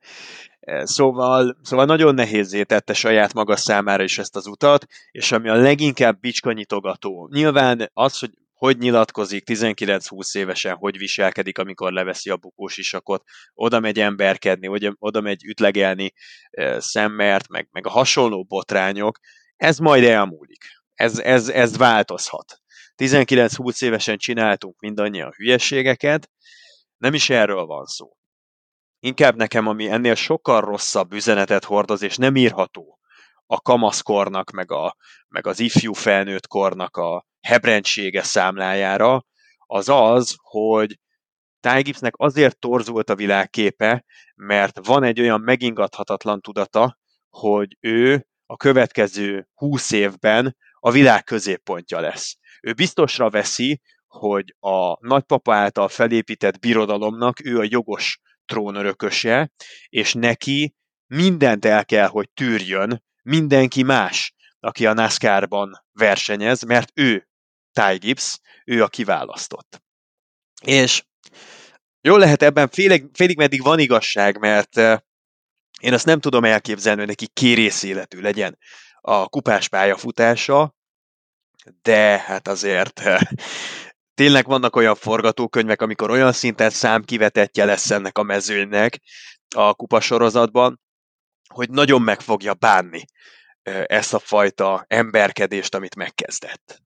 Szóval, 0.82 1.56
szóval 1.62 1.84
nagyon 1.84 2.14
nehézé 2.14 2.62
tette 2.62 2.92
saját 2.92 3.32
maga 3.32 3.56
számára 3.56 4.02
is 4.02 4.18
ezt 4.18 4.36
az 4.36 4.46
utat, 4.46 4.86
és 5.10 5.32
ami 5.32 5.48
a 5.48 5.54
leginkább 5.54 6.20
bicskanyitogató. 6.20 7.28
Nyilván 7.32 7.90
az, 7.94 8.18
hogy 8.18 8.30
hogy 8.62 8.78
nyilatkozik 8.78 9.42
19-20 9.46 10.36
évesen, 10.36 10.74
hogy 10.74 10.98
viselkedik, 10.98 11.58
amikor 11.58 11.92
leveszi 11.92 12.30
a 12.30 12.36
bukós 12.36 12.76
isakot, 12.76 13.22
oda 13.54 13.80
megy 13.80 14.00
emberkedni, 14.00 14.94
oda 14.98 15.20
megy 15.20 15.44
ütlegelni 15.44 16.12
e, 16.50 16.80
szemmert, 16.80 17.48
meg, 17.48 17.68
meg 17.70 17.86
a 17.86 17.90
hasonló 17.90 18.44
botrányok, 18.44 19.18
ez 19.56 19.78
majd 19.78 20.04
elmúlik. 20.04 20.64
Ez, 20.94 21.18
ez, 21.18 21.48
ez 21.48 21.76
változhat. 21.76 22.60
19-20 22.96 23.82
évesen 23.82 24.18
csináltunk 24.18 24.80
mindannyian 24.80 25.32
hülyeségeket, 25.36 26.30
nem 26.96 27.14
is 27.14 27.30
erről 27.30 27.64
van 27.64 27.84
szó. 27.84 28.08
Inkább 29.00 29.36
nekem, 29.36 29.66
ami 29.66 29.88
ennél 29.88 30.14
sokkal 30.14 30.60
rosszabb 30.60 31.12
üzenetet 31.12 31.64
hordoz, 31.64 32.02
és 32.02 32.16
nem 32.16 32.36
írható 32.36 32.98
a 33.46 33.60
kamaszkornak, 33.60 34.50
meg, 34.50 34.70
a, 34.72 34.96
meg 35.28 35.46
az 35.46 35.60
ifjú 35.60 35.92
felnőtt 35.92 36.46
kornak 36.46 36.96
a, 36.96 37.30
hebrentsége 37.42 38.22
számlájára, 38.22 39.24
az 39.66 39.88
az, 39.88 40.36
hogy 40.38 40.98
Ty 41.60 41.92
azért 42.10 42.58
torzult 42.58 43.10
a 43.10 43.14
világképe, 43.14 44.04
mert 44.34 44.86
van 44.86 45.02
egy 45.04 45.20
olyan 45.20 45.40
megingathatatlan 45.40 46.40
tudata, 46.40 46.98
hogy 47.28 47.76
ő 47.80 48.26
a 48.46 48.56
következő 48.56 49.48
húsz 49.54 49.90
évben 49.90 50.56
a 50.74 50.90
világ 50.90 51.24
középpontja 51.24 52.00
lesz. 52.00 52.36
Ő 52.62 52.72
biztosra 52.72 53.30
veszi, 53.30 53.80
hogy 54.06 54.54
a 54.58 55.06
nagypapa 55.06 55.54
által 55.54 55.88
felépített 55.88 56.58
birodalomnak 56.58 57.44
ő 57.44 57.58
a 57.58 57.66
jogos 57.68 58.20
trónörököse, 58.44 59.52
és 59.88 60.14
neki 60.14 60.74
mindent 61.06 61.64
el 61.64 61.84
kell, 61.84 62.06
hogy 62.06 62.30
tűrjön 62.34 63.04
mindenki 63.22 63.82
más, 63.82 64.34
aki 64.60 64.86
a 64.86 64.92
NASCAR-ban 64.92 65.84
versenyez, 65.92 66.62
mert 66.62 66.90
ő 66.94 67.28
Ty 67.72 67.96
Gibbs, 67.98 68.38
ő 68.64 68.82
a 68.82 68.88
kiválasztott. 68.88 69.82
És 70.62 71.02
jól 72.00 72.18
lehet 72.18 72.42
ebben 72.42 72.68
félig, 72.68 73.04
félig 73.12 73.36
meddig 73.36 73.62
van 73.62 73.78
igazság, 73.78 74.38
mert 74.38 74.76
eh, 74.76 74.98
én 75.80 75.92
azt 75.92 76.06
nem 76.06 76.20
tudom 76.20 76.44
elképzelni, 76.44 76.98
hogy 76.98 77.08
neki 77.08 77.26
kérész 77.26 77.82
életű 77.82 78.20
legyen 78.20 78.58
a 79.00 79.28
kupás 79.28 79.68
pályafutása, 79.68 80.74
de 81.82 82.18
hát 82.18 82.48
azért 82.48 83.00
eh, 83.00 83.20
tényleg 84.14 84.46
vannak 84.46 84.76
olyan 84.76 84.94
forgatókönyvek, 84.94 85.82
amikor 85.82 86.10
olyan 86.10 86.32
szinten 86.32 86.70
számkivetetje 86.70 87.64
lesz 87.64 87.90
ennek 87.90 88.18
a 88.18 88.22
mezőnynek 88.22 89.00
a 89.54 89.74
kupasorozatban, 89.74 90.80
hogy 91.48 91.70
nagyon 91.70 92.02
meg 92.02 92.20
fogja 92.20 92.54
bánni 92.54 93.04
eh, 93.62 93.84
ezt 93.86 94.14
a 94.14 94.18
fajta 94.18 94.84
emberkedést, 94.88 95.74
amit 95.74 95.94
megkezdett. 95.94 96.82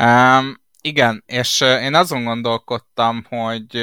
Um, 0.00 0.60
igen, 0.80 1.22
és 1.26 1.60
én 1.60 1.94
azon 1.94 2.24
gondolkodtam, 2.24 3.26
hogy 3.28 3.74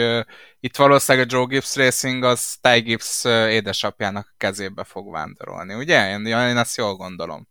itt 0.60 0.78
valószínűleg 0.78 1.28
a 1.28 1.36
Joe 1.36 1.46
Gibbs 1.46 1.76
Racing 1.76 2.24
az 2.24 2.58
Ty 2.62 2.80
Gibbs 2.80 3.26
édesapjának 3.26 4.28
a 4.30 4.36
kezébe 4.38 4.84
fog 4.84 5.12
vándorolni, 5.12 5.74
ugye? 5.74 6.10
Én, 6.10 6.26
én 6.26 6.58
ezt 6.58 6.78
jól 6.78 6.96
gondolom. 6.96 7.48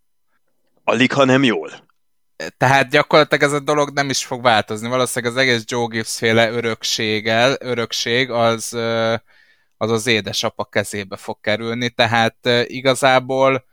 Alig, 0.84 1.12
ha 1.12 1.24
nem 1.24 1.44
jól. 1.44 1.86
Tehát 2.56 2.90
gyakorlatilag 2.90 3.42
ez 3.42 3.52
a 3.52 3.60
dolog 3.60 3.90
nem 3.90 4.10
is 4.10 4.24
fog 4.24 4.42
változni. 4.42 4.88
Valószínűleg 4.88 5.34
az 5.34 5.40
egész 5.40 5.64
Joe 5.66 5.86
Gibbs 5.86 6.16
féle 6.16 6.50
örökséggel, 6.50 7.56
örökség 7.60 8.30
az, 8.30 8.72
az 9.76 9.90
az 9.90 10.06
édesapa 10.06 10.64
kezébe 10.64 11.16
fog 11.16 11.40
kerülni, 11.40 11.90
tehát 11.90 12.36
igazából 12.64 13.64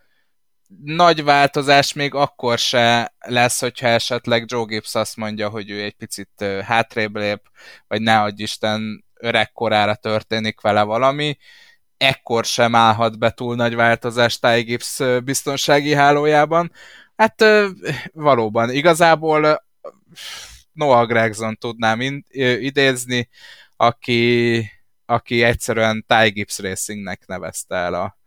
nagy 0.84 1.24
változás 1.24 1.94
még 1.94 2.14
akkor 2.14 2.58
se 2.58 3.14
lesz, 3.20 3.60
hogyha 3.60 3.88
esetleg 3.88 4.44
Joe 4.48 4.66
Gibbs 4.66 4.96
azt 4.96 5.16
mondja, 5.16 5.50
hogy 5.50 5.70
ő 5.70 5.84
egy 5.84 5.94
picit 5.94 6.46
hátrébb 6.64 7.16
lép, 7.16 7.42
vagy 7.88 8.02
ne 8.02 8.22
adj 8.22 8.44
Isten 8.44 9.06
öregkorára 9.14 9.96
történik 9.96 10.62
vele 10.62 10.84
valami. 10.84 11.38
Ekkor 11.98 12.46
sem 12.46 12.76
állhat 12.76 13.20
be 13.20 13.32
túl 13.32 13.56
nagy 13.56 13.76
változás 13.76 14.40
Ty 14.40 14.62
Gibbs 14.62 15.02
biztonsági 15.24 15.94
hálójában. 15.94 16.72
Hát 17.16 17.44
valóban, 18.14 18.72
igazából 18.72 19.64
Noah 20.72 21.08
Gregson 21.08 21.58
tudnám 21.58 22.24
idézni, 22.60 23.30
aki, 23.76 24.72
aki 25.06 25.44
egyszerűen 25.44 26.06
Ty 26.08 26.30
Gibbs 26.30 26.60
Racingnek 26.60 27.28
nevezte 27.28 27.76
el 27.76 27.94
a, 27.94 28.18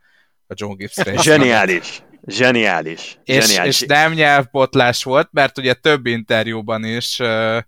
a 0.47 0.55
Joe 0.55 0.75
Gibbs 0.75 0.97
Racing. 1.05 1.23
Zseniális. 1.23 2.03
Zseniális. 2.29 3.19
És, 3.25 3.45
Zseniális. 3.45 3.81
és 3.81 3.87
nem 3.87 4.13
nyelvbotlás 4.13 5.05
volt, 5.05 5.29
mert 5.33 5.59
ugye 5.59 5.75
több 5.75 6.07
interjúban 6.07 6.85
is 6.85 7.19
uh, 7.19 7.59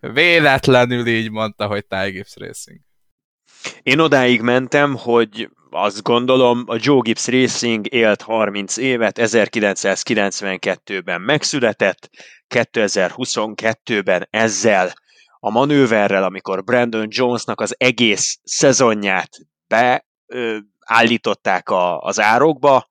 véletlenül 0.00 1.06
így 1.06 1.30
mondta, 1.30 1.66
hogy 1.66 1.86
Ty 1.86 2.10
Gibbs 2.10 2.36
Racing. 2.36 2.80
Én 3.82 3.98
odáig 3.98 4.40
mentem, 4.40 4.96
hogy 4.96 5.48
azt 5.70 6.02
gondolom, 6.02 6.64
a 6.66 6.76
Joe 6.78 7.00
Gibbs 7.02 7.26
Racing 7.26 7.92
élt 7.92 8.22
30 8.22 8.76
évet, 8.76 9.18
1992-ben 9.20 11.20
megszületett, 11.20 12.10
2022-ben 12.54 14.26
ezzel 14.30 14.92
a 15.40 15.50
manőverrel, 15.50 16.24
amikor 16.24 16.64
Brandon 16.64 17.06
Jonesnak 17.10 17.60
az 17.60 17.74
egész 17.78 18.38
szezonját 18.44 19.30
beállították 19.66 21.66
az 21.98 22.20
árokba, 22.20 22.88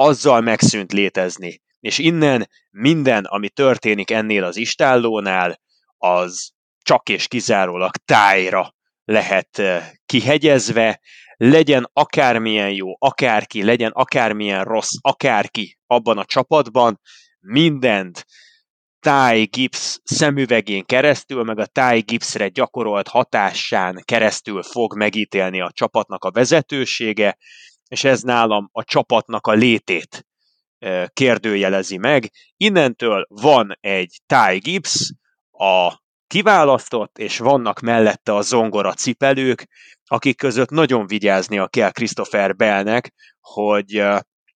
azzal 0.00 0.40
megszűnt 0.40 0.92
létezni. 0.92 1.60
És 1.80 1.98
innen 1.98 2.48
minden, 2.70 3.24
ami 3.24 3.48
történik 3.48 4.10
ennél 4.10 4.44
az 4.44 4.56
istállónál, 4.56 5.60
az 5.98 6.50
csak 6.82 7.08
és 7.08 7.28
kizárólag 7.28 7.96
tájra 8.04 8.74
lehet 9.04 9.58
eh, 9.58 9.90
kihegyezve, 10.06 11.00
legyen 11.36 11.90
akármilyen 11.92 12.70
jó, 12.70 12.86
akárki, 12.98 13.64
legyen 13.64 13.90
akármilyen 13.90 14.64
rossz, 14.64 14.94
akárki 15.00 15.78
abban 15.86 16.18
a 16.18 16.24
csapatban, 16.24 17.00
mindent 17.40 18.26
Ty 19.00 19.68
szemüvegén 20.02 20.84
keresztül, 20.84 21.42
meg 21.42 21.58
a 21.58 21.66
Ty 21.66 22.18
gyakorolt 22.52 23.08
hatásán 23.08 24.02
keresztül 24.04 24.62
fog 24.62 24.96
megítélni 24.96 25.60
a 25.60 25.70
csapatnak 25.72 26.24
a 26.24 26.30
vezetősége, 26.30 27.36
és 27.90 28.04
ez 28.04 28.22
nálam 28.22 28.68
a 28.72 28.84
csapatnak 28.84 29.46
a 29.46 29.52
létét 29.52 30.26
kérdőjelezi 31.12 31.96
meg. 31.96 32.30
Innentől 32.56 33.26
van 33.28 33.76
egy 33.80 34.20
Ty 34.26 34.58
Gibbs, 34.58 35.12
a 35.50 36.00
kiválasztott, 36.26 37.18
és 37.18 37.38
vannak 37.38 37.80
mellette 37.80 38.34
a 38.34 38.40
zongora 38.40 38.92
cipelők, 38.92 39.66
akik 40.04 40.36
között 40.36 40.70
nagyon 40.70 41.06
vigyáznia 41.06 41.68
kell 41.68 41.90
Christopher 41.90 42.56
Bellnek, 42.56 43.12
hogy, 43.40 44.02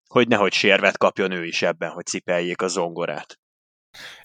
hogy 0.07 0.27
nehogy 0.27 0.53
sérvet 0.53 0.97
kapjon 0.97 1.31
ő 1.31 1.45
is 1.45 1.61
ebben, 1.61 1.89
hogy 1.89 2.05
cipeljék 2.05 2.61
a 2.61 2.67
zongorát. 2.67 3.39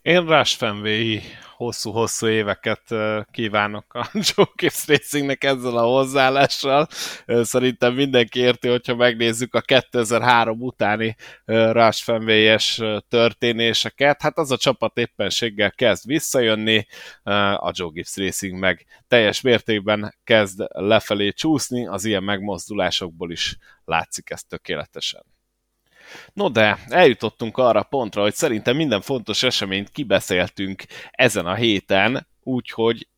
Én 0.02 0.26
Rush 0.26 0.56
Fenway 0.56 1.20
hosszú-hosszú 1.56 2.26
éveket 2.26 2.94
kívánok 3.30 3.94
a 3.94 4.10
Joe 4.28 4.70
Racingnek 4.86 5.44
ezzel 5.44 5.76
a 5.76 5.82
hozzáállással. 5.82 6.86
Szerintem 7.26 7.94
mindenki 7.94 8.40
érti, 8.40 8.68
hogyha 8.68 8.94
megnézzük 8.94 9.54
a 9.54 9.60
2003 9.60 10.60
utáni 10.60 11.16
Rush 11.44 12.02
Fenway-es 12.02 12.82
történéseket. 13.08 14.22
Hát 14.22 14.38
az 14.38 14.50
a 14.50 14.56
csapat 14.56 14.96
éppenséggel 14.96 15.70
kezd 15.70 16.06
visszajönni, 16.06 16.86
a 17.54 17.72
Joe 17.74 17.90
Gibbs 17.92 18.16
Racing 18.16 18.58
meg 18.58 18.86
teljes 19.08 19.40
mértékben 19.40 20.14
kezd 20.24 20.64
lefelé 20.68 21.30
csúszni, 21.30 21.86
az 21.86 22.04
ilyen 22.04 22.22
megmozdulásokból 22.22 23.30
is 23.30 23.56
látszik 23.84 24.30
ez 24.30 24.42
tökéletesen. 24.42 25.36
No 26.32 26.48
de, 26.48 26.78
eljutottunk 26.88 27.56
arra 27.56 27.82
pontra, 27.82 28.22
hogy 28.22 28.34
szerintem 28.34 28.76
minden 28.76 29.00
fontos 29.00 29.42
eseményt 29.42 29.90
kibeszéltünk 29.90 30.82
ezen 31.10 31.46
a 31.46 31.54
héten, 31.54 32.26
úgyhogy 32.42 33.08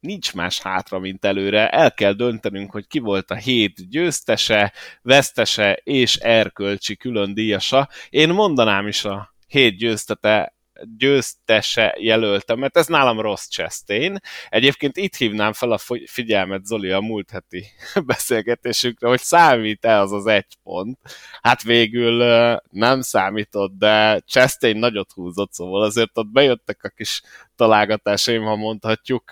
nincs 0.00 0.34
más 0.34 0.60
hátra, 0.60 0.98
mint 0.98 1.24
előre. 1.24 1.68
El 1.68 1.92
kell 1.92 2.12
döntenünk, 2.12 2.70
hogy 2.70 2.86
ki 2.86 2.98
volt 2.98 3.30
a 3.30 3.34
hét 3.34 3.88
győztese, 3.90 4.72
vesztese 5.02 5.80
és 5.84 6.16
erkölcsi 6.16 6.96
külön 6.96 7.34
díjasa. 7.34 7.88
Én 8.10 8.28
mondanám 8.28 8.86
is 8.86 9.04
a 9.04 9.34
hét 9.46 9.76
győztete 9.76 10.55
győztese 10.96 11.96
jelöltem, 11.98 12.58
mert 12.58 12.76
ez 12.76 12.86
nálam 12.86 13.20
Ross 13.20 13.48
Chastain. 13.48 14.20
Egyébként 14.48 14.96
itt 14.96 15.16
hívnám 15.16 15.52
fel 15.52 15.72
a 15.72 15.78
figyelmet 16.06 16.64
Zoli 16.64 16.90
a 16.90 17.00
múlt 17.00 17.30
heti 17.30 17.66
beszélgetésünkre, 18.06 19.08
hogy 19.08 19.20
számít-e 19.20 20.00
az 20.00 20.12
az 20.12 20.26
egy 20.26 20.56
pont. 20.62 20.98
Hát 21.40 21.62
végül 21.62 22.24
nem 22.70 23.00
számított, 23.00 23.72
de 23.78 24.20
Chastain 24.20 24.76
nagyot 24.76 25.12
húzott, 25.12 25.52
szóval 25.52 25.82
azért 25.82 26.18
ott 26.18 26.28
bejöttek 26.28 26.84
a 26.84 26.88
kis 26.88 27.22
találgatásaim, 27.56 28.42
ha 28.42 28.56
mondhatjuk. 28.56 29.30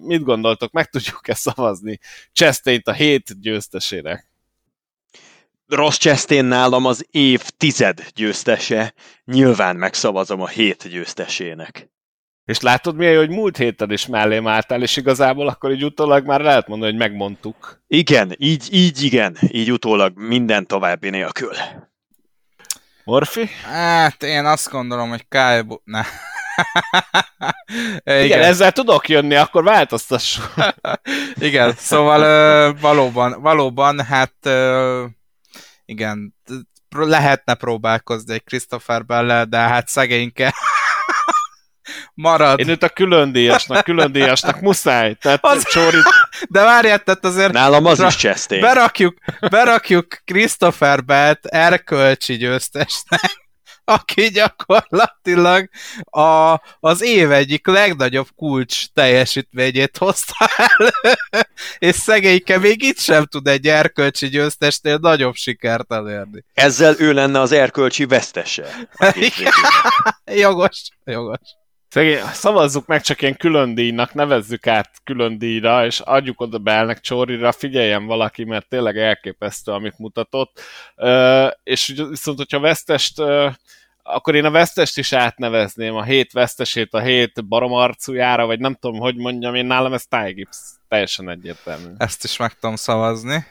Mit 0.00 0.22
gondoltok, 0.22 0.72
meg 0.72 0.90
tudjuk-e 0.90 1.34
szavazni 1.34 1.98
Chastain-t 2.32 2.88
a 2.88 2.92
hét 2.92 3.40
győztesének? 3.40 4.29
Ross 5.70 5.98
Chastain 5.98 6.44
nálam 6.44 6.84
az 6.86 7.06
év 7.10 7.42
tized 7.56 8.06
győztese. 8.14 8.94
Nyilván 9.24 9.76
megszavazom 9.76 10.40
a 10.40 10.48
hét 10.48 10.88
győztesének. 10.88 11.90
És 12.44 12.60
látod 12.60 12.96
milyen, 12.96 13.16
hogy 13.16 13.28
múlt 13.30 13.56
héten 13.56 13.90
is 13.90 14.06
mellém 14.06 14.46
álltál, 14.46 14.82
és 14.82 14.96
igazából 14.96 15.48
akkor 15.48 15.72
így 15.72 15.84
utólag 15.84 16.26
már 16.26 16.40
lehet 16.40 16.68
mondani, 16.68 16.90
hogy 16.90 17.00
megmondtuk. 17.00 17.82
Igen, 17.86 18.34
így, 18.36 18.68
így 18.70 19.02
igen, 19.02 19.36
így 19.48 19.72
utólag 19.72 20.12
minden 20.18 20.66
további 20.66 21.10
nélkül. 21.10 21.52
Morfi? 23.04 23.48
Hát 23.62 24.22
én 24.22 24.44
azt 24.44 24.70
gondolom, 24.70 25.08
hogy 25.08 25.28
Kyle 25.28 25.62
Bu- 25.62 25.82
ne. 25.84 26.02
Igen, 28.04 28.24
Igen, 28.24 28.42
ezzel 28.42 28.72
tudok 28.72 29.08
jönni, 29.08 29.34
akkor 29.34 29.64
változtassuk. 29.64 30.54
Igen, 31.48 31.74
szóval 31.76 32.74
valóban, 32.80 33.40
valóban, 33.40 34.04
hát 34.04 34.34
igen, 35.90 36.34
lehetne 36.88 37.54
próbálkozni 37.54 38.34
egy 38.34 38.44
Christopher 38.44 39.04
bell 39.04 39.44
de 39.44 39.58
hát 39.58 39.88
szegényke 39.88 40.54
marad. 42.14 42.58
Én 42.58 42.68
őt 42.68 42.82
a 42.82 42.88
külön 42.88 43.32
díjasnak, 43.32 43.84
külön 43.84 44.12
díjasnak 44.12 44.60
muszáj. 44.60 45.14
Tehát 45.14 45.44
az... 45.44 45.64
Csóri... 45.64 45.96
De 46.48 46.62
várját, 46.62 47.04
tehát 47.04 47.24
azért... 47.24 47.52
Nálam 47.52 47.84
az 47.84 48.00
is 48.00 48.16
Chastain. 48.16 48.60
Berakjuk, 48.60 49.18
berakjuk 49.50 50.06
Christopher 50.24 51.04
Belt 51.04 51.46
erkölcsi 51.46 52.36
győztesnek 52.36 53.49
aki 53.90 54.28
gyakorlatilag 54.28 55.68
a, 56.04 56.60
az 56.80 57.02
év 57.02 57.32
egyik 57.32 57.66
legnagyobb 57.66 58.26
kulcs 58.36 58.86
teljesítményét 58.86 59.96
hozta 59.96 60.34
el, 60.56 60.90
és 61.78 61.94
szegényke 61.94 62.58
még 62.58 62.82
itt 62.82 62.98
sem 62.98 63.24
tud 63.24 63.46
egy 63.46 63.66
erkölcsi 63.66 64.28
győztesnél 64.28 64.96
nagyobb 64.96 65.34
sikert 65.34 65.92
elérni. 65.92 66.44
Ezzel 66.54 66.94
ő 66.98 67.12
lenne 67.12 67.40
az 67.40 67.52
erkölcsi 67.52 68.04
vesztese. 68.04 68.64
jogos, 70.24 70.88
jogos. 71.04 71.58
Szegény, 71.90 72.18
szavazzuk 72.32 72.86
meg 72.86 73.02
csak 73.02 73.22
ilyen 73.22 73.36
külön 73.36 73.74
díjnak, 73.74 74.14
nevezzük 74.14 74.66
át 74.66 74.90
külön 75.04 75.38
díjra, 75.38 75.86
és 75.86 76.00
adjuk 76.00 76.40
oda 76.40 76.58
Belnek 76.58 77.00
Csórira, 77.00 77.52
figyeljen 77.52 78.06
valaki, 78.06 78.44
mert 78.44 78.68
tényleg 78.68 78.98
elképesztő, 78.98 79.72
amit 79.72 79.98
mutatott. 79.98 80.60
és 81.62 81.94
viszont, 82.08 82.36
hogyha 82.36 82.60
vesztest 82.60 83.22
akkor 84.14 84.34
én 84.34 84.44
a 84.44 84.50
vesztest 84.50 84.98
is 84.98 85.12
átnevezném, 85.12 85.94
a 85.94 86.02
hét 86.02 86.32
vesztesét 86.32 86.94
a 86.94 87.00
hét 87.00 87.46
baromarcújára, 87.48 88.46
vagy 88.46 88.58
nem 88.58 88.74
tudom, 88.74 89.00
hogy 89.00 89.16
mondjam, 89.16 89.54
én 89.54 89.66
nálam 89.66 89.92
ez 89.92 90.04
Ty 90.06 90.32
Gibbs. 90.32 90.58
Teljesen 90.88 91.28
egyértelmű. 91.28 91.88
Ezt 91.96 92.24
is 92.24 92.36
meg 92.36 92.52
tudom 92.58 92.76
szavazni. 92.76 93.46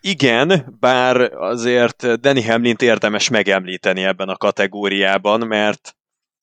Igen, 0.00 0.76
bár 0.80 1.16
azért 1.32 2.20
Danny 2.20 2.44
Hamlin-t 2.46 2.82
érdemes 2.82 3.28
megemlíteni 3.28 4.04
ebben 4.04 4.28
a 4.28 4.36
kategóriában, 4.36 5.46
mert, 5.46 5.96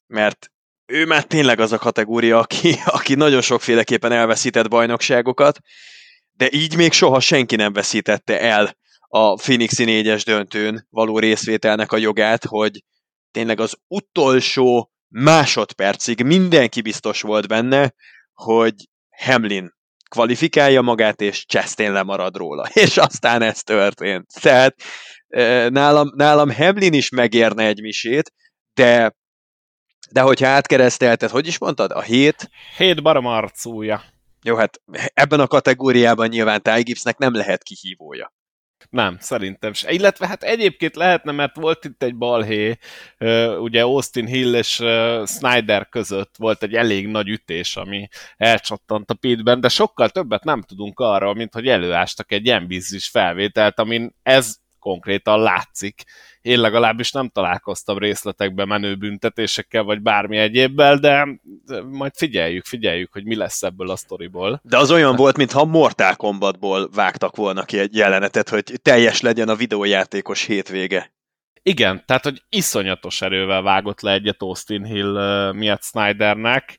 mert 0.08 0.52
ő 0.86 1.06
már 1.06 1.24
tényleg 1.24 1.60
az 1.60 1.72
a 1.72 1.78
kategória, 1.78 2.40
aki, 2.40 2.76
aki 2.86 3.16
nagyon 3.16 3.42
sokféleképpen 3.42 4.12
elveszített 4.12 4.70
bajnokságokat, 4.70 5.60
de 6.34 6.48
így 6.52 6.76
még 6.76 6.92
soha 6.92 7.20
senki 7.20 7.56
nem 7.56 7.74
veszítette 7.74 8.40
el 8.40 8.76
a 9.08 9.34
Phoenixi 9.36 9.84
négyes 9.84 10.24
döntőn 10.24 10.88
való 10.90 11.20
részvételnek 11.20 11.92
a 11.92 11.98
jogát, 11.98 12.46
hogy 12.46 12.84
tényleg 13.32 13.60
az 13.60 13.78
utolsó 13.88 14.92
másodpercig 15.08 16.24
mindenki 16.24 16.82
biztos 16.82 17.22
volt 17.22 17.48
benne, 17.48 17.94
hogy 18.34 18.74
Hamlin 19.18 19.74
kvalifikálja 20.10 20.82
magát, 20.82 21.22
és 21.22 21.46
Chastain 21.46 21.92
lemarad 21.92 22.36
róla. 22.36 22.68
És 22.86 22.98
aztán 22.98 23.42
ez 23.42 23.62
történt. 23.62 24.26
Tehát 24.42 24.76
nálam, 25.72 26.12
nálam 26.16 26.52
Hamlin 26.52 26.94
is 26.94 27.10
megérne 27.10 27.66
egy 27.66 27.82
misét, 27.82 28.34
de 28.74 29.16
de 30.12 30.22
hogyha 30.22 30.48
átkeresztelted, 30.48 31.30
hogy 31.30 31.48
is 31.48 31.58
mondtad? 31.58 31.92
A 31.92 32.02
hét? 32.02 32.50
Hét 32.78 33.02
baramarcúja. 33.02 34.04
Jó, 34.44 34.56
hát 34.56 34.82
ebben 35.14 35.40
a 35.40 35.48
kategóriában 35.48 36.28
nyilván 36.28 36.62
Ty 36.62 36.82
Gibbsnek 36.82 37.18
nem 37.18 37.34
lehet 37.34 37.64
kihívója. 37.64 38.34
Nem, 38.90 39.18
szerintem 39.20 39.74
se. 39.74 39.92
Illetve 39.92 40.28
hát 40.28 40.44
egyébként 40.44 40.96
lehetne, 40.96 41.32
mert 41.32 41.56
volt 41.56 41.86
itt 41.86 42.04
egy 42.04 42.16
balhé, 42.16 42.78
ugye 43.60 43.82
Austin 43.82 44.26
Hill 44.26 44.54
és 44.56 44.84
Snyder 45.26 45.90
között 45.90 46.36
volt 46.38 46.64
egy 46.64 46.74
elég 46.74 47.08
nagy 47.08 47.28
ütés, 47.28 47.76
ami 47.76 48.08
elcsattant 48.38 49.10
a 49.10 49.14
pitben, 49.14 49.60
de 49.62 49.68
sokkal 49.68 50.10
többet 50.10 50.44
nem 50.44 50.62
tudunk 50.62 51.00
arról, 51.00 51.34
mint 51.34 51.54
hogy 51.54 51.68
előástak 51.68 52.32
egy 52.32 52.62
NBC-s 52.62 53.10
felvételt, 53.10 53.80
amin 53.80 54.16
ez 54.24 54.56
konkrétan 54.80 55.40
látszik. 55.40 56.04
Én 56.46 56.60
legalábbis 56.60 57.12
nem 57.12 57.30
találkoztam 57.30 57.98
részletekbe 57.98 58.66
menő 58.66 58.96
büntetésekkel, 58.96 59.84
vagy 59.84 60.02
bármi 60.02 60.38
egyébbel, 60.38 60.98
de 60.98 61.28
majd 61.92 62.12
figyeljük, 62.16 62.66
figyeljük, 62.66 63.14
hogy 63.14 63.26
mi 63.26 63.36
lesz 63.36 63.64
ebből 63.64 63.90
a 63.90 63.96
sztoriból. 63.96 64.62
De 64.64 64.78
az 64.78 64.92
olyan 64.92 65.16
volt, 65.16 65.38
mintha 65.38 65.66
Mortal 65.66 66.16
Kombatból 66.16 66.90
vágtak 66.94 67.36
volna 67.36 67.64
ki 67.64 67.80
egy 67.80 67.96
jelenetet, 67.96 68.50
hogy 68.50 68.64
teljes 68.82 69.22
legyen 69.22 69.50
a 69.50 69.56
videójátékos 69.56 70.44
hétvége. 70.44 71.14
Igen, 71.64 72.04
tehát, 72.06 72.24
hogy 72.24 72.44
iszonyatos 72.50 73.22
erővel 73.22 73.62
vágott 73.62 74.02
le 74.02 74.12
egyet 74.12 74.42
Austin 74.42 74.84
Hill 74.84 75.16
uh, 75.16 75.56
miatt 75.56 75.84
Snydernek, 75.84 76.78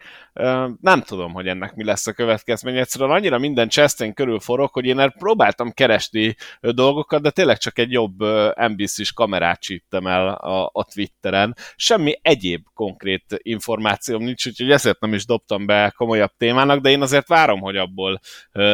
nem 0.81 1.03
tudom, 1.03 1.33
hogy 1.33 1.47
ennek 1.47 1.75
mi 1.75 1.85
lesz 1.85 2.07
a 2.07 2.13
következménye. 2.13 2.81
Egyszerűen 2.81 3.11
annyira 3.11 3.39
minden 3.39 3.69
Chastain 3.69 4.15
körül 4.15 4.41
forog, 4.41 4.71
hogy 4.73 4.85
én 4.85 5.13
próbáltam 5.19 5.73
keresni 5.73 6.37
dolgokat, 6.61 7.23
de 7.23 7.31
tényleg 7.31 7.59
csak 7.59 7.79
egy 7.79 7.93
jobb 7.93 8.19
NBC-s 8.55 9.13
kamerát 9.13 9.61
csíptem 9.61 10.07
el 10.07 10.29
a, 10.29 10.71
a 10.73 10.85
Twitteren. 10.85 11.57
Semmi 11.77 12.19
egyéb 12.23 12.65
konkrét 12.75 13.25
információm 13.39 14.23
nincs, 14.23 14.47
úgyhogy 14.47 14.71
ezért 14.71 15.01
nem 15.01 15.15
is 15.15 15.27
dobtam 15.27 15.67
be 15.67 15.93
komolyabb 15.97 16.33
témának, 16.37 16.81
de 16.81 16.91
én 16.91 17.03
azért 17.03 17.29
várom, 17.29 17.61
hogy 17.61 17.77
abból 17.77 18.21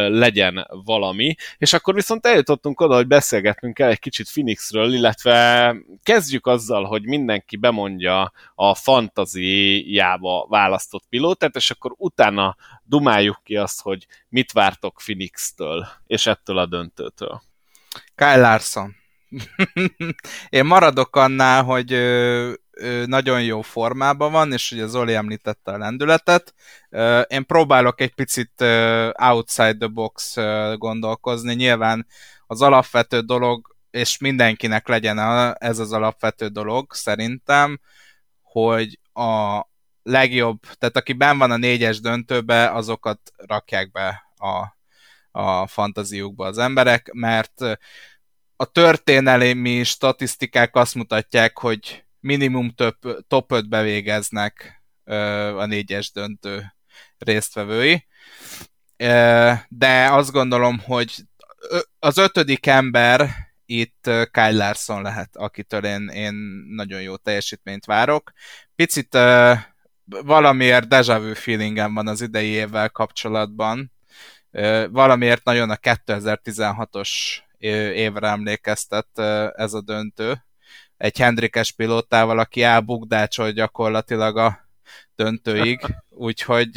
legyen 0.09 0.66
valami. 0.84 1.34
És 1.59 1.72
akkor 1.72 1.94
viszont 1.94 2.26
eljutottunk 2.26 2.80
oda, 2.80 2.94
hogy 2.94 3.06
beszélgetnünk 3.06 3.78
el 3.78 3.90
egy 3.90 3.98
kicsit 3.98 4.30
Phoenixről, 4.32 4.93
illetve 4.93 5.76
kezdjük 6.02 6.47
azzal, 6.47 6.84
hogy 6.84 7.02
mindenki 7.02 7.56
bemondja 7.56 8.32
a 8.55 8.74
fantaziába 8.74 10.47
választott 10.48 11.05
pilótát, 11.09 11.51
és 11.56 11.70
akkor 11.70 11.94
utána 11.96 12.56
dumáljuk 12.82 13.40
ki 13.44 13.56
azt, 13.56 13.80
hogy 13.80 14.06
mit 14.28 14.52
vártok 14.52 15.00
Phoenix-től, 15.04 15.88
és 16.06 16.26
ettől 16.26 16.58
a 16.58 16.66
döntőtől. 16.66 17.42
Kyle 18.14 18.36
Larson. 18.36 18.94
Én 20.48 20.64
maradok 20.64 21.16
annál, 21.16 21.62
hogy 21.62 21.90
nagyon 23.06 23.42
jó 23.42 23.60
formában 23.60 24.32
van, 24.32 24.52
és 24.52 24.72
ugye 24.72 24.86
Zoli 24.86 25.14
említette 25.14 25.72
a 25.72 25.78
lendületet. 25.78 26.54
Én 27.26 27.46
próbálok 27.46 28.00
egy 28.00 28.14
picit 28.14 28.62
outside 29.12 29.76
the 29.76 29.86
box 29.86 30.36
gondolkozni. 30.76 31.54
Nyilván 31.54 32.06
az 32.46 32.62
alapvető 32.62 33.20
dolog, 33.20 33.76
és 33.90 34.18
mindenkinek 34.18 34.88
legyen 34.88 35.18
ez 35.58 35.78
az 35.78 35.92
alapvető 35.92 36.48
dolog 36.48 36.92
szerintem, 36.94 37.80
hogy 38.42 38.98
a 39.12 39.60
legjobb, 40.02 40.60
tehát 40.60 40.96
aki 40.96 41.12
ben 41.12 41.38
van 41.38 41.50
a 41.50 41.56
négyes 41.56 42.00
döntőbe, 42.00 42.70
azokat 42.70 43.32
rakják 43.36 43.90
be 43.90 44.22
a, 44.36 44.76
a 45.40 45.66
fantaziukba 45.66 46.46
az 46.46 46.58
emberek, 46.58 47.10
mert 47.12 47.60
a 48.56 48.64
történelmi 48.64 49.84
statisztikák 49.84 50.76
azt 50.76 50.94
mutatják, 50.94 51.58
hogy 51.58 52.04
minimum 52.20 52.70
több, 52.70 52.96
top 53.28 53.52
5 53.52 53.68
bevégeznek 53.68 54.82
a 55.56 55.64
négyes 55.64 56.12
döntő 56.12 56.74
résztvevői. 57.18 58.06
De 59.68 60.08
azt 60.10 60.30
gondolom, 60.30 60.78
hogy 60.78 61.14
az 61.98 62.18
ötödik 62.18 62.66
ember 62.66 63.30
itt 63.64 64.02
Kyle 64.30 64.50
Larson 64.50 65.02
lehet, 65.02 65.36
akitől 65.36 65.84
én, 65.84 66.08
én 66.08 66.34
nagyon 66.68 67.02
jó 67.02 67.16
teljesítményt 67.16 67.84
várok. 67.84 68.32
Picit 68.74 69.18
valamiért 70.24 70.89
deja 70.89 71.20
vu 71.20 71.34
feelingem 71.34 71.94
van 71.94 72.09
az 72.09 72.20
idei 72.20 72.48
évvel 72.48 72.89
kapcsolatban. 72.89 73.93
Valamiért 74.90 75.44
nagyon 75.44 75.70
a 75.70 75.76
2016-os 75.76 77.10
évre 77.94 78.28
emlékeztet 78.28 79.18
ez 79.55 79.72
a 79.72 79.80
döntő. 79.80 80.44
Egy 80.97 81.18
Hendrikes 81.18 81.72
pilótával, 81.72 82.39
aki 82.39 82.62
elbukdácsol 82.62 83.51
gyakorlatilag 83.51 84.36
a 84.36 84.68
döntőig, 85.14 85.80
úgyhogy 86.09 86.76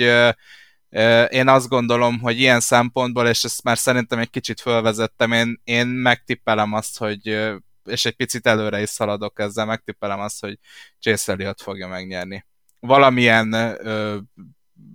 én 1.29 1.47
azt 1.47 1.67
gondolom, 1.67 2.19
hogy 2.19 2.39
ilyen 2.39 2.59
szempontból, 2.59 3.27
és 3.27 3.43
ezt 3.43 3.63
már 3.63 3.77
szerintem 3.77 4.19
egy 4.19 4.29
kicsit 4.29 4.61
fölvezettem, 4.61 5.31
én, 5.31 5.61
én 5.63 5.87
megtippelem 5.87 6.73
azt, 6.73 6.97
hogy 6.97 7.53
és 7.85 8.05
egy 8.05 8.15
picit 8.15 8.47
előre 8.47 8.81
is 8.81 8.89
szaladok 8.89 9.39
ezzel, 9.39 9.65
megtippelem 9.65 10.19
azt, 10.19 10.39
hogy 10.39 10.59
Chase 10.99 11.31
Elliott 11.31 11.61
fogja 11.61 11.87
megnyerni. 11.87 12.45
Valamilyen 12.85 13.53
ö, 13.53 14.17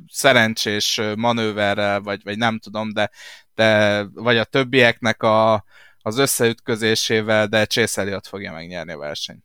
szerencsés 0.09 1.01
manőverrel, 1.17 2.01
vagy, 2.01 2.23
vagy 2.23 2.39
nem 2.39 2.59
tudom, 2.59 2.93
de, 2.93 3.11
de 3.55 4.03
vagy 4.03 4.37
a 4.37 4.45
többieknek 4.45 5.23
a, 5.23 5.65
az 6.03 6.19
összeütközésével, 6.19 7.47
de 7.47 7.67
Chase 7.67 8.01
Elliott 8.01 8.27
fogja 8.27 8.53
megnyerni 8.53 8.93
a 8.93 8.99
versenyt. 8.99 9.45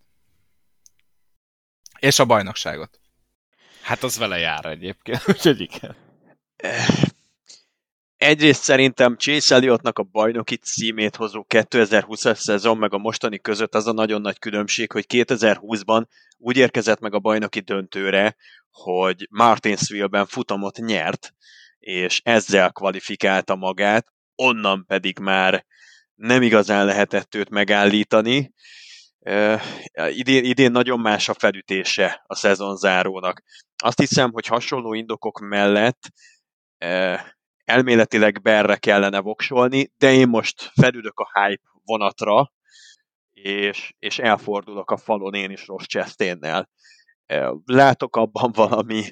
És 1.99 2.19
a 2.19 2.25
bajnokságot. 2.25 2.99
Hát 3.81 4.03
az 4.03 4.17
vele 4.17 4.37
jár 4.37 4.65
egyébként, 4.65 5.27
úgyhogy 5.29 5.59
igen 5.59 5.95
egyrészt 8.17 8.63
szerintem 8.63 9.17
Chase 9.17 9.55
Elliottnak 9.55 9.99
a 9.99 10.03
bajnoki 10.03 10.55
címét 10.55 11.15
hozó 11.15 11.45
2020-as 11.49 12.35
szezon 12.35 12.77
meg 12.77 12.93
a 12.93 12.97
mostani 12.97 13.39
között 13.39 13.75
az 13.75 13.87
a 13.87 13.91
nagyon 13.91 14.21
nagy 14.21 14.39
különbség, 14.39 14.91
hogy 14.91 15.05
2020-ban 15.07 16.03
úgy 16.37 16.57
érkezett 16.57 16.99
meg 16.99 17.13
a 17.13 17.19
bajnoki 17.19 17.59
döntőre, 17.59 18.35
hogy 18.69 19.27
Martinsville-ben 19.29 20.25
futamot 20.25 20.77
nyert, 20.77 21.33
és 21.79 22.21
ezzel 22.23 22.71
kvalifikálta 22.71 23.55
magát, 23.55 24.07
onnan 24.35 24.85
pedig 24.85 25.19
már 25.19 25.65
nem 26.15 26.41
igazán 26.41 26.85
lehetett 26.85 27.35
őt 27.35 27.49
megállítani. 27.49 28.53
Uh, 29.19 29.61
idén, 30.17 30.43
idén 30.43 30.71
nagyon 30.71 30.99
más 30.99 31.29
a 31.29 31.33
felütése 31.33 32.23
a 32.27 32.35
szezonzárónak. 32.35 33.43
Azt 33.83 33.99
hiszem, 33.99 34.31
hogy 34.31 34.45
hasonló 34.45 34.93
indokok 34.93 35.39
mellett 35.39 36.11
elméletileg 37.65 38.41
berre 38.41 38.75
kellene 38.75 39.19
voksolni, 39.19 39.91
de 39.97 40.13
én 40.13 40.27
most 40.27 40.71
felülök 40.81 41.19
a 41.19 41.39
hype 41.39 41.61
vonatra, 41.83 42.51
és, 43.33 43.93
és 43.99 44.19
elfordulok 44.19 44.91
a 44.91 44.97
falon 44.97 45.33
én 45.33 45.51
is 45.51 45.67
rossz 45.67 45.85
Chastainnel. 45.85 46.69
Látok 47.65 48.15
abban 48.15 48.51
valami, 48.51 49.03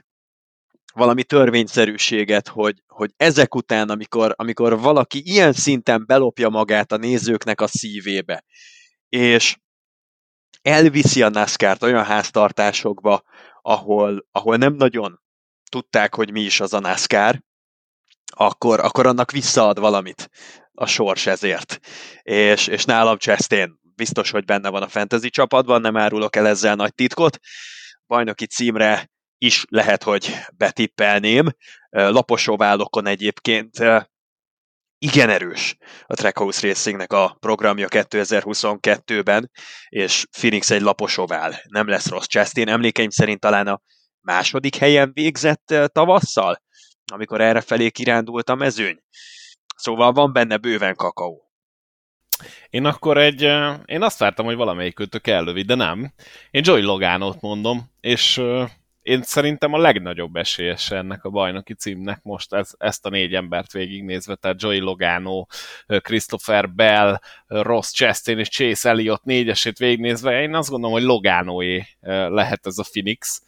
valami 0.93 1.23
törvényszerűséget, 1.23 2.47
hogy, 2.47 2.83
hogy 2.87 3.11
ezek 3.17 3.55
után, 3.55 3.89
amikor, 3.89 4.33
amikor 4.35 4.79
valaki 4.79 5.21
ilyen 5.25 5.53
szinten 5.53 6.03
belopja 6.05 6.49
magát 6.49 6.91
a 6.91 6.97
nézőknek 6.97 7.61
a 7.61 7.67
szívébe, 7.67 8.43
és 9.09 9.57
elviszi 10.61 11.21
a 11.21 11.29
NASCAR-t 11.29 11.83
olyan 11.83 12.03
háztartásokba, 12.03 13.23
ahol, 13.61 14.27
ahol 14.31 14.55
nem 14.55 14.73
nagyon 14.73 15.21
tudták, 15.71 16.15
hogy 16.15 16.31
mi 16.31 16.41
is 16.41 16.59
az 16.59 16.73
a 16.73 16.79
NASCAR, 16.79 17.41
akkor, 18.35 18.79
akkor 18.79 19.07
annak 19.07 19.31
visszaad 19.31 19.79
valamit 19.79 20.29
a 20.71 20.85
sors 20.85 21.25
ezért. 21.25 21.79
És, 22.21 22.67
és 22.67 22.85
nálam 22.85 23.17
Chastain 23.17 23.79
biztos, 23.95 24.31
hogy 24.31 24.45
benne 24.45 24.69
van 24.69 24.81
a 24.81 24.87
fantasy 24.87 25.29
csapatban, 25.29 25.81
nem 25.81 25.97
árulok 25.97 26.35
el 26.35 26.47
ezzel 26.47 26.75
nagy 26.75 26.93
titkot. 26.93 27.39
Bajnoki 28.07 28.45
címre 28.45 29.11
is 29.37 29.65
lehet, 29.69 30.03
hogy 30.03 30.35
betippelném. 30.57 31.49
Laposoválokon 31.89 33.07
egyébként 33.07 33.77
igen 34.97 35.29
erős 35.29 35.77
a 36.05 36.13
Trackhouse 36.13 36.67
Racingnek 36.67 37.13
a 37.13 37.35
programja 37.39 37.87
2022-ben, 37.89 39.51
és 39.89 40.25
Phoenix 40.31 40.71
egy 40.71 40.81
laposovál, 40.81 41.61
nem 41.67 41.87
lesz 41.87 42.09
rossz 42.09 42.25
Chastain. 42.25 42.67
Emlékeim 42.69 43.09
szerint 43.09 43.39
talán 43.39 43.67
a 43.67 43.81
második 44.21 44.75
helyen 44.75 45.11
végzett 45.13 45.73
tavasszal, 45.91 46.62
amikor 47.11 47.41
erre 47.41 47.61
felé 47.61 47.89
kirándult 47.89 48.49
a 48.49 48.55
mezőny. 48.55 48.99
Szóval 49.75 50.11
van 50.11 50.33
benne 50.33 50.57
bőven 50.57 50.95
kakaó. 50.95 51.41
Én 52.69 52.85
akkor 52.85 53.17
egy, 53.17 53.41
én 53.85 54.01
azt 54.01 54.19
vártam, 54.19 54.45
hogy 54.45 54.55
valamelyik 54.55 54.93
kötök 54.93 55.27
ellövi, 55.27 55.61
de 55.61 55.75
nem. 55.75 56.13
Én 56.51 56.61
Joy 56.65 56.81
Logánot 56.81 57.41
mondom, 57.41 57.91
és 57.99 58.41
én 59.03 59.21
szerintem 59.21 59.73
a 59.73 59.77
legnagyobb 59.77 60.35
esélyes 60.35 60.91
ennek 60.91 61.23
a 61.23 61.29
bajnoki 61.29 61.73
címnek 61.73 62.19
most 62.21 62.53
ez, 62.53 62.71
ezt 62.77 63.05
a 63.05 63.09
négy 63.09 63.33
embert 63.33 63.71
végignézve, 63.71 64.35
tehát 64.35 64.61
Joey 64.61 64.79
Logano, 64.79 65.45
Christopher 65.85 66.69
Bell, 66.69 67.19
Ross 67.47 67.91
Chastain 67.91 68.39
és 68.39 68.49
Chase 68.49 68.89
Elliott 68.89 69.23
négyesét 69.23 69.77
végignézve, 69.77 70.41
én 70.41 70.55
azt 70.55 70.69
gondolom, 70.69 70.95
hogy 70.95 71.05
Loganoé 71.05 71.85
lehet 72.29 72.65
ez 72.65 72.77
a 72.77 72.85
Phoenix, 72.91 73.41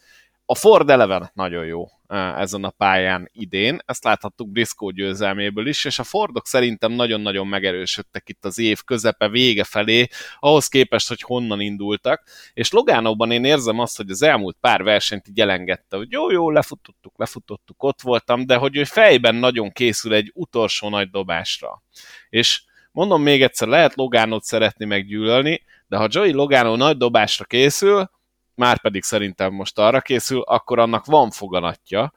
a 0.48 0.54
Ford 0.54 0.90
Eleven 0.90 1.30
nagyon 1.34 1.64
jó 1.64 1.88
ezen 2.36 2.64
a 2.64 2.70
pályán 2.70 3.30
idén, 3.32 3.78
ezt 3.84 4.04
láthattuk 4.04 4.50
Briscoe 4.50 4.92
győzelméből 4.92 5.66
is, 5.66 5.84
és 5.84 5.98
a 5.98 6.04
Fordok 6.04 6.46
szerintem 6.46 6.92
nagyon-nagyon 6.92 7.46
megerősödtek 7.46 8.28
itt 8.28 8.44
az 8.44 8.58
év 8.58 8.82
közepe, 8.84 9.28
vége 9.28 9.64
felé, 9.64 10.06
ahhoz 10.38 10.68
képest, 10.68 11.08
hogy 11.08 11.20
honnan 11.20 11.60
indultak, 11.60 12.22
és 12.54 12.70
Logánóban 12.70 13.30
én 13.30 13.44
érzem 13.44 13.78
azt, 13.78 13.96
hogy 13.96 14.10
az 14.10 14.22
elmúlt 14.22 14.56
pár 14.60 14.82
versenyt 14.82 15.28
így 15.28 15.40
elengedte, 15.40 15.96
hogy 15.96 16.10
jó-jó, 16.10 16.50
lefutottuk, 16.50 17.12
lefutottuk, 17.16 17.82
ott 17.82 18.00
voltam, 18.00 18.46
de 18.46 18.56
hogy 18.56 18.76
ő 18.76 18.84
fejben 18.84 19.34
nagyon 19.34 19.70
készül 19.72 20.14
egy 20.14 20.30
utolsó 20.34 20.88
nagy 20.88 21.10
dobásra. 21.10 21.82
És 22.28 22.62
mondom 22.92 23.22
még 23.22 23.42
egyszer, 23.42 23.68
lehet 23.68 23.94
Logánót 23.94 24.42
szeretni 24.42 24.84
meggyűlölni, 24.84 25.62
de 25.88 25.96
ha 25.96 26.08
Joey 26.10 26.32
Logano 26.32 26.76
nagy 26.76 26.96
dobásra 26.96 27.44
készül, 27.44 28.10
már 28.56 28.80
pedig 28.80 29.02
szerintem 29.02 29.52
most 29.52 29.78
arra 29.78 30.00
készül, 30.00 30.40
akkor 30.40 30.78
annak 30.78 31.04
van 31.04 31.30
foganatja, 31.30 32.12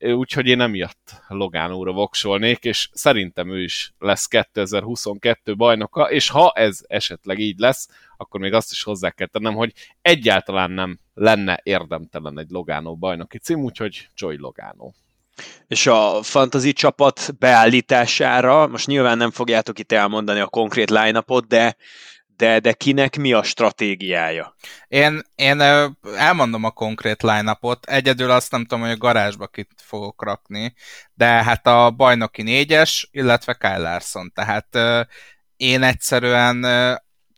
úgyhogy 0.00 0.46
én 0.46 0.60
emiatt 0.60 1.22
Logán 1.28 1.72
voksolnék, 1.72 2.64
és 2.64 2.88
szerintem 2.92 3.50
ő 3.50 3.62
is 3.62 3.92
lesz 3.98 4.26
2022 4.26 5.56
bajnoka, 5.56 6.10
és 6.10 6.28
ha 6.28 6.52
ez 6.54 6.78
esetleg 6.86 7.38
így 7.38 7.58
lesz, 7.58 7.88
akkor 8.16 8.40
még 8.40 8.52
azt 8.52 8.70
is 8.70 8.82
hozzá 8.82 9.10
kell 9.10 9.26
tennem, 9.26 9.54
hogy 9.54 9.72
egyáltalán 10.02 10.70
nem 10.70 10.98
lenne 11.14 11.60
érdemtelen 11.62 12.38
egy 12.38 12.50
Logánó 12.50 12.96
bajnoki 12.96 13.38
cím, 13.38 13.58
úgyhogy 13.58 14.08
Joy 14.16 14.36
Logánó. 14.36 14.94
És 15.66 15.86
a 15.86 16.22
fantasy 16.22 16.72
csapat 16.72 17.34
beállítására, 17.38 18.66
most 18.66 18.86
nyilván 18.86 19.16
nem 19.16 19.30
fogjátok 19.30 19.78
itt 19.78 19.92
elmondani 19.92 20.40
a 20.40 20.46
konkrét 20.46 20.90
line 20.90 21.24
de 21.46 21.76
de, 22.38 22.58
de 22.58 22.72
kinek 22.72 23.16
mi 23.16 23.32
a 23.32 23.42
stratégiája? 23.42 24.54
Én, 24.88 25.22
én 25.34 25.60
elmondom 26.16 26.64
a 26.64 26.70
konkrét 26.70 27.22
line 27.22 27.58
egyedül 27.80 28.30
azt 28.30 28.50
nem 28.50 28.64
tudom, 28.64 28.80
hogy 28.80 28.90
a 28.90 28.96
garázsba 28.96 29.46
kit 29.46 29.70
fogok 29.76 30.24
rakni, 30.24 30.74
de 31.14 31.26
hát 31.26 31.66
a 31.66 31.90
bajnoki 31.90 32.42
négyes, 32.42 33.08
illetve 33.10 33.54
Kyle 33.54 33.78
Larson, 33.78 34.32
tehát 34.34 34.78
én 35.56 35.82
egyszerűen 35.82 36.60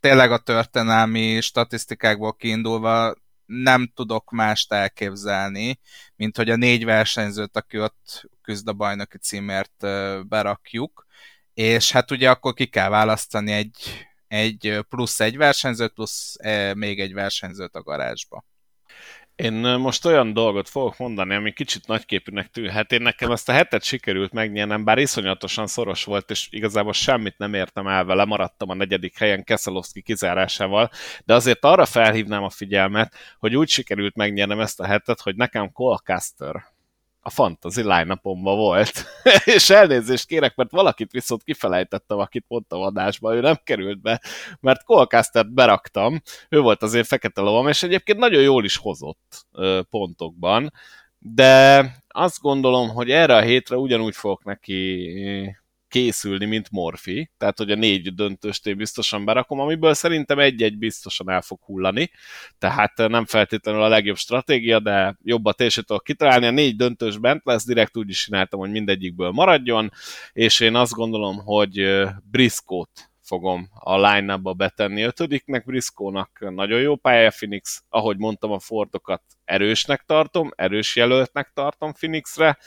tényleg 0.00 0.32
a 0.32 0.38
történelmi 0.38 1.40
statisztikákból 1.40 2.34
kiindulva 2.34 3.14
nem 3.46 3.92
tudok 3.94 4.30
mást 4.30 4.72
elképzelni, 4.72 5.78
mint 6.16 6.36
hogy 6.36 6.50
a 6.50 6.56
négy 6.56 6.84
versenyzőt, 6.84 7.56
aki 7.56 7.80
ott 7.80 8.30
küzd 8.42 8.68
a 8.68 8.72
bajnoki 8.72 9.18
címért 9.18 9.86
berakjuk, 10.28 11.06
és 11.54 11.92
hát 11.92 12.10
ugye 12.10 12.30
akkor 12.30 12.54
ki 12.54 12.66
kell 12.66 12.88
választani 12.88 13.52
egy 13.52 14.08
egy 14.30 14.78
plusz 14.88 15.20
egy 15.20 15.36
versenyzőt, 15.36 15.92
plusz 15.92 16.36
még 16.74 17.00
egy 17.00 17.12
versenyzőt 17.12 17.74
a 17.74 17.82
garázsba. 17.82 18.44
Én 19.36 19.52
most 19.52 20.04
olyan 20.04 20.32
dolgot 20.32 20.68
fogok 20.68 20.98
mondani, 20.98 21.34
ami 21.34 21.52
kicsit 21.52 21.86
nagyképűnek 21.86 22.50
tűnhet. 22.50 22.92
Én 22.92 23.02
nekem 23.02 23.30
ezt 23.30 23.48
a 23.48 23.52
hetet 23.52 23.82
sikerült 23.82 24.32
megnyernem, 24.32 24.84
bár 24.84 24.98
iszonyatosan 24.98 25.66
szoros 25.66 26.04
volt, 26.04 26.30
és 26.30 26.48
igazából 26.50 26.92
semmit 26.92 27.38
nem 27.38 27.54
értem 27.54 27.86
el 27.86 28.04
vele, 28.04 28.24
maradtam 28.24 28.70
a 28.70 28.74
negyedik 28.74 29.18
helyen 29.18 29.44
Keszelowski 29.44 30.02
kizárásával, 30.02 30.90
de 31.24 31.34
azért 31.34 31.64
arra 31.64 31.84
felhívnám 31.84 32.42
a 32.42 32.50
figyelmet, 32.50 33.14
hogy 33.38 33.56
úgy 33.56 33.68
sikerült 33.68 34.14
megnyernem 34.14 34.60
ezt 34.60 34.80
a 34.80 34.86
hetet, 34.86 35.20
hogy 35.20 35.36
nekem 35.36 35.72
Colcaster 35.72 36.64
a 37.20 37.30
fantasy 37.30 37.82
line 37.82 38.18
volt. 38.22 39.04
és 39.44 39.70
elnézést 39.70 40.26
kérek, 40.26 40.54
mert 40.54 40.70
valakit 40.70 41.10
viszont 41.10 41.42
kifelejtettem, 41.42 42.18
akit 42.18 42.44
mondtam 42.48 42.80
adásba, 42.80 43.34
ő 43.34 43.40
nem 43.40 43.60
került 43.64 44.00
be, 44.00 44.20
mert 44.60 44.84
Colcastert 44.84 45.52
beraktam, 45.52 46.22
ő 46.48 46.60
volt 46.60 46.82
azért 46.82 47.06
fekete 47.06 47.40
lovam, 47.40 47.68
és 47.68 47.82
egyébként 47.82 48.18
nagyon 48.18 48.42
jól 48.42 48.64
is 48.64 48.76
hozott 48.76 49.46
pontokban, 49.90 50.72
de 51.18 51.84
azt 52.08 52.40
gondolom, 52.40 52.88
hogy 52.88 53.10
erre 53.10 53.36
a 53.36 53.40
hétre 53.40 53.76
ugyanúgy 53.76 54.14
fogok 54.14 54.44
neki 54.44 55.10
készülni, 55.90 56.44
mint 56.44 56.70
Morfi, 56.70 57.30
tehát 57.38 57.58
hogy 57.58 57.70
a 57.70 57.74
négy 57.74 58.14
döntőst 58.14 58.66
én 58.66 58.76
biztosan 58.76 59.24
berakom, 59.24 59.60
amiből 59.60 59.94
szerintem 59.94 60.38
egy-egy 60.38 60.78
biztosan 60.78 61.30
el 61.30 61.42
fog 61.42 61.58
hullani, 61.62 62.10
tehát 62.58 62.96
nem 62.96 63.26
feltétlenül 63.26 63.82
a 63.82 63.88
legjobb 63.88 64.16
stratégia, 64.16 64.80
de 64.80 65.16
jobbat 65.22 65.60
és 65.60 65.74
tudok 65.74 66.04
kitalálni, 66.04 66.46
a 66.46 66.50
négy 66.50 66.76
döntős 66.76 67.18
bent 67.18 67.44
lesz, 67.44 67.66
direkt 67.66 67.96
úgy 67.96 68.08
is 68.08 68.24
csináltam, 68.24 68.60
hogy 68.60 68.70
mindegyikből 68.70 69.30
maradjon, 69.30 69.90
és 70.32 70.60
én 70.60 70.74
azt 70.74 70.92
gondolom, 70.92 71.36
hogy 71.36 72.04
Briskót 72.30 73.10
fogom 73.22 73.68
a 73.74 74.06
line-ba 74.08 74.52
betenni. 74.52 75.02
Ötödiknek, 75.02 75.64
Briskónak 75.64 76.38
nagyon 76.40 76.80
jó 76.80 76.96
pálya 76.96 77.30
Phoenix, 77.30 77.82
ahogy 77.88 78.16
mondtam 78.16 78.50
a 78.50 78.58
Fordokat 78.58 79.22
erősnek 79.44 80.02
tartom, 80.06 80.50
erős 80.56 80.96
jelöltnek 80.96 81.50
tartom 81.54 81.92
Phoenixre, 81.92 82.58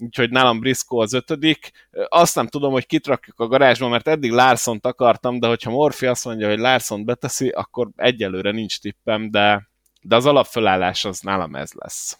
úgyhogy 0.00 0.30
nálam 0.30 0.60
Briscoe 0.60 1.02
az 1.02 1.12
ötödik. 1.12 1.70
Azt 2.08 2.34
nem 2.34 2.46
tudom, 2.46 2.72
hogy 2.72 2.86
kit 2.86 3.06
rakjuk 3.06 3.40
a 3.40 3.46
garázsba, 3.46 3.88
mert 3.88 4.08
eddig 4.08 4.30
larson 4.30 4.78
akartam, 4.82 5.38
de 5.38 5.46
hogyha 5.46 5.70
Morfi 5.70 6.06
azt 6.06 6.24
mondja, 6.24 6.48
hogy 6.48 6.58
Larson 6.58 7.04
beteszi, 7.04 7.48
akkor 7.48 7.88
egyelőre 7.96 8.50
nincs 8.50 8.80
tippem, 8.80 9.30
de, 9.30 9.68
de 10.00 10.16
az 10.16 10.26
alapfölállás 10.26 11.04
az 11.04 11.20
nálam 11.20 11.54
ez 11.54 11.72
lesz. 11.72 12.18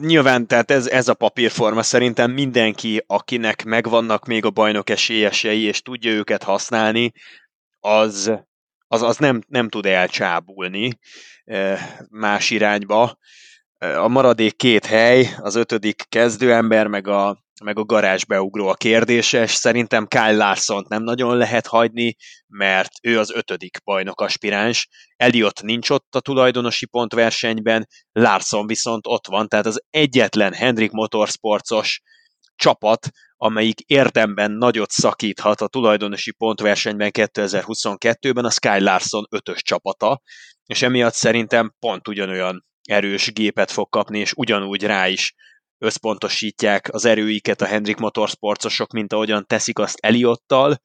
Nyilván, 0.00 0.46
tehát 0.46 0.70
ez, 0.70 0.86
ez 0.86 1.08
a 1.08 1.14
papírforma 1.14 1.82
szerintem 1.82 2.30
mindenki, 2.30 3.04
akinek 3.06 3.64
megvannak 3.64 4.26
még 4.26 4.44
a 4.44 4.50
bajnok 4.50 4.90
esélyesei, 4.90 5.62
és 5.62 5.82
tudja 5.82 6.10
őket 6.10 6.42
használni, 6.42 7.12
az, 7.80 8.32
az, 8.88 9.02
az 9.02 9.16
nem, 9.16 9.42
nem 9.48 9.68
tud 9.68 9.86
elcsábulni 9.86 10.98
más 12.10 12.50
irányba 12.50 13.18
a 13.78 14.08
maradék 14.08 14.56
két 14.56 14.86
hely, 14.86 15.34
az 15.38 15.54
ötödik 15.54 16.02
kezdőember, 16.08 16.86
meg 16.86 17.08
a, 17.08 17.44
meg 17.64 17.78
a 17.78 17.84
garázsbeugró 17.84 18.68
a 18.68 18.74
kérdéses. 18.74 19.50
Szerintem 19.50 20.06
Kyle 20.06 20.32
larson 20.32 20.84
nem 20.88 21.02
nagyon 21.02 21.36
lehet 21.36 21.66
hagyni, 21.66 22.16
mert 22.46 22.90
ő 23.02 23.18
az 23.18 23.32
ötödik 23.32 23.78
bajnok 23.84 24.20
aspiráns. 24.20 24.88
Eliott 25.16 25.62
nincs 25.62 25.90
ott 25.90 26.14
a 26.14 26.20
tulajdonosi 26.20 26.86
pontversenyben, 26.86 27.86
Larson 28.12 28.66
viszont 28.66 29.06
ott 29.06 29.26
van, 29.26 29.48
tehát 29.48 29.66
az 29.66 29.82
egyetlen 29.90 30.52
Hendrik 30.52 30.90
Motorsportos 30.90 32.00
csapat, 32.54 33.08
amelyik 33.36 33.80
érdemben 33.80 34.50
nagyot 34.50 34.90
szakíthat 34.90 35.60
a 35.60 35.68
tulajdonosi 35.68 36.32
pontversenyben 36.32 37.10
2022-ben, 37.12 38.44
a 38.44 38.50
Sky 38.50 38.80
Larson 38.80 39.26
ötös 39.30 39.62
csapata, 39.62 40.20
és 40.66 40.82
emiatt 40.82 41.14
szerintem 41.14 41.74
pont 41.78 42.08
ugyanolyan 42.08 42.64
erős 42.86 43.32
gépet 43.32 43.70
fog 43.70 43.88
kapni, 43.88 44.18
és 44.18 44.32
ugyanúgy 44.36 44.82
rá 44.82 45.08
is 45.08 45.34
összpontosítják 45.78 46.88
az 46.92 47.04
erőiket 47.04 47.60
a 47.60 47.66
Hendrik 47.66 47.96
Motorsportosok, 47.96 48.92
mint 48.92 49.12
ahogyan 49.12 49.46
teszik 49.46 49.78
azt 49.78 49.98
Eliottal. 50.00 50.82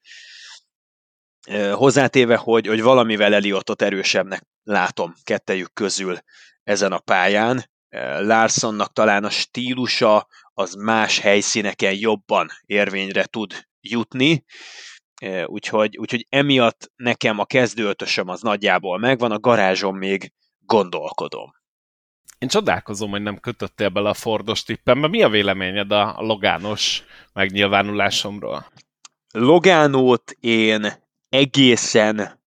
Hozzátéve, 1.71 2.35
hogy, 2.35 2.67
hogy 2.67 2.81
valamivel 2.81 3.33
Eliottot 3.33 3.81
erősebbnek 3.81 4.43
látom 4.63 5.13
kettejük 5.23 5.73
közül 5.73 6.17
ezen 6.63 6.91
a 6.91 6.99
pályán. 6.99 7.69
Larsonnak 8.19 8.93
talán 8.93 9.23
a 9.23 9.29
stílusa 9.29 10.27
az 10.53 10.73
más 10.73 11.19
helyszíneken 11.19 11.93
jobban 11.93 12.47
érvényre 12.65 13.25
tud 13.25 13.67
jutni, 13.81 14.45
úgyhogy, 15.45 15.97
úgyhogy 15.97 16.25
emiatt 16.29 16.91
nekem 16.95 17.39
a 17.39 17.45
kezdőötösöm 17.45 18.27
az 18.27 18.41
nagyjából 18.41 18.99
megvan, 18.99 19.31
a 19.31 19.39
garázsom 19.39 19.97
még 19.97 20.33
gondolkodom. 20.65 21.60
Én 22.41 22.47
csodálkozom, 22.47 23.09
hogy 23.09 23.21
nem 23.21 23.39
kötöttél 23.39 23.89
bele 23.89 24.09
a 24.09 24.13
Fordos 24.13 24.63
tippembe. 24.63 25.07
Mi 25.07 25.23
a 25.23 25.29
véleményed 25.29 25.91
a 25.91 26.15
Logános 26.21 27.03
megnyilvánulásomról? 27.33 28.65
Logánót 29.31 30.31
én 30.39 30.93
egészen 31.29 32.39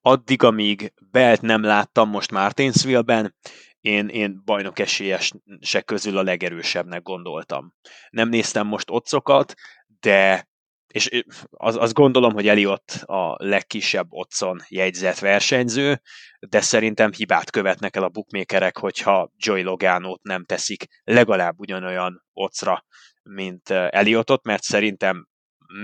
addig, 0.00 0.42
amíg 0.42 0.92
Belt 1.10 1.40
nem 1.40 1.62
láttam 1.62 2.08
most 2.08 2.30
Martinsville-ben, 2.30 3.34
én, 3.80 4.08
én 4.08 4.42
bajnok 4.44 4.78
esélyesek 4.78 5.84
közül 5.84 6.18
a 6.18 6.22
legerősebbnek 6.22 7.02
gondoltam. 7.02 7.74
Nem 8.10 8.28
néztem 8.28 8.66
most 8.66 8.90
otcokat, 8.90 9.54
de 10.00 10.48
és 10.96 11.24
az, 11.50 11.92
gondolom, 11.92 12.32
hogy 12.32 12.48
Eliott 12.48 12.90
a 13.04 13.34
legkisebb 13.38 14.06
otcon 14.10 14.60
jegyzett 14.68 15.18
versenyző, 15.18 16.00
de 16.38 16.60
szerintem 16.60 17.12
hibát 17.12 17.50
követnek 17.50 17.96
el 17.96 18.02
a 18.02 18.08
bookmakerek, 18.08 18.78
hogyha 18.78 19.30
Joy 19.36 19.62
Logánót 19.62 20.22
nem 20.22 20.44
teszik 20.44 20.84
legalább 21.04 21.58
ugyanolyan 21.58 22.24
ocra, 22.32 22.84
mint 23.22 23.70
Eliottot, 23.70 24.44
mert 24.44 24.62
szerintem 24.62 25.26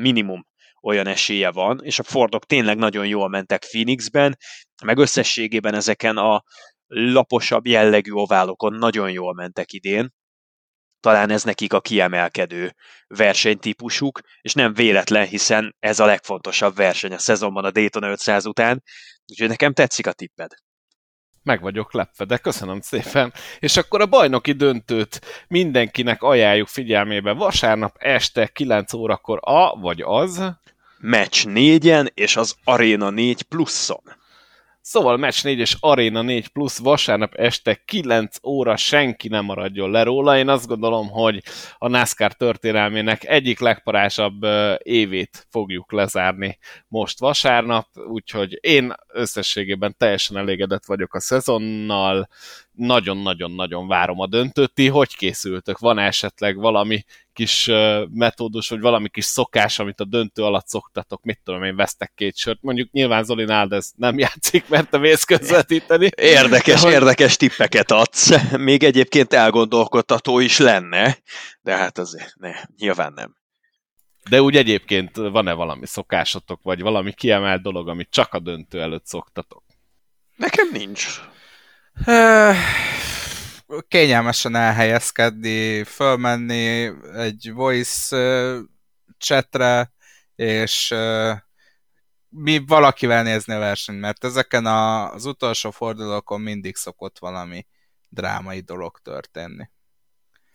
minimum 0.01 0.47
olyan 0.83 1.07
esélye 1.07 1.51
van, 1.51 1.81
és 1.83 1.99
a 1.99 2.03
Fordok 2.03 2.45
tényleg 2.45 2.77
nagyon 2.77 3.07
jól 3.07 3.29
mentek 3.29 3.67
Phoenixben, 3.71 4.37
meg 4.85 4.99
összességében 4.99 5.75
ezeken 5.75 6.17
a 6.17 6.43
laposabb 6.87 7.67
jellegű 7.67 8.13
oválokon 8.13 8.73
nagyon 8.73 9.11
jól 9.11 9.35
mentek 9.35 9.73
idén, 9.73 10.13
talán 11.03 11.31
ez 11.31 11.43
nekik 11.43 11.73
a 11.73 11.81
kiemelkedő 11.81 12.75
versenytípusuk, 13.07 14.21
és 14.41 14.55
nem 14.55 14.75
véletlen, 14.75 15.27
hiszen 15.27 15.77
ez 15.81 16.01
a 16.01 16.07
legfontosabb 16.07 16.77
verseny 16.77 17.13
a 17.13 17.19
szezonban 17.19 17.65
a 17.65 17.71
Daytona 17.71 18.11
500 18.11 18.47
után, 18.47 18.83
úgyhogy 19.31 19.49
nekem 19.49 19.73
tetszik 19.73 20.07
a 20.07 20.13
tipped. 20.13 20.51
Meg 21.43 21.61
vagyok 21.61 21.93
lepve, 21.93 22.25
de 22.25 22.37
köszönöm 22.37 22.81
szépen. 22.81 23.33
És 23.59 23.77
akkor 23.77 24.01
a 24.01 24.07
bajnoki 24.07 24.53
döntőt 24.53 25.21
mindenkinek 25.49 26.23
ajánljuk 26.23 26.69
figyelmébe 26.69 27.33
vasárnap 27.33 27.97
este 27.99 28.47
9 28.47 28.93
órakor 28.93 29.39
a 29.43 29.81
vagy 29.81 30.01
az. 30.01 30.43
Meccs 30.99 31.47
négyen 31.47 32.11
és 32.15 32.37
az 32.37 32.57
Arena 32.65 33.11
4 33.11 33.43
pluszon. 33.43 34.22
Szóval 34.85 35.17
Match 35.17 35.45
4 35.45 35.59
és 35.59 35.77
Arena 35.81 36.23
4 36.23 36.49
plusz 36.49 36.79
vasárnap 36.79 37.35
este 37.35 37.75
9 37.75 38.37
óra 38.47 38.77
senki 38.77 39.29
nem 39.29 39.45
maradjon 39.45 39.91
le 39.91 40.03
róla. 40.03 40.39
Én 40.39 40.49
azt 40.49 40.67
gondolom, 40.67 41.09
hogy 41.09 41.43
a 41.79 41.89
NASCAR 41.89 42.33
történelmének 42.33 43.25
egyik 43.25 43.61
legparásabb 43.61 44.43
évét 44.79 45.47
fogjuk 45.51 45.93
lezárni 45.93 46.59
most 46.89 47.19
vasárnap, 47.19 47.87
úgyhogy 47.95 48.59
én 48.61 48.95
összességében 49.13 49.95
teljesen 49.99 50.37
elégedett 50.37 50.85
vagyok 50.85 51.15
a 51.15 51.21
szezonnal, 51.21 52.29
nagyon-nagyon-nagyon 52.73 53.89
várom 53.89 54.21
a 54.21 54.27
döntőt. 54.27 54.75
Ti 54.75 54.89
hogy 54.89 55.17
készültök? 55.17 55.79
Van 55.79 55.99
esetleg 55.99 56.57
valami 56.57 57.05
kis 57.33 57.71
metódus, 58.11 58.69
vagy 58.69 58.81
valami 58.81 59.09
kis 59.09 59.25
szokás, 59.25 59.79
amit 59.79 60.01
a 60.01 60.05
döntő 60.05 60.43
alatt 60.43 60.67
szoktatok? 60.67 61.23
Mit 61.23 61.41
tudom 61.45 61.63
én, 61.63 61.77
vesztek 61.77 62.13
két 62.15 62.37
sört. 62.37 62.63
Mondjuk 62.63 62.91
nyilván 62.91 63.25
Zoli 63.25 63.45
ez 63.49 63.91
nem 63.97 64.19
játszik, 64.27 64.69
mert 64.69 64.91
te 64.91 64.99
vész 64.99 65.25
közvetíteni. 65.25 66.09
Érdekes, 66.17 66.83
hogy... 66.83 66.93
érdekes 66.93 67.37
tippeket 67.37 67.91
adsz. 67.91 68.31
Még 68.57 68.83
egyébként 68.83 69.33
elgondolkodtató 69.33 70.39
is 70.39 70.59
lenne, 70.59 71.19
de 71.61 71.77
hát 71.77 71.99
azért 71.99 72.35
ne, 72.37 72.53
nyilván 72.77 73.13
nem. 73.13 73.41
De 74.29 74.43
úgy 74.43 74.57
egyébként 74.57 75.17
van-e 75.17 75.53
valami 75.53 75.87
szokásotok, 75.87 76.63
vagy 76.63 76.81
valami 76.81 77.13
kiemelt 77.13 77.63
dolog, 77.63 77.89
amit 77.89 78.11
csak 78.11 78.35
a 78.35 78.39
döntő 78.39 78.81
előtt 78.81 79.07
szoktatok? 79.07 79.63
Nekem 80.37 80.69
nincs 80.73 81.21
kényelmesen 83.89 84.55
elhelyezkedni, 84.55 85.85
fölmenni 85.85 86.91
egy 87.15 87.53
voice 87.53 88.17
chatre, 89.19 89.93
és 90.35 90.95
mi 92.29 92.65
valakivel 92.67 93.23
nézni 93.23 93.55
a 93.55 93.59
versenyt, 93.59 94.01
mert 94.01 94.25
ezeken 94.25 94.67
az 94.67 95.25
utolsó 95.25 95.71
fordulókon 95.71 96.41
mindig 96.41 96.77
szokott 96.77 97.19
valami 97.19 97.67
drámai 98.09 98.61
dolog 98.61 98.99
történni. 98.99 99.71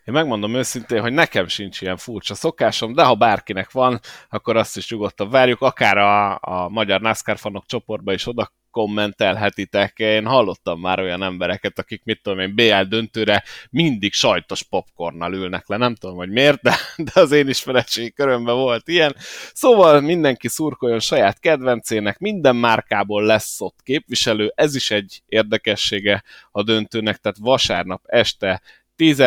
Én 0.06 0.14
megmondom 0.14 0.56
őszintén, 0.56 1.02
hogy 1.02 1.14
nekem 1.14 1.48
sincs 1.48 1.82
ilyen 1.82 1.98
furcsa 1.98 2.36
szokásom, 2.36 2.94
de 2.94 3.04
ha 3.04 3.16
bárkinek 3.16 3.72
van, 3.72 4.00
akkor 4.30 4.56
azt 4.56 4.78
is 4.78 4.90
nyugodtan 4.90 5.30
várjuk, 5.30 5.62
akár 5.62 5.98
a, 5.98 6.40
a 6.42 6.70
magyar 6.70 7.02
NASCAR 7.02 7.38
fanok 7.38 7.66
csoportba 7.66 8.14
is 8.14 8.28
oda 8.28 8.54
kommentelhetitek. 8.72 9.94
Én 9.98 10.26
hallottam 10.26 10.80
már 10.80 11.00
olyan 11.00 11.24
embereket, 11.24 11.80
akik 11.80 12.02
mit 12.04 12.22
tudom 12.22 12.40
én, 12.40 12.56
BL 12.56 12.82
döntőre 12.82 13.44
mindig 13.70 14.14
sajtos 14.14 14.64
popcornnal 14.64 15.34
ülnek 15.34 15.68
le. 15.68 15.78
Nem 15.78 15.96
tudom, 15.96 16.16
hogy 16.16 16.30
miért, 16.30 16.62
de, 16.62 16.76
de 16.98 17.12
az 17.14 17.32
én 17.32 17.48
ismeretségi 17.48 18.12
körömben 18.12 18.56
volt 18.56 18.88
ilyen. 18.88 19.16
Szóval 19.54 20.02
mindenki 20.02 20.48
szurkoljon 20.48 21.00
saját 21.00 21.40
kedvencének, 21.40 22.20
minden 22.20 22.56
márkából 22.56 23.24
lesz 23.24 23.62
ott 23.62 23.80
képviselő. 23.84 24.52
Ez 24.56 24.76
is 24.76 24.92
egy 24.92 25.22
érdekessége 25.26 26.24
a 26.52 26.64
döntőnek, 26.64 27.18
tehát 27.18 27.38
vasárnap 27.38 28.02
este 28.06 28.62
10, 28.98 29.18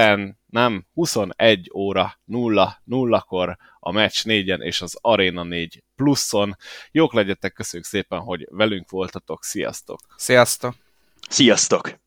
nem, 0.47 0.86
21 0.92 1.70
óra 1.74 2.18
0 2.24 2.82
0-kor 2.86 3.56
a 3.78 3.92
meccs 3.92 4.24
négyen 4.24 4.62
és 4.62 4.80
az 4.80 4.98
Arena 5.01 5.42
4 5.42 5.84
pluszon. 5.97 6.56
Jók 6.90 7.12
legyetek, 7.12 7.52
köszönjük 7.52 7.88
szépen, 7.88 8.18
hogy 8.18 8.47
velünk 8.51 8.90
voltatok, 8.90 9.44
sziasztok! 9.44 10.01
Sziasztok! 10.16 10.74
Sziasztok! 11.28 11.98